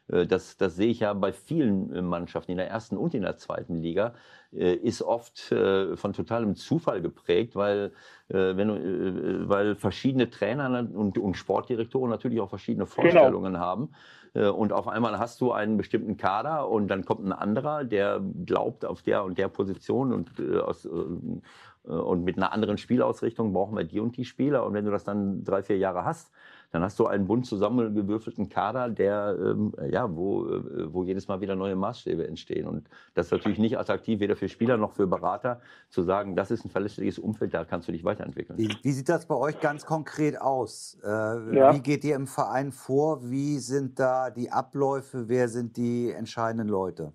das, 0.08 0.56
das 0.56 0.76
sehe 0.76 0.88
ich 0.88 1.00
ja 1.00 1.12
bei 1.12 1.32
vielen 1.32 1.92
äh, 1.94 2.02
Mannschaften 2.02 2.52
in 2.52 2.56
der 2.56 2.68
ersten 2.68 2.96
und 2.96 3.14
in 3.14 3.22
der 3.22 3.36
zweiten 3.36 3.76
Liga, 3.76 4.14
äh, 4.52 4.74
ist 4.74 5.02
oft 5.02 5.38
von 5.38 6.12
totalem 6.14 6.56
Zufall 6.56 7.02
geprägt, 7.02 7.54
weil, 7.54 7.92
wenn, 8.28 9.48
weil 9.48 9.74
verschiedene 9.74 10.30
Trainer 10.30 10.86
und, 10.94 11.18
und 11.18 11.34
Sportdirektoren 11.34 12.10
natürlich 12.10 12.40
auch 12.40 12.48
verschiedene 12.48 12.84
genau. 12.84 12.94
Vorstellungen 12.94 13.54
genau. 13.54 13.64
haben. 13.64 13.90
Und 14.34 14.72
auf 14.72 14.88
einmal 14.88 15.18
hast 15.18 15.40
du 15.40 15.52
einen 15.52 15.76
bestimmten 15.76 16.16
Kader 16.16 16.68
und 16.68 16.88
dann 16.88 17.04
kommt 17.04 17.24
ein 17.24 17.32
anderer, 17.32 17.84
der 17.84 18.20
glaubt 18.44 18.84
auf 18.84 19.02
der 19.02 19.24
und 19.24 19.38
der 19.38 19.48
Position 19.48 20.12
und, 20.12 20.30
aus, 20.62 20.86
und 20.86 22.24
mit 22.24 22.36
einer 22.36 22.52
anderen 22.52 22.76
Spielausrichtung 22.76 23.52
brauchen 23.52 23.76
wir 23.76 23.84
die 23.84 24.00
und 24.00 24.16
die 24.16 24.24
Spieler. 24.24 24.64
Und 24.66 24.74
wenn 24.74 24.84
du 24.84 24.90
das 24.90 25.04
dann 25.04 25.44
drei, 25.44 25.62
vier 25.62 25.78
Jahre 25.78 26.04
hast, 26.04 26.30
dann 26.70 26.82
hast 26.82 26.98
du 26.98 27.06
einen 27.06 27.26
bunt 27.26 27.46
zusammengewürfelten 27.46 28.48
Kader, 28.48 28.90
der, 28.90 29.36
ähm, 29.40 29.72
ja, 29.90 30.14
wo, 30.14 30.46
äh, 30.46 30.92
wo 30.92 31.02
jedes 31.02 31.28
Mal 31.28 31.40
wieder 31.40 31.56
neue 31.56 31.76
Maßstäbe 31.76 32.26
entstehen. 32.26 32.66
Und 32.66 32.88
das 33.14 33.26
ist 33.26 33.32
natürlich 33.32 33.58
nicht 33.58 33.78
attraktiv, 33.78 34.20
weder 34.20 34.36
für 34.36 34.48
Spieler 34.48 34.76
noch 34.76 34.92
für 34.92 35.06
Berater, 35.06 35.60
zu 35.88 36.02
sagen, 36.02 36.36
das 36.36 36.50
ist 36.50 36.64
ein 36.64 36.70
verlässliches 36.70 37.18
Umfeld, 37.18 37.54
da 37.54 37.64
kannst 37.64 37.88
du 37.88 37.92
dich 37.92 38.04
weiterentwickeln. 38.04 38.58
Wie, 38.58 38.70
wie 38.82 38.90
sieht 38.90 39.08
das 39.08 39.26
bei 39.26 39.34
euch 39.34 39.60
ganz 39.60 39.86
konkret 39.86 40.40
aus? 40.40 40.98
Äh, 41.02 41.08
ja. 41.08 41.74
Wie 41.74 41.80
geht 41.80 42.04
ihr 42.04 42.16
im 42.16 42.26
Verein 42.26 42.72
vor? 42.72 43.30
Wie 43.30 43.58
sind 43.58 43.98
da 43.98 44.30
die 44.30 44.50
Abläufe? 44.50 45.28
Wer 45.28 45.48
sind 45.48 45.76
die 45.76 46.10
entscheidenden 46.10 46.68
Leute? 46.68 47.12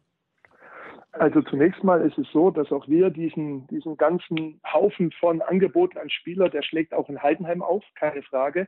Also 1.12 1.44
zunächst 1.44 1.84
mal 1.84 2.02
ist 2.02 2.18
es 2.18 2.26
so, 2.34 2.50
dass 2.50 2.72
auch 2.72 2.88
wir 2.88 3.12
diesen, 3.12 3.68
diesen 3.68 3.98
ganzen 3.98 4.60
Haufen 4.66 5.12
von 5.20 5.44
Angeboten 5.44 6.00
an 6.00 6.10
Spieler, 6.10 6.50
der 6.50 6.64
schlägt 6.64 6.92
auch 6.92 7.08
in 7.08 7.22
Heidenheim 7.22 7.62
auf, 7.62 7.84
keine 7.94 8.24
Frage. 8.24 8.68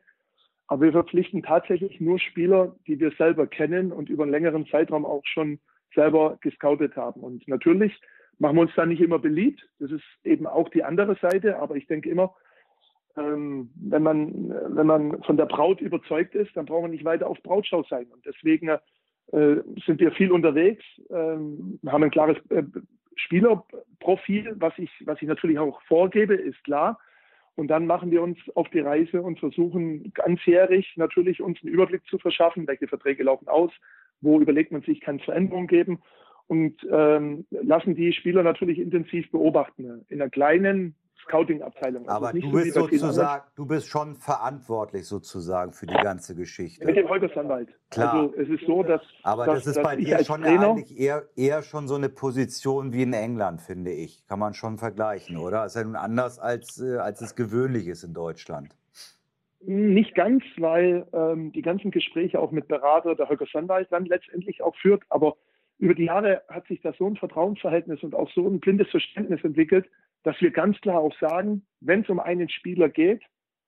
Aber 0.67 0.85
wir 0.85 0.91
verpflichten 0.91 1.43
tatsächlich 1.43 1.99
nur 2.01 2.19
Spieler, 2.19 2.75
die 2.87 2.99
wir 2.99 3.11
selber 3.11 3.47
kennen 3.47 3.91
und 3.91 4.09
über 4.09 4.23
einen 4.23 4.31
längeren 4.31 4.65
Zeitraum 4.67 5.05
auch 5.05 5.25
schon 5.25 5.59
selber 5.93 6.37
gescoutet 6.41 6.95
haben. 6.95 7.21
Und 7.21 7.47
natürlich 7.47 7.93
machen 8.39 8.55
wir 8.55 8.61
uns 8.61 8.75
da 8.75 8.85
nicht 8.85 9.01
immer 9.01 9.19
beliebt. 9.19 9.67
Das 9.79 9.91
ist 9.91 10.03
eben 10.23 10.47
auch 10.47 10.69
die 10.69 10.83
andere 10.83 11.15
Seite. 11.21 11.59
Aber 11.59 11.75
ich 11.75 11.87
denke 11.87 12.09
immer, 12.09 12.33
ähm, 13.17 13.69
wenn, 13.75 14.03
man, 14.03 14.49
wenn 14.75 14.87
man 14.87 15.23
von 15.23 15.37
der 15.37 15.45
Braut 15.45 15.81
überzeugt 15.81 16.35
ist, 16.35 16.55
dann 16.57 16.65
brauchen 16.65 16.85
wir 16.85 16.89
nicht 16.89 17.05
weiter 17.05 17.27
auf 17.27 17.41
Brautschau 17.43 17.83
sein. 17.83 18.07
Und 18.07 18.25
deswegen 18.25 18.69
äh, 18.69 18.77
sind 19.85 19.99
wir 19.99 20.11
viel 20.11 20.31
unterwegs, 20.31 20.83
ähm, 21.09 21.79
haben 21.87 22.03
ein 22.03 22.11
klares 22.11 22.37
äh, 22.49 22.63
Spielerprofil, 23.15 24.55
was 24.57 24.73
ich, 24.77 24.91
was 25.05 25.21
ich 25.21 25.27
natürlich 25.27 25.57
auch 25.57 25.81
vorgebe, 25.83 26.35
ist 26.35 26.61
klar. 26.63 26.99
Und 27.55 27.67
dann 27.69 27.87
machen 27.87 28.11
wir 28.11 28.21
uns 28.21 28.37
auf 28.55 28.69
die 28.69 28.79
Reise 28.79 29.21
und 29.21 29.39
versuchen 29.39 30.11
ganzjährig 30.13 30.93
natürlich 30.97 31.41
uns 31.41 31.61
einen 31.63 31.73
Überblick 31.73 32.05
zu 32.07 32.17
verschaffen, 32.17 32.67
welche 32.67 32.87
Verträge 32.87 33.23
laufen 33.23 33.47
aus, 33.47 33.71
wo 34.21 34.39
überlegt 34.39 34.71
man 34.71 34.81
sich, 34.81 34.99
kann 34.99 35.17
es 35.17 35.23
Veränderungen 35.23 35.67
geben 35.67 36.01
und 36.47 36.75
ähm, 36.91 37.45
lassen 37.49 37.95
die 37.95 38.13
Spieler 38.13 38.43
natürlich 38.43 38.79
intensiv 38.79 39.31
beobachten. 39.31 40.05
In 40.09 40.21
einer 40.21 40.29
kleinen 40.29 40.95
Scouting-Abteilung. 41.27 42.07
Also 42.07 42.25
Aber 42.25 42.39
du 42.39 42.51
bist 42.51 42.73
so 42.73 42.81
sozusagen, 42.81 43.43
du 43.55 43.65
bist 43.65 43.87
schon 43.87 44.15
verantwortlich 44.15 45.05
sozusagen 45.05 45.73
für 45.73 45.85
die 45.85 45.95
ganze 45.95 46.35
Geschichte. 46.35 46.85
Mit 46.85 46.95
dem 46.95 47.09
Holgersanwalt. 47.09 47.69
Klar. 47.89 48.13
Also 48.13 48.33
es 48.35 48.49
ist 48.49 48.65
so, 48.65 48.83
dass. 48.83 49.01
Aber 49.23 49.45
dass, 49.45 49.63
das 49.63 49.77
ist 49.77 49.83
bei 49.83 49.95
dir 49.95 50.23
schon 50.23 50.41
Trainer, 50.41 50.69
eigentlich 50.69 50.99
eher, 50.99 51.23
eher 51.35 51.61
schon 51.61 51.87
so 51.87 51.95
eine 51.95 52.09
Position 52.09 52.93
wie 52.93 53.03
in 53.03 53.13
England, 53.13 53.61
finde 53.61 53.91
ich. 53.91 54.25
Kann 54.27 54.39
man 54.39 54.53
schon 54.53 54.77
vergleichen, 54.77 55.37
oder? 55.37 55.65
Ist 55.65 55.75
ja 55.75 55.83
nun 55.83 55.95
anders, 55.95 56.39
als, 56.39 56.81
äh, 56.81 56.97
als 56.97 57.21
es 57.21 57.35
gewöhnlich 57.35 57.87
ist 57.87 58.03
in 58.03 58.13
Deutschland. 58.13 58.75
Nicht 59.61 60.13
ganz, 60.13 60.43
weil 60.57 61.07
ähm, 61.11 61.51
die 61.51 61.63
ganzen 61.63 61.89
Gespräche 61.89 62.39
auch 62.39 62.51
mit 62.51 62.67
Berater 62.67 63.15
der 63.15 63.29
Holger 63.29 63.47
Sandwald 63.51 63.91
dann 63.91 64.05
letztendlich 64.05 64.61
auch 64.61 64.75
führt. 64.75 65.03
Aber 65.09 65.37
über 65.79 65.95
die 65.95 66.05
Jahre 66.05 66.43
hat 66.47 66.67
sich 66.67 66.81
da 66.81 66.93
so 66.93 67.07
ein 67.07 67.15
Vertrauensverhältnis 67.15 68.03
und 68.03 68.13
auch 68.13 68.29
so 68.31 68.47
ein 68.47 68.59
blindes 68.59 68.89
Verständnis 68.89 69.43
entwickelt, 69.43 69.87
dass 70.25 70.41
wir 70.41 70.49
ganz 70.49 70.81
klar 70.81 70.99
auch 70.99 71.15
sagen, 71.19 71.65
wenn 71.81 72.01
es 72.01 72.09
um 72.09 72.19
einen 72.19 72.49
Spieler 72.49 72.89
geht, 72.89 73.21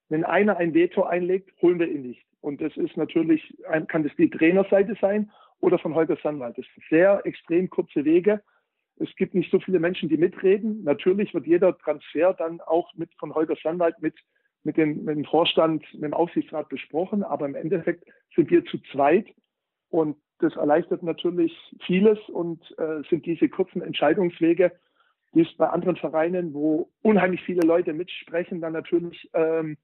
wenn 0.09 0.23
einer 0.23 0.57
ein 0.57 0.73
Veto 0.73 1.03
einlegt, 1.03 1.51
holen 1.61 1.79
wir 1.79 1.87
ihn 1.87 2.01
nicht. 2.01 2.25
Und 2.41 2.61
das 2.61 2.75
ist 2.77 2.97
natürlich, 2.97 3.55
kann 3.87 4.03
das 4.03 4.11
die 4.17 4.29
Trainerseite 4.29 4.97
sein 4.99 5.31
oder 5.59 5.77
von 5.77 5.93
Holger 5.93 6.17
Sandwald. 6.21 6.57
Das 6.57 6.65
sind 6.73 6.83
sehr 6.89 7.21
extrem 7.25 7.69
kurze 7.69 8.05
Wege. 8.05 8.41
Es 8.95 9.15
gibt 9.17 9.35
nicht 9.35 9.51
so 9.51 9.59
viele 9.59 9.79
Menschen, 9.79 10.09
die 10.09 10.17
mitreden. 10.17 10.83
Natürlich 10.83 11.31
wird 11.35 11.45
jeder 11.45 11.77
Transfer 11.77 12.33
dann 12.33 12.59
auch 12.61 12.91
mit 12.95 13.13
von 13.19 13.35
Holger 13.35 13.55
Sandwald 13.61 14.01
mit, 14.01 14.15
mit, 14.63 14.77
dem, 14.77 15.03
mit 15.03 15.15
dem 15.15 15.25
Vorstand, 15.25 15.83
mit 15.93 16.05
dem 16.05 16.13
Aufsichtsrat 16.13 16.69
besprochen. 16.69 17.23
Aber 17.23 17.45
im 17.45 17.53
Endeffekt 17.55 18.03
sind 18.35 18.49
wir 18.49 18.65
zu 18.65 18.79
zweit 18.91 19.27
und 19.89 20.17
das 20.39 20.55
erleichtert 20.55 21.03
natürlich 21.03 21.55
vieles 21.85 22.17
und 22.29 22.61
äh, 22.79 23.03
sind 23.09 23.25
diese 23.25 23.47
kurzen 23.47 23.81
Entscheidungswege, 23.81 24.71
es 25.41 25.57
bei 25.57 25.67
anderen 25.67 25.97
Vereinen, 25.97 26.53
wo 26.53 26.89
unheimlich 27.01 27.41
viele 27.43 27.65
Leute 27.65 27.93
mitsprechen, 27.93 28.61
dann 28.61 28.73
natürlich 28.73 29.29
ähm, 29.33 29.77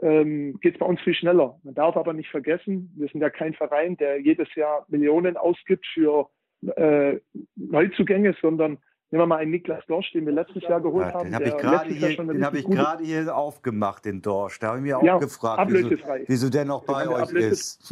ähm, 0.00 0.58
geht 0.60 0.74
es 0.74 0.78
bei 0.78 0.86
uns 0.86 1.00
viel 1.00 1.14
schneller. 1.14 1.58
Man 1.62 1.74
darf 1.74 1.96
aber 1.96 2.12
nicht 2.12 2.30
vergessen, 2.30 2.92
wir 2.96 3.08
sind 3.08 3.20
ja 3.20 3.30
kein 3.30 3.54
Verein, 3.54 3.96
der 3.96 4.20
jedes 4.20 4.54
Jahr 4.54 4.86
Millionen 4.88 5.36
ausgibt 5.36 5.86
für 5.92 6.28
äh, 6.76 7.18
Neuzugänge, 7.56 8.34
sondern 8.40 8.78
Nehmen 9.10 9.22
wir 9.22 9.26
mal 9.26 9.36
einen 9.36 9.52
Niklas 9.52 9.86
Dorsch, 9.86 10.12
den 10.12 10.26
wir 10.26 10.34
letztes 10.34 10.62
Jahr 10.64 10.82
geholt 10.82 11.06
ja, 11.06 11.14
haben. 11.14 11.26
Den 11.26 11.34
habe 11.34 11.48
ich 11.48 11.56
gerade 11.56 11.90
hier, 11.90 12.44
hab 12.44 12.54
ich 12.54 12.66
gerade 12.66 13.04
hier 13.04 13.34
aufgemacht, 13.34 14.04
den 14.04 14.20
Dorsch. 14.20 14.58
Da 14.58 14.68
habe 14.68 14.78
ich 14.78 14.82
mir 14.84 14.98
auch 14.98 15.02
ja, 15.02 15.16
gefragt, 15.16 15.70
wieso, 15.72 15.90
wieso, 16.26 16.50
der 16.50 16.66
noch 16.66 16.84
bei 16.84 17.08
euch 17.08 17.32
ist. 17.32 17.90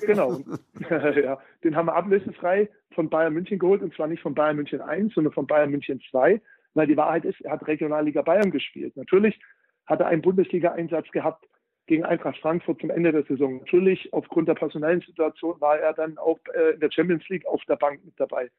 genau. 0.06 0.38
ja, 0.90 1.38
den 1.62 1.76
haben 1.76 1.86
wir 1.86 1.94
ablösefrei 1.94 2.70
von 2.94 3.10
Bayern 3.10 3.34
München 3.34 3.58
geholt 3.58 3.82
und 3.82 3.94
zwar 3.94 4.06
nicht 4.06 4.22
von 4.22 4.34
Bayern 4.34 4.56
München 4.56 4.80
1, 4.80 5.12
sondern 5.14 5.34
von 5.34 5.46
Bayern 5.46 5.70
München 5.70 6.00
2, 6.10 6.40
weil 6.72 6.86
die 6.86 6.96
Wahrheit 6.96 7.26
ist, 7.26 7.40
er 7.42 7.52
hat 7.52 7.66
Regionalliga 7.66 8.22
Bayern 8.22 8.50
gespielt. 8.50 8.96
Natürlich 8.96 9.38
hat 9.84 10.00
er 10.00 10.06
einen 10.06 10.22
Bundesliga-Einsatz 10.22 11.10
gehabt 11.10 11.44
gegen 11.86 12.04
Eintracht 12.04 12.38
Frankfurt 12.38 12.80
zum 12.80 12.90
Ende 12.90 13.12
der 13.12 13.24
Saison. 13.24 13.58
Natürlich, 13.58 14.12
aufgrund 14.12 14.48
der 14.48 14.54
personellen 14.54 15.00
Situation 15.00 15.60
war 15.60 15.78
er 15.78 15.92
dann 15.92 16.16
auch 16.18 16.38
äh, 16.54 16.74
in 16.74 16.80
der 16.80 16.90
Champions 16.90 17.28
League 17.28 17.46
auf 17.46 17.62
der 17.66 17.76
Bank 17.76 18.04
mit 18.04 18.14
dabei. 18.18 18.50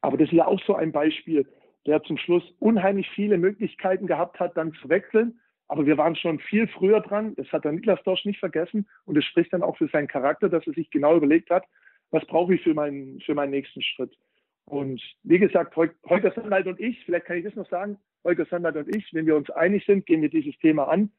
Aber 0.00 0.16
das 0.16 0.28
ist 0.28 0.34
ja 0.34 0.46
auch 0.46 0.60
so 0.66 0.74
ein 0.74 0.92
Beispiel, 0.92 1.46
der 1.86 2.02
zum 2.02 2.18
Schluss 2.18 2.42
unheimlich 2.58 3.08
viele 3.10 3.38
Möglichkeiten 3.38 4.06
gehabt 4.06 4.38
hat, 4.40 4.56
dann 4.56 4.72
zu 4.74 4.88
wechseln. 4.88 5.40
Aber 5.68 5.86
wir 5.86 5.98
waren 5.98 6.16
schon 6.16 6.38
viel 6.38 6.66
früher 6.66 7.00
dran. 7.00 7.34
Das 7.36 7.50
hat 7.52 7.64
der 7.64 7.72
Niklas 7.72 8.02
Dorsch 8.04 8.24
nicht 8.24 8.40
vergessen. 8.40 8.88
Und 9.04 9.16
es 9.18 9.24
spricht 9.24 9.52
dann 9.52 9.62
auch 9.62 9.76
für 9.76 9.88
seinen 9.88 10.08
Charakter, 10.08 10.48
dass 10.48 10.66
er 10.66 10.72
sich 10.72 10.90
genau 10.90 11.16
überlegt 11.16 11.50
hat, 11.50 11.64
was 12.10 12.24
brauche 12.26 12.54
ich 12.54 12.62
für 12.62 12.74
meinen, 12.74 13.20
für 13.20 13.34
meinen 13.34 13.50
nächsten 13.50 13.82
Schritt. 13.82 14.16
Und 14.64 15.02
wie 15.22 15.38
gesagt, 15.38 15.76
Holger 15.76 16.32
Sandheit 16.32 16.66
und 16.66 16.78
ich, 16.78 17.02
vielleicht 17.04 17.26
kann 17.26 17.38
ich 17.38 17.44
das 17.44 17.54
noch 17.54 17.68
sagen, 17.68 17.98
Holger 18.24 18.44
Sandheit 18.46 18.76
und 18.76 18.94
ich, 18.94 19.12
wenn 19.14 19.26
wir 19.26 19.36
uns 19.36 19.48
einig 19.50 19.84
sind, 19.86 20.04
gehen 20.06 20.20
wir 20.20 20.28
dieses 20.28 20.56
Thema 20.58 20.88
an. 20.88 21.10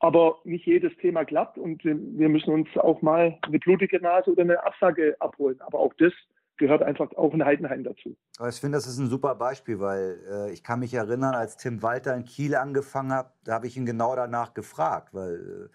Aber 0.00 0.40
nicht 0.44 0.66
jedes 0.66 0.94
Thema 0.96 1.24
klappt 1.24 1.56
und 1.56 1.84
wir 1.84 2.28
müssen 2.28 2.52
uns 2.52 2.68
auch 2.76 3.00
mal 3.00 3.38
eine 3.42 3.58
blutige 3.58 4.00
Nase 4.00 4.32
oder 4.32 4.42
eine 4.42 4.64
Absage 4.64 5.16
abholen. 5.20 5.60
Aber 5.60 5.78
auch 5.78 5.94
das 5.94 6.12
gehört 6.56 6.82
einfach 6.82 7.12
auch 7.16 7.32
ein 7.32 7.44
Heidenheim 7.44 7.84
dazu. 7.84 8.16
Aber 8.38 8.48
ich 8.48 8.60
finde, 8.60 8.76
das 8.76 8.86
ist 8.86 8.98
ein 8.98 9.08
super 9.08 9.34
Beispiel, 9.34 9.80
weil 9.80 10.20
äh, 10.30 10.52
ich 10.52 10.62
kann 10.62 10.80
mich 10.80 10.94
erinnern, 10.94 11.34
als 11.34 11.56
Tim 11.56 11.82
Walter 11.82 12.14
in 12.14 12.24
Kiel 12.24 12.54
angefangen 12.54 13.12
hat, 13.12 13.32
da 13.44 13.54
habe 13.54 13.66
ich 13.66 13.76
ihn 13.76 13.86
genau 13.86 14.14
danach 14.14 14.54
gefragt, 14.54 15.12
weil 15.12 15.34
äh, 15.34 15.68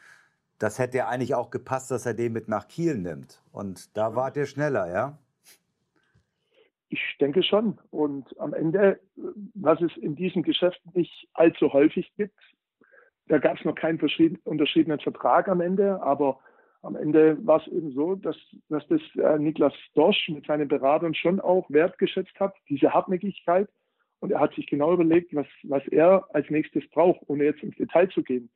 das 0.58 0.78
hätte 0.78 0.98
ja 0.98 1.08
eigentlich 1.08 1.36
auch 1.36 1.50
gepasst, 1.52 1.92
dass 1.92 2.06
er 2.06 2.14
den 2.14 2.34
mit 2.34 2.48
nach 2.48 2.68
Kiel 2.68 2.98
nimmt. 2.98 3.42
Und 3.52 3.96
da 3.98 4.16
wart 4.16 4.38
ihr 4.38 4.46
schneller, 4.46 4.92
ja? 4.92 5.18
Ich 6.90 7.18
denke 7.20 7.44
schon. 7.44 7.80
Und 7.92 8.38
am 8.40 8.54
Ende, 8.54 9.00
was 9.54 9.80
es 9.82 9.96
in 9.98 10.16
diesem 10.16 10.44
Geschäft 10.44 10.82
nicht 10.94 11.30
allzu 11.34 11.72
häufig 11.72 12.12
gibt, 12.18 12.38
da 13.28 13.38
gab 13.38 13.58
es 13.58 13.66
noch 13.66 13.76
keinen 13.76 14.00
unterschriebenen 14.44 15.00
Vertrag 15.00 15.48
am 15.48 15.62
Ende, 15.62 16.02
aber 16.02 16.40
am 16.82 16.96
Ende 16.96 17.38
war 17.46 17.62
es 17.62 17.68
eben 17.68 17.92
so, 17.92 18.16
dass, 18.16 18.38
dass 18.70 18.88
das 18.88 19.02
äh, 19.16 19.38
Niklas 19.38 19.74
Dorsch 19.96 20.30
mit 20.30 20.46
seinen 20.46 20.68
Beratern 20.68 21.14
schon 21.14 21.40
auch 21.40 21.70
wertgeschätzt 21.70 22.40
hat, 22.40 22.54
diese 22.70 22.94
Hartnäckigkeit. 22.94 23.68
Und 24.22 24.32
er 24.32 24.40
hat 24.40 24.54
sich 24.54 24.68
genau 24.68 24.94
überlegt, 24.94 25.34
was, 25.34 25.48
was 25.64 25.86
er 25.88 26.26
als 26.34 26.50
nächstes 26.50 26.88
braucht, 26.90 27.22
ohne 27.28 27.46
jetzt 27.46 27.64
ins 27.64 27.76
Detail 27.76 28.10
zu 28.10 28.24
gehen. 28.24 28.50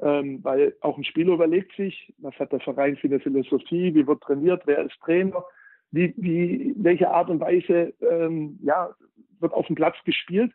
Ähm, 0.00 0.42
weil 0.44 0.76
auch 0.80 0.96
ein 0.96 1.04
Spieler 1.04 1.34
überlegt 1.34 1.74
sich, 1.76 2.14
was 2.18 2.34
hat 2.38 2.52
der 2.52 2.60
Verein 2.60 2.96
für 2.96 3.08
eine 3.08 3.18
Philosophie, 3.18 3.94
wie 3.94 4.06
wird 4.06 4.22
trainiert, 4.22 4.62
wer 4.66 4.84
ist 4.84 4.98
Trainer, 5.00 5.44
wie, 5.90 6.14
wie, 6.16 6.74
welche 6.76 7.10
Art 7.10 7.30
und 7.30 7.40
Weise 7.40 7.94
ähm, 8.00 8.58
ja, 8.62 8.90
wird 9.40 9.52
auf 9.52 9.66
dem 9.66 9.74
Platz 9.74 9.96
gespielt. 10.04 10.52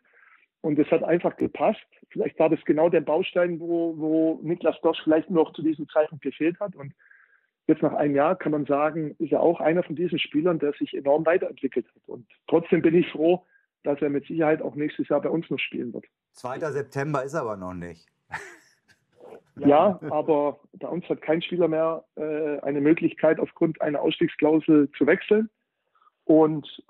Und 0.64 0.78
es 0.78 0.90
hat 0.90 1.04
einfach 1.04 1.36
gepasst. 1.36 1.84
Vielleicht 2.08 2.38
war 2.38 2.48
das 2.48 2.64
genau 2.64 2.88
der 2.88 3.02
Baustein, 3.02 3.60
wo, 3.60 3.98
wo 3.98 4.40
Niklas 4.42 4.80
Dorsch 4.80 4.98
vielleicht 5.04 5.28
noch 5.28 5.52
zu 5.52 5.60
diesem 5.60 5.86
Zeitpunkt 5.90 6.24
gefehlt 6.24 6.58
hat. 6.58 6.74
Und 6.74 6.94
jetzt 7.66 7.82
nach 7.82 7.92
einem 7.92 8.14
Jahr 8.14 8.34
kann 8.34 8.52
man 8.52 8.64
sagen, 8.64 9.14
ist 9.18 9.30
er 9.30 9.42
auch 9.42 9.60
einer 9.60 9.82
von 9.82 9.94
diesen 9.94 10.18
Spielern, 10.18 10.58
der 10.58 10.72
sich 10.72 10.96
enorm 10.96 11.26
weiterentwickelt 11.26 11.84
hat. 11.94 12.08
Und 12.08 12.26
trotzdem 12.48 12.80
bin 12.80 12.94
ich 12.94 13.06
froh, 13.12 13.44
dass 13.82 14.00
er 14.00 14.08
mit 14.08 14.26
Sicherheit 14.26 14.62
auch 14.62 14.74
nächstes 14.74 15.06
Jahr 15.08 15.20
bei 15.20 15.28
uns 15.28 15.50
noch 15.50 15.58
spielen 15.58 15.92
wird. 15.92 16.06
2. 16.32 16.60
September 16.60 17.22
ist 17.22 17.34
aber 17.34 17.58
noch 17.58 17.74
nicht. 17.74 18.06
Ja, 19.56 20.00
aber 20.08 20.60
bei 20.72 20.88
uns 20.88 21.06
hat 21.10 21.20
kein 21.20 21.42
Spieler 21.42 21.68
mehr 21.68 22.04
äh, 22.16 22.58
eine 22.60 22.80
Möglichkeit, 22.80 23.38
aufgrund 23.38 23.82
einer 23.82 24.00
Ausstiegsklausel 24.00 24.90
zu 24.96 25.06
wechseln. 25.06 25.50
Und 26.24 26.82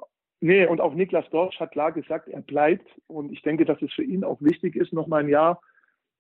Nee, 0.45 0.67
und 0.67 0.83
auch 0.83 0.93
Niklas 0.93 1.25
Dorsch 1.31 1.59
hat 1.59 1.73
klar 1.73 1.91
gesagt, 1.91 2.29
er 2.29 2.43
bleibt. 2.43 2.87
Und 3.07 3.33
ich 3.33 3.41
denke, 3.41 3.65
dass 3.65 3.81
es 3.81 3.91
für 3.95 4.03
ihn 4.03 4.25
auch 4.25 4.43
wichtig 4.43 4.77
ist, 4.77 4.93
noch 4.93 5.07
mal 5.07 5.23
ein 5.23 5.31
Jahr 5.31 5.59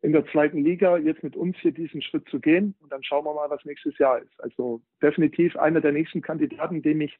in 0.00 0.12
der 0.12 0.24
zweiten 0.28 0.64
Liga 0.64 0.96
jetzt 0.96 1.22
mit 1.22 1.36
uns 1.36 1.58
hier 1.58 1.72
diesen 1.72 2.00
Schritt 2.00 2.26
zu 2.30 2.40
gehen. 2.40 2.74
Und 2.80 2.90
dann 2.90 3.04
schauen 3.04 3.26
wir 3.26 3.34
mal, 3.34 3.50
was 3.50 3.62
nächstes 3.66 3.98
Jahr 3.98 4.20
ist. 4.20 4.32
Also 4.40 4.80
definitiv 5.02 5.58
einer 5.58 5.82
der 5.82 5.92
nächsten 5.92 6.22
Kandidaten, 6.22 6.80
dem 6.80 7.02
ich 7.02 7.18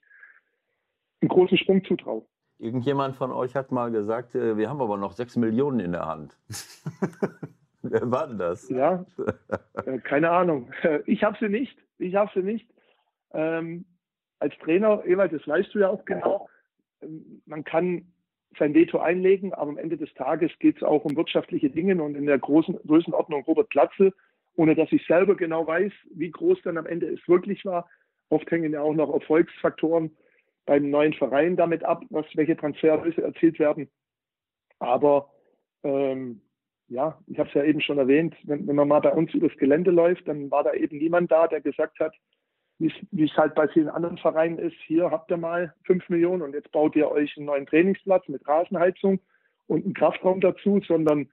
einen 1.21 1.29
großen 1.29 1.59
Sprung 1.59 1.85
zutraue. 1.85 2.25
Irgendjemand 2.59 3.17
von 3.17 3.33
euch 3.33 3.55
hat 3.55 3.71
mal 3.71 3.91
gesagt, 3.91 4.35
äh, 4.35 4.57
wir 4.57 4.71
haben 4.71 4.81
aber 4.81 4.97
noch 4.97 5.13
sechs 5.13 5.37
Millionen 5.37 5.81
in 5.81 5.93
der 5.93 6.07
Hand. 6.07 6.39
Wer 7.83 8.11
war 8.11 8.29
denn 8.29 8.39
das? 8.39 8.71
Ja, 8.71 9.05
äh, 9.85 9.99
keine 9.99 10.31
Ahnung. 10.31 10.71
Ich 11.05 11.23
habe 11.23 11.37
sie 11.39 11.51
nicht. 11.51 11.77
Ich 11.99 12.15
habe 12.15 12.31
sie 12.33 12.43
nicht. 12.43 12.67
Ähm, 13.35 13.85
als 14.39 14.55
Trainer, 14.61 15.05
Ewald, 15.05 15.35
das 15.35 15.47
weißt 15.47 15.75
du 15.75 15.81
ja 15.81 15.91
auch 15.91 16.07
genau, 16.07 16.49
man 17.47 17.65
kann 17.65 18.13
sein 18.59 18.75
Veto 18.75 18.99
einlegen, 18.99 19.53
aber 19.53 19.71
am 19.71 19.79
Ende 19.79 19.97
des 19.97 20.13
Tages 20.15 20.51
geht 20.59 20.77
es 20.77 20.83
auch 20.83 21.05
um 21.05 21.17
wirtschaftliche 21.17 21.71
Dinge 21.71 22.01
und 22.03 22.15
in 22.15 22.27
der 22.27 22.39
großen 22.39 22.77
Größenordnung 22.87 23.43
Robert 23.45 23.69
Platzel, 23.69 24.13
ohne 24.57 24.75
dass 24.75 24.93
ich 24.93 25.05
selber 25.07 25.35
genau 25.35 25.67
weiß, 25.67 25.93
wie 26.15 26.31
groß 26.31 26.59
dann 26.63 26.79
am 26.79 26.87
Ende 26.87 27.07
es 27.07 27.27
wirklich 27.29 27.65
war. 27.65 27.89
Oft 28.29 28.51
hängen 28.51 28.73
ja 28.73 28.81
auch 28.81 28.95
noch 28.95 29.13
Erfolgsfaktoren 29.13 30.17
beim 30.67 30.91
neuen 30.91 31.13
Verein 31.13 31.57
damit 31.57 31.85
ab, 31.85 32.05
was 32.11 32.27
welche 32.35 32.57
Transferrisse 32.57 33.23
erzielt 33.23 33.59
werden. 33.59 33.89
Aber 34.79 35.31
ähm, 35.83 36.41
ja, 36.89 37.19
ich 37.27 37.39
habe 37.39 37.49
es 37.49 37.55
ja 37.55 37.65
eben 37.65 37.81
schon 37.81 37.99
erwähnt, 37.99 38.35
wenn, 38.45 38.67
wenn 38.67 38.77
man 38.77 38.89
mal 38.89 39.01
bei 39.01 39.13
uns 39.13 39.33
übers 39.35 39.57
Gelände 39.57 39.91
läuft, 39.91 40.29
dann 40.29 40.51
war 40.51 40.65
da 40.65 40.73
eben 40.75 40.99
niemand 40.99 41.31
da, 41.31 41.49
der 41.49 41.61
gesagt 41.61 41.99
hat, 42.01 42.15
wie 43.11 43.25
es 43.25 43.37
halt 43.37 43.55
bei 43.55 43.69
vielen 43.69 43.89
anderen 43.89 44.19
Vereinen 44.19 44.59
ist, 44.59 44.77
hier 44.87 45.11
habt 45.11 45.31
ihr 45.31 45.37
mal 45.37 45.75
fünf 45.85 46.09
Millionen 46.09 46.43
und 46.43 46.55
jetzt 46.55 46.73
baut 46.73 46.97
ihr 46.97 47.11
euch 47.11 47.37
einen 47.37 47.47
neuen 47.47 47.67
Trainingsplatz 47.67 48.29
mit 48.29 48.47
Rasenheizung 48.47 49.21
und 49.67 49.85
einen 49.85 49.95
Kraftraum 49.95 50.41
dazu, 50.41 50.81
sondern 50.87 51.29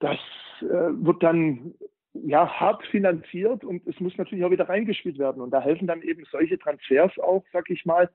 das 0.00 0.18
äh, 0.60 0.64
wird 0.64 1.22
dann 1.22 1.74
ja 2.14 2.48
hart 2.48 2.84
finanziert 2.86 3.64
und 3.64 3.86
es 3.86 3.98
muss 4.00 4.16
natürlich 4.16 4.44
auch 4.44 4.50
wieder 4.50 4.68
reingespielt 4.68 5.18
werden. 5.18 5.42
Und 5.42 5.50
da 5.50 5.60
helfen 5.60 5.86
dann 5.86 6.02
eben 6.02 6.24
solche 6.30 6.58
Transfers 6.58 7.18
auch, 7.18 7.44
sag 7.52 7.70
ich 7.70 7.84
mal, 7.84 8.10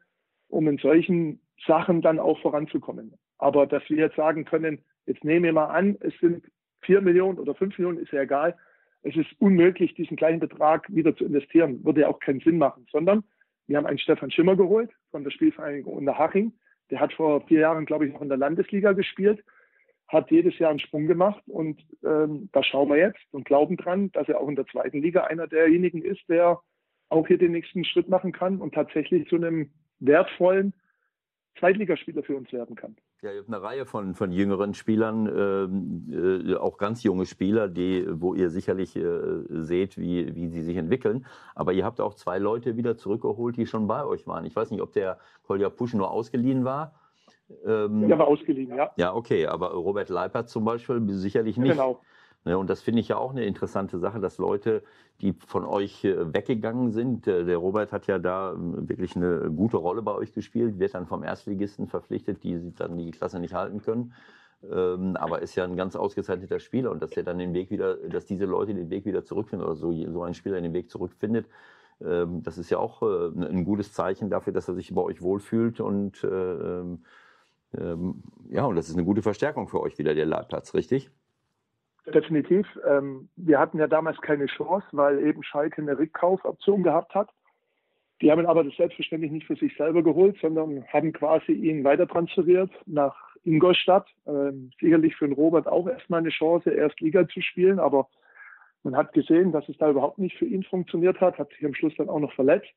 um 0.49 0.67
in 0.67 0.77
solchen 0.77 1.39
Sachen 1.65 2.01
dann 2.01 2.19
auch 2.19 2.39
voranzukommen. 2.41 3.13
Aber 3.37 3.65
dass 3.65 3.83
wir 3.89 3.97
jetzt 3.97 4.15
sagen 4.15 4.45
können, 4.45 4.83
jetzt 5.05 5.23
nehmen 5.23 5.45
wir 5.45 5.53
mal 5.53 5.67
an, 5.67 5.97
es 6.01 6.13
sind 6.19 6.45
vier 6.81 7.01
Millionen 7.01 7.39
oder 7.39 7.55
fünf 7.55 7.77
Millionen, 7.77 7.99
ist 7.99 8.11
ja 8.11 8.21
egal, 8.21 8.55
es 9.03 9.15
ist 9.15 9.29
unmöglich, 9.39 9.93
diesen 9.95 10.17
gleichen 10.17 10.39
Betrag 10.39 10.87
wieder 10.93 11.15
zu 11.15 11.25
investieren. 11.25 11.83
Würde 11.83 12.01
ja 12.01 12.07
auch 12.07 12.19
keinen 12.19 12.39
Sinn 12.39 12.57
machen, 12.57 12.87
sondern 12.91 13.23
wir 13.67 13.77
haben 13.77 13.85
einen 13.85 13.99
Stefan 13.99 14.31
Schimmer 14.31 14.55
geholt 14.55 14.91
von 15.11 15.23
der 15.23 15.31
Spielvereinigung 15.31 15.93
Unterhaching. 15.93 16.53
Der 16.89 16.99
hat 16.99 17.13
vor 17.13 17.45
vier 17.47 17.61
Jahren, 17.61 17.85
glaube 17.85 18.05
ich, 18.05 18.13
noch 18.13 18.21
in 18.21 18.29
der 18.29 18.37
Landesliga 18.37 18.93
gespielt, 18.93 19.43
hat 20.07 20.31
jedes 20.31 20.57
Jahr 20.57 20.69
einen 20.69 20.79
Sprung 20.79 21.07
gemacht 21.07 21.41
und 21.47 21.81
ähm, 22.03 22.49
da 22.51 22.63
schauen 22.63 22.89
wir 22.89 22.97
jetzt 22.97 23.21
und 23.31 23.45
glauben 23.45 23.77
dran, 23.77 24.11
dass 24.11 24.27
er 24.27 24.39
auch 24.39 24.47
in 24.47 24.55
der 24.55 24.67
zweiten 24.67 25.01
Liga 25.01 25.23
einer 25.23 25.47
derjenigen 25.47 26.01
ist, 26.01 26.21
der 26.29 26.59
auch 27.09 27.27
hier 27.27 27.37
den 27.37 27.51
nächsten 27.51 27.85
Schritt 27.85 28.09
machen 28.09 28.31
kann 28.31 28.59
und 28.59 28.73
tatsächlich 28.73 29.27
zu 29.27 29.35
einem 29.35 29.71
wertvollen 29.99 30.73
Zweitligaspieler 31.59 32.23
für 32.23 32.35
uns 32.35 32.51
werden 32.51 32.75
kann. 32.75 32.95
Ja, 33.23 33.31
ihr 33.31 33.39
habt 33.39 33.47
eine 33.47 33.61
Reihe 33.61 33.85
von, 33.85 34.15
von 34.15 34.33
jüngeren 34.33 34.73
Spielern, 34.73 35.27
ähm, 35.33 36.49
äh, 36.51 36.55
auch 36.55 36.77
ganz 36.77 37.03
junge 37.03 37.25
Spieler, 37.25 37.69
die, 37.69 38.05
wo 38.09 38.33
ihr 38.33 38.49
sicherlich 38.49 38.97
äh, 38.97 39.45
seht, 39.47 39.97
wie, 39.97 40.35
wie 40.35 40.49
sie 40.49 40.61
sich 40.61 40.75
entwickeln. 40.75 41.25
Aber 41.55 41.71
ihr 41.71 41.85
habt 41.85 42.01
auch 42.01 42.15
zwei 42.15 42.37
Leute 42.37 42.75
wieder 42.75 42.97
zurückgeholt, 42.97 43.55
die 43.55 43.65
schon 43.65 43.87
bei 43.87 44.03
euch 44.03 44.27
waren. 44.27 44.43
Ich 44.43 44.53
weiß 44.53 44.71
nicht, 44.71 44.81
ob 44.81 44.91
der 44.91 45.19
Kolja 45.43 45.69
Pusch 45.69 45.93
nur 45.93 46.11
ausgeliehen 46.11 46.65
war. 46.65 46.95
Ähm, 47.65 48.09
der 48.09 48.19
war 48.19 48.27
ausgeliehen, 48.27 48.75
ja. 48.75 48.91
Ja, 48.97 49.15
okay, 49.15 49.47
aber 49.47 49.71
Robert 49.71 50.09
Leipert 50.09 50.49
zum 50.49 50.65
Beispiel 50.65 51.01
sicherlich 51.11 51.55
nicht. 51.55 51.71
Genau. 51.71 52.01
Ne, 52.45 52.57
und 52.57 52.69
das 52.69 52.81
finde 52.81 52.99
ich 52.99 53.07
ja 53.07 53.17
auch 53.17 53.31
eine 53.31 53.45
interessante 53.45 53.99
Sache, 53.99 54.19
dass 54.19 54.37
Leute, 54.37 54.83
die 55.21 55.33
von 55.33 55.63
euch 55.63 56.03
äh, 56.03 56.33
weggegangen 56.33 56.91
sind, 56.91 57.25
der 57.25 57.55
Robert 57.57 57.93
hat 57.93 58.07
ja 58.07 58.19
da 58.19 58.51
ähm, 58.53 58.89
wirklich 58.89 59.15
eine 59.15 59.49
gute 59.51 59.77
Rolle 59.77 60.01
bei 60.01 60.13
euch 60.13 60.33
gespielt, 60.33 60.77
wird 60.77 60.93
dann 60.93 61.07
vom 61.07 61.23
Erstligisten 61.23 61.87
verpflichtet, 61.87 62.43
die 62.43 62.73
dann 62.75 62.97
die 62.97 63.11
Klasse 63.11 63.39
nicht 63.39 63.53
halten 63.53 63.81
können. 63.81 64.13
Ähm, 64.69 65.15
aber 65.15 65.41
ist 65.41 65.55
ja 65.55 65.63
ein 65.63 65.77
ganz 65.77 65.95
ausgezeichneter 65.95 66.59
Spieler 66.59 66.91
und 66.91 67.01
dass 67.01 67.11
er 67.13 67.23
dann 67.23 67.37
den 67.37 67.53
Weg 67.53 67.69
wieder, 67.71 67.95
dass 67.95 68.25
diese 68.25 68.45
Leute 68.45 68.73
den 68.73 68.89
Weg 68.89 69.05
wieder 69.05 69.23
zurückfinden 69.23 69.65
oder 69.65 69.75
so, 69.75 69.93
so 70.11 70.23
ein 70.23 70.33
Spieler 70.33 70.59
den 70.61 70.73
Weg 70.73 70.89
zurückfindet, 70.89 71.47
ähm, 72.01 72.43
das 72.43 72.57
ist 72.57 72.69
ja 72.69 72.77
auch 72.79 73.01
äh, 73.03 73.27
ein 73.47 73.63
gutes 73.65 73.93
Zeichen 73.93 74.29
dafür, 74.29 74.53
dass 74.53 74.67
er 74.67 74.73
sich 74.75 74.93
bei 74.93 75.01
euch 75.01 75.21
wohlfühlt 75.21 75.79
und 75.79 76.23
äh, 76.23 76.83
ja, 78.51 78.65
und 78.65 78.75
das 78.75 78.87
ist 78.87 78.95
eine 78.95 79.03
gute 79.03 79.23
Verstärkung 79.23 79.67
für 79.67 79.81
euch 79.81 79.97
wieder, 79.97 80.13
der 80.13 80.27
Leitplatz, 80.27 80.75
richtig? 80.75 81.09
Definitiv. 82.05 82.67
Ähm, 82.85 83.29
wir 83.37 83.59
hatten 83.59 83.79
ja 83.79 83.87
damals 83.87 84.19
keine 84.21 84.47
Chance, 84.47 84.85
weil 84.91 85.25
eben 85.25 85.43
Schalke 85.43 85.81
eine 85.81 85.97
Rückkaufoption 85.97 86.83
gehabt 86.83 87.15
hat. 87.15 87.29
Die 88.21 88.31
haben 88.31 88.45
aber 88.45 88.63
das 88.63 88.75
selbstverständlich 88.75 89.31
nicht 89.31 89.47
für 89.47 89.55
sich 89.55 89.75
selber 89.77 90.03
geholt, 90.03 90.37
sondern 90.41 90.85
haben 90.87 91.13
quasi 91.13 91.53
ihn 91.53 91.83
weiter 91.83 92.07
transferiert 92.07 92.71
nach 92.85 93.15
Ingolstadt. 93.43 94.07
Ähm, 94.27 94.71
sicherlich 94.79 95.15
für 95.15 95.27
den 95.27 95.33
Robert 95.33 95.67
auch 95.67 95.87
erstmal 95.87 96.19
eine 96.19 96.29
Chance, 96.29 96.71
erst 96.71 96.99
Liga 96.99 97.27
zu 97.27 97.41
spielen, 97.41 97.79
aber 97.79 98.07
man 98.83 98.97
hat 98.97 99.13
gesehen, 99.13 99.53
dass 99.53 99.67
es 99.69 99.77
da 99.77 99.89
überhaupt 99.89 100.19
nicht 100.19 100.37
für 100.37 100.45
ihn 100.45 100.63
funktioniert 100.63 101.21
hat, 101.21 101.37
hat 101.37 101.49
sich 101.51 101.65
am 101.65 101.73
Schluss 101.73 101.93
dann 101.97 102.09
auch 102.09 102.19
noch 102.19 102.33
verletzt. 102.33 102.73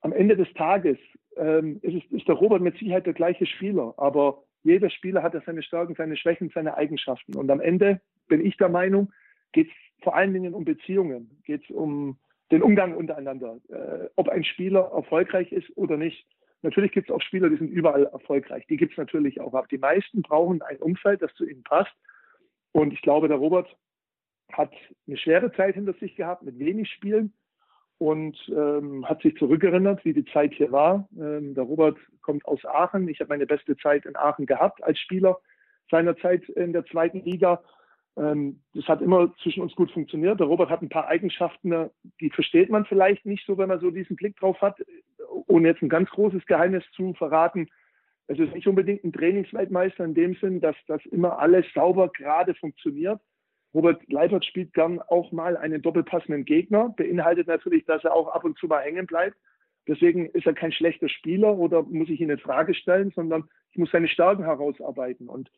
Am 0.00 0.12
Ende 0.12 0.36
des 0.36 0.52
Tages 0.54 0.98
ähm, 1.36 1.78
ist, 1.82 2.04
es, 2.04 2.12
ist 2.12 2.28
der 2.28 2.34
Robert 2.34 2.60
mit 2.60 2.76
Sicherheit 2.76 3.06
der 3.06 3.14
gleiche 3.14 3.46
Spieler, 3.46 3.94
aber 3.96 4.42
jeder 4.64 4.90
Spieler 4.90 5.22
hat 5.22 5.34
ja 5.34 5.40
seine 5.46 5.62
Stärken, 5.62 5.94
seine 5.94 6.16
Schwächen, 6.16 6.50
seine 6.52 6.76
Eigenschaften. 6.76 7.36
Und 7.36 7.50
am 7.50 7.60
Ende 7.60 8.00
bin 8.28 8.44
ich 8.44 8.56
der 8.56 8.68
Meinung, 8.68 9.12
geht 9.52 9.68
es 9.68 10.02
vor 10.02 10.14
allen 10.14 10.32
Dingen 10.32 10.54
um 10.54 10.64
Beziehungen, 10.64 11.40
geht 11.44 11.64
es 11.64 11.70
um 11.70 12.18
den 12.50 12.62
Umgang 12.62 12.94
untereinander, 12.94 13.58
äh, 13.68 14.08
ob 14.16 14.28
ein 14.28 14.44
Spieler 14.44 14.90
erfolgreich 14.94 15.52
ist 15.52 15.68
oder 15.76 15.96
nicht. 15.96 16.26
Natürlich 16.62 16.92
gibt 16.92 17.08
es 17.08 17.14
auch 17.14 17.20
Spieler, 17.20 17.50
die 17.50 17.56
sind 17.56 17.70
überall 17.70 18.06
erfolgreich. 18.06 18.66
Die 18.66 18.76
gibt 18.76 18.92
es 18.92 18.98
natürlich 18.98 19.40
auch. 19.40 19.54
Aber 19.54 19.66
die 19.68 19.78
meisten 19.78 20.22
brauchen 20.22 20.62
ein 20.62 20.78
Umfeld, 20.78 21.22
das 21.22 21.32
zu 21.34 21.46
ihnen 21.46 21.62
passt. 21.62 21.92
Und 22.72 22.92
ich 22.92 23.02
glaube, 23.02 23.28
der 23.28 23.36
Robert 23.36 23.68
hat 24.52 24.72
eine 25.06 25.16
schwere 25.16 25.52
Zeit 25.52 25.74
hinter 25.74 25.92
sich 25.94 26.16
gehabt 26.16 26.42
mit 26.42 26.58
wenig 26.58 26.90
Spielen 26.90 27.32
und 27.98 28.36
ähm, 28.48 29.08
hat 29.08 29.22
sich 29.22 29.36
zurückerinnert, 29.36 30.04
wie 30.04 30.14
die 30.14 30.24
Zeit 30.24 30.54
hier 30.54 30.72
war. 30.72 31.08
Ähm, 31.18 31.54
der 31.54 31.64
Robert 31.64 31.98
kommt 32.22 32.44
aus 32.46 32.64
Aachen. 32.64 33.08
Ich 33.08 33.20
habe 33.20 33.28
meine 33.28 33.46
beste 33.46 33.76
Zeit 33.76 34.06
in 34.06 34.16
Aachen 34.16 34.46
gehabt 34.46 34.82
als 34.82 34.98
Spieler 34.98 35.38
seiner 35.90 36.16
Zeit 36.16 36.48
in 36.50 36.72
der 36.72 36.84
zweiten 36.86 37.20
Liga. 37.24 37.62
Ähm, 38.18 38.60
das 38.74 38.86
hat 38.86 39.00
immer 39.00 39.32
zwischen 39.42 39.62
uns 39.62 39.74
gut 39.74 39.90
funktioniert. 39.92 40.40
Der 40.40 40.46
Robert 40.46 40.70
hat 40.70 40.82
ein 40.82 40.88
paar 40.88 41.06
Eigenschaften, 41.06 41.90
die 42.20 42.30
versteht 42.30 42.70
man 42.70 42.84
vielleicht 42.84 43.24
nicht 43.24 43.46
so, 43.46 43.56
wenn 43.58 43.68
man 43.68 43.80
so 43.80 43.90
diesen 43.90 44.16
Blick 44.16 44.36
drauf 44.36 44.60
hat, 44.60 44.82
ohne 45.46 45.68
jetzt 45.68 45.82
ein 45.82 45.88
ganz 45.88 46.10
großes 46.10 46.44
Geheimnis 46.46 46.84
zu 46.94 47.14
verraten. 47.14 47.68
Es 48.26 48.38
ist 48.38 48.54
nicht 48.54 48.66
unbedingt 48.66 49.04
ein 49.04 49.12
Trainingsweltmeister 49.12 50.04
in 50.04 50.14
dem 50.14 50.34
Sinn, 50.34 50.60
dass 50.60 50.76
das 50.86 51.04
immer 51.06 51.38
alles 51.38 51.64
sauber 51.74 52.08
gerade 52.08 52.54
funktioniert. 52.54 53.20
Robert 53.74 54.00
Leitert 54.10 54.44
spielt 54.44 54.72
gern 54.74 55.00
auch 55.00 55.30
mal 55.30 55.56
einen 55.56 55.82
doppelpassenden 55.82 56.44
Gegner, 56.44 56.88
beinhaltet 56.96 57.46
natürlich, 57.46 57.84
dass 57.84 58.04
er 58.04 58.14
auch 58.14 58.28
ab 58.28 58.44
und 58.44 58.58
zu 58.58 58.66
mal 58.66 58.82
hängen 58.82 59.06
bleibt. 59.06 59.36
Deswegen 59.86 60.26
ist 60.26 60.46
er 60.46 60.54
kein 60.54 60.72
schlechter 60.72 61.08
Spieler 61.08 61.56
oder 61.56 61.82
muss 61.82 62.08
ich 62.08 62.20
ihn 62.20 62.30
in 62.30 62.38
Frage 62.38 62.74
stellen, 62.74 63.10
sondern 63.14 63.48
ich 63.70 63.78
muss 63.78 63.90
seine 63.90 64.08
Stärken 64.08 64.44
herausarbeiten. 64.44 65.28
Und 65.28 65.50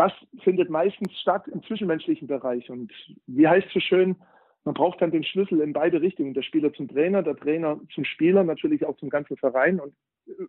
das 0.00 0.12
findet 0.42 0.70
meistens 0.70 1.12
statt 1.20 1.46
im 1.48 1.62
zwischenmenschlichen 1.62 2.26
Bereich. 2.26 2.70
Und 2.70 2.90
wie 3.26 3.46
heißt 3.46 3.66
es 3.66 3.74
so 3.74 3.80
schön, 3.80 4.16
man 4.64 4.72
braucht 4.72 5.02
dann 5.02 5.10
den 5.10 5.24
Schlüssel 5.24 5.60
in 5.60 5.74
beide 5.74 6.00
Richtungen. 6.00 6.32
Der 6.32 6.42
Spieler 6.42 6.72
zum 6.72 6.88
Trainer, 6.88 7.22
der 7.22 7.36
Trainer 7.36 7.78
zum 7.94 8.06
Spieler, 8.06 8.42
natürlich 8.42 8.86
auch 8.86 8.96
zum 8.96 9.10
ganzen 9.10 9.36
Verein. 9.36 9.78
Und 9.78 9.92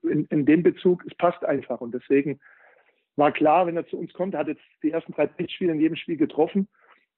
in, 0.03 0.23
in 0.27 0.45
dem 0.45 0.63
Bezug, 0.63 1.03
es 1.05 1.13
passt 1.15 1.43
einfach. 1.43 1.81
Und 1.81 1.93
deswegen 1.93 2.39
war 3.17 3.33
klar, 3.33 3.67
wenn 3.67 3.75
er 3.75 3.85
zu 3.87 3.97
uns 3.97 4.13
kommt, 4.13 4.35
er 4.35 4.39
hat 4.39 4.47
jetzt 4.47 4.63
die 4.83 4.91
ersten 4.91 5.11
drei 5.11 5.27
Pflichtspiele 5.27 5.73
in 5.73 5.81
jedem 5.81 5.97
Spiel 5.97 6.15
getroffen. 6.15 6.69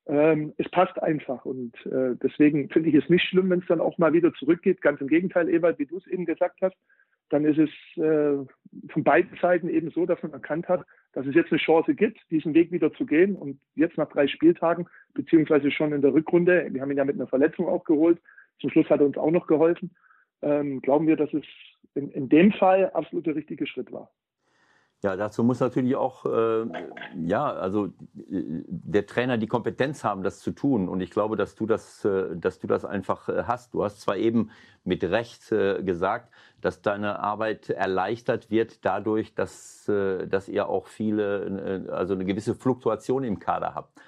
Ähm, 0.07 0.53
es 0.57 0.68
passt 0.72 0.99
einfach 1.03 1.45
und 1.45 1.73
äh, 1.85 2.15
deswegen 2.22 2.68
finde 2.69 2.89
ich 2.89 2.95
es 2.95 3.10
nicht 3.10 3.23
schlimm, 3.26 3.51
wenn 3.51 3.60
es 3.60 3.68
dann 3.68 3.80
auch 3.80 3.99
mal 3.99 4.11
wieder 4.11 4.34
zurückgeht. 4.34 4.81
Ganz 4.81 4.99
im 5.01 5.07
Gegenteil, 5.07 5.49
Ewald, 5.49 5.77
wie 5.77 5.85
du 5.85 5.97
es 5.97 6.07
eben 6.07 6.26
gesagt 6.26 6.60
hast, 6.61 6.76
dann 7.30 7.45
ist 7.45 7.60
es 7.60 7.69
äh, 8.03 8.43
von 8.91 9.03
beiden 9.03 9.38
Seiten 9.39 9.69
eben 9.69 9.91
so, 9.91 10.07
dass 10.07 10.22
man 10.23 10.34
erkannt 10.34 10.68
hat, 10.68 10.84
dass 11.14 11.26
es 11.26 11.35
jetzt 11.35 11.52
eine 11.52 11.61
Chance 11.61 11.95
gibt, 11.95 12.19
diesen 12.31 12.53
Weg 12.53 12.72
wieder 12.72 12.91
zu 12.94 13.06
gehen. 13.06 13.35
Und 13.35 13.60
jetzt 13.76 13.98
nach 13.98 14.10
drei 14.10 14.27
Spieltagen, 14.27 14.88
beziehungsweise 15.14 15.72
schon 15.72 15.94
in 15.94 16.02
der 16.02 16.14
Rückrunde, 16.14 16.68
wir 16.72 16.81
haben 16.81 16.91
ihn 16.91 16.98
ja 16.98 17.06
mit 17.06 17.15
einer 17.15 17.27
Verletzung 17.27 17.68
auch 17.68 17.85
geholt, 17.85 18.19
zum 18.60 18.69
Schluss 18.69 18.90
hat 18.90 18.99
er 18.99 19.06
uns 19.06 19.18
auch 19.18 19.31
noch 19.31 19.48
geholfen, 19.48 19.95
ähm, 20.41 20.81
glauben 20.81 21.07
wir, 21.07 21.15
dass 21.15 21.34
es 21.34 21.45
in, 21.95 22.10
in 22.11 22.30
dem 22.30 22.52
Fall 22.52 22.90
absolut 22.91 23.26
der 23.26 23.35
richtige 23.35 23.68
Schritt 23.68 23.91
war. 23.91 24.11
Ja, 25.04 25.18
dazu 25.18 25.44
muss 25.44 25.60
natürlich 25.60 25.98
auch, 25.98 26.26
äh, 26.26 26.66
ja, 27.26 27.52
also 27.52 27.88
äh, 27.88 27.92
der 28.30 29.06
Trainer 29.06 29.38
die 29.38 29.48
Kompetenz 29.48 30.06
haben, 30.06 30.24
das 30.24 30.40
zu 30.40 30.52
tun. 30.52 30.88
Und 30.88 31.02
ich 31.02 31.12
glaube, 31.12 31.36
dass 31.36 31.56
du 31.56 31.66
das, 31.66 32.06
äh, 32.06 32.38
dass 32.38 32.60
du 32.60 32.68
das 32.68 32.86
einfach 32.86 33.28
äh, 33.28 33.44
hast. 33.46 33.74
Du 33.74 33.84
hast 33.84 34.00
zwar 34.00 34.16
eben 34.16 34.52
mit 34.86 35.04
Recht 35.04 35.52
äh, 35.52 35.84
gesagt, 35.84 36.34
dass 36.62 36.82
deine 36.82 37.20
Arbeit 37.20 37.70
erleichtert 37.70 38.50
wird 38.50 38.86
dadurch, 38.86 39.36
dass, 39.36 39.84
dass 39.86 40.48
ihr 40.48 40.70
auch 40.70 40.88
viele, 40.88 41.90
also 41.92 42.14
eine 42.14 42.24
gewisse 42.24 42.56
Fluktuation 42.56 43.26
im 43.26 43.40
Kader 43.40 43.76
habt. 43.76 44.00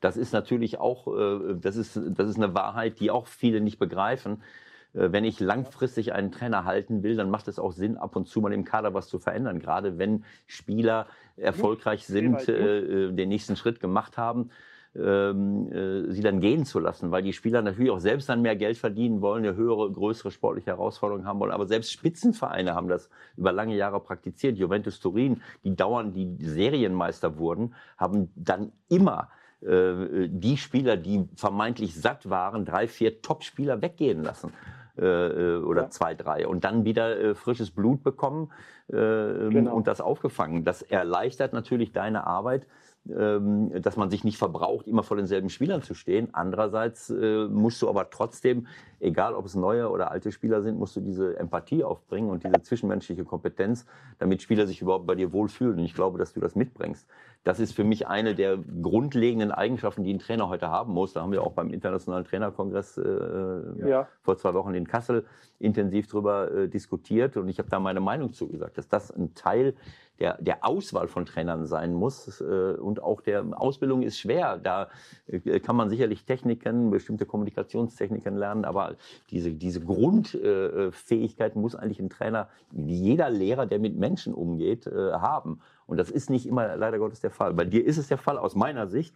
Das 0.00 0.16
ist 0.16 0.32
natürlich 0.32 0.80
auch, 0.80 1.06
das 1.54 1.76
ist, 1.76 2.00
das 2.04 2.28
ist 2.28 2.36
eine 2.36 2.52
Wahrheit, 2.52 2.98
die 2.98 3.12
auch 3.12 3.28
viele 3.28 3.60
nicht 3.60 3.78
begreifen 3.78 4.42
wenn 4.92 5.24
ich 5.24 5.40
langfristig 5.40 6.12
einen 6.12 6.32
Trainer 6.32 6.64
halten 6.64 7.02
will, 7.02 7.16
dann 7.16 7.30
macht 7.30 7.48
es 7.48 7.58
auch 7.58 7.72
Sinn, 7.72 7.96
ab 7.96 8.16
und 8.16 8.26
zu 8.26 8.40
mal 8.40 8.52
im 8.52 8.64
Kader 8.64 8.92
was 8.94 9.08
zu 9.08 9.18
verändern. 9.18 9.60
Gerade 9.60 9.98
wenn 9.98 10.24
Spieler 10.46 11.06
erfolgreich 11.36 12.06
sind, 12.06 12.48
äh, 12.48 12.78
äh, 13.08 13.12
den 13.12 13.28
nächsten 13.28 13.56
Schritt 13.56 13.80
gemacht 13.80 14.16
haben, 14.16 14.50
ähm, 14.96 15.70
äh, 15.72 16.10
sie 16.10 16.22
dann 16.22 16.40
gehen 16.40 16.64
zu 16.64 16.80
lassen, 16.80 17.12
weil 17.12 17.22
die 17.22 17.32
Spieler 17.32 17.62
natürlich 17.62 17.92
auch 17.92 18.00
selbst 18.00 18.28
dann 18.28 18.42
mehr 18.42 18.56
Geld 18.56 18.76
verdienen 18.76 19.20
wollen, 19.20 19.44
eine 19.44 19.54
höhere, 19.54 19.90
größere 19.92 20.32
sportliche 20.32 20.70
Herausforderung 20.70 21.26
haben 21.26 21.38
wollen. 21.38 21.52
Aber 21.52 21.66
selbst 21.66 21.92
Spitzenvereine 21.92 22.74
haben 22.74 22.88
das 22.88 23.08
über 23.36 23.52
lange 23.52 23.76
Jahre 23.76 24.00
praktiziert. 24.00 24.58
Juventus 24.58 24.98
Turin, 24.98 25.42
die 25.62 25.76
dauernd 25.76 26.16
die 26.16 26.36
Serienmeister 26.40 27.38
wurden, 27.38 27.74
haben 27.98 28.32
dann 28.34 28.72
immer 28.88 29.28
äh, 29.60 30.28
die 30.28 30.56
Spieler, 30.56 30.96
die 30.96 31.28
vermeintlich 31.36 31.94
satt 31.94 32.28
waren, 32.28 32.64
drei, 32.64 32.88
vier 32.88 33.22
Top-Spieler 33.22 33.82
weggehen 33.82 34.24
lassen. 34.24 34.52
Äh, 35.00 35.04
äh, 35.06 35.56
oder 35.62 35.84
ja. 35.84 35.90
zwei, 35.90 36.14
drei 36.14 36.46
und 36.46 36.64
dann 36.64 36.84
wieder 36.84 37.18
äh, 37.18 37.34
frisches 37.34 37.70
Blut 37.70 38.02
bekommen 38.02 38.50
äh, 38.88 38.92
genau. 38.92 39.74
und 39.74 39.86
das 39.86 40.02
aufgefangen. 40.02 40.62
Das 40.62 40.82
erleichtert 40.82 41.54
natürlich 41.54 41.92
deine 41.92 42.26
Arbeit, 42.26 42.66
ähm, 42.66 42.68
dass 43.04 43.96
man 43.96 44.10
sich 44.10 44.24
nicht 44.24 44.36
verbraucht, 44.36 44.86
immer 44.86 45.02
vor 45.02 45.16
denselben 45.16 45.48
Spielern 45.48 45.82
zu 45.82 45.94
stehen. 45.94 46.28
Andererseits 46.32 47.10
äh, 47.10 47.46
musst 47.48 47.80
du 47.80 47.88
aber 47.88 48.10
trotzdem, 48.10 48.66
egal 49.00 49.34
ob 49.34 49.46
es 49.46 49.54
neue 49.54 49.88
oder 49.90 50.10
alte 50.10 50.30
Spieler 50.30 50.62
sind, 50.62 50.78
musst 50.78 50.96
du 50.96 51.00
diese 51.00 51.38
Empathie 51.38 51.82
aufbringen 51.82 52.28
und 52.28 52.44
diese 52.44 52.62
zwischenmenschliche 52.62 53.24
Kompetenz, 53.24 53.86
damit 54.18 54.42
Spieler 54.42 54.66
sich 54.66 54.82
überhaupt 54.82 55.06
bei 55.06 55.14
dir 55.14 55.32
wohlfühlen. 55.32 55.78
Und 55.78 55.84
ich 55.84 55.94
glaube, 55.94 56.18
dass 56.18 56.34
du 56.34 56.40
das 56.40 56.54
mitbringst. 56.54 57.06
Das 57.42 57.58
ist 57.58 57.72
für 57.72 57.84
mich 57.84 58.06
eine 58.06 58.34
der 58.34 58.58
grundlegenden 58.58 59.50
Eigenschaften, 59.50 60.04
die 60.04 60.12
ein 60.12 60.18
Trainer 60.18 60.50
heute 60.50 60.68
haben 60.68 60.92
muss. 60.92 61.14
Da 61.14 61.22
haben 61.22 61.32
wir 61.32 61.42
auch 61.42 61.52
beim 61.52 61.72
Internationalen 61.72 62.26
Trainerkongress 62.26 62.98
äh, 62.98 63.88
ja. 63.88 64.08
vor 64.20 64.36
zwei 64.36 64.52
Wochen 64.52 64.74
in 64.74 64.86
Kassel 64.86 65.24
intensiv 65.58 66.06
drüber 66.06 66.52
äh, 66.52 66.68
diskutiert. 66.68 67.38
Und 67.38 67.48
ich 67.48 67.58
habe 67.58 67.70
da 67.70 67.80
meine 67.80 68.00
Meinung 68.00 68.34
zugesagt, 68.34 68.76
dass 68.76 68.88
das 68.88 69.10
ein 69.10 69.34
Teil 69.34 69.74
der, 70.20 70.36
der 70.40 70.64
Auswahl 70.64 71.08
von 71.08 71.24
Trainern 71.24 71.66
sein 71.66 71.94
muss. 71.94 72.40
Äh, 72.40 72.74
und 72.74 73.02
auch 73.02 73.20
der 73.20 73.44
Ausbildung 73.52 74.02
ist 74.02 74.18
schwer. 74.18 74.58
Da 74.58 74.88
äh, 75.26 75.60
kann 75.60 75.76
man 75.76 75.88
sicherlich 75.88 76.24
Techniken, 76.24 76.90
bestimmte 76.90 77.26
Kommunikationstechniken 77.26 78.36
lernen, 78.36 78.64
aber 78.64 78.96
diese, 79.30 79.50
diese 79.52 79.80
Grundfähigkeit 79.80 81.56
muss 81.56 81.74
eigentlich 81.74 82.00
ein 82.00 82.10
Trainer, 82.10 82.48
jeder 82.70 83.30
Lehrer, 83.30 83.66
der 83.66 83.78
mit 83.78 83.96
Menschen 83.96 84.34
umgeht, 84.34 84.86
äh, 84.86 85.12
haben. 85.12 85.60
Und 85.86 85.96
das 85.96 86.10
ist 86.10 86.30
nicht 86.30 86.46
immer 86.46 86.76
leider 86.76 86.98
Gottes 86.98 87.20
der 87.20 87.30
Fall. 87.30 87.52
Bei 87.54 87.64
dir 87.64 87.84
ist 87.84 87.98
es 87.98 88.08
der 88.08 88.18
Fall 88.18 88.38
aus 88.38 88.54
meiner 88.54 88.86
Sicht. 88.86 89.14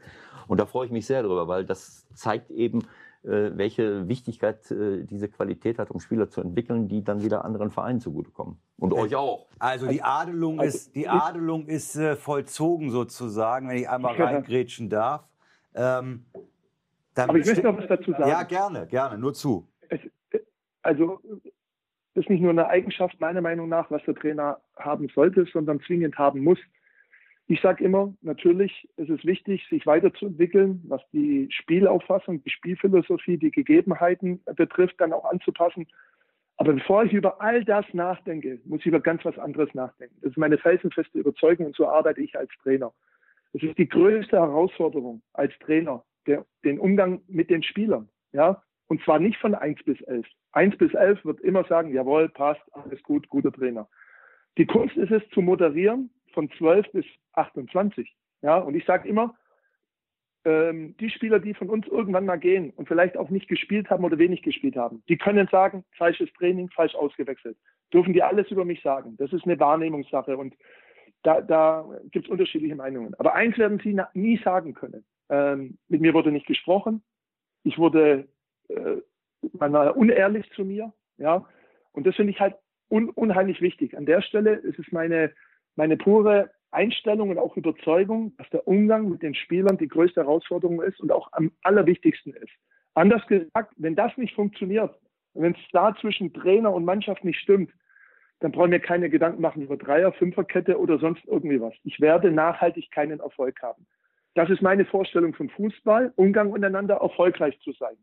Und 0.48 0.58
da 0.58 0.66
freue 0.66 0.86
ich 0.86 0.92
mich 0.92 1.06
sehr 1.06 1.22
drüber, 1.22 1.46
weil 1.46 1.64
das 1.64 2.06
zeigt 2.14 2.50
eben, 2.50 2.80
äh, 2.80 2.84
welche 3.24 4.06
Wichtigkeit 4.06 4.70
äh, 4.70 5.04
diese 5.04 5.28
Qualität 5.28 5.78
hat, 5.78 5.90
um 5.90 5.98
Spieler 6.00 6.28
zu 6.28 6.40
entwickeln, 6.40 6.88
die 6.88 7.02
dann 7.02 7.22
wieder 7.22 7.44
anderen 7.44 7.70
Vereinen 7.70 8.00
zugutekommen. 8.00 8.58
Und 8.78 8.92
euch 8.92 9.14
auch. 9.16 9.46
Also 9.58 9.86
die 9.86 10.02
Adelung 10.02 10.60
also, 10.60 10.76
ist, 10.76 10.94
die 10.94 11.08
Adelung 11.08 11.66
ist 11.66 11.96
äh, 11.96 12.16
vollzogen 12.16 12.90
sozusagen, 12.90 13.68
wenn 13.68 13.78
ich 13.78 13.88
einmal 13.88 14.14
reingrätschen 14.14 14.90
darf. 14.90 15.26
Ähm, 15.74 16.26
Aber 17.14 17.38
ich 17.38 17.46
möchte 17.46 17.62
noch 17.62 17.78
was 17.78 17.88
dazu 17.88 18.12
sagen. 18.12 18.28
Ja, 18.28 18.42
gerne, 18.42 18.86
gerne, 18.86 19.18
nur 19.18 19.32
zu. 19.32 19.66
Es, 19.88 20.00
also 20.82 21.20
das 22.14 22.24
ist 22.24 22.30
nicht 22.30 22.42
nur 22.42 22.50
eine 22.50 22.68
Eigenschaft 22.68 23.20
meiner 23.20 23.40
Meinung 23.40 23.68
nach, 23.68 23.90
was 23.90 24.02
der 24.04 24.14
Trainer 24.14 24.60
haben 24.76 25.08
sollte, 25.14 25.46
sondern 25.52 25.80
zwingend 25.80 26.16
haben 26.16 26.44
muss. 26.44 26.58
Ich 27.46 27.60
sage 27.60 27.84
immer, 27.84 28.14
natürlich 28.22 28.88
ist 28.96 29.10
es 29.10 29.24
wichtig, 29.24 29.66
sich 29.68 29.84
weiterzuentwickeln, 29.84 30.82
was 30.88 31.02
die 31.12 31.48
Spielauffassung, 31.50 32.42
die 32.42 32.50
Spielphilosophie, 32.50 33.36
die 33.36 33.50
Gegebenheiten 33.50 34.40
betrifft, 34.56 34.98
dann 34.98 35.12
auch 35.12 35.26
anzupassen. 35.26 35.86
Aber 36.56 36.72
bevor 36.72 37.04
ich 37.04 37.12
über 37.12 37.42
all 37.42 37.64
das 37.64 37.84
nachdenke, 37.92 38.60
muss 38.64 38.80
ich 38.80 38.86
über 38.86 39.00
ganz 39.00 39.24
was 39.24 39.38
anderes 39.38 39.74
nachdenken. 39.74 40.16
Das 40.22 40.30
ist 40.30 40.38
meine 40.38 40.56
felsenfeste 40.56 41.18
Überzeugung 41.18 41.66
und 41.66 41.76
so 41.76 41.86
arbeite 41.86 42.22
ich 42.22 42.38
als 42.38 42.50
Trainer. 42.62 42.92
Es 43.52 43.62
ist 43.62 43.76
die 43.76 43.88
größte 43.88 44.38
Herausforderung 44.38 45.20
als 45.34 45.52
Trainer, 45.58 46.02
der, 46.26 46.46
den 46.64 46.78
Umgang 46.78 47.20
mit 47.28 47.50
den 47.50 47.62
Spielern. 47.62 48.08
Ja? 48.32 48.62
Und 48.86 49.02
zwar 49.02 49.18
nicht 49.18 49.38
von 49.38 49.54
1 49.54 49.82
bis 49.84 50.00
11. 50.02 50.26
1 50.52 50.78
bis 50.78 50.94
11 50.94 51.24
wird 51.24 51.40
immer 51.40 51.64
sagen, 51.64 51.92
jawohl, 51.92 52.30
passt, 52.30 52.62
alles 52.72 53.02
gut, 53.02 53.28
guter 53.28 53.52
Trainer. 53.52 53.88
Die 54.56 54.66
Kunst 54.66 54.96
ist 54.96 55.10
es 55.10 55.22
zu 55.30 55.42
moderieren 55.42 56.10
von 56.34 56.50
12 56.58 56.92
bis 56.92 57.06
28. 57.32 58.14
Ja? 58.42 58.58
Und 58.58 58.74
ich 58.74 58.84
sage 58.84 59.08
immer, 59.08 59.34
ähm, 60.44 60.94
die 60.98 61.10
Spieler, 61.10 61.40
die 61.40 61.54
von 61.54 61.70
uns 61.70 61.86
irgendwann 61.86 62.26
mal 62.26 62.36
gehen 62.36 62.70
und 62.70 62.86
vielleicht 62.86 63.16
auch 63.16 63.30
nicht 63.30 63.48
gespielt 63.48 63.88
haben 63.88 64.04
oder 64.04 64.18
wenig 64.18 64.42
gespielt 64.42 64.76
haben, 64.76 65.02
die 65.08 65.16
können 65.16 65.48
sagen, 65.50 65.84
falsches 65.96 66.30
Training, 66.34 66.68
falsch 66.70 66.94
ausgewechselt. 66.94 67.56
Dürfen 67.92 68.12
die 68.12 68.22
alles 68.22 68.50
über 68.50 68.64
mich 68.64 68.82
sagen. 68.82 69.16
Das 69.16 69.32
ist 69.32 69.44
eine 69.44 69.58
Wahrnehmungssache 69.58 70.36
und 70.36 70.54
da, 71.22 71.40
da 71.40 71.88
gibt 72.10 72.26
es 72.26 72.30
unterschiedliche 72.30 72.76
Meinungen. 72.76 73.14
Aber 73.14 73.34
eins 73.34 73.56
werden 73.56 73.80
sie 73.82 73.98
nie 74.12 74.36
sagen 74.44 74.74
können. 74.74 75.04
Ähm, 75.30 75.78
mit 75.88 76.02
mir 76.02 76.12
wurde 76.12 76.30
nicht 76.30 76.46
gesprochen. 76.46 77.02
Ich 77.62 77.78
wurde, 77.78 78.28
äh, 78.68 78.96
man 79.52 79.72
war 79.72 79.96
unehrlich 79.96 80.50
zu 80.52 80.64
mir. 80.64 80.92
Ja, 81.16 81.46
und 81.92 82.06
das 82.06 82.16
finde 82.16 82.32
ich 82.32 82.40
halt 82.40 82.56
un, 82.90 83.08
unheimlich 83.08 83.62
wichtig. 83.62 83.96
An 83.96 84.04
der 84.04 84.20
Stelle 84.20 84.54
ist 84.54 84.78
es 84.78 84.92
meine, 84.92 85.32
meine 85.76 85.96
pure 85.96 86.50
Einstellung 86.70 87.30
und 87.30 87.38
auch 87.38 87.56
Überzeugung, 87.56 88.36
dass 88.36 88.50
der 88.50 88.66
Umgang 88.66 89.08
mit 89.08 89.22
den 89.22 89.34
Spielern 89.34 89.78
die 89.78 89.88
größte 89.88 90.22
Herausforderung 90.22 90.82
ist 90.82 91.00
und 91.00 91.12
auch 91.12 91.28
am 91.32 91.52
allerwichtigsten 91.62 92.34
ist. 92.34 92.52
Anders 92.94 93.26
gesagt, 93.26 93.72
wenn 93.76 93.96
das 93.96 94.16
nicht 94.16 94.34
funktioniert, 94.34 94.94
wenn 95.34 95.52
es 95.52 95.60
da 95.72 95.94
zwischen 96.00 96.32
Trainer 96.32 96.72
und 96.72 96.84
Mannschaft 96.84 97.24
nicht 97.24 97.40
stimmt, 97.40 97.70
dann 98.40 98.52
brauchen 98.52 98.72
wir 98.72 98.80
keine 98.80 99.08
Gedanken 99.08 99.40
machen 99.40 99.62
über 99.62 99.76
Dreier, 99.76 100.12
Fünferkette 100.12 100.78
oder 100.78 100.98
sonst 100.98 101.24
irgendwie 101.26 101.60
was. 101.60 101.74
Ich 101.84 102.00
werde 102.00 102.30
nachhaltig 102.30 102.90
keinen 102.90 103.20
Erfolg 103.20 103.62
haben. 103.62 103.86
Das 104.34 104.50
ist 104.50 104.62
meine 104.62 104.84
Vorstellung 104.84 105.32
vom 105.34 105.48
Fußball, 105.48 106.12
Umgang 106.16 106.50
untereinander 106.50 106.96
erfolgreich 106.96 107.58
zu 107.60 107.72
sein. 107.72 107.96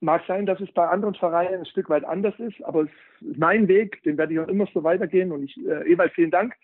Mag 0.00 0.22
sein, 0.28 0.46
dass 0.46 0.60
es 0.60 0.70
bei 0.72 0.86
anderen 0.86 1.14
Vereinen 1.14 1.60
ein 1.60 1.66
Stück 1.66 1.90
weit 1.90 2.04
anders 2.04 2.38
ist, 2.38 2.62
aber 2.62 2.82
es 2.82 2.90
ist 3.20 3.38
mein 3.38 3.66
Weg, 3.66 4.02
den 4.04 4.16
werde 4.16 4.32
ich 4.32 4.38
auch 4.38 4.48
immer 4.48 4.66
so 4.72 4.84
weitergehen. 4.84 5.32
Und 5.32 5.42
ich, 5.42 5.56
äh, 5.66 5.92
Ewald, 5.92 6.12
vielen 6.12 6.30
Dank 6.30 6.54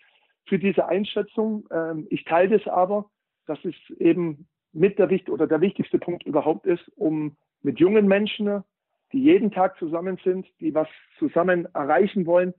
für 0.45 0.57
diese 0.57 0.87
Einschätzung. 0.87 1.67
Ähm, 1.71 2.07
ich 2.09 2.23
teile 2.23 2.57
das 2.57 2.67
aber, 2.67 3.09
dass 3.45 3.59
es 3.65 3.75
eben 3.99 4.47
mit 4.71 4.99
der 4.99 5.09
wichtig 5.09 5.33
oder 5.33 5.47
der 5.47 5.61
wichtigste 5.61 5.99
Punkt 5.99 6.23
überhaupt 6.25 6.65
ist, 6.65 6.83
um 6.95 7.35
mit 7.61 7.79
jungen 7.79 8.07
Menschen, 8.07 8.63
die 9.11 9.21
jeden 9.21 9.51
Tag 9.51 9.77
zusammen 9.77 10.17
sind, 10.23 10.47
die 10.59 10.73
was 10.73 10.87
zusammen 11.19 11.67
erreichen 11.73 12.25
wollen, 12.25 12.53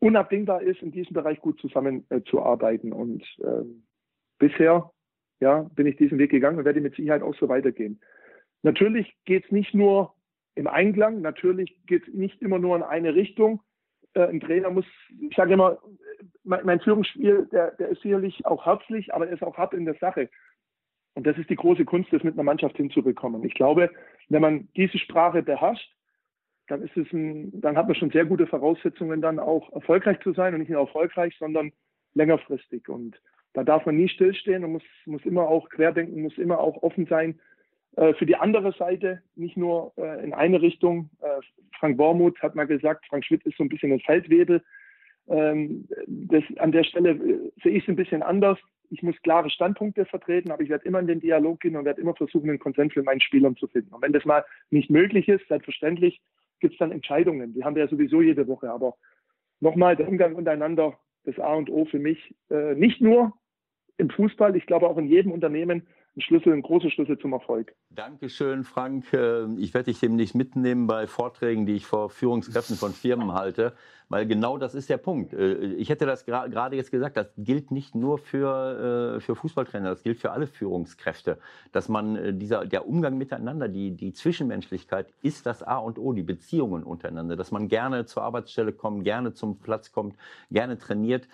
unabdingbar 0.00 0.62
ist, 0.62 0.82
in 0.82 0.90
diesem 0.90 1.14
Bereich 1.14 1.40
gut 1.40 1.60
zusammenzuarbeiten. 1.60 2.90
Äh, 2.90 2.94
und 2.94 3.22
äh, 3.38 3.64
bisher 4.38 4.90
ja, 5.42 5.62
bin 5.74 5.86
ich 5.86 5.96
diesen 5.96 6.18
Weg 6.18 6.30
gegangen 6.30 6.58
und 6.58 6.64
werde 6.64 6.80
mit 6.80 6.94
Sicherheit 6.94 7.22
auch 7.22 7.34
so 7.34 7.48
weitergehen. 7.48 8.00
Natürlich 8.62 9.14
geht 9.24 9.44
es 9.44 9.50
nicht 9.50 9.74
nur 9.74 10.14
im 10.54 10.66
Einklang, 10.66 11.20
natürlich 11.20 11.76
geht 11.86 12.06
es 12.06 12.14
nicht 12.14 12.40
immer 12.42 12.58
nur 12.58 12.76
in 12.76 12.82
eine 12.82 13.14
Richtung. 13.14 13.60
Äh, 14.14 14.26
ein 14.26 14.40
Trainer 14.40 14.70
muss, 14.70 14.86
ich 15.20 15.34
sage 15.34 15.54
immer, 15.54 15.78
mein, 16.44 16.80
Führungsspiel, 16.80 17.48
der, 17.52 17.72
der 17.72 17.88
ist 17.88 18.02
sicherlich 18.02 18.44
auch 18.46 18.66
herzlich, 18.66 19.14
aber 19.14 19.26
er 19.26 19.34
ist 19.34 19.42
auch 19.42 19.56
hart 19.56 19.74
in 19.74 19.84
der 19.84 19.94
Sache. 19.94 20.28
Und 21.14 21.26
das 21.26 21.36
ist 21.38 21.50
die 21.50 21.56
große 21.56 21.84
Kunst, 21.84 22.12
das 22.12 22.22
mit 22.22 22.34
einer 22.34 22.42
Mannschaft 22.42 22.76
hinzubekommen. 22.76 23.44
Ich 23.44 23.54
glaube, 23.54 23.90
wenn 24.28 24.42
man 24.42 24.68
diese 24.76 24.98
Sprache 24.98 25.42
beherrscht, 25.42 25.94
dann 26.68 26.82
ist 26.82 26.96
es 26.96 27.12
ein, 27.12 27.60
dann 27.60 27.76
hat 27.76 27.86
man 27.86 27.96
schon 27.96 28.10
sehr 28.10 28.24
gute 28.24 28.46
Voraussetzungen, 28.46 29.20
dann 29.20 29.38
auch 29.38 29.72
erfolgreich 29.72 30.20
zu 30.20 30.32
sein 30.32 30.54
und 30.54 30.60
nicht 30.60 30.70
nur 30.70 30.80
erfolgreich, 30.80 31.36
sondern 31.38 31.72
längerfristig. 32.14 32.88
Und 32.88 33.20
da 33.52 33.64
darf 33.64 33.84
man 33.84 33.96
nie 33.96 34.08
stillstehen 34.08 34.64
und 34.64 34.72
muss, 34.72 34.82
muss 35.04 35.24
immer 35.24 35.48
auch 35.48 35.68
querdenken, 35.68 36.22
muss 36.22 36.38
immer 36.38 36.60
auch 36.60 36.82
offen 36.82 37.06
sein 37.06 37.40
für 37.94 38.26
die 38.26 38.36
andere 38.36 38.72
Seite, 38.72 39.22
nicht 39.36 39.56
nur 39.56 39.92
äh, 39.96 40.24
in 40.24 40.32
eine 40.32 40.62
Richtung. 40.62 41.10
Äh, 41.20 41.42
Frank 41.78 41.98
Wormuth 41.98 42.40
hat 42.40 42.54
mal 42.54 42.66
gesagt, 42.66 43.04
Frank 43.06 43.24
Schmidt 43.24 43.44
ist 43.44 43.58
so 43.58 43.64
ein 43.64 43.68
bisschen 43.68 43.92
ein 43.92 44.00
Feldwebel. 44.00 44.62
Ähm, 45.28 45.86
das, 46.06 46.42
an 46.58 46.72
der 46.72 46.84
Stelle 46.84 47.10
äh, 47.10 47.52
sehe 47.62 47.72
ich 47.72 47.82
es 47.82 47.88
ein 47.88 47.96
bisschen 47.96 48.22
anders. 48.22 48.58
Ich 48.90 49.02
muss 49.02 49.20
klare 49.22 49.50
Standpunkte 49.50 50.04
vertreten, 50.04 50.50
aber 50.50 50.62
ich 50.62 50.68
werde 50.68 50.86
immer 50.86 51.00
in 51.00 51.06
den 51.06 51.20
Dialog 51.20 51.60
gehen 51.60 51.76
und 51.76 51.84
werde 51.84 52.00
immer 52.00 52.14
versuchen, 52.14 52.48
einen 52.48 52.58
Konsens 52.58 52.92
für 52.92 53.02
meinen 53.02 53.20
Spielern 53.20 53.56
zu 53.56 53.66
finden. 53.66 53.94
Und 53.94 54.02
wenn 54.02 54.12
das 54.12 54.24
mal 54.24 54.44
nicht 54.70 54.90
möglich 54.90 55.28
ist, 55.28 55.46
selbstverständlich 55.48 56.20
gibt 56.60 56.74
es 56.74 56.78
dann 56.78 56.92
Entscheidungen. 56.92 57.54
Die 57.54 57.64
haben 57.64 57.74
wir 57.74 57.84
ja 57.84 57.88
sowieso 57.88 58.22
jede 58.22 58.46
Woche. 58.48 58.70
Aber 58.70 58.96
nochmal, 59.60 59.96
der 59.96 60.08
Umgang 60.08 60.34
untereinander, 60.34 60.98
das 61.24 61.38
A 61.38 61.54
und 61.54 61.70
O 61.70 61.84
für 61.86 61.98
mich, 61.98 62.34
äh, 62.50 62.74
nicht 62.74 63.00
nur 63.00 63.32
im 63.98 64.10
Fußball, 64.10 64.56
ich 64.56 64.66
glaube 64.66 64.88
auch 64.88 64.98
in 64.98 65.08
jedem 65.08 65.32
Unternehmen 65.32 65.86
ein 66.16 66.20
Schlüssel, 66.20 66.52
ein 66.52 66.62
großer 66.62 66.90
Schlüssel 66.90 67.18
zum 67.18 67.32
Erfolg. 67.32 67.74
Dankeschön, 67.90 68.64
Frank. 68.64 69.12
Äh, 69.12 69.46
ich 69.56 69.72
werde 69.74 69.86
dich 69.90 70.00
demnächst 70.00 70.34
mitnehmen 70.34 70.86
bei 70.86 71.06
Vorträgen, 71.06 71.66
die 71.66 71.74
ich 71.74 71.86
vor 71.86 72.10
Führungskräften 72.10 72.76
von 72.76 72.92
Firmen 72.92 73.32
halte. 73.32 73.74
Weil 74.12 74.26
genau 74.26 74.58
das 74.58 74.74
ist 74.74 74.90
der 74.90 74.98
Punkt. 74.98 75.32
Äh, 75.32 75.54
ich 75.54 75.88
hätte 75.88 76.04
das 76.04 76.26
gerade 76.26 76.76
jetzt 76.76 76.90
gesagt, 76.90 77.16
das 77.16 77.32
gilt 77.38 77.70
nicht 77.70 77.94
nur 77.94 78.18
für, 78.18 79.16
äh, 79.16 79.20
für 79.20 79.34
Fußballtrainer, 79.34 79.88
das 79.88 80.02
gilt 80.02 80.18
für 80.18 80.32
alle 80.32 80.46
Führungskräfte. 80.46 81.38
Dass 81.72 81.88
man 81.88 82.16
äh, 82.16 82.34
dieser, 82.34 82.66
der 82.66 82.86
Umgang 82.86 83.16
miteinander, 83.16 83.68
die, 83.68 83.92
die 83.92 84.12
Zwischenmenschlichkeit 84.12 85.06
ist 85.22 85.46
das 85.46 85.62
A 85.62 85.78
und 85.78 85.98
O, 85.98 86.12
die 86.12 86.22
Beziehungen 86.22 86.82
untereinander. 86.82 87.36
Dass 87.36 87.52
man 87.52 87.68
gerne 87.68 88.04
zur 88.04 88.22
Arbeitsstelle 88.22 88.74
kommt, 88.74 89.04
gerne 89.04 89.32
zum 89.32 89.60
Platz 89.60 89.92
kommt, 89.92 90.14
gerne 90.50 90.76
trainiert 90.76 91.26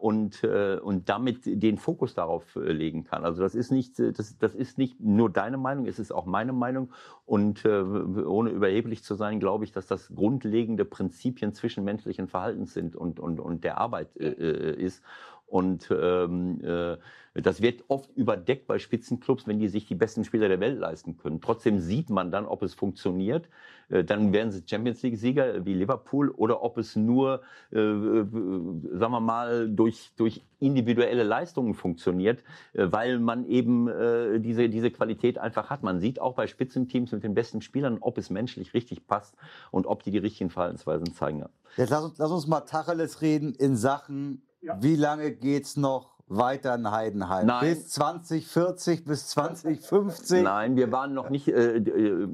und, 0.00 0.42
und 0.44 1.08
damit 1.08 1.42
den 1.44 1.78
Fokus 1.78 2.14
darauf 2.14 2.56
legen 2.56 3.04
kann. 3.04 3.24
Also 3.24 3.42
das 3.42 3.54
ist 3.54 3.70
nicht, 3.70 3.96
das, 4.12 4.38
das 4.38 4.54
ist 4.54 4.78
nicht 4.78 5.00
nur 5.00 5.30
deine 5.30 5.56
Meinung, 5.56 5.86
es 5.86 5.98
ist 5.98 6.12
auch 6.12 6.26
meine 6.26 6.52
Meinung. 6.52 6.90
Und 7.26 7.64
ohne 7.66 8.50
überheblich 8.50 9.04
zu 9.04 9.14
sein, 9.14 9.38
glaube 9.40 9.64
ich, 9.64 9.72
dass 9.72 9.86
das 9.86 10.14
grundlegende 10.14 10.84
Prinzipien 10.86 11.52
zwischenmenschlich 11.52 11.98
menschlichen 11.98 12.28
Verhaltens 12.28 12.74
sind 12.74 12.96
und, 12.96 13.20
und, 13.20 13.40
und 13.40 13.64
der 13.64 13.78
Arbeit 13.78 14.16
äh, 14.16 14.28
äh, 14.28 14.82
ist. 14.82 15.02
Und 15.48 15.90
ähm, 15.90 16.60
äh, 16.62 16.96
das 17.34 17.62
wird 17.62 17.84
oft 17.88 18.10
überdeckt 18.16 18.66
bei 18.66 18.78
Spitzenclubs, 18.78 19.46
wenn 19.46 19.58
die 19.58 19.68
sich 19.68 19.86
die 19.86 19.94
besten 19.94 20.24
Spieler 20.24 20.48
der 20.48 20.60
Welt 20.60 20.78
leisten 20.78 21.16
können. 21.16 21.40
Trotzdem 21.40 21.78
sieht 21.78 22.10
man 22.10 22.30
dann, 22.30 22.46
ob 22.46 22.62
es 22.62 22.74
funktioniert. 22.74 23.48
Äh, 23.88 24.04
dann 24.04 24.32
werden 24.32 24.50
sie 24.50 24.62
Champions 24.66 25.02
League-Sieger 25.02 25.64
wie 25.64 25.74
Liverpool 25.74 26.30
oder 26.30 26.62
ob 26.62 26.78
es 26.78 26.96
nur, 26.96 27.42
äh, 27.70 27.76
sagen 27.76 29.12
wir 29.12 29.20
mal, 29.20 29.68
durch, 29.70 30.10
durch 30.16 30.42
individuelle 30.58 31.22
Leistungen 31.22 31.74
funktioniert, 31.74 32.40
äh, 32.72 32.86
weil 32.90 33.18
man 33.18 33.46
eben 33.46 33.88
äh, 33.88 34.40
diese, 34.40 34.68
diese 34.68 34.90
Qualität 34.90 35.38
einfach 35.38 35.70
hat. 35.70 35.82
Man 35.82 36.00
sieht 36.00 36.20
auch 36.20 36.34
bei 36.34 36.46
Spitzenteams 36.46 37.12
mit 37.12 37.22
den 37.22 37.34
besten 37.34 37.62
Spielern, 37.62 37.98
ob 38.00 38.18
es 38.18 38.30
menschlich 38.30 38.74
richtig 38.74 39.06
passt 39.06 39.36
und 39.70 39.86
ob 39.86 40.02
die 40.02 40.10
die 40.10 40.18
richtigen 40.18 40.50
Verhaltensweisen 40.50 41.14
zeigen. 41.14 41.44
Jetzt 41.76 41.90
lass 41.90 42.18
lass 42.18 42.30
uns 42.30 42.46
mal 42.46 42.60
Tacheles 42.60 43.22
reden 43.22 43.54
in 43.54 43.76
Sachen 43.76 44.42
ja. 44.60 44.76
Wie 44.80 44.96
lange 44.96 45.32
geht 45.32 45.64
es 45.64 45.76
noch 45.76 46.18
weiter 46.28 46.74
in 46.74 46.90
Heidenheim? 46.90 47.46
Nein. 47.46 47.60
Bis 47.60 47.88
2040, 47.88 49.04
bis 49.04 49.28
2050? 49.28 50.42
Nein, 50.42 50.76
wir 50.76 50.92
waren 50.92 51.14
noch 51.14 51.30
nicht. 51.30 51.48
Äh, 51.48 51.76
äh, 51.76 52.28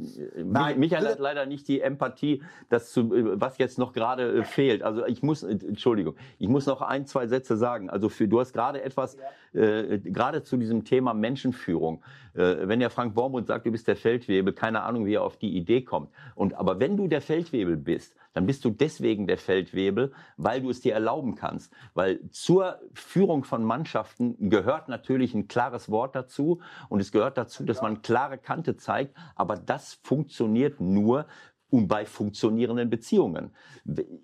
Nein. 0.45 0.79
Michael 0.81 1.07
hat 1.07 1.19
leider 1.19 1.47
nicht 1.47 1.69
die 1.69 1.81
Empathie, 1.81 2.43
das 2.69 2.93
zu, 2.93 3.15
äh, 3.15 3.41
was 3.41 3.59
jetzt 3.59 3.79
noch 3.79 3.93
gerade 3.93 4.39
äh, 4.39 4.45
fehlt. 4.45 4.83
Also 4.83 5.07
ich 5.07 5.23
muss, 5.23 5.43
äh, 5.43 5.53
Entschuldigung, 5.53 6.17
ich 6.39 6.49
muss 6.49 6.67
noch 6.67 6.83
ein, 6.83 7.07
zwei 7.07 7.27
Sätze 7.27 7.57
sagen. 7.57 7.91
Also 7.91 8.09
für, 8.09 8.27
du 8.27 8.41
hast 8.41 8.53
gerade 8.53 8.83
etwas, 8.83 9.17
äh, 9.53 9.99
gerade 9.99 10.43
zu 10.43 10.57
diesem 10.57 10.85
Thema 10.85 11.15
Menschenführung. 11.15 12.03
wenn 12.35 12.81
ja 12.81 12.89
Frank 12.89 13.15
Bormund 13.15 13.47
sagt, 13.47 13.65
du 13.65 13.71
bist 13.71 13.87
der 13.87 13.95
Feldwebel, 13.95 14.53
keine 14.53 14.83
Ahnung, 14.83 15.07
wie 15.07 15.15
er 15.15 15.23
auf 15.23 15.37
die 15.37 15.57
Idee 15.57 15.83
kommt. 15.83 16.11
Und 16.35 16.55
aber 16.55 16.81
wenn 16.81 16.97
du 16.97 17.07
der 17.07 17.21
Feldwebel 17.21 17.77
bist, 17.77 18.17
dann 18.35 18.47
bist 18.47 18.65
du 18.65 18.71
deswegen 18.71 19.27
der 19.27 19.39
Feldwebel, 19.39 20.13
weil 20.37 20.61
du 20.61 20.69
es 20.69 20.81
dir 20.81 20.93
erlauben 20.93 21.37
kannst. 21.37 21.73
Weil 21.95 22.21
zur 22.31 22.81
Führung 22.93 23.45
von 23.45 23.65
Mannschaften 23.65 24.51
gehört 24.51 24.89
natürlich 24.89 25.35
ein 25.35 25.49
klares 25.49 25.91
Wort 25.91 26.15
dazu 26.15 26.61
und 26.89 27.01
es 27.01 27.13
gehört 27.13 27.39
dazu, 27.39 27.65
dass 27.65 27.81
man 27.81 28.03
klare 28.03 28.37
Kante 28.37 28.77
zeigt. 28.77 29.17
Aber 29.37 29.57
das 29.57 29.95
funktioniert 30.03 30.81
nur, 30.81 31.27
und 31.75 31.89
bei 31.89 32.07
funktionierenden 32.07 32.89
Beziehungen. 32.89 33.51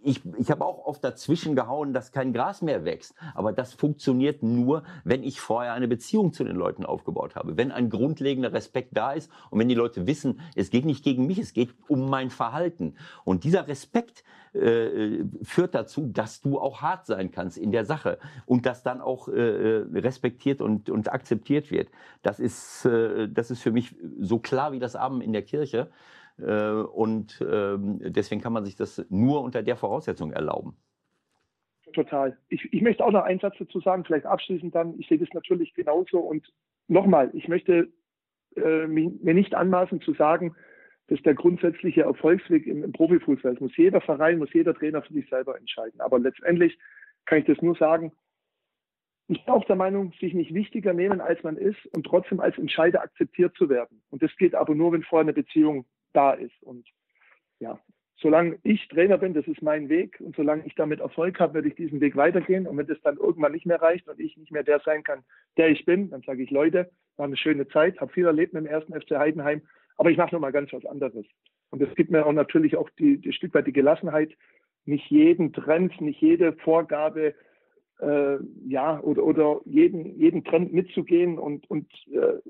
Ich, 0.04 0.22
ich 0.38 0.52
habe 0.52 0.64
auch 0.64 0.86
oft 0.86 1.02
dazwischen 1.02 1.56
gehauen, 1.56 1.92
dass 1.92 2.12
kein 2.12 2.32
Gras 2.32 2.62
mehr 2.62 2.84
wächst. 2.84 3.12
Aber 3.34 3.52
das 3.52 3.74
funktioniert 3.74 4.44
nur, 4.44 4.84
wenn 5.02 5.24
ich 5.24 5.40
vorher 5.40 5.72
eine 5.72 5.88
Beziehung 5.88 6.32
zu 6.32 6.44
den 6.44 6.54
Leuten 6.54 6.86
aufgebaut 6.86 7.34
habe. 7.34 7.56
Wenn 7.56 7.72
ein 7.72 7.90
grundlegender 7.90 8.52
Respekt 8.52 8.90
da 8.96 9.10
ist 9.10 9.32
und 9.50 9.58
wenn 9.58 9.68
die 9.68 9.74
Leute 9.74 10.06
wissen, 10.06 10.38
es 10.54 10.70
geht 10.70 10.84
nicht 10.84 11.02
gegen 11.02 11.26
mich, 11.26 11.40
es 11.40 11.52
geht 11.52 11.70
um 11.88 12.08
mein 12.08 12.30
Verhalten. 12.30 12.94
Und 13.24 13.42
dieser 13.42 13.66
Respekt 13.66 14.22
äh, 14.52 15.24
führt 15.42 15.74
dazu, 15.74 16.06
dass 16.06 16.40
du 16.40 16.60
auch 16.60 16.82
hart 16.82 17.06
sein 17.06 17.32
kannst 17.32 17.58
in 17.58 17.72
der 17.72 17.84
Sache 17.84 18.18
und 18.46 18.64
das 18.64 18.84
dann 18.84 19.00
auch 19.00 19.26
äh, 19.26 19.32
äh 19.32 19.86
respektiert 19.98 20.60
und, 20.60 20.88
und 20.88 21.12
akzeptiert 21.12 21.72
wird. 21.72 21.88
Das 22.22 22.38
ist, 22.38 22.84
äh, 22.84 23.28
das 23.28 23.50
ist 23.50 23.60
für 23.60 23.72
mich 23.72 23.96
so 24.20 24.38
klar 24.38 24.70
wie 24.70 24.78
das 24.78 24.94
Abend 24.94 25.24
in 25.24 25.32
der 25.32 25.42
Kirche. 25.42 25.90
Äh, 26.42 26.82
und 26.82 27.44
ähm, 27.48 27.98
deswegen 28.00 28.40
kann 28.40 28.52
man 28.52 28.64
sich 28.64 28.76
das 28.76 29.04
nur 29.10 29.42
unter 29.42 29.62
der 29.62 29.76
Voraussetzung 29.76 30.32
erlauben. 30.32 30.76
Total. 31.92 32.36
Ich, 32.48 32.72
ich 32.72 32.82
möchte 32.82 33.04
auch 33.04 33.10
noch 33.10 33.24
einen 33.24 33.40
Satz 33.40 33.56
dazu 33.58 33.80
sagen, 33.80 34.04
vielleicht 34.04 34.26
abschließend 34.26 34.74
dann. 34.74 34.98
Ich 34.98 35.08
sehe 35.08 35.18
das 35.18 35.28
natürlich 35.32 35.74
genauso. 35.74 36.18
Und 36.18 36.52
nochmal, 36.88 37.30
ich 37.34 37.48
möchte 37.48 37.88
äh, 38.56 38.86
mir 38.86 39.34
nicht 39.34 39.54
anmaßen 39.54 40.00
zu 40.00 40.14
sagen, 40.14 40.54
dass 41.08 41.20
der 41.22 41.34
grundsätzliche 41.34 42.02
Erfolgsweg 42.02 42.66
im, 42.66 42.84
im 42.84 42.92
Profifußball 42.92 43.54
ist. 43.54 43.60
Muss 43.60 43.76
jeder 43.76 44.00
Verein, 44.00 44.38
muss 44.38 44.52
jeder 44.52 44.74
Trainer 44.74 45.02
für 45.02 45.12
sich 45.12 45.28
selber 45.28 45.58
entscheiden. 45.58 46.00
Aber 46.00 46.18
letztendlich 46.18 46.78
kann 47.26 47.38
ich 47.38 47.46
das 47.46 47.60
nur 47.60 47.74
sagen, 47.74 48.12
ich 49.26 49.44
bin 49.44 49.54
auch 49.54 49.64
der 49.64 49.76
Meinung, 49.76 50.12
sich 50.20 50.34
nicht 50.34 50.52
wichtiger 50.54 50.92
nehmen, 50.92 51.20
als 51.20 51.40
man 51.44 51.56
ist 51.56 51.78
und 51.92 52.04
trotzdem 52.04 52.40
als 52.40 52.58
Entscheider 52.58 53.00
akzeptiert 53.00 53.54
zu 53.56 53.68
werden. 53.68 54.02
Und 54.10 54.22
das 54.22 54.34
geht 54.36 54.56
aber 54.56 54.74
nur, 54.74 54.92
wenn 54.92 55.04
vorher 55.04 55.22
eine 55.22 55.32
Beziehung 55.32 55.84
da 56.12 56.32
ist. 56.32 56.62
Und 56.62 56.86
ja, 57.58 57.78
solange 58.16 58.58
ich 58.62 58.86
Trainer 58.88 59.18
bin, 59.18 59.34
das 59.34 59.46
ist 59.46 59.62
mein 59.62 59.88
Weg. 59.88 60.20
Und 60.20 60.36
solange 60.36 60.66
ich 60.66 60.74
damit 60.74 61.00
Erfolg 61.00 61.40
habe, 61.40 61.54
werde 61.54 61.68
ich 61.68 61.74
diesen 61.74 62.00
Weg 62.00 62.16
weitergehen. 62.16 62.66
Und 62.66 62.76
wenn 62.76 62.86
das 62.86 63.00
dann 63.02 63.16
irgendwann 63.16 63.52
nicht 63.52 63.66
mehr 63.66 63.80
reicht 63.80 64.08
und 64.08 64.20
ich 64.20 64.36
nicht 64.36 64.52
mehr 64.52 64.62
der 64.62 64.80
sein 64.80 65.02
kann, 65.02 65.24
der 65.56 65.68
ich 65.68 65.84
bin, 65.84 66.10
dann 66.10 66.22
sage 66.22 66.42
ich, 66.42 66.50
Leute, 66.50 66.90
war 67.16 67.26
eine 67.26 67.36
schöne 67.36 67.68
Zeit, 67.68 68.00
habe 68.00 68.12
viel 68.12 68.26
erlebt 68.26 68.54
mit 68.54 68.64
dem 68.64 68.70
ersten 68.70 68.98
FC 68.98 69.12
Heidenheim, 69.12 69.62
aber 69.96 70.10
ich 70.10 70.16
mache 70.16 70.34
noch 70.34 70.40
mal 70.40 70.52
ganz 70.52 70.72
was 70.72 70.86
anderes. 70.86 71.26
Und 71.70 71.82
es 71.82 71.94
gibt 71.94 72.10
mir 72.10 72.26
auch 72.26 72.32
natürlich 72.32 72.76
auch 72.76 72.90
die, 72.98 73.18
die 73.18 73.32
Stück 73.32 73.54
weit 73.54 73.66
die 73.66 73.72
Gelassenheit, 73.72 74.32
nicht 74.86 75.10
jeden 75.10 75.52
Trend, 75.52 76.00
nicht 76.00 76.20
jede 76.20 76.54
Vorgabe 76.54 77.34
äh, 78.00 78.38
ja, 78.66 78.98
oder, 79.00 79.24
oder 79.24 79.60
jeden, 79.66 80.18
jeden 80.18 80.42
Trend 80.44 80.72
mitzugehen 80.72 81.38
und, 81.38 81.68
und 81.70 81.86
äh, 82.10 82.40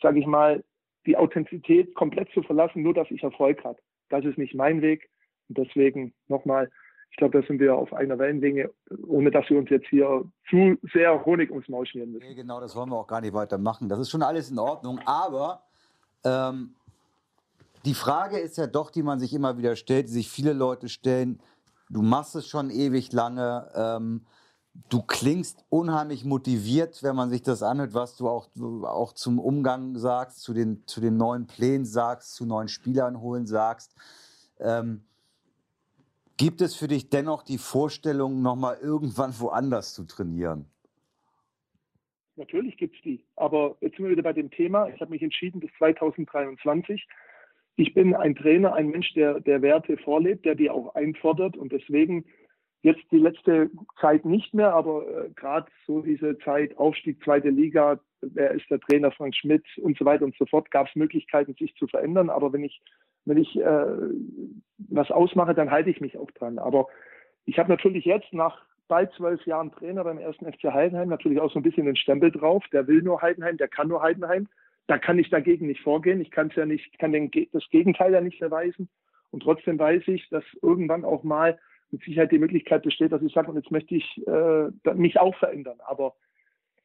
sage 0.00 0.18
ich 0.18 0.26
mal, 0.26 0.64
die 1.06 1.16
Authentizität 1.16 1.94
komplett 1.94 2.30
zu 2.32 2.42
verlassen, 2.42 2.82
nur 2.82 2.94
dass 2.94 3.10
ich 3.10 3.22
Erfolg 3.22 3.62
habe. 3.64 3.78
Das 4.08 4.24
ist 4.24 4.38
nicht 4.38 4.54
mein 4.54 4.82
Weg. 4.82 5.08
Und 5.48 5.58
deswegen 5.58 6.12
nochmal, 6.28 6.70
ich 7.10 7.16
glaube, 7.16 7.40
da 7.40 7.46
sind 7.46 7.60
wir 7.60 7.76
auf 7.76 7.92
einer 7.92 8.18
Wellenlänge, 8.18 8.70
ohne 9.06 9.30
dass 9.30 9.48
wir 9.48 9.58
uns 9.58 9.70
jetzt 9.70 9.86
hier 9.88 10.24
zu 10.50 10.76
sehr 10.92 11.24
Honig 11.24 11.50
ums 11.50 11.68
Maul 11.68 11.86
schmieren 11.86 12.12
müssen. 12.12 12.26
Nee, 12.26 12.34
genau, 12.34 12.60
das 12.60 12.74
wollen 12.76 12.90
wir 12.90 12.96
auch 12.96 13.06
gar 13.06 13.20
nicht 13.20 13.34
weitermachen. 13.34 13.88
Das 13.88 13.98
ist 13.98 14.10
schon 14.10 14.22
alles 14.22 14.50
in 14.50 14.58
Ordnung. 14.58 15.00
Aber 15.06 15.62
ähm, 16.24 16.74
die 17.84 17.94
Frage 17.94 18.38
ist 18.38 18.58
ja 18.58 18.66
doch, 18.66 18.90
die 18.90 19.02
man 19.02 19.20
sich 19.20 19.32
immer 19.32 19.56
wieder 19.58 19.76
stellt, 19.76 20.08
die 20.08 20.12
sich 20.12 20.28
viele 20.28 20.52
Leute 20.52 20.88
stellen. 20.88 21.40
Du 21.88 22.02
machst 22.02 22.34
es 22.34 22.48
schon 22.48 22.70
ewig 22.70 23.12
lange. 23.12 23.70
Ähm, 23.74 24.26
du 24.88 25.02
klingst 25.02 25.64
unheimlich 25.68 26.24
motiviert, 26.24 27.02
wenn 27.02 27.16
man 27.16 27.30
sich 27.30 27.42
das 27.42 27.62
anhört, 27.62 27.94
was 27.94 28.16
du 28.16 28.28
auch, 28.28 28.48
auch 28.82 29.12
zum 29.12 29.38
Umgang 29.38 29.96
sagst, 29.96 30.42
zu 30.42 30.54
den, 30.54 30.86
zu 30.86 31.00
den 31.00 31.16
neuen 31.16 31.46
Plänen 31.46 31.84
sagst, 31.84 32.34
zu 32.34 32.46
neuen 32.46 32.68
Spielern 32.68 33.20
holen 33.20 33.46
sagst. 33.46 33.94
Ähm, 34.60 35.04
gibt 36.36 36.60
es 36.60 36.74
für 36.74 36.88
dich 36.88 37.10
dennoch 37.10 37.42
die 37.42 37.58
Vorstellung, 37.58 38.42
nochmal 38.42 38.78
irgendwann 38.80 39.38
woanders 39.38 39.94
zu 39.94 40.04
trainieren? 40.04 40.66
Natürlich 42.36 42.76
gibt 42.76 42.96
es 42.96 43.02
die. 43.02 43.24
Aber 43.36 43.76
jetzt 43.80 43.96
sind 43.96 44.04
wir 44.04 44.12
wieder 44.12 44.22
bei 44.22 44.34
dem 44.34 44.50
Thema. 44.50 44.88
Ich 44.88 45.00
habe 45.00 45.10
mich 45.10 45.22
entschieden 45.22 45.60
bis 45.60 45.70
2023. 45.78 47.06
Ich 47.76 47.94
bin 47.94 48.14
ein 48.14 48.34
Trainer, 48.34 48.74
ein 48.74 48.88
Mensch, 48.88 49.12
der, 49.14 49.40
der 49.40 49.62
Werte 49.62 49.96
vorlebt, 49.98 50.44
der 50.44 50.54
die 50.54 50.70
auch 50.70 50.94
einfordert. 50.94 51.56
Und 51.56 51.72
deswegen 51.72 52.26
Jetzt 52.86 53.02
die 53.10 53.18
letzte 53.18 53.68
Zeit 54.00 54.24
nicht 54.24 54.54
mehr, 54.54 54.72
aber 54.72 55.02
äh, 55.08 55.30
gerade 55.34 55.66
so 55.88 56.02
diese 56.02 56.38
Zeit 56.38 56.78
Aufstieg, 56.78 57.20
zweite 57.24 57.48
Liga, 57.48 57.98
wer 58.20 58.52
ist 58.52 58.70
der 58.70 58.78
Trainer, 58.78 59.10
Frank 59.10 59.34
Schmidt 59.34 59.64
und 59.78 59.98
so 59.98 60.04
weiter 60.04 60.24
und 60.24 60.36
so 60.36 60.46
fort, 60.46 60.70
gab 60.70 60.86
es 60.86 60.94
Möglichkeiten, 60.94 61.56
sich 61.58 61.74
zu 61.74 61.88
verändern. 61.88 62.30
Aber 62.30 62.52
wenn 62.52 62.62
ich, 62.62 62.80
wenn 63.24 63.38
ich 63.38 63.58
äh, 63.58 63.86
was 64.88 65.10
ausmache, 65.10 65.52
dann 65.52 65.72
halte 65.72 65.90
ich 65.90 66.00
mich 66.00 66.16
auch 66.16 66.30
dran. 66.30 66.60
Aber 66.60 66.86
ich 67.44 67.58
habe 67.58 67.70
natürlich 67.70 68.04
jetzt 68.04 68.32
nach 68.32 68.64
bald 68.86 69.12
zwölf 69.14 69.44
Jahren 69.46 69.72
Trainer 69.72 70.04
beim 70.04 70.18
ersten 70.18 70.46
FC 70.46 70.66
Heidenheim 70.72 71.08
natürlich 71.08 71.40
auch 71.40 71.50
so 71.50 71.58
ein 71.58 71.64
bisschen 71.64 71.86
den 71.86 71.96
Stempel 71.96 72.30
drauf. 72.30 72.62
Der 72.72 72.86
will 72.86 73.02
nur 73.02 73.20
Heidenheim, 73.20 73.56
der 73.56 73.66
kann 73.66 73.88
nur 73.88 74.00
Heidenheim. 74.00 74.46
Da 74.86 74.96
kann 74.96 75.18
ich 75.18 75.28
dagegen 75.28 75.66
nicht 75.66 75.82
vorgehen. 75.82 76.20
Ich 76.20 76.30
kann 76.30 76.52
ja 76.54 76.64
nicht, 76.64 76.96
kann 77.00 77.10
den, 77.10 77.32
das 77.52 77.68
Gegenteil 77.70 78.12
ja 78.12 78.20
nicht 78.20 78.40
erweisen. 78.40 78.88
Und 79.32 79.42
trotzdem 79.42 79.76
weiß 79.76 80.06
ich, 80.06 80.28
dass 80.28 80.44
irgendwann 80.62 81.04
auch 81.04 81.24
mal 81.24 81.58
mit 81.90 82.02
Sicherheit 82.02 82.32
die 82.32 82.38
Möglichkeit 82.38 82.82
besteht, 82.82 83.12
dass 83.12 83.22
ich 83.22 83.32
sage, 83.32 83.48
und 83.48 83.56
jetzt 83.56 83.70
möchte 83.70 83.94
ich 83.94 84.26
äh, 84.26 84.94
mich 84.94 85.18
auch 85.18 85.36
verändern. 85.36 85.78
Aber 85.86 86.14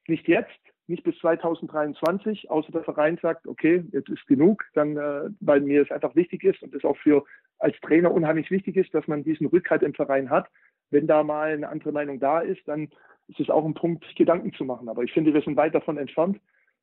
nicht 0.07 0.27
jetzt, 0.27 0.59
nicht 0.87 1.03
bis 1.03 1.17
2023, 1.19 2.49
außer 2.49 2.71
der 2.71 2.83
Verein 2.83 3.17
sagt, 3.21 3.47
okay, 3.47 3.83
jetzt 3.91 4.09
ist 4.09 4.27
genug, 4.27 4.63
dann, 4.73 4.97
äh, 4.97 5.29
weil 5.39 5.61
mir 5.61 5.81
es 5.81 5.91
einfach 5.91 6.15
wichtig 6.15 6.43
ist 6.43 6.61
und 6.61 6.73
es 6.75 6.83
auch 6.83 6.97
für 6.97 7.23
als 7.59 7.79
Trainer 7.81 8.11
unheimlich 8.11 8.51
wichtig 8.51 8.75
ist, 8.75 8.93
dass 8.93 9.07
man 9.07 9.23
diesen 9.23 9.47
Rückhalt 9.47 9.83
im 9.83 9.93
Verein 9.93 10.29
hat. 10.29 10.49
Wenn 10.89 11.07
da 11.07 11.23
mal 11.23 11.51
eine 11.51 11.69
andere 11.69 11.91
Meinung 11.91 12.19
da 12.19 12.41
ist, 12.41 12.67
dann 12.67 12.89
ist 13.27 13.39
es 13.39 13.49
auch 13.49 13.63
ein 13.65 13.73
Punkt, 13.73 14.03
Gedanken 14.15 14.53
zu 14.53 14.65
machen. 14.65 14.89
Aber 14.89 15.03
ich 15.03 15.13
finde, 15.13 15.33
wir 15.33 15.41
sind 15.41 15.55
weit 15.55 15.73
davon 15.73 15.97
entfernt. 15.97 16.39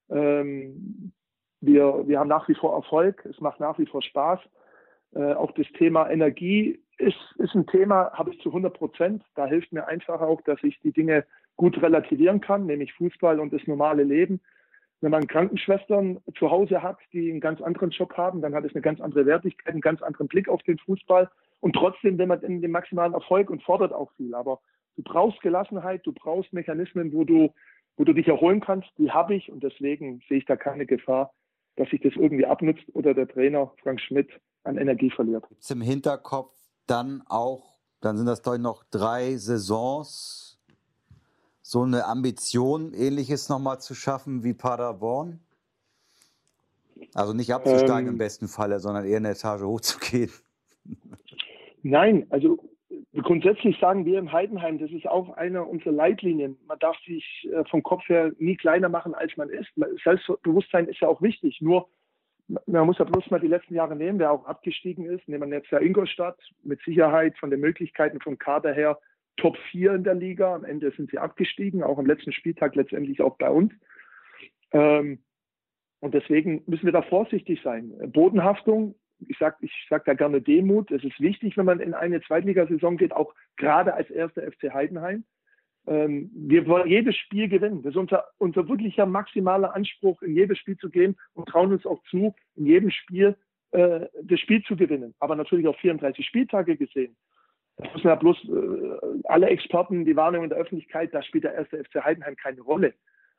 Ähm, 0.09 1.13
wir, 1.61 2.07
wir 2.07 2.19
haben 2.19 2.29
nach 2.29 2.49
wie 2.49 2.55
vor 2.55 2.75
Erfolg, 2.75 3.27
es 3.29 3.41
macht 3.41 3.61
nach 3.61 3.79
wie 3.79 3.87
vor 3.87 4.03
Spaß. 4.03 4.41
Äh, 5.15 5.33
auch 5.35 5.53
das 5.53 5.67
Thema 5.77 6.09
Energie 6.09 6.81
ist, 6.99 7.17
ist 7.39 7.55
ein 7.55 7.67
Thema, 7.67 8.11
habe 8.13 8.33
ich 8.33 8.41
zu 8.41 8.51
100 8.51 8.75
Prozent. 8.75 9.23
Da 9.35 9.47
hilft 9.47 9.73
mir 9.73 9.87
einfach 9.87 10.21
auch, 10.21 10.41
dass 10.43 10.63
ich 10.63 10.79
die 10.81 10.93
Dinge 10.93 11.25
gut 11.57 11.81
relativieren 11.81 12.41
kann, 12.41 12.67
nämlich 12.67 12.93
Fußball 12.95 13.41
und 13.41 13.53
das 13.53 13.67
normale 13.67 14.05
Leben. 14.05 14.41
Wenn 15.01 15.13
man 15.13 15.29
Krankenschwestern 15.29 16.19
zu 16.37 16.51
Hause 16.51 16.83
hat, 16.83 16.99
die 17.13 17.31
einen 17.31 17.41
ganz 17.41 17.61
anderen 17.61 17.91
Job 17.91 18.17
haben, 18.17 18.43
dann 18.43 18.55
hat 18.55 18.65
es 18.65 18.75
eine 18.75 18.83
ganz 18.83 19.01
andere 19.01 19.27
Wertigkeit, 19.27 19.73
einen 19.73 19.81
ganz 19.81 20.03
anderen 20.03 20.27
Blick 20.27 20.49
auf 20.49 20.63
den 20.65 20.79
Fußball. 20.79 21.31
Und 21.61 21.75
trotzdem, 21.75 22.19
wenn 22.19 22.29
man 22.29 22.41
den 22.41 22.71
maximalen 22.71 23.15
Erfolg 23.15 23.51
und 23.51 23.63
fordert 23.63 23.93
auch 23.93 24.11
viel. 24.17 24.35
Aber 24.35 24.61
du 24.97 25.03
brauchst 25.03 25.41
Gelassenheit, 25.41 26.05
du 26.05 26.13
brauchst 26.13 26.53
Mechanismen, 26.53 27.13
wo 27.13 27.25
du, 27.25 27.53
wo 27.97 28.05
du 28.05 28.13
dich 28.13 28.27
erholen 28.27 28.61
kannst. 28.61 28.89
Die 28.99 29.11
habe 29.13 29.37
ich 29.37 29.51
und 29.53 29.63
deswegen 29.63 30.21
sehe 30.29 30.39
ich 30.39 30.47
da 30.47 30.57
keine 30.57 30.87
Gefahr, 30.87 31.33
dass 31.77 31.89
sich 31.91 32.01
das 32.01 32.15
irgendwie 32.17 32.47
abnutzt 32.47 32.85
oder 32.95 33.15
der 33.15 33.29
Trainer 33.29 33.73
Frank 33.83 34.01
Schmidt 34.01 34.31
an 34.65 34.79
Energie 34.79 35.11
verliert. 35.11 35.49
Gibt 35.49 35.63
es 35.63 35.71
im 35.71 35.81
Hinterkopf 35.81 36.58
dann 36.91 37.23
auch, 37.27 37.75
dann 38.01 38.17
sind 38.17 38.27
das 38.27 38.43
doch 38.43 38.59
noch 38.59 38.85
drei 38.91 39.37
Saisons, 39.37 40.59
so 41.63 41.83
eine 41.83 42.07
Ambition, 42.07 42.95
ähnliches 42.95 43.49
nochmal 43.49 43.81
zu 43.81 43.95
schaffen 43.95 44.43
wie 44.43 44.55
Paderborn? 44.55 45.41
Also 47.15 47.33
nicht 47.33 47.53
abzusteigen 47.53 48.07
ähm, 48.07 48.15
im 48.15 48.19
besten 48.19 48.49
Falle, 48.49 48.81
sondern 48.81 49.05
eher 49.05 49.19
eine 49.19 49.31
Etage 49.31 49.63
hochzugehen. 49.63 50.31
Nein, 51.83 52.27
also 52.31 52.59
grundsätzlich 53.23 53.79
sagen 53.79 54.05
wir 54.05 54.19
im 54.19 54.33
Heidenheim, 54.33 54.79
das 54.79 54.91
ist 54.91 55.07
auch 55.07 55.31
eine 55.37 55.65
unserer 55.65 55.93
Leitlinien. 55.93 56.59
Man 56.67 56.79
darf 56.79 56.97
sich 57.07 57.49
äh, 57.53 57.65
vom 57.71 57.83
Kopf 57.83 58.09
her 58.09 58.33
nie 58.39 58.57
kleiner 58.57 58.89
machen, 58.89 59.15
als 59.15 59.37
man 59.37 59.49
ist. 59.49 59.69
Selbstbewusstsein 60.03 60.89
ist 60.89 61.01
ja 61.01 61.09
auch 61.09 61.23
wichtig. 61.23 61.61
Nur 61.61 61.89
man 62.49 62.87
muss 62.87 62.99
ja 62.99 63.05
bloß 63.05 63.31
mal 63.31 63.41
die 63.41 63.47
letzten 63.47 63.75
Jahre 63.75 63.95
nehmen, 63.95 64.19
wer 64.19 64.33
auch 64.33 64.47
abgestiegen 64.47 65.05
ist. 65.05 65.29
Nehmen 65.29 65.51
wir 65.51 65.59
jetzt 65.59 65.71
ja 65.71 65.81
Ingolstadt 65.81 66.39
mit 66.63 66.81
Sicherheit 66.83 67.37
von 67.39 67.51
den 67.51 67.61
Möglichkeiten 67.61 68.21
vom 68.21 68.39
Kader 68.39 68.73
her 68.73 68.99
Top 69.37 69.57
4 69.71 69.95
in 69.95 70.05
der 70.05 70.15
Liga. 70.15 70.55
Am 70.55 70.65
Ende 70.65 70.91
sind 70.93 71.11
sie 71.11 71.19
abgestiegen, 71.19 71.83
auch 71.83 71.99
am 71.99 72.07
letzten 72.07 72.33
Spieltag 72.33 72.75
letztendlich 72.75 73.21
auch 73.21 73.37
bei 73.37 73.51
uns. 73.51 73.73
Ähm, 74.73 75.23
und 76.01 76.15
deswegen 76.15 76.63
müssen 76.67 76.87
wir 76.87 76.93
da 76.93 77.03
vorsichtig 77.03 77.61
sein. 77.63 77.93
Bodenhaftung, 78.13 78.95
ich 79.19 79.37
sage 79.39 79.57
ich 79.61 79.73
sag 79.91 80.05
da 80.05 80.15
gerne 80.15 80.41
Demut. 80.41 80.91
Es 80.91 81.05
ist 81.05 81.21
wichtig, 81.21 81.57
wenn 81.57 81.67
man 81.67 81.81
in 81.81 81.93
eine 81.93 82.21
Zweitligasaison 82.23 82.97
geht, 82.97 83.13
auch 83.13 83.35
gerade 83.57 83.95
als 83.95 84.11
erster 84.11 84.43
FC 84.43 84.73
Heidenheim. 84.73 85.25
Ähm, 85.89 86.31
wir 86.35 86.67
wollen 86.67 86.89
jedes 86.89 87.17
Spiel 87.17 87.49
gewinnen. 87.49 87.83
Das 87.83 87.93
ist 87.93 87.97
unser, 87.97 88.25
unser 88.37 88.69
wirklicher 88.69 89.07
maximaler 89.07 89.75
Anspruch, 89.75 90.21
in 90.23 90.35
jedes 90.35 90.59
Spiel 90.59 90.77
zu 90.77 90.91
gehen 90.91 91.17
und 91.33 91.49
trauen 91.49 91.73
uns 91.73 91.87
auch 91.87 92.03
zu, 92.11 92.35
in 92.57 92.67
jedem 92.67 92.91
Spiel 92.91 93.37
äh, 93.71 94.07
das 94.23 94.41
Spiel 94.41 94.63
zu 94.65 94.77
gewinnen. 94.77 95.15
Aber 95.19 95.35
natürlich 95.35 95.67
auch 95.67 95.79
34 95.79 96.27
Spieltage 96.27 96.77
gesehen. 96.77 97.17
Das 97.77 97.93
müssen 97.95 98.09
ja 98.09 98.17
bloß 98.17 98.37
äh, 98.49 99.21
alle 99.25 99.47
Experten, 99.49 100.05
die 100.05 100.17
Warnung 100.17 100.45
in 100.45 100.51
der 100.51 100.59
Öffentlichkeit, 100.59 101.15
da 101.15 101.23
spielt 101.23 101.45
der 101.45 101.55
erste 101.55 101.83
FC 101.83 102.05
Heidenheim 102.05 102.37
keine 102.37 102.61
Rolle. 102.61 102.93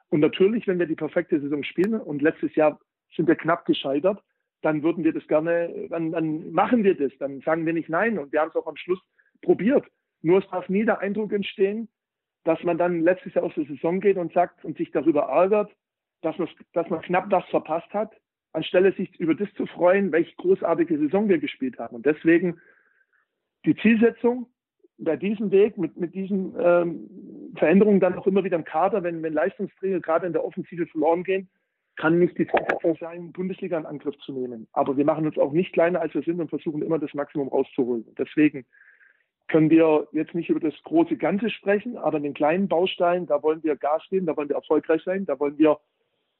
Und 0.09 0.21
natürlich, 0.21 0.65
wenn 0.67 0.79
wir 0.79 0.87
die 0.87 0.95
perfekte 0.95 1.39
Saison 1.39 1.63
spielen, 1.63 2.01
und 2.01 2.21
letztes 2.21 2.55
Jahr 2.55 2.79
sind 3.15 3.27
wir 3.27 3.35
knapp 3.35 3.65
gescheitert, 3.65 4.23
dann 4.61 4.81
würden 4.81 5.03
wir 5.03 5.13
das 5.13 5.27
gerne, 5.27 5.87
dann, 5.89 6.11
dann 6.11 6.51
machen 6.51 6.83
wir 6.83 6.95
das, 6.95 7.11
dann 7.19 7.41
sagen 7.41 7.65
wir 7.65 7.73
nicht 7.73 7.89
nein. 7.89 8.17
Und 8.17 8.31
wir 8.31 8.41
haben 8.41 8.49
es 8.49 8.55
auch 8.55 8.67
am 8.67 8.75
Schluss 8.75 8.99
probiert. 9.41 9.85
Nur 10.21 10.39
es 10.39 10.49
darf 10.49 10.67
nie 10.67 10.83
der 10.83 10.99
Eindruck 10.99 11.31
entstehen, 11.31 11.87
dass 12.49 12.63
man 12.63 12.79
dann 12.79 13.01
letztes 13.01 13.35
Jahr 13.35 13.43
aus 13.43 13.53
der 13.53 13.65
Saison 13.65 13.99
geht 13.99 14.17
und 14.17 14.33
sagt 14.33 14.65
und 14.65 14.75
sich 14.75 14.89
darüber 14.89 15.21
ärgert, 15.25 15.71
dass 16.23 16.35
man, 16.39 16.49
dass 16.73 16.89
man 16.89 17.03
knapp 17.03 17.29
das 17.29 17.45
verpasst 17.45 17.93
hat, 17.93 18.11
anstelle 18.53 18.91
sich 18.93 19.19
über 19.19 19.35
das 19.35 19.53
zu 19.53 19.67
freuen, 19.67 20.11
welche 20.11 20.35
großartige 20.37 20.97
Saison 20.97 21.29
wir 21.29 21.37
gespielt 21.37 21.77
haben. 21.77 21.97
Und 21.97 22.07
deswegen 22.07 22.59
die 23.65 23.75
Zielsetzung 23.75 24.47
bei 24.97 25.15
diesem 25.15 25.51
Weg, 25.51 25.77
mit, 25.77 25.95
mit 25.95 26.15
diesen 26.15 26.55
ähm, 26.59 27.53
Veränderungen 27.55 27.99
dann 27.99 28.15
auch 28.15 28.25
immer 28.25 28.43
wieder 28.43 28.57
im 28.57 28.65
Kader, 28.65 29.03
wenn, 29.03 29.21
wenn 29.21 29.33
Leistungsträger 29.33 29.99
gerade 29.99 30.25
in 30.25 30.33
der 30.33 30.43
Offensive 30.43 30.87
verloren 30.87 31.23
gehen, 31.23 31.49
kann 31.97 32.17
nicht 32.17 32.35
die 32.39 32.47
Zielsetzung 32.47 32.97
sein, 32.99 33.31
Bundesliga 33.31 33.77
in 33.77 33.85
Angriff 33.85 34.17
zu 34.25 34.33
nehmen. 34.33 34.67
Aber 34.71 34.97
wir 34.97 35.05
machen 35.05 35.27
uns 35.27 35.37
auch 35.37 35.51
nicht 35.51 35.73
kleiner, 35.73 36.01
als 36.01 36.15
wir 36.15 36.23
sind 36.23 36.41
und 36.41 36.49
versuchen 36.49 36.81
immer 36.81 36.97
das 36.97 37.13
Maximum 37.13 37.49
rauszuholen. 37.49 38.05
Deswegen 38.17 38.65
können 39.49 39.69
wir 39.69 40.07
jetzt 40.11 40.33
nicht 40.33 40.49
über 40.49 40.59
das 40.59 40.73
große 40.83 41.17
Ganze 41.17 41.49
sprechen, 41.49 41.97
aber 41.97 42.19
den 42.19 42.33
kleinen 42.33 42.67
Bausteinen, 42.67 43.27
da 43.27 43.43
wollen 43.43 43.63
wir 43.63 43.75
Gas 43.75 44.03
geben, 44.09 44.25
da 44.25 44.37
wollen 44.37 44.49
wir 44.49 44.55
erfolgreich 44.55 45.03
sein, 45.03 45.25
da 45.25 45.39
wollen 45.39 45.57
wir 45.57 45.79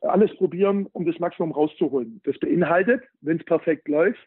alles 0.02 0.34
probieren, 0.38 0.88
um 0.94 1.06
das 1.06 1.20
Maximum 1.20 1.52
rauszuholen. 1.52 2.22
Das 2.24 2.38
beinhaltet, 2.40 3.04
wenn 3.22 3.38
es 3.38 3.46
perfekt 3.46 3.88
läuft, 3.88 4.20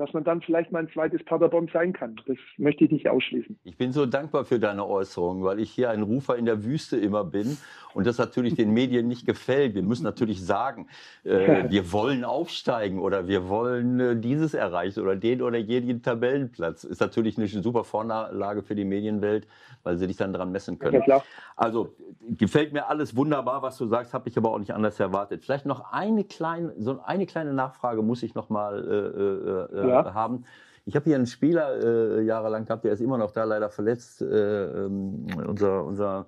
dass 0.00 0.14
man 0.14 0.24
dann 0.24 0.40
vielleicht 0.40 0.72
mal 0.72 0.80
ein 0.80 0.88
zweites 0.88 1.22
Paderborn 1.24 1.68
sein 1.72 1.92
kann. 1.92 2.18
Das 2.26 2.38
möchte 2.56 2.84
ich 2.84 2.90
nicht 2.90 3.08
ausschließen. 3.08 3.58
Ich 3.64 3.76
bin 3.76 3.92
so 3.92 4.06
dankbar 4.06 4.46
für 4.46 4.58
deine 4.58 4.86
Äußerung, 4.86 5.44
weil 5.44 5.60
ich 5.60 5.70
hier 5.70 5.90
ein 5.90 6.02
Rufer 6.02 6.36
in 6.36 6.46
der 6.46 6.64
Wüste 6.64 6.96
immer 6.96 7.22
bin 7.22 7.58
und 7.94 8.06
das 8.06 8.18
natürlich 8.18 8.54
den 8.54 8.72
Medien 8.72 9.08
nicht 9.08 9.26
gefällt. 9.26 9.74
Wir 9.74 9.82
müssen 9.82 10.04
natürlich 10.04 10.44
sagen, 10.44 10.88
äh, 11.24 11.64
wir 11.68 11.92
wollen 11.92 12.24
aufsteigen 12.24 12.98
oder 12.98 13.28
wir 13.28 13.48
wollen 13.48 14.00
äh, 14.00 14.16
dieses 14.16 14.54
erreichen 14.54 15.00
oder 15.00 15.16
den 15.16 15.42
oder 15.42 15.58
jeden 15.58 16.02
Tabellenplatz. 16.02 16.84
Ist 16.84 17.00
natürlich 17.00 17.36
eine 17.36 17.48
super 17.48 17.84
Vorlage 17.84 18.62
für 18.62 18.74
die 18.74 18.84
Medienwelt, 18.84 19.46
weil 19.82 19.98
sie 19.98 20.06
dich 20.06 20.16
dann 20.16 20.32
dran 20.32 20.50
messen 20.52 20.78
können. 20.78 21.02
Ja, 21.06 21.22
also 21.56 21.94
gefällt 22.38 22.72
mir 22.72 22.88
alles 22.88 23.16
wunderbar, 23.16 23.62
was 23.62 23.76
du 23.76 23.86
sagst, 23.86 24.14
habe 24.14 24.28
ich 24.28 24.36
aber 24.38 24.50
auch 24.52 24.58
nicht 24.58 24.72
anders 24.72 24.98
erwartet. 24.98 25.42
Vielleicht 25.44 25.66
noch 25.66 25.92
eine 25.92 26.24
kleine, 26.24 26.72
so 26.78 27.00
eine 27.04 27.26
kleine 27.26 27.52
Nachfrage 27.52 28.02
muss 28.02 28.22
ich 28.22 28.34
noch 28.34 28.48
mal 28.48 29.70
äh, 29.72 29.76
äh, 29.76 29.86
äh 29.86 29.89
ja. 29.90 30.14
haben. 30.14 30.44
Ich 30.86 30.96
habe 30.96 31.04
hier 31.04 31.16
einen 31.16 31.26
Spieler 31.26 32.18
äh, 32.18 32.22
jahrelang 32.22 32.64
gehabt, 32.64 32.84
der 32.84 32.92
ist 32.92 33.00
immer 33.00 33.18
noch 33.18 33.30
da, 33.32 33.44
leider 33.44 33.70
verletzt. 33.70 34.22
Äh, 34.22 34.86
ähm, 34.86 35.26
unser, 35.46 35.84
unser 35.84 36.26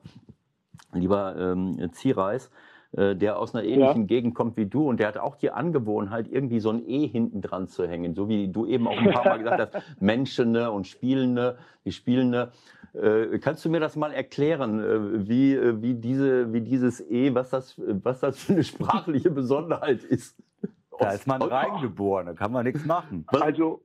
lieber 0.92 1.34
ähm, 1.38 1.90
Ziereis, 1.92 2.50
äh, 2.92 3.16
der 3.16 3.38
aus 3.38 3.54
einer 3.54 3.64
ähnlichen 3.64 4.02
ja. 4.02 4.06
Gegend 4.06 4.34
kommt 4.34 4.56
wie 4.56 4.66
du 4.66 4.88
und 4.88 5.00
der 5.00 5.08
hat 5.08 5.16
auch 5.16 5.36
die 5.36 5.50
Angewohnheit, 5.50 6.28
irgendwie 6.30 6.60
so 6.60 6.70
ein 6.70 6.86
E 6.86 7.06
hinten 7.06 7.40
dran 7.40 7.68
zu 7.68 7.88
hängen. 7.88 8.14
So 8.14 8.28
wie 8.28 8.48
du 8.48 8.66
eben 8.66 8.86
auch 8.86 8.96
ein 8.96 9.10
paar 9.10 9.24
Mal 9.24 9.38
gesagt 9.38 9.74
hast, 9.74 9.84
Menschene 10.00 10.70
und 10.70 10.86
Spielende, 10.86 11.58
die 11.84 11.92
Spielende. 11.92 12.52
Äh, 12.92 13.38
kannst 13.38 13.64
du 13.64 13.70
mir 13.70 13.80
das 13.80 13.96
mal 13.96 14.12
erklären, 14.12 14.80
äh, 14.80 15.28
wie, 15.28 15.82
wie, 15.82 15.94
diese, 15.94 16.52
wie 16.52 16.60
dieses 16.60 17.00
E, 17.00 17.34
was 17.34 17.50
das, 17.50 17.74
was 17.78 18.20
das 18.20 18.38
für 18.38 18.52
eine 18.52 18.64
sprachliche 18.64 19.30
Besonderheit 19.30 20.04
ist? 20.04 20.36
Da 21.02 21.12
ist 21.12 21.26
man 21.26 21.42
reingeboren, 21.42 22.26
da 22.26 22.32
kann 22.34 22.52
man 22.52 22.64
nichts 22.64 22.84
machen. 22.84 23.24
Also, 23.28 23.82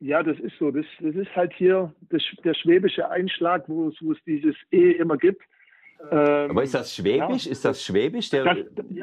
ja, 0.00 0.22
das 0.22 0.38
ist 0.38 0.58
so. 0.58 0.70
Das, 0.70 0.84
das 1.00 1.14
ist 1.14 1.34
halt 1.34 1.52
hier 1.54 1.94
das, 2.10 2.22
der 2.44 2.54
schwäbische 2.54 3.08
Einschlag, 3.08 3.68
wo 3.68 3.88
es, 3.88 3.96
wo 4.00 4.12
es 4.12 4.18
dieses 4.26 4.54
E 4.70 4.92
immer 4.92 5.16
gibt. 5.16 5.42
Ähm, 6.10 6.50
Aber 6.50 6.62
ist 6.62 6.74
das 6.74 6.94
Schwäbisch? 6.94 7.46
Ja, 7.46 7.52
ist 7.52 7.64
das 7.64 7.82
Schwäbisch? 7.84 8.30
Das, 8.30 8.46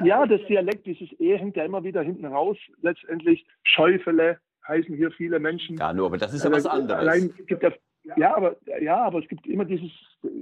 ja, 0.04 0.26
das 0.26 0.42
Dialekt, 0.48 0.86
dieses 0.86 1.10
E 1.20 1.38
hängt 1.38 1.56
ja 1.56 1.64
immer 1.64 1.84
wieder 1.84 2.02
hinten 2.02 2.26
raus. 2.26 2.58
Letztendlich 2.82 3.46
Schäufele 3.64 4.40
heißen 4.68 4.96
hier 4.96 5.12
viele 5.12 5.40
Menschen. 5.40 5.78
Ja, 5.78 5.94
nur, 5.94 6.08
aber 6.08 6.18
das 6.18 6.34
ist 6.34 6.44
ja 6.44 6.52
was 6.52 6.66
anderes. 6.66 7.00
Allein 7.00 7.34
gibt 7.46 7.64
das, 7.64 7.74
ja, 8.16 8.36
aber, 8.36 8.56
ja, 8.82 8.98
aber 9.04 9.20
es 9.20 9.28
gibt 9.28 9.46
immer 9.48 9.66
dieses, 9.66 9.92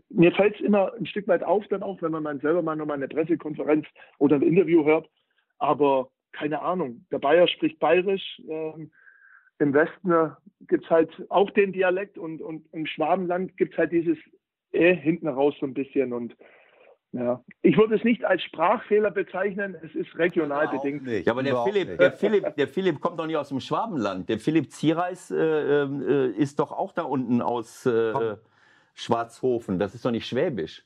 mir 0.10 0.32
fällt 0.32 0.56
es 0.56 0.62
immer 0.62 0.94
ein 0.94 1.06
Stück 1.06 1.28
weit 1.28 1.44
auf, 1.44 1.68
dann 1.70 1.84
auch, 1.84 2.02
wenn 2.02 2.12
man 2.12 2.24
dann 2.24 2.40
selber 2.40 2.62
mal 2.62 2.76
nochmal 2.76 2.98
eine 2.98 3.08
Pressekonferenz 3.08 3.86
oder 4.18 4.36
ein 4.36 4.44
Interview 4.44 4.86
hört. 4.86 5.10
Aber 5.58 6.10
keine 6.36 6.62
Ahnung, 6.62 7.06
der 7.12 7.20
Bayer 7.20 7.48
spricht 7.48 7.80
bayerisch. 7.80 8.42
Ähm, 8.48 8.92
Im 9.60 9.74
Westen 9.74 10.12
äh, 10.12 10.30
gibt 10.68 10.86
es 10.86 10.90
halt 10.90 11.10
auch 11.30 11.50
den 11.52 11.72
Dialekt 11.74 12.18
und, 12.18 12.42
und 12.42 12.66
im 12.74 12.86
Schwabenland 12.86 13.58
gibt 13.58 13.74
es 13.74 13.78
halt 13.78 13.92
dieses 13.92 14.18
äh 14.72 14.96
hinten 14.96 15.28
raus 15.28 15.56
so 15.60 15.66
ein 15.66 15.74
bisschen. 15.74 16.14
Und 16.14 16.36
ja, 17.14 17.42
ich 17.62 17.78
würde 17.78 17.96
es 17.96 18.04
nicht 18.04 18.26
als 18.26 18.44
Sprachfehler 18.44 19.12
bezeichnen, 19.12 19.78
es 19.82 19.96
ist 19.96 20.18
regional 20.18 20.68
bedingt. 20.68 21.04
Nicht, 21.04 21.26
ja, 21.26 21.32
aber 21.32 21.44
der 21.44 21.64
Philipp, 21.64 21.98
der, 21.98 22.12
Philipp, 22.12 22.56
der 22.56 22.68
Philipp 22.68 23.00
kommt 23.00 23.20
doch 23.20 23.26
nicht 23.26 23.38
aus 23.38 23.50
dem 23.50 23.62
Schwabenland. 23.62 24.28
Der 24.28 24.38
Philipp 24.38 24.72
Ziereis 24.72 25.32
äh, 25.32 25.38
äh, 25.38 26.32
ist 26.32 26.60
doch 26.60 26.74
auch 26.74 26.92
da 26.92 27.04
unten 27.04 27.42
aus 27.42 27.86
äh, 27.86 28.36
Schwarzhofen. 28.94 29.80
Das 29.80 29.96
ist 29.96 30.04
doch 30.04 30.12
nicht 30.12 30.28
Schwäbisch. 30.28 30.84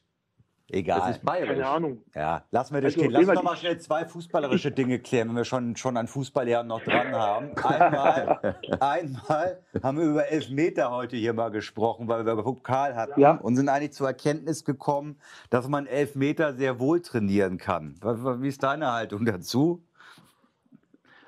Egal. 0.72 1.00
Das 1.00 1.18
ist 1.18 1.26
bayerisch. 1.26 1.50
Keine 1.50 1.68
Ahnung. 1.68 2.02
Ja, 2.16 2.44
lassen 2.52 2.74
wir 2.74 2.82
das 2.82 2.94
also, 2.94 3.00
stehen. 3.00 3.12
Lass 3.12 3.28
uns 3.28 3.34
noch 3.36 3.44
mal 3.44 3.58
schnell 3.58 3.80
zwei 3.80 4.06
fußballerische 4.06 4.72
Dinge 4.80 5.00
klären, 5.00 5.30
wenn 5.30 5.36
wir 5.36 5.46
schon, 5.46 5.76
schon 5.76 5.98
an 5.98 6.08
Fußballjahren 6.08 6.68
noch 6.68 6.82
dran 6.82 7.12
haben. 7.12 7.56
Einmal, 7.64 8.56
einmal 8.80 9.60
haben 9.82 9.98
wir 9.98 10.06
über 10.06 10.28
Elfmeter 10.28 10.92
heute 10.92 11.18
hier 11.18 11.34
mal 11.34 11.50
gesprochen, 11.50 12.08
weil 12.08 12.26
wir 12.26 12.34
über 12.34 12.44
Pokal 12.44 12.96
hatten 12.96 13.20
ja. 13.20 13.32
und 13.32 13.56
sind 13.56 13.70
eigentlich 13.70 13.94
zur 13.94 14.08
Erkenntnis 14.08 14.64
gekommen, 14.64 15.18
dass 15.50 15.68
man 15.68 15.88
Elfmeter 15.88 16.54
sehr 16.54 16.80
wohl 16.80 17.02
trainieren 17.02 17.58
kann. 17.58 17.96
Wie 18.02 18.48
ist 18.48 18.64
deine 18.64 18.92
Haltung 18.92 19.26
dazu? 19.26 19.84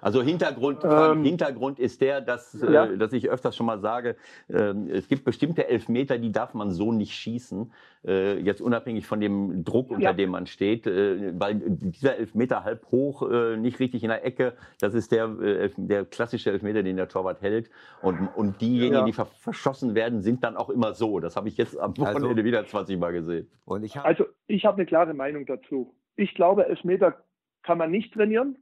Also 0.02 0.24
Hintergrund, 0.24 0.80
ähm, 0.84 1.24
Hintergrund 1.24 1.80
ist 1.80 2.02
der, 2.02 2.22
dass, 2.22 2.62
äh, 2.62 2.74
ja. 2.74 2.86
äh, 2.86 2.98
dass 2.98 3.14
ich 3.14 3.30
öfters 3.30 3.56
schon 3.56 3.68
mal 3.68 3.80
sage, 3.80 4.16
äh, 4.50 4.74
es 4.90 5.08
gibt 5.08 5.24
bestimmte 5.24 5.68
Elfmeter, 5.68 6.18
die 6.18 6.32
darf 6.32 6.56
man 6.56 6.72
so 6.72 6.92
nicht 6.92 7.14
schießen, 7.14 7.72
äh, 8.04 8.40
jetzt 8.40 8.62
unabhängig 8.62 9.06
von 9.06 9.22
dem 9.22 9.64
Druck, 9.64 9.92
unter 9.92 10.02
ja. 10.02 10.14
dem 10.14 10.32
man 10.32 10.48
steht, 10.48 10.88
äh, 10.88 11.40
weil 11.40 11.62
dieser 11.62 12.18
Elfmeter 12.18 12.64
halb 12.64 12.88
hoch, 12.92 13.30
äh, 13.30 13.58
nicht 13.58 13.80
richtig 13.80 14.04
in 14.04 14.10
der 14.10 14.26
Ecke, 14.26 14.54
das 14.80 14.96
ist 14.96 15.12
der, 15.12 15.70
der 15.78 16.06
klassische 16.06 16.50
Elfmeter, 16.50 16.82
den 16.82 16.98
der 16.98 17.08
Torwart 17.08 17.42
hält. 17.42 17.70
Und, 18.02 18.28
und 18.36 18.60
diejenigen, 18.60 18.94
ja. 18.94 19.06
die 19.06 19.14
verschossen 19.14 19.94
werden, 19.94 20.22
sind 20.22 20.44
dann 20.44 20.58
auch 20.58 20.72
immer 20.72 20.94
so. 20.94 21.20
Das 21.20 21.36
habe 21.36 21.48
ich 21.48 21.58
jetzt 21.58 21.80
am 21.80 21.96
Wochenende 21.98 22.30
also, 22.30 22.44
wieder 22.44 22.66
20 22.66 22.98
Mal 22.98 23.14
gesehen. 23.14 23.48
Ich 23.84 23.96
hab 23.96 24.06
also 24.06 24.26
ich 24.48 24.66
habe 24.66 24.78
eine 24.78 24.86
klare 24.88 25.14
Meinung 25.14 25.46
dazu. 25.46 25.94
Ich 26.16 26.34
glaube, 26.34 26.68
Elfmeter 26.68 27.24
kann 27.62 27.78
man 27.78 27.92
nicht 27.92 28.14
trainieren 28.14 28.58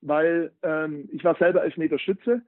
weil 0.00 0.52
ähm, 0.62 1.08
ich 1.12 1.24
war 1.24 1.36
selber 1.36 1.64
Elfmeterschütze. 1.64 2.42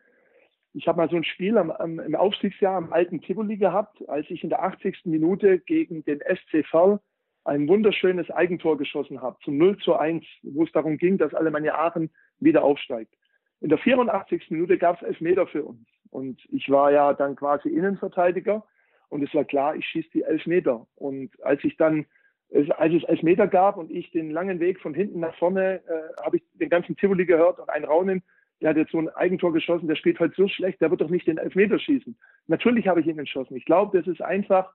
Ich 0.74 0.88
habe 0.88 0.98
mal 0.98 1.10
so 1.10 1.16
ein 1.16 1.24
Spiel 1.24 1.58
am, 1.58 1.70
am, 1.70 1.98
im 2.00 2.14
Aufstiegsjahr 2.14 2.76
am 2.76 2.92
alten 2.92 3.20
Tivoli 3.20 3.56
gehabt, 3.56 4.08
als 4.08 4.28
ich 4.30 4.42
in 4.42 4.50
der 4.50 4.62
80. 4.62 5.02
Minute 5.04 5.58
gegen 5.58 6.04
den 6.04 6.20
SCV 6.20 6.98
ein 7.44 7.68
wunderschönes 7.68 8.30
Eigentor 8.30 8.78
geschossen 8.78 9.20
habe, 9.20 9.36
zum 9.44 9.58
0 9.58 9.76
zu 9.78 9.96
1, 9.96 10.24
wo 10.42 10.64
es 10.64 10.72
darum 10.72 10.96
ging, 10.96 11.18
dass 11.18 11.34
Alemannia 11.34 11.74
Aachen 11.74 12.10
wieder 12.38 12.62
aufsteigt. 12.62 13.12
In 13.60 13.68
der 13.68 13.78
84. 13.78 14.50
Minute 14.50 14.78
gab 14.78 14.96
es 14.96 15.06
Elfmeter 15.06 15.46
für 15.46 15.64
uns. 15.64 15.86
Und 16.10 16.40
ich 16.50 16.68
war 16.68 16.92
ja 16.92 17.14
dann 17.14 17.36
quasi 17.36 17.68
Innenverteidiger 17.68 18.64
und 19.08 19.22
es 19.22 19.34
war 19.34 19.44
klar, 19.44 19.76
ich 19.76 19.86
schieße 19.86 20.10
die 20.14 20.22
Elfmeter. 20.22 20.86
Und 20.94 21.30
als 21.42 21.62
ich 21.64 21.76
dann 21.76 22.06
es, 22.52 22.70
als 22.70 22.94
es 22.94 23.04
Elfmeter 23.04 23.46
gab 23.48 23.76
und 23.76 23.90
ich 23.90 24.10
den 24.10 24.30
langen 24.30 24.60
Weg 24.60 24.80
von 24.80 24.94
hinten 24.94 25.20
nach 25.20 25.34
vorne, 25.36 25.82
äh, 25.86 26.22
habe 26.22 26.36
ich 26.36 26.42
den 26.54 26.68
ganzen 26.68 26.96
Tivoli 26.96 27.24
gehört 27.26 27.58
und 27.58 27.70
ein 27.70 27.84
Raunen, 27.84 28.22
der 28.60 28.70
hat 28.70 28.76
jetzt 28.76 28.92
so 28.92 28.98
ein 28.98 29.08
Eigentor 29.08 29.52
geschossen, 29.52 29.88
der 29.88 29.96
spielt 29.96 30.20
halt 30.20 30.34
so 30.36 30.46
schlecht, 30.46 30.80
der 30.80 30.90
wird 30.90 31.00
doch 31.00 31.10
nicht 31.10 31.26
den 31.26 31.38
Elfmeter 31.38 31.78
schießen. 31.78 32.16
Natürlich 32.46 32.86
habe 32.86 33.00
ich 33.00 33.06
ihn 33.06 33.16
geschossen. 33.16 33.56
Ich 33.56 33.64
glaube, 33.64 33.98
das 33.98 34.06
ist 34.06 34.22
einfach 34.22 34.72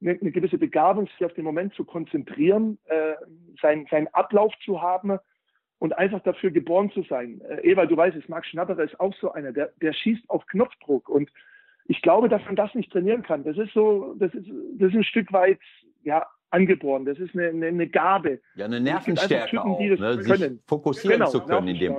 eine, 0.00 0.18
eine, 0.20 0.32
gewisse 0.32 0.58
Begabung, 0.58 1.06
sich 1.06 1.24
auf 1.24 1.34
den 1.34 1.44
Moment 1.44 1.74
zu 1.74 1.84
konzentrieren, 1.84 2.78
äh, 2.86 3.14
sein, 3.60 3.86
seinen 3.90 4.08
Ablauf 4.08 4.52
zu 4.64 4.80
haben 4.80 5.18
und 5.78 5.96
einfach 5.96 6.20
dafür 6.22 6.50
geboren 6.50 6.90
zu 6.90 7.02
sein. 7.02 7.40
Äh, 7.42 7.70
Ewald, 7.70 7.90
du 7.90 7.96
weißt 7.96 8.16
es, 8.16 8.28
Max 8.28 8.48
Schnatterer 8.48 8.82
ist 8.82 8.98
auch 8.98 9.14
so 9.20 9.32
einer, 9.32 9.52
der, 9.52 9.72
der 9.80 9.92
schießt 9.92 10.28
auf 10.28 10.46
Knopfdruck 10.46 11.08
und 11.08 11.30
ich 11.84 12.02
glaube, 12.02 12.28
dass 12.28 12.44
man 12.46 12.56
das 12.56 12.74
nicht 12.74 12.90
trainieren 12.90 13.22
kann. 13.22 13.44
Das 13.44 13.58
ist 13.58 13.72
so, 13.74 14.14
das 14.18 14.32
ist, 14.34 14.48
das 14.78 14.90
ist 14.90 14.96
ein 14.96 15.04
Stück 15.04 15.32
weit, 15.32 15.58
ja, 16.02 16.24
angeboren. 16.50 17.04
Das 17.04 17.18
ist 17.18 17.34
eine, 17.34 17.48
eine, 17.48 17.66
eine 17.66 17.88
Gabe. 17.88 18.40
Ja, 18.54 18.66
eine 18.66 18.80
Nervenstärke 18.80 19.50
Typen, 19.50 19.58
auch, 19.58 19.80
ne? 19.80 20.22
sich 20.22 20.50
fokussieren 20.66 21.18
genau, 21.20 21.30
zu 21.30 21.40
können 21.40 21.68
in 21.68 21.78
dem. 21.78 21.96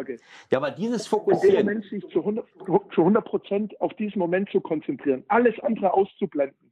Ja, 0.52 0.58
aber 0.58 0.72
dieses 0.72 1.08
Fokussieren. 1.08 1.66
Moment 1.66 1.86
sich 1.86 2.06
zu 2.10 2.20
100 2.20 3.26
Prozent 3.26 3.80
auf 3.82 3.94
diesen 3.96 4.20
Moment 4.20 4.50
zu 4.50 4.62
konzentrieren, 4.62 5.24
alles 5.28 5.60
andere 5.60 5.94
auszublenden. 5.94 6.72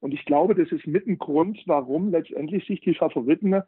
Und 0.00 0.12
ich 0.12 0.24
glaube, 0.24 0.54
das 0.54 0.70
ist 0.70 0.86
mit 0.86 1.06
ein 1.06 1.18
Grund, 1.18 1.58
warum 1.66 2.10
letztendlich 2.10 2.66
sich 2.66 2.80
die 2.80 2.94
Favoriten 2.94 3.62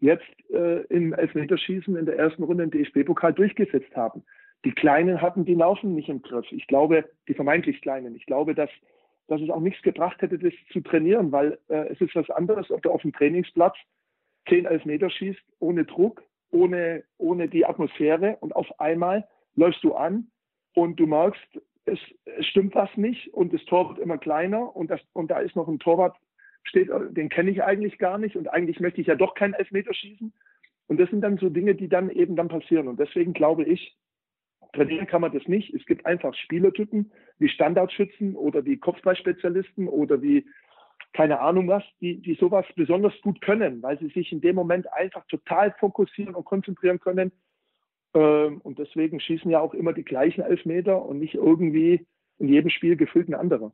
jetzt 0.00 0.24
äh, 0.50 0.82
im 0.86 1.12
Elfmeterschießen 1.12 1.96
in 1.96 2.06
der 2.06 2.18
ersten 2.18 2.42
Runde 2.42 2.64
im 2.64 2.70
DFB-Pokal 2.70 3.32
durchgesetzt 3.32 3.94
haben. 3.94 4.24
Die 4.64 4.72
Kleinen 4.72 5.20
hatten 5.20 5.44
die 5.44 5.54
Laufen 5.54 5.94
nicht 5.94 6.08
im 6.08 6.22
Griff. 6.22 6.46
Ich 6.50 6.66
glaube, 6.66 7.04
die 7.28 7.34
vermeintlich 7.34 7.80
Kleinen. 7.80 8.16
Ich 8.16 8.26
glaube, 8.26 8.54
dass 8.54 8.70
dass 9.28 9.40
es 9.40 9.50
auch 9.50 9.60
nichts 9.60 9.82
gebracht 9.82 10.20
hätte, 10.20 10.38
das 10.38 10.52
zu 10.72 10.80
trainieren, 10.80 11.32
weil 11.32 11.58
äh, 11.68 11.88
es 11.88 12.00
ist 12.00 12.14
was 12.14 12.28
anderes, 12.30 12.70
ob 12.70 12.82
du 12.82 12.90
auf 12.90 13.02
dem 13.02 13.12
Trainingsplatz 13.12 13.76
10, 14.48 14.66
11 14.66 14.84
Meter 14.84 15.10
schießt, 15.10 15.42
ohne 15.60 15.84
Druck, 15.84 16.22
ohne, 16.50 17.04
ohne 17.18 17.48
die 17.48 17.64
Atmosphäre 17.64 18.36
und 18.40 18.54
auf 18.54 18.78
einmal 18.78 19.26
läufst 19.56 19.82
du 19.82 19.94
an 19.94 20.28
und 20.74 21.00
du 21.00 21.06
merkst, 21.06 21.60
es, 21.86 21.98
es 22.24 22.46
stimmt 22.46 22.74
was 22.74 22.90
nicht 22.96 23.32
und 23.34 23.52
das 23.52 23.64
Tor 23.64 23.90
wird 23.90 23.98
immer 23.98 24.18
kleiner 24.18 24.74
und, 24.74 24.90
das, 24.90 25.00
und 25.12 25.30
da 25.30 25.38
ist 25.38 25.56
noch 25.56 25.68
ein 25.68 25.78
Torwart, 25.78 26.16
steht, 26.62 26.88
den 27.10 27.28
kenne 27.28 27.50
ich 27.50 27.62
eigentlich 27.62 27.98
gar 27.98 28.18
nicht 28.18 28.36
und 28.36 28.48
eigentlich 28.48 28.80
möchte 28.80 29.00
ich 29.00 29.06
ja 29.06 29.14
doch 29.14 29.34
keinen 29.34 29.54
Elfmeter 29.54 29.92
schießen. 29.94 30.32
Und 30.86 31.00
das 31.00 31.08
sind 31.10 31.22
dann 31.22 31.38
so 31.38 31.48
Dinge, 31.48 31.74
die 31.74 31.88
dann 31.88 32.10
eben 32.10 32.36
dann 32.36 32.48
passieren. 32.48 32.88
Und 32.88 33.00
deswegen 33.00 33.32
glaube 33.32 33.64
ich, 33.64 33.96
trainieren 34.74 35.06
kann 35.06 35.20
man 35.20 35.32
das 35.32 35.46
nicht. 35.46 35.72
Es 35.74 35.84
gibt 35.86 36.04
einfach 36.06 36.34
Spielertypen 36.34 37.10
wie 37.38 37.48
Standardschützen 37.48 38.36
oder 38.36 38.64
wie 38.64 38.76
Kopfballspezialisten 38.76 39.88
oder 39.88 40.20
wie 40.22 40.46
keine 41.12 41.40
Ahnung 41.40 41.68
was, 41.68 41.84
die, 42.00 42.20
die 42.20 42.34
sowas 42.34 42.66
besonders 42.74 43.14
gut 43.22 43.40
können, 43.40 43.82
weil 43.82 43.98
sie 43.98 44.08
sich 44.08 44.32
in 44.32 44.40
dem 44.40 44.56
Moment 44.56 44.92
einfach 44.92 45.24
total 45.26 45.72
fokussieren 45.78 46.34
und 46.34 46.44
konzentrieren 46.44 46.98
können. 46.98 47.32
Ähm, 48.14 48.60
und 48.62 48.78
deswegen 48.78 49.20
schießen 49.20 49.50
ja 49.50 49.60
auch 49.60 49.74
immer 49.74 49.92
die 49.92 50.04
gleichen 50.04 50.42
Elfmeter 50.42 51.04
und 51.04 51.20
nicht 51.20 51.34
irgendwie 51.34 52.06
in 52.38 52.48
jedem 52.48 52.70
Spiel 52.70 52.96
gefüllt 52.96 53.28
ein 53.28 53.34
anderer. 53.34 53.72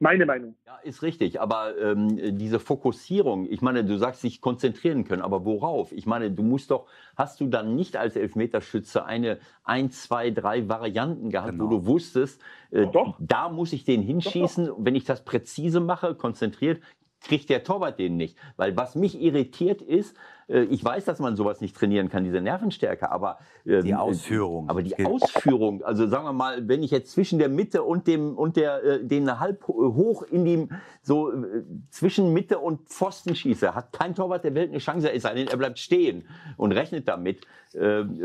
Meine 0.00 0.26
Meinung. 0.26 0.54
Ja, 0.64 0.78
ist 0.84 1.02
richtig. 1.02 1.40
Aber 1.40 1.76
ähm, 1.76 2.38
diese 2.38 2.60
Fokussierung, 2.60 3.46
ich 3.50 3.62
meine, 3.62 3.84
du 3.84 3.98
sagst, 3.98 4.20
sich 4.20 4.40
konzentrieren 4.40 5.04
können, 5.04 5.22
aber 5.22 5.44
worauf? 5.44 5.90
Ich 5.90 6.06
meine, 6.06 6.30
du 6.30 6.44
musst 6.44 6.70
doch, 6.70 6.86
hast 7.16 7.40
du 7.40 7.48
dann 7.48 7.74
nicht 7.74 7.96
als 7.96 8.14
Elfmeterschütze 8.14 9.04
eine 9.04 9.38
ein, 9.64 9.90
zwei, 9.90 10.30
drei 10.30 10.68
Varianten 10.68 11.30
gehabt, 11.30 11.50
genau. 11.50 11.64
wo 11.64 11.68
du 11.68 11.86
wusstest, 11.86 12.40
äh, 12.70 12.86
da 13.18 13.48
muss 13.48 13.72
ich 13.72 13.84
den 13.84 14.02
hinschießen. 14.02 14.66
Doch, 14.66 14.76
doch. 14.76 14.84
Wenn 14.84 14.94
ich 14.94 15.04
das 15.04 15.24
präzise 15.24 15.80
mache, 15.80 16.14
konzentriert, 16.14 16.80
kriegt 17.20 17.50
der 17.50 17.64
Torwart 17.64 17.98
den 17.98 18.16
nicht. 18.16 18.36
Weil 18.56 18.76
was 18.76 18.94
mich 18.94 19.20
irritiert 19.20 19.82
ist, 19.82 20.16
äh, 20.48 20.62
ich 20.62 20.84
weiß, 20.84 21.04
dass 21.04 21.18
man 21.18 21.36
sowas 21.36 21.60
nicht 21.60 21.76
trainieren 21.76 22.08
kann, 22.08 22.24
diese 22.24 22.40
Nervenstärke, 22.40 23.10
aber 23.10 23.38
ähm, 23.66 23.84
die 23.84 23.94
Ausführung. 23.94 24.68
Aber 24.68 24.82
die 24.82 25.04
Ausführung, 25.04 25.82
also 25.82 26.06
sagen 26.06 26.24
wir 26.24 26.32
mal, 26.32 26.66
wenn 26.68 26.82
ich 26.82 26.90
jetzt 26.90 27.12
zwischen 27.12 27.38
der 27.38 27.48
Mitte 27.48 27.82
und 27.82 28.06
dem 28.06 28.36
und 28.36 28.56
der 28.56 28.82
äh, 28.82 29.04
den 29.04 29.38
halb 29.38 29.66
hoch 29.68 30.22
in 30.22 30.44
die 30.44 30.68
so 31.02 31.30
äh, 31.32 31.64
zwischen 31.90 32.32
Mitte 32.32 32.58
und 32.58 32.88
Pfosten 32.88 33.34
schieße, 33.34 33.74
hat 33.74 33.92
kein 33.92 34.14
Torwart 34.14 34.44
der 34.44 34.54
Welt 34.54 34.70
eine 34.70 34.78
Chance, 34.78 35.12
es 35.12 35.22
sei 35.22 35.34
denn, 35.34 35.48
er 35.48 35.56
bleibt 35.56 35.78
stehen 35.78 36.24
und 36.56 36.72
rechnet 36.72 37.08
damit. 37.08 37.46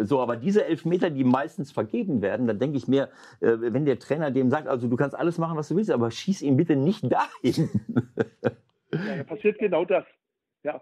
So, 0.03 0.21
aber 0.21 0.37
diese 0.37 0.63
Elfmeter, 0.63 1.09
die 1.09 1.25
meistens 1.25 1.73
vergeben 1.73 2.21
werden, 2.21 2.47
dann 2.47 2.59
denke 2.59 2.77
ich 2.77 2.87
mir, 2.87 3.09
wenn 3.41 3.83
der 3.83 3.99
Trainer 3.99 4.31
dem 4.31 4.49
sagt, 4.49 4.69
also 4.69 4.87
du 4.87 4.95
kannst 4.95 5.17
alles 5.17 5.37
machen, 5.37 5.57
was 5.57 5.67
du 5.67 5.75
willst, 5.75 5.91
aber 5.91 6.11
schieß 6.11 6.41
ihn 6.43 6.55
bitte 6.55 6.77
nicht 6.77 7.03
dahin. 7.11 7.69
Ja, 8.93 9.23
passiert 9.23 9.59
genau 9.59 9.85
das. 9.85 10.05
Ja. 10.63 10.81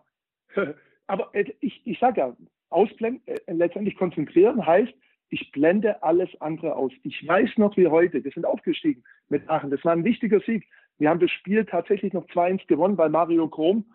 Aber 1.08 1.30
äh, 1.34 1.46
ich, 1.60 1.82
ich 1.86 2.00
sage 2.00 2.22
ja, 2.22 2.36
ausblenden, 2.70 3.22
äh, 3.28 3.40
letztendlich 3.52 3.96
konzentrieren 3.96 4.66
heißt, 4.66 4.94
ich 5.30 5.52
blende 5.52 6.04
alles 6.04 6.30
andere 6.42 6.76
aus. 6.76 6.92
Ich 7.04 7.26
weiß 7.26 7.58
noch 7.58 7.76
wie 7.78 7.88
heute, 7.88 8.24
wir 8.24 8.32
sind 8.32 8.46
aufgestiegen 8.46 9.04
mit 9.30 9.50
Aachen. 9.50 9.72
Das 9.72 9.84
war 9.86 9.94
ein 9.94 10.04
wichtiger 10.04 10.42
Sieg. 10.42 10.68
Wir 10.98 11.10
haben 11.10 11.22
das 11.22 11.32
Spiel 11.32 11.66
tatsächlich 11.66 12.14
noch 12.14 12.28
2-1 12.28 12.68
gewonnen, 12.68 12.98
weil 12.98 13.10
Mario 13.10 13.48
Krom 13.48 13.86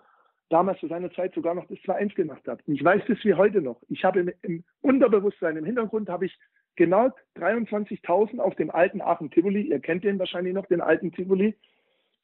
damals 0.49 0.81
zu 0.81 0.89
seiner 0.89 1.13
Zeit 1.13 1.35
sogar 1.35 1.55
noch 1.55 1.67
das 1.67 1.79
2-1 1.79 2.15
gemacht 2.15 2.47
hat. 2.47 2.67
Und 2.67 2.75
ich 2.75 2.85
weiß 2.85 3.03
das 3.07 3.19
wie 3.23 3.35
heute 3.35 3.61
noch. 3.61 3.81
Ich 3.89 4.05
habe 4.05 4.21
im, 4.21 4.33
im 4.43 4.65
Unterbewusstsein, 4.81 5.57
im 5.57 5.65
Hintergrund 5.65 6.09
habe 6.09 6.27
ich 6.27 6.39
genau 6.77 7.11
23.000 7.37 8.39
auf 8.39 8.55
dem 8.55 8.71
alten 8.71 9.01
Aachen 9.01 9.31
Tivoli, 9.31 9.63
ihr 9.63 9.81
kennt 9.81 10.05
den 10.05 10.19
wahrscheinlich 10.19 10.55
noch, 10.55 10.67
den 10.67 10.81
alten 10.81 11.13
Tivoli. 11.13 11.57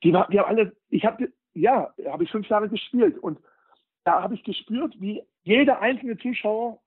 Die, 0.05 0.10
die 0.10 0.16
haben 0.16 0.48
alle, 0.48 0.73
ich 0.89 1.05
habe, 1.05 1.32
ja, 1.55 1.93
habe 2.07 2.24
ich 2.24 2.31
fünf 2.31 2.49
Jahre 2.49 2.69
gespielt 2.69 3.19
und 3.19 3.39
da 4.05 4.23
habe 4.23 4.35
ich 4.35 4.45
gespürt, 4.45 4.95
wie 4.99 5.23
jeder 5.43 5.81
einzelne 5.81 6.16
Zuschauer 6.19 6.81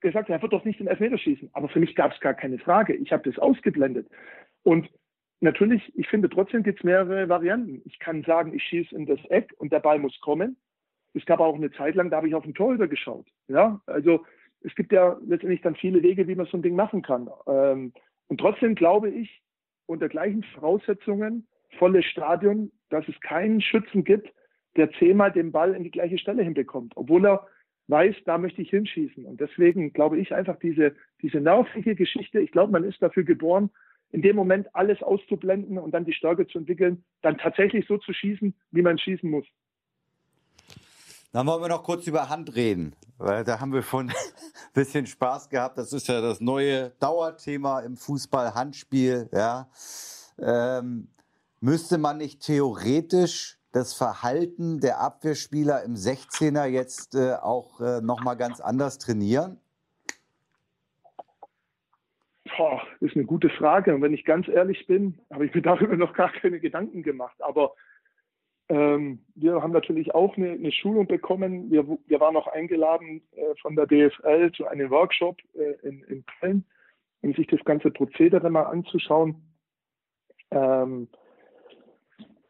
gesagt 0.00 0.28
hat, 0.28 0.36
er 0.36 0.42
wird 0.42 0.52
doch 0.52 0.64
nicht 0.64 0.80
den 0.80 0.86
Elfmeter 0.86 1.18
schießen. 1.18 1.50
Aber 1.52 1.68
für 1.68 1.80
mich 1.80 1.94
gab 1.94 2.12
es 2.12 2.20
gar 2.20 2.34
keine 2.34 2.58
Frage. 2.58 2.94
Ich 2.94 3.12
habe 3.12 3.28
das 3.28 3.38
ausgeblendet. 3.38 4.08
Und 4.62 4.88
natürlich, 5.40 5.92
ich 5.96 6.08
finde 6.08 6.28
trotzdem 6.28 6.62
gibt 6.62 6.78
es 6.78 6.84
mehrere 6.84 7.28
Varianten. 7.28 7.82
Ich 7.84 7.98
kann 7.98 8.22
sagen, 8.22 8.54
ich 8.54 8.62
schieße 8.64 8.94
in 8.94 9.06
das 9.06 9.22
Eck 9.26 9.54
und 9.58 9.72
der 9.72 9.80
Ball 9.80 9.98
muss 9.98 10.18
kommen. 10.20 10.56
Es 11.14 11.24
gab 11.24 11.40
auch 11.40 11.54
eine 11.54 11.72
Zeit 11.72 11.94
lang, 11.94 12.10
da 12.10 12.18
habe 12.18 12.28
ich 12.28 12.34
auf 12.34 12.44
den 12.44 12.54
Torhüter 12.54 12.88
geschaut. 12.88 13.26
Ja, 13.48 13.80
also 13.86 14.24
es 14.60 14.74
gibt 14.74 14.92
ja 14.92 15.16
letztendlich 15.26 15.62
dann 15.62 15.76
viele 15.76 16.02
Wege, 16.02 16.28
wie 16.28 16.34
man 16.34 16.46
so 16.46 16.56
ein 16.58 16.62
Ding 16.62 16.76
machen 16.76 17.02
kann. 17.02 17.30
Ähm, 17.46 17.92
und 18.28 18.38
trotzdem 18.38 18.74
glaube 18.74 19.10
ich, 19.10 19.42
unter 19.86 20.08
gleichen 20.08 20.42
Voraussetzungen, 20.42 21.46
volles 21.76 22.04
Stadion, 22.06 22.70
dass 22.90 23.06
es 23.08 23.18
keinen 23.20 23.60
Schützen 23.60 24.04
gibt, 24.04 24.32
der 24.76 24.90
zehnmal 24.92 25.32
den 25.32 25.52
Ball 25.52 25.74
in 25.74 25.84
die 25.84 25.90
gleiche 25.90 26.18
Stelle 26.18 26.42
hinbekommt, 26.42 26.92
obwohl 26.96 27.26
er 27.26 27.46
weiß, 27.88 28.16
da 28.24 28.38
möchte 28.38 28.62
ich 28.62 28.70
hinschießen. 28.70 29.24
Und 29.24 29.40
deswegen 29.40 29.92
glaube 29.92 30.18
ich 30.18 30.34
einfach 30.34 30.58
diese, 30.58 30.94
diese 31.22 31.40
nervige 31.40 31.94
Geschichte, 31.94 32.40
ich 32.40 32.50
glaube, 32.50 32.72
man 32.72 32.84
ist 32.84 33.00
dafür 33.00 33.24
geboren, 33.24 33.70
in 34.10 34.22
dem 34.22 34.36
Moment 34.36 34.74
alles 34.74 35.02
auszublenden 35.02 35.78
und 35.78 35.92
dann 35.92 36.04
die 36.04 36.12
Stärke 36.12 36.46
zu 36.46 36.58
entwickeln, 36.58 37.04
dann 37.22 37.38
tatsächlich 37.38 37.86
so 37.86 37.98
zu 37.98 38.12
schießen, 38.12 38.54
wie 38.70 38.82
man 38.82 38.98
schießen 38.98 39.28
muss. 39.28 39.46
Dann 41.32 41.46
wollen 41.46 41.60
wir 41.60 41.68
noch 41.68 41.82
kurz 41.82 42.06
über 42.06 42.28
Hand 42.28 42.54
reden, 42.54 42.94
weil 43.18 43.44
da 43.44 43.60
haben 43.60 43.72
wir 43.72 43.82
schon 43.82 44.08
ein 44.08 44.14
bisschen 44.74 45.06
Spaß 45.06 45.50
gehabt. 45.50 45.76
Das 45.76 45.92
ist 45.92 46.08
ja 46.08 46.20
das 46.20 46.40
neue 46.40 46.90
Dauerthema 47.00 47.80
im 47.80 47.96
Fußball, 47.96 48.54
Handspiel. 48.54 49.28
Ja. 49.32 49.68
Ähm, 50.38 51.08
müsste 51.60 51.98
man 51.98 52.18
nicht 52.18 52.40
theoretisch 52.42 53.58
das 53.72 53.94
Verhalten 53.94 54.80
der 54.80 55.00
Abwehrspieler 55.00 55.82
im 55.84 55.94
16er 55.94 56.66
jetzt 56.66 57.14
äh, 57.14 57.34
auch 57.34 57.80
äh, 57.80 58.00
nochmal 58.00 58.36
ganz 58.36 58.60
anders 58.60 58.98
trainieren? 58.98 59.60
Boah, 62.56 62.80
ist 63.00 63.16
eine 63.16 63.26
gute 63.26 63.50
Frage. 63.50 63.94
Und 63.94 64.02
wenn 64.02 64.14
ich 64.14 64.24
ganz 64.24 64.48
ehrlich 64.48 64.86
bin, 64.86 65.18
habe 65.30 65.46
ich 65.46 65.54
mir 65.54 65.62
darüber 65.62 65.96
noch 65.96 66.14
gar 66.14 66.32
keine 66.32 66.58
Gedanken 66.60 67.02
gemacht. 67.02 67.36
Aber 67.42 67.74
ähm, 68.68 69.20
wir 69.34 69.62
haben 69.62 69.72
natürlich 69.72 70.14
auch 70.14 70.36
eine, 70.36 70.52
eine 70.52 70.72
Schulung 70.72 71.06
bekommen. 71.06 71.70
Wir, 71.70 71.86
wir, 71.86 72.20
waren 72.20 72.36
auch 72.36 72.48
eingeladen 72.48 73.22
äh, 73.32 73.54
von 73.60 73.76
der 73.76 73.86
DFL 73.86 74.52
zu 74.52 74.66
einem 74.66 74.90
Workshop 74.90 75.36
äh, 75.54 75.86
in, 75.86 76.02
in, 76.04 76.24
Köln, 76.40 76.64
um 77.20 77.34
sich 77.34 77.46
das 77.46 77.62
ganze 77.64 77.90
Prozedere 77.90 78.50
mal 78.50 78.64
anzuschauen. 78.64 79.36
Ähm, 80.50 81.08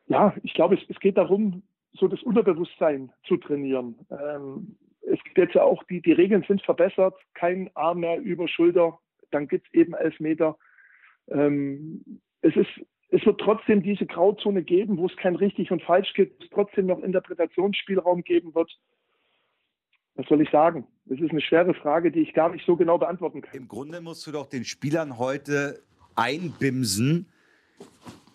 ja, 0.06 0.34
ich 0.42 0.54
glaube, 0.54 0.76
es, 0.76 0.80
es 0.88 0.98
geht 1.00 1.16
darum, 1.16 1.62
so 1.92 2.08
das 2.08 2.22
Unterbewusstsein 2.22 3.12
zu 3.26 3.36
trainieren. 3.36 3.96
Ähm, 4.10 4.76
es 5.02 5.22
gibt 5.24 5.38
jetzt 5.38 5.54
ja 5.54 5.62
auch, 5.62 5.82
die, 5.84 6.00
die 6.02 6.12
Regeln 6.12 6.44
sind 6.46 6.62
verbessert, 6.62 7.14
kein 7.34 7.70
Arm 7.74 8.00
mehr 8.00 8.20
über 8.20 8.48
Schulter, 8.48 8.98
dann 9.30 9.48
gibt 9.48 9.66
es 9.66 9.74
eben 9.74 9.94
elf 9.94 10.18
Meter. 10.20 10.56
Ähm, 11.28 12.20
es, 12.42 12.54
ist, 12.56 12.68
es 13.08 13.24
wird 13.24 13.40
trotzdem 13.40 13.82
diese 13.82 14.06
Grauzone 14.06 14.62
geben, 14.62 14.98
wo 14.98 15.06
es 15.06 15.16
kein 15.16 15.36
richtig 15.36 15.70
und 15.70 15.82
falsch 15.82 16.12
gibt, 16.14 16.42
es 16.42 16.50
trotzdem 16.50 16.86
noch 16.86 17.00
Interpretationsspielraum 17.00 18.22
geben 18.22 18.54
wird. 18.54 18.70
Was 20.14 20.26
soll 20.28 20.40
ich 20.40 20.50
sagen? 20.50 20.86
Das 21.04 21.20
ist 21.20 21.30
eine 21.30 21.40
schwere 21.40 21.74
Frage, 21.74 22.10
die 22.10 22.20
ich 22.20 22.32
gar 22.32 22.50
nicht 22.50 22.64
so 22.64 22.74
genau 22.74 22.98
beantworten 22.98 23.42
kann. 23.42 23.54
Im 23.54 23.68
Grunde 23.68 24.00
musst 24.00 24.26
du 24.26 24.32
doch 24.32 24.46
den 24.46 24.64
Spielern 24.64 25.18
heute 25.18 25.82
einbimsen, 26.14 27.26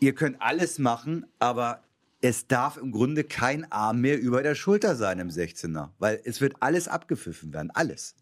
ihr 0.01 0.13
könnt 0.13 0.41
alles 0.41 0.79
machen, 0.79 1.25
aber 1.39 1.83
es 2.21 2.47
darf 2.47 2.77
im 2.77 2.91
Grunde 2.91 3.23
kein 3.23 3.71
Arm 3.71 4.01
mehr 4.01 4.19
über 4.19 4.43
der 4.43 4.55
Schulter 4.55 4.95
sein 4.95 5.19
im 5.19 5.29
16er, 5.29 5.89
weil 5.99 6.19
es 6.25 6.41
wird 6.41 6.55
alles 6.59 6.87
abgepfiffen 6.87 7.53
werden, 7.53 7.71
alles. 7.73 8.15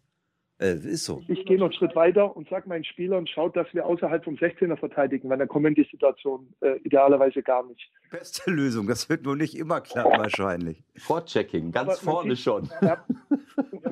Äh, 0.58 0.74
ist 0.74 1.06
so. 1.06 1.22
Ich 1.26 1.46
gehe 1.46 1.56
noch 1.56 1.66
einen 1.66 1.72
Schritt 1.72 1.96
weiter 1.96 2.36
und 2.36 2.48
sage 2.50 2.68
meinen 2.68 2.84
Spielern, 2.84 3.26
schaut, 3.26 3.56
dass 3.56 3.66
wir 3.72 3.86
außerhalb 3.86 4.22
vom 4.22 4.34
16er 4.34 4.76
verteidigen, 4.76 5.30
weil 5.30 5.38
dann 5.38 5.48
kommen 5.48 5.74
die 5.74 5.88
Situationen 5.90 6.54
äh, 6.60 6.76
idealerweise 6.84 7.42
gar 7.42 7.66
nicht. 7.66 7.90
Beste 8.10 8.50
Lösung, 8.50 8.86
das 8.86 9.08
wird 9.08 9.24
nur 9.24 9.36
nicht 9.36 9.56
immer 9.56 9.80
klappen 9.80 10.18
wahrscheinlich. 10.18 10.84
Vorchecking, 10.98 11.72
ganz 11.72 12.00
vorne 12.00 12.36
schon. 12.36 12.68
Ja, 12.82 13.02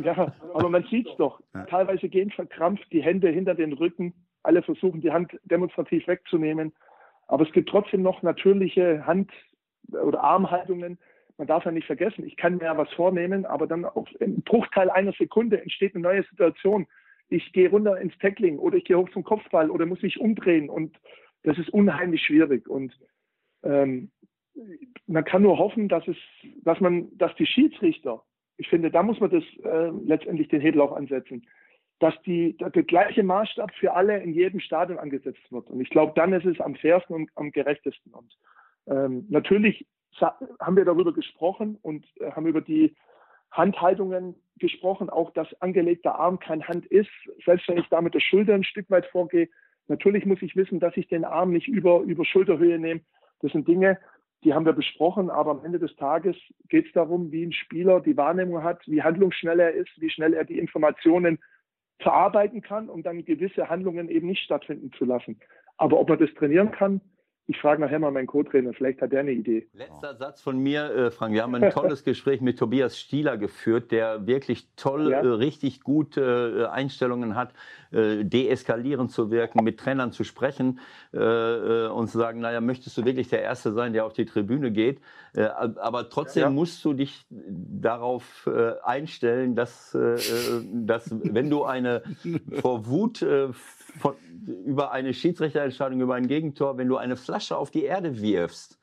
ja, 0.03 0.35
aber 0.53 0.69
man 0.69 0.85
sieht 0.91 1.09
es 1.09 1.17
doch. 1.17 1.41
Ja. 1.55 1.65
Teilweise 1.65 2.09
gehen 2.09 2.31
verkrampft 2.31 2.87
die 2.93 3.03
Hände 3.03 3.31
hinter 3.31 3.55
den 3.55 3.73
Rücken. 3.73 4.13
Alle 4.43 4.63
versuchen, 4.63 5.01
die 5.01 5.11
Hand 5.11 5.39
demonstrativ 5.45 6.07
wegzunehmen. 6.07 6.73
Aber 7.29 7.47
es 7.47 7.53
gibt 7.53 7.69
trotzdem 7.69 8.03
noch 8.03 8.23
natürliche 8.23 9.07
Hand- 9.07 9.33
oder 9.91 10.25
Armhaltungen. 10.25 10.99
Man 11.37 11.47
darf 11.47 11.65
ja 11.65 11.71
nicht 11.71 11.87
vergessen, 11.87 12.27
ich 12.27 12.37
kann 12.37 12.57
mir 12.57 12.65
ja 12.65 12.77
was 12.77 12.93
vornehmen, 12.95 13.47
aber 13.47 13.67
dann 13.67 13.85
auf 13.85 14.09
im 14.19 14.43
Bruchteil 14.43 14.91
einer 14.91 15.13
Sekunde 15.13 15.61
entsteht 15.61 15.95
eine 15.95 16.03
neue 16.03 16.25
Situation. 16.25 16.87
Ich 17.29 17.53
gehe 17.53 17.71
runter 17.71 18.01
ins 18.01 18.17
Tackling 18.19 18.59
oder 18.59 18.79
ich 18.79 18.85
gehe 18.85 18.99
hoch 18.99 19.11
zum 19.11 19.23
Kopfball 19.23 19.71
oder 19.71 19.87
muss 19.87 20.03
mich 20.03 20.19
umdrehen 20.19 20.69
und 20.69 20.97
das 21.45 21.59
ist 21.59 21.69
unheimlich 21.69 22.23
schwierig. 22.23 22.69
Und 22.69 22.99
ähm, 23.63 24.11
man 25.07 25.25
kann 25.25 25.43
nur 25.43 25.59
hoffen, 25.59 25.89
dass 25.89 26.09
es, 26.09 26.17
dass 26.65 26.81
man, 26.81 27.17
dass 27.17 27.35
die 27.37 27.47
Schiedsrichter, 27.47 28.25
ich 28.57 28.69
finde, 28.69 28.91
da 28.91 29.03
muss 29.03 29.21
man 29.21 29.31
das 29.31 29.45
äh, 29.63 29.91
letztendlich 30.05 30.49
den 30.49 30.61
Hebel 30.61 30.81
auch 30.81 30.97
ansetzen 30.97 31.47
dass, 32.01 32.15
die, 32.23 32.57
dass 32.59 32.73
der 32.73 32.85
gleiche 32.85 33.23
Maßstab 33.23 33.73
für 33.75 33.95
alle 33.95 34.19
in 34.19 34.33
jedem 34.33 34.61
Stadion 34.61 34.99
angesetzt 34.99 35.51
wird. 35.51 35.69
Und 35.69 35.81
ich 35.81 35.91
glaube, 35.91 36.13
dann 36.15 36.33
ist 36.33 36.47
es 36.47 36.61
am 36.61 36.77
fairsten 36.77 37.15
und 37.15 37.31
am 37.35 37.51
gerechtesten. 37.51 38.13
Und 38.13 38.37
ähm, 38.87 39.27
natürlich 39.29 39.87
haben 40.21 40.77
wir 40.77 40.85
darüber 40.85 41.13
gesprochen 41.13 41.79
und 41.83 42.07
äh, 42.21 42.31
haben 42.33 42.47
über 42.47 42.61
die 42.61 42.95
Handhaltungen 43.51 44.35
gesprochen, 44.59 45.11
auch 45.11 45.33
dass 45.33 45.49
angelegter 45.61 46.19
Arm 46.19 46.39
kein 46.39 46.67
Hand 46.67 46.87
ist. 46.87 47.11
Selbst 47.45 47.69
wenn 47.69 47.79
ich 47.79 47.89
da 47.89 48.01
mit 48.01 48.15
der 48.15 48.21
Schulter 48.21 48.55
ein 48.55 48.65
Stück 48.65 48.91
weit 48.91 49.07
vorgehe, 49.07 49.49
natürlich 49.89 50.27
muss 50.27 50.43
ich 50.43 50.55
wissen, 50.55 50.81
dass 50.81 50.97
ich 50.97 51.09
den 51.09 51.25
Arm 51.25 51.53
nicht 51.53 51.69
über, 51.69 52.01
über 52.01 52.25
Schulterhöhe 52.25 52.79
nehme. 52.79 53.01
Das 53.41 53.53
sind 53.53 53.67
Dinge, 53.67 53.99
die 54.45 54.55
haben 54.55 54.67
wir 54.67 54.73
besprochen, 54.73 55.31
aber 55.31 55.51
am 55.51 55.65
Ende 55.65 55.79
des 55.79 55.95
Tages 55.97 56.37
geht 56.69 56.87
es 56.87 56.93
darum, 56.93 57.33
wie 57.33 57.45
ein 57.45 57.53
Spieler 57.53 58.01
die 58.01 58.17
Wahrnehmung 58.17 58.63
hat, 58.63 58.87
wie 58.87 59.03
handlungsschnell 59.03 59.59
er 59.59 59.73
ist, 59.73 59.91
wie 59.97 60.11
schnell 60.11 60.35
er 60.35 60.45
die 60.45 60.59
Informationen 60.59 61.39
verarbeiten 62.01 62.61
kann, 62.63 62.89
um 62.89 63.03
dann 63.03 63.25
gewisse 63.25 63.69
Handlungen 63.69 64.09
eben 64.09 64.29
nicht 64.29 64.43
stattfinden 64.43 64.93
zu 64.93 65.05
lassen. 65.05 65.39
Aber 65.77 65.99
ob 65.99 66.11
er 66.11 66.17
das 66.17 66.33
trainieren 66.35 66.71
kann, 66.71 67.01
ich 67.51 67.59
frage 67.59 67.81
nachher 67.81 67.99
mal 67.99 68.11
meinen 68.11 68.27
Co-Trainer, 68.27 68.75
vielleicht 68.75 69.01
hat 69.01 69.11
der 69.13 69.21
eine 69.21 69.33
Idee. 69.33 69.67
Letzter 69.73 70.15
Satz 70.17 70.43
von 70.43 70.59
mir, 70.59 70.91
äh, 70.91 71.11
Frank. 71.11 71.33
Wir 71.33 71.43
haben 71.43 71.55
ein 71.55 71.71
tolles 71.71 72.05
Gespräch 72.05 72.43
mit 72.43 72.59
Tobias 72.59 72.99
Stieler 72.99 73.39
geführt, 73.39 73.91
der 73.91 74.27
wirklich 74.27 74.69
toll, 74.77 75.11
ja. 75.11 75.23
äh, 75.23 75.27
richtig 75.27 75.81
gute 75.81 76.67
äh, 76.69 76.71
Einstellungen 76.71 77.35
hat, 77.35 77.55
äh, 77.91 78.23
deeskalierend 78.23 79.11
zu 79.11 79.31
wirken, 79.31 79.65
mit 79.65 79.81
Trainern 79.81 80.13
zu 80.13 80.25
sprechen 80.25 80.79
äh, 81.15 81.19
äh, 81.19 81.89
und 81.89 82.09
zu 82.09 82.19
sagen, 82.19 82.41
naja, 82.41 82.61
möchtest 82.61 82.99
du 82.99 83.07
wirklich 83.07 83.29
der 83.29 83.41
Erste 83.41 83.73
sein, 83.73 83.95
der 83.95 84.05
auf 84.05 84.13
die 84.13 84.27
Tribüne 84.27 84.71
geht? 84.71 85.01
aber 85.35 86.09
trotzdem 86.09 86.43
ja. 86.43 86.51
musst 86.51 86.83
du 86.85 86.95
dich 86.95 87.27
darauf 87.31 88.49
einstellen, 88.83 89.55
dass, 89.55 89.97
dass 90.73 91.15
wenn 91.23 91.51
du 91.51 91.65
eine 91.65 92.03
vor 92.61 92.87
Wut 92.87 93.19
von, 93.19 94.15
über 94.65 94.91
eine 94.91 95.13
Schiedsrichterentscheidung, 95.13 96.01
über 96.01 96.15
ein 96.15 96.27
Gegentor, 96.27 96.79
wenn 96.79 96.89
du 96.89 96.97
eine 96.97 97.15
Flasche 97.15 97.38
auf 97.57 97.71
die 97.71 97.85
Erde 97.85 98.21
wirfst, 98.21 98.79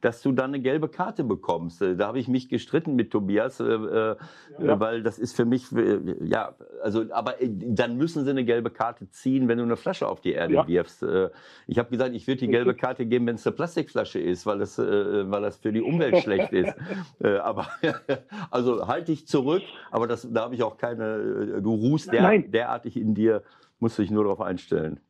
dass 0.00 0.22
du 0.22 0.32
dann 0.32 0.50
eine 0.50 0.60
gelbe 0.60 0.88
Karte 0.88 1.24
bekommst. 1.24 1.82
Äh, 1.82 1.96
da 1.96 2.08
habe 2.08 2.18
ich 2.18 2.28
mich 2.28 2.48
gestritten 2.48 2.94
mit 2.94 3.10
Tobias, 3.10 3.60
äh, 3.60 3.64
äh, 3.64 4.16
ja. 4.60 4.80
weil 4.80 5.02
das 5.02 5.18
ist 5.18 5.34
für 5.34 5.44
mich, 5.44 5.72
äh, 5.72 5.98
ja, 6.20 6.54
also, 6.82 7.04
aber 7.10 7.40
äh, 7.42 7.48
dann 7.50 7.96
müssen 7.96 8.24
sie 8.24 8.30
eine 8.30 8.44
gelbe 8.44 8.70
Karte 8.70 9.10
ziehen, 9.10 9.48
wenn 9.48 9.58
du 9.58 9.64
eine 9.64 9.76
Flasche 9.76 10.06
auf 10.06 10.20
die 10.20 10.32
Erde 10.32 10.54
ja. 10.54 10.68
wirfst. 10.68 11.02
Äh, 11.02 11.30
ich 11.66 11.78
habe 11.78 11.90
gesagt, 11.90 12.14
ich 12.14 12.26
würde 12.26 12.40
die 12.40 12.48
gelbe 12.48 12.74
Karte 12.74 13.06
geben, 13.06 13.26
wenn 13.26 13.34
es 13.34 13.46
eine 13.46 13.56
Plastikflasche 13.56 14.20
ist, 14.20 14.46
weil 14.46 14.58
das, 14.58 14.78
weil 14.78 15.42
das 15.42 15.56
für 15.56 15.72
die 15.72 15.82
Umwelt 15.82 16.18
schlecht 16.22 16.52
ist. 16.52 16.74
aber, 17.20 17.66
also 18.50 18.86
halte 18.86 19.06
dich 19.06 19.26
zurück, 19.26 19.62
aber 19.90 20.06
das, 20.06 20.28
da 20.30 20.42
habe 20.42 20.54
ich 20.54 20.62
auch 20.62 20.76
keine, 20.76 21.60
du 21.60 21.74
ruhst 21.74 22.12
der, 22.12 22.38
derartig 22.38 22.96
in 22.96 23.14
dir, 23.14 23.42
musst 23.80 23.98
dich 23.98 24.10
nur 24.10 24.24
darauf 24.24 24.40
einstellen. 24.40 25.00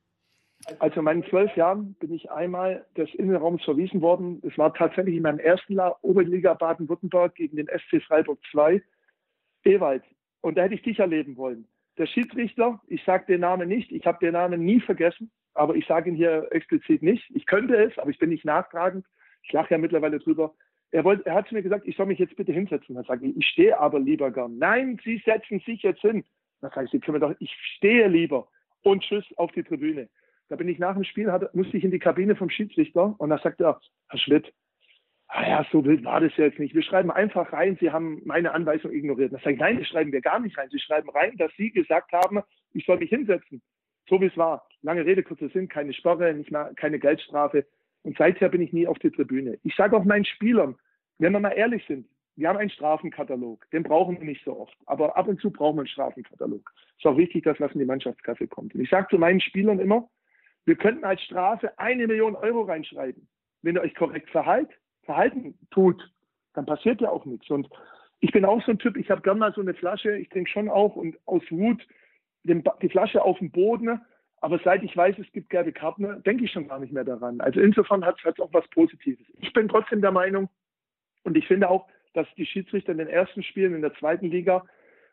Also 0.81 1.01
in 1.01 1.05
meinen 1.05 1.25
zwölf 1.25 1.55
Jahren 1.57 1.95
bin 1.95 2.13
ich 2.13 2.31
einmal 2.31 2.85
des 2.97 3.13
Innenraums 3.15 3.65
verwiesen 3.65 4.01
worden. 4.01 4.43
Es 4.45 4.59
war 4.59 4.75
tatsächlich 4.75 5.17
in 5.17 5.23
meinem 5.23 5.39
ersten 5.39 5.75
Jahr 5.75 5.99
Oberliga 6.03 6.55
Baden-Württemberg 6.55 7.35
gegen 7.37 7.57
den 7.57 7.69
SC 7.69 8.03
Freiburg 8.03 8.39
2, 8.51 8.83
Ewald. 9.65 10.03
Und 10.41 10.59
da 10.59 10.63
hätte 10.63 10.75
ich 10.75 10.83
dich 10.83 10.99
erleben 10.99 11.37
wollen. 11.37 11.67
Der 11.97 12.07
Schiedsrichter, 12.07 12.81
ich 12.87 13.03
sage 13.05 13.27
den 13.27 13.41
Namen 13.41 13.69
nicht, 13.69 13.91
ich 13.93 14.07
habe 14.07 14.19
den 14.21 14.33
Namen 14.33 14.65
nie 14.65 14.81
vergessen, 14.81 15.31
aber 15.55 15.75
ich 15.75 15.87
sage 15.87 16.11
ihn 16.11 16.17
hier 16.17 16.47
explizit 16.51 17.03
nicht. 17.03 17.25
Ich 17.35 17.47
könnte 17.47 17.77
es, 17.77 17.99
aber 17.99 18.11
ich 18.11 18.19
bin 18.19 18.31
nicht 18.31 18.45
nachtragend. 18.45 19.05
Ich 19.43 19.53
lache 19.53 19.73
ja 19.73 19.79
mittlerweile 19.79 20.19
drüber. 20.19 20.55
Er, 20.91 21.05
wollte, 21.05 21.27
er 21.27 21.35
hat 21.35 21.49
zu 21.49 21.55
mir 21.55 21.63
gesagt, 21.63 21.87
ich 21.87 21.97
soll 21.97 22.07
mich 22.07 22.19
jetzt 22.19 22.37
bitte 22.37 22.53
hinsetzen. 22.53 22.95
Dann 22.95 23.05
sage 23.05 23.27
ich, 23.27 23.37
ich 23.37 23.47
stehe 23.47 23.79
aber 23.79 23.99
lieber 23.99 24.31
gern. 24.31 24.59
Nein, 24.59 25.01
Sie 25.05 25.21
setzen 25.25 25.61
sich 25.61 25.83
jetzt 25.83 26.01
hin. 26.01 26.25
Dann 26.61 26.71
sage 26.71 26.87
ich, 26.87 26.93
Sie 26.93 27.01
können 27.01 27.21
doch, 27.21 27.35
ich 27.41 27.53
stehe 27.77 28.09
lieber. 28.09 28.49
Und 28.83 29.03
tschüss 29.03 29.25
auf 29.37 29.51
die 29.53 29.65
Tribüne. 29.65 30.09
Da 30.49 30.57
bin 30.57 30.69
ich 30.69 30.79
nach 30.79 30.95
dem 30.95 31.05
Spiel, 31.05 31.31
hatte, 31.31 31.51
musste 31.53 31.77
ich 31.77 31.85
in 31.85 31.91
die 31.91 31.99
Kabine 31.99 32.37
vom 32.37 32.51
Schiedsrichter 32.51 33.15
und 33.19 33.31
da 33.31 33.39
sagte 33.39 33.65
er, 33.65 33.81
Herr 34.09 34.19
Schmidt, 34.19 34.53
ah 35.29 35.47
ja, 35.47 35.67
so 35.71 35.85
wild 35.85 36.05
war 36.05 36.21
das 36.21 36.37
jetzt 36.37 36.59
nicht. 36.59 36.75
Wir 36.75 36.83
schreiben 36.83 37.11
einfach 37.11 37.53
rein, 37.53 37.77
Sie 37.81 37.91
haben 37.91 38.23
meine 38.25 38.53
Anweisung 38.53 38.93
ignoriert. 38.93 39.33
Da 39.33 39.39
sage 39.39 39.53
ich, 39.53 39.61
nein, 39.61 39.79
das 39.79 39.89
schreiben 39.89 40.13
wir 40.13 40.23
gar 40.23 40.41
nicht 40.41 40.57
rein. 40.57 40.69
Sie 40.71 40.79
schreiben 40.79 41.11
rein, 41.11 41.37
dass 41.37 41.53
Sie 41.57 41.71
gesagt 41.71 42.13
haben, 42.13 42.41
ich 42.73 42.87
soll 42.87 42.99
mich 42.99 43.11
hinsetzen. 43.11 43.63
So 44.09 44.21
wie 44.21 44.27
es 44.27 44.37
war. 44.37 44.67
Lange 44.83 45.05
Rede, 45.05 45.23
kurzer 45.23 45.51
Sinn, 45.51 45.69
keine 45.69 45.93
Sperre, 45.93 46.33
nicht 46.33 46.51
mal, 46.51 46.73
keine 46.75 46.99
Geldstrafe. 46.99 47.67
Und 48.03 48.17
seither 48.17 48.49
bin 48.49 48.63
ich 48.63 48.73
nie 48.73 48.87
auf 48.87 48.99
die 48.99 49.11
Tribüne. 49.11 49.59
Ich 49.65 49.75
sage 49.77 49.97
auch 49.97 50.05
meinen 50.05 50.25
Spielern, 50.25 50.77
wenn 51.19 51.33
wir 51.33 51.41
mal 51.41 51.51
ehrlich 51.51 51.85
sind, 51.87 52.09
wir 52.37 52.49
haben 52.49 52.57
einen 52.57 52.71
Strafenkatalog, 52.71 53.69
den 53.73 53.83
brauchen 53.83 54.17
wir 54.17 54.25
nicht 54.25 54.45
so 54.45 54.57
oft, 54.57 54.77
aber 54.87 55.17
ab 55.17 55.27
und 55.27 55.41
zu 55.41 55.51
brauchen 55.51 55.77
wir 55.77 55.81
einen 55.81 55.89
Strafenkatalog. 55.89 56.71
Es 56.91 56.99
ist 56.99 57.07
auch 57.07 57.17
wichtig, 57.17 57.43
dass 57.43 57.59
was 57.59 57.73
in 57.73 57.81
die 57.81 57.85
Mannschaftskasse 57.85 58.47
kommt. 58.47 58.77
Und 58.77 58.81
ich 58.81 58.89
sage 58.89 59.09
zu 59.11 59.19
meinen 59.19 59.41
Spielern 59.41 59.81
immer, 59.81 60.09
wir 60.69 60.77
könnten 60.77 61.05
als 61.05 61.23
Strafe 61.23 61.77
eine 61.79 62.07
Million 62.07 62.37
Euro 62.37 62.61
reinschreiben. 62.61 63.27
Wenn 63.63 63.77
ihr 63.77 63.81
euch 63.81 63.95
korrekt 63.95 64.29
verhalt, 64.29 64.69
verhalten 65.03 65.59
tut, 65.71 66.13
dann 66.53 66.67
passiert 66.67 67.01
ja 67.01 67.09
auch 67.09 67.25
nichts. 67.25 67.49
Und 67.49 67.71
ich 68.21 68.33
bin 68.33 68.45
auch 68.45 68.63
so 68.63 68.73
ein 68.73 68.79
Typ, 68.79 68.99
ich 68.99 69.11
habe 69.11 69.23
gern 69.23 69.39
mal 69.39 69.55
so 69.55 69.63
eine 69.63 69.73
Flasche, 69.73 70.17
ich 70.19 70.29
trinke 70.29 70.51
schon 70.51 70.69
auch 70.69 70.95
und 70.95 71.17
aus 71.25 71.43
Wut 71.51 71.85
den, 72.43 72.63
die 72.83 72.91
Flasche 72.91 73.23
auf 73.23 73.39
den 73.39 73.51
Boden. 73.51 73.99
Aber 74.43 74.61
seit 74.63 74.83
ich 74.83 74.95
weiß, 74.95 75.17
es 75.19 75.33
gibt 75.33 75.49
gelbe 75.49 75.73
Karten, 75.73 76.23
denke 76.25 76.45
ich 76.45 76.53
schon 76.53 76.69
gar 76.69 76.79
nicht 76.79 76.93
mehr 76.93 77.05
daran. 77.05 77.41
Also 77.41 77.61
insofern 77.61 78.05
hat 78.05 78.21
es 78.23 78.39
auch 78.39 78.53
was 78.53 78.69
Positives. 78.69 79.27
Ich 79.41 79.55
bin 79.55 79.69
trotzdem 79.69 80.03
der 80.03 80.13
Meinung, 80.13 80.51
und 81.25 81.37
ich 81.37 81.47
finde 81.47 81.71
auch, 81.71 81.89
dass 82.13 82.27
die 82.37 82.47
Schiedsrichter 82.47 82.93
in 82.93 82.99
den 82.99 83.09
ersten 83.09 83.43
Spielen 83.43 83.75
in 83.75 83.81
der 83.81 83.95
zweiten 83.95 84.27
Liga, 84.27 84.67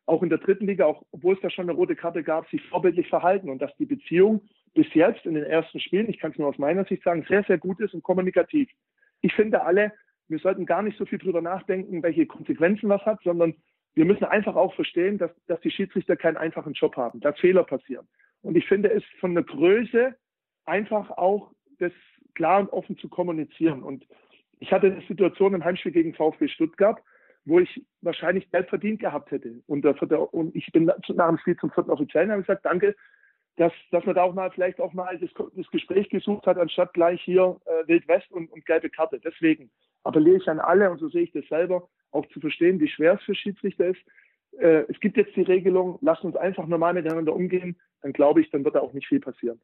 auch 0.06 0.22
in 0.22 0.30
der 0.30 0.38
dritten 0.38 0.68
Liga, 0.68 0.86
auch 0.86 1.04
obwohl 1.12 1.36
es 1.36 1.42
da 1.42 1.50
schon 1.50 1.70
eine 1.70 1.78
rote 1.78 1.96
Karte 1.96 2.24
gab, 2.24 2.48
sich 2.50 2.62
vorbildlich 2.68 3.08
verhalten 3.08 3.50
und 3.50 3.62
dass 3.62 3.76
die 3.78 3.86
Beziehung 3.86 4.42
bis 4.76 4.94
jetzt 4.94 5.26
in 5.26 5.34
den 5.34 5.46
ersten 5.46 5.80
Spielen, 5.80 6.10
ich 6.10 6.20
kann 6.20 6.32
es 6.32 6.38
nur 6.38 6.50
aus 6.50 6.58
meiner 6.58 6.86
Sicht 6.86 7.02
sagen, 7.02 7.26
sehr, 7.28 7.44
sehr 7.44 7.58
gut 7.58 7.80
ist 7.80 7.94
und 7.94 8.04
kommunikativ. 8.04 8.70
Ich 9.22 9.34
finde 9.34 9.64
alle, 9.64 9.92
wir 10.28 10.38
sollten 10.40 10.66
gar 10.66 10.84
nicht 10.84 10.98
so 10.98 11.06
viel 11.06 11.18
drüber 11.18 11.42
nachdenken, 11.42 12.04
welche 12.04 12.26
Konsequenzen 12.26 12.90
was 12.90 13.02
hat, 13.06 13.20
sondern 13.24 13.56
wir 13.96 14.06
müssen 14.06 14.26
einfach 14.26 14.56
auch 14.56 14.76
verstehen, 14.76 15.18
dass, 15.18 15.32
dass 15.48 15.62
die 15.62 15.72
Schiedsrichter 15.72 16.18
keinen 16.18 16.38
einfachen 16.38 16.74
Job 16.74 16.98
haben, 16.98 17.22
dass 17.22 17.40
Fehler 17.40 17.64
passieren. 17.64 18.08
Und 18.42 18.58
ich 18.58 18.68
finde 18.68 18.92
es 18.92 19.04
von 19.20 19.34
der 19.34 19.44
Größe 19.44 20.16
einfach 20.66 21.10
auch 21.12 21.52
das 21.80 21.94
klar 22.34 22.60
und 22.60 22.70
offen 22.70 22.98
zu 22.98 23.08
kommunizieren. 23.08 23.82
Und 23.82 24.06
ich 24.60 24.72
hatte 24.74 24.88
eine 24.88 25.02
Situation 25.08 25.54
im 25.54 25.64
Heimspiel 25.64 25.94
gegen 25.94 26.14
VfB 26.14 26.50
Stuttgart, 26.50 27.02
wo 27.46 27.60
ich 27.60 27.86
wahrscheinlich 28.02 28.52
Geld 28.52 28.68
verdient 28.68 29.00
gehabt 29.00 29.32
hätte. 29.32 29.62
Und, 29.68 29.86
der, 29.86 30.34
und 30.34 30.56
ich 30.56 30.70
bin 30.74 30.86
nach 30.86 31.30
dem 31.30 31.38
Spiel 31.38 31.56
zum 31.58 31.72
vierten 31.72 31.92
Offiziellen 31.92 32.30
und 32.30 32.34
habe 32.34 32.44
gesagt, 32.44 32.66
danke, 32.66 32.96
dass, 33.58 33.72
dass 33.92 34.06
man 34.06 34.16
da 34.16 34.24
auch 34.24 34.34
mal 34.34 34.52
vielleicht 34.52 34.82
auch 34.82 34.94
mal 34.94 35.18
das, 35.18 35.30
das 35.56 35.68
Gespräch 35.72 36.10
gesucht 36.10 36.46
hat, 36.46 36.58
anstatt 36.58 36.94
gleich 36.94 37.22
hier 37.22 37.60
äh, 37.66 37.88
Wild 37.88 38.08
West 38.08 38.32
und, 38.32 38.52
und 38.52 38.66
gelbe 38.66 38.90
Karte. 38.90 39.20
Deswegen 39.20 39.70
appelliere 40.04 40.38
ich 40.38 40.48
an 40.48 40.60
alle, 40.60 40.92
und 40.92 41.00
so 41.00 41.10
sehe 41.10 41.24
ich 41.24 41.32
das 41.32 41.48
selber, 41.48 41.88
auch 42.12 42.26
zu 42.28 42.40
verstehen, 42.40 42.80
wie 42.80 42.88
schwer 42.88 43.14
es 43.14 43.24
für 43.24 43.36
Schiedsrichter 43.36 43.88
ist. 43.88 44.02
Äh, 44.60 44.84
es 44.90 45.00
gibt 45.00 45.18
jetzt 45.18 45.36
die 45.36 45.42
Regelung, 45.42 45.98
lasst 46.02 46.24
uns 46.24 46.36
einfach 46.36 46.68
normal 46.68 46.94
miteinander 46.94 47.34
umgehen, 47.34 47.78
dann 48.02 48.14
glaube 48.14 48.42
ich, 48.42 48.50
dann 48.52 48.64
wird 48.64 48.76
da 48.76 48.80
auch 48.80 48.94
nicht 48.94 49.08
viel 49.08 49.20
passieren. 49.20 49.60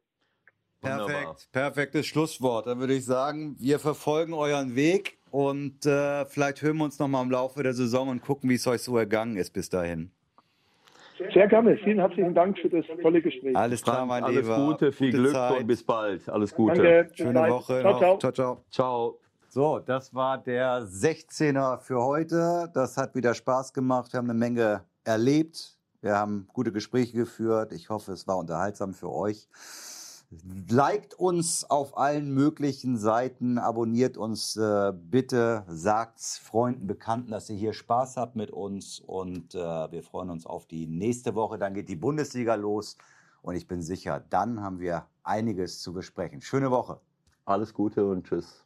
Perfekt, 0.80 1.48
perfektes 1.52 2.06
Schlusswort. 2.06 2.66
Dann 2.66 2.80
würde 2.80 2.94
ich 2.94 3.04
sagen, 3.04 3.54
wir 3.60 3.78
verfolgen 3.78 4.32
euren 4.32 4.74
Weg 4.74 5.18
und 5.30 5.86
äh, 5.86 6.24
vielleicht 6.26 6.60
hören 6.60 6.78
wir 6.78 6.84
uns 6.84 6.98
nochmal 6.98 7.24
im 7.24 7.30
Laufe 7.30 7.62
der 7.62 7.72
Saison 7.72 8.08
und 8.08 8.20
gucken, 8.20 8.50
wie 8.50 8.54
es 8.54 8.66
euch 8.66 8.82
so 8.82 8.98
ergangen 8.98 9.36
ist 9.36 9.52
bis 9.52 9.70
dahin. 9.70 10.10
Sehr 11.32 11.48
gerne. 11.48 11.76
Vielen 11.78 11.98
herzlichen 11.98 12.34
Dank 12.34 12.58
für 12.58 12.68
das 12.68 12.84
tolle 13.00 13.20
Gespräch. 13.22 13.56
Alles 13.56 13.82
klar, 13.82 14.06
mein 14.06 14.24
Alles 14.24 14.42
Lieber. 14.42 14.56
Gute, 14.56 14.92
viel 14.92 15.10
Gute 15.10 15.22
Glück 15.22 15.32
Zeit. 15.34 15.60
und 15.60 15.66
bis 15.66 15.82
bald. 15.84 16.28
Alles 16.28 16.54
Gute. 16.54 16.82
Danke, 16.82 17.10
Schöne 17.14 17.34
Zeit. 17.34 17.50
Woche. 17.50 17.80
Ciao, 17.80 17.98
ciao. 17.98 18.18
ciao, 18.18 18.32
ciao. 18.32 18.64
Ciao. 18.70 19.18
So, 19.48 19.78
das 19.80 20.14
war 20.14 20.38
der 20.38 20.82
16er 20.82 21.78
für 21.78 22.02
heute. 22.02 22.70
Das 22.72 22.96
hat 22.96 23.14
wieder 23.14 23.34
Spaß 23.34 23.72
gemacht. 23.72 24.12
Wir 24.12 24.18
haben 24.18 24.30
eine 24.30 24.38
Menge 24.38 24.84
erlebt. 25.04 25.76
Wir 26.00 26.16
haben 26.16 26.48
gute 26.52 26.72
Gespräche 26.72 27.16
geführt. 27.16 27.72
Ich 27.72 27.90
hoffe, 27.90 28.12
es 28.12 28.26
war 28.26 28.38
unterhaltsam 28.38 28.94
für 28.94 29.10
euch. 29.12 29.48
Liked 30.70 31.12
uns 31.14 31.64
auf 31.68 31.98
allen 31.98 32.32
möglichen 32.32 32.96
Seiten, 32.96 33.58
abonniert 33.58 34.16
uns 34.16 34.56
äh, 34.56 34.92
bitte, 34.94 35.64
sagt's 35.68 36.38
Freunden, 36.38 36.86
Bekannten, 36.86 37.30
dass 37.30 37.50
ihr 37.50 37.56
hier 37.56 37.74
Spaß 37.74 38.16
habt 38.16 38.34
mit 38.34 38.50
uns 38.50 38.98
und 39.00 39.54
äh, 39.54 39.58
wir 39.58 40.02
freuen 40.02 40.30
uns 40.30 40.46
auf 40.46 40.66
die 40.66 40.86
nächste 40.86 41.34
Woche. 41.34 41.58
Dann 41.58 41.74
geht 41.74 41.90
die 41.90 41.96
Bundesliga 41.96 42.54
los 42.54 42.96
und 43.42 43.56
ich 43.56 43.66
bin 43.66 43.82
sicher, 43.82 44.24
dann 44.30 44.62
haben 44.62 44.80
wir 44.80 45.06
einiges 45.22 45.80
zu 45.82 45.92
besprechen. 45.92 46.40
Schöne 46.40 46.70
Woche. 46.70 47.00
Alles 47.44 47.74
Gute 47.74 48.08
und 48.08 48.26
tschüss. 48.26 48.61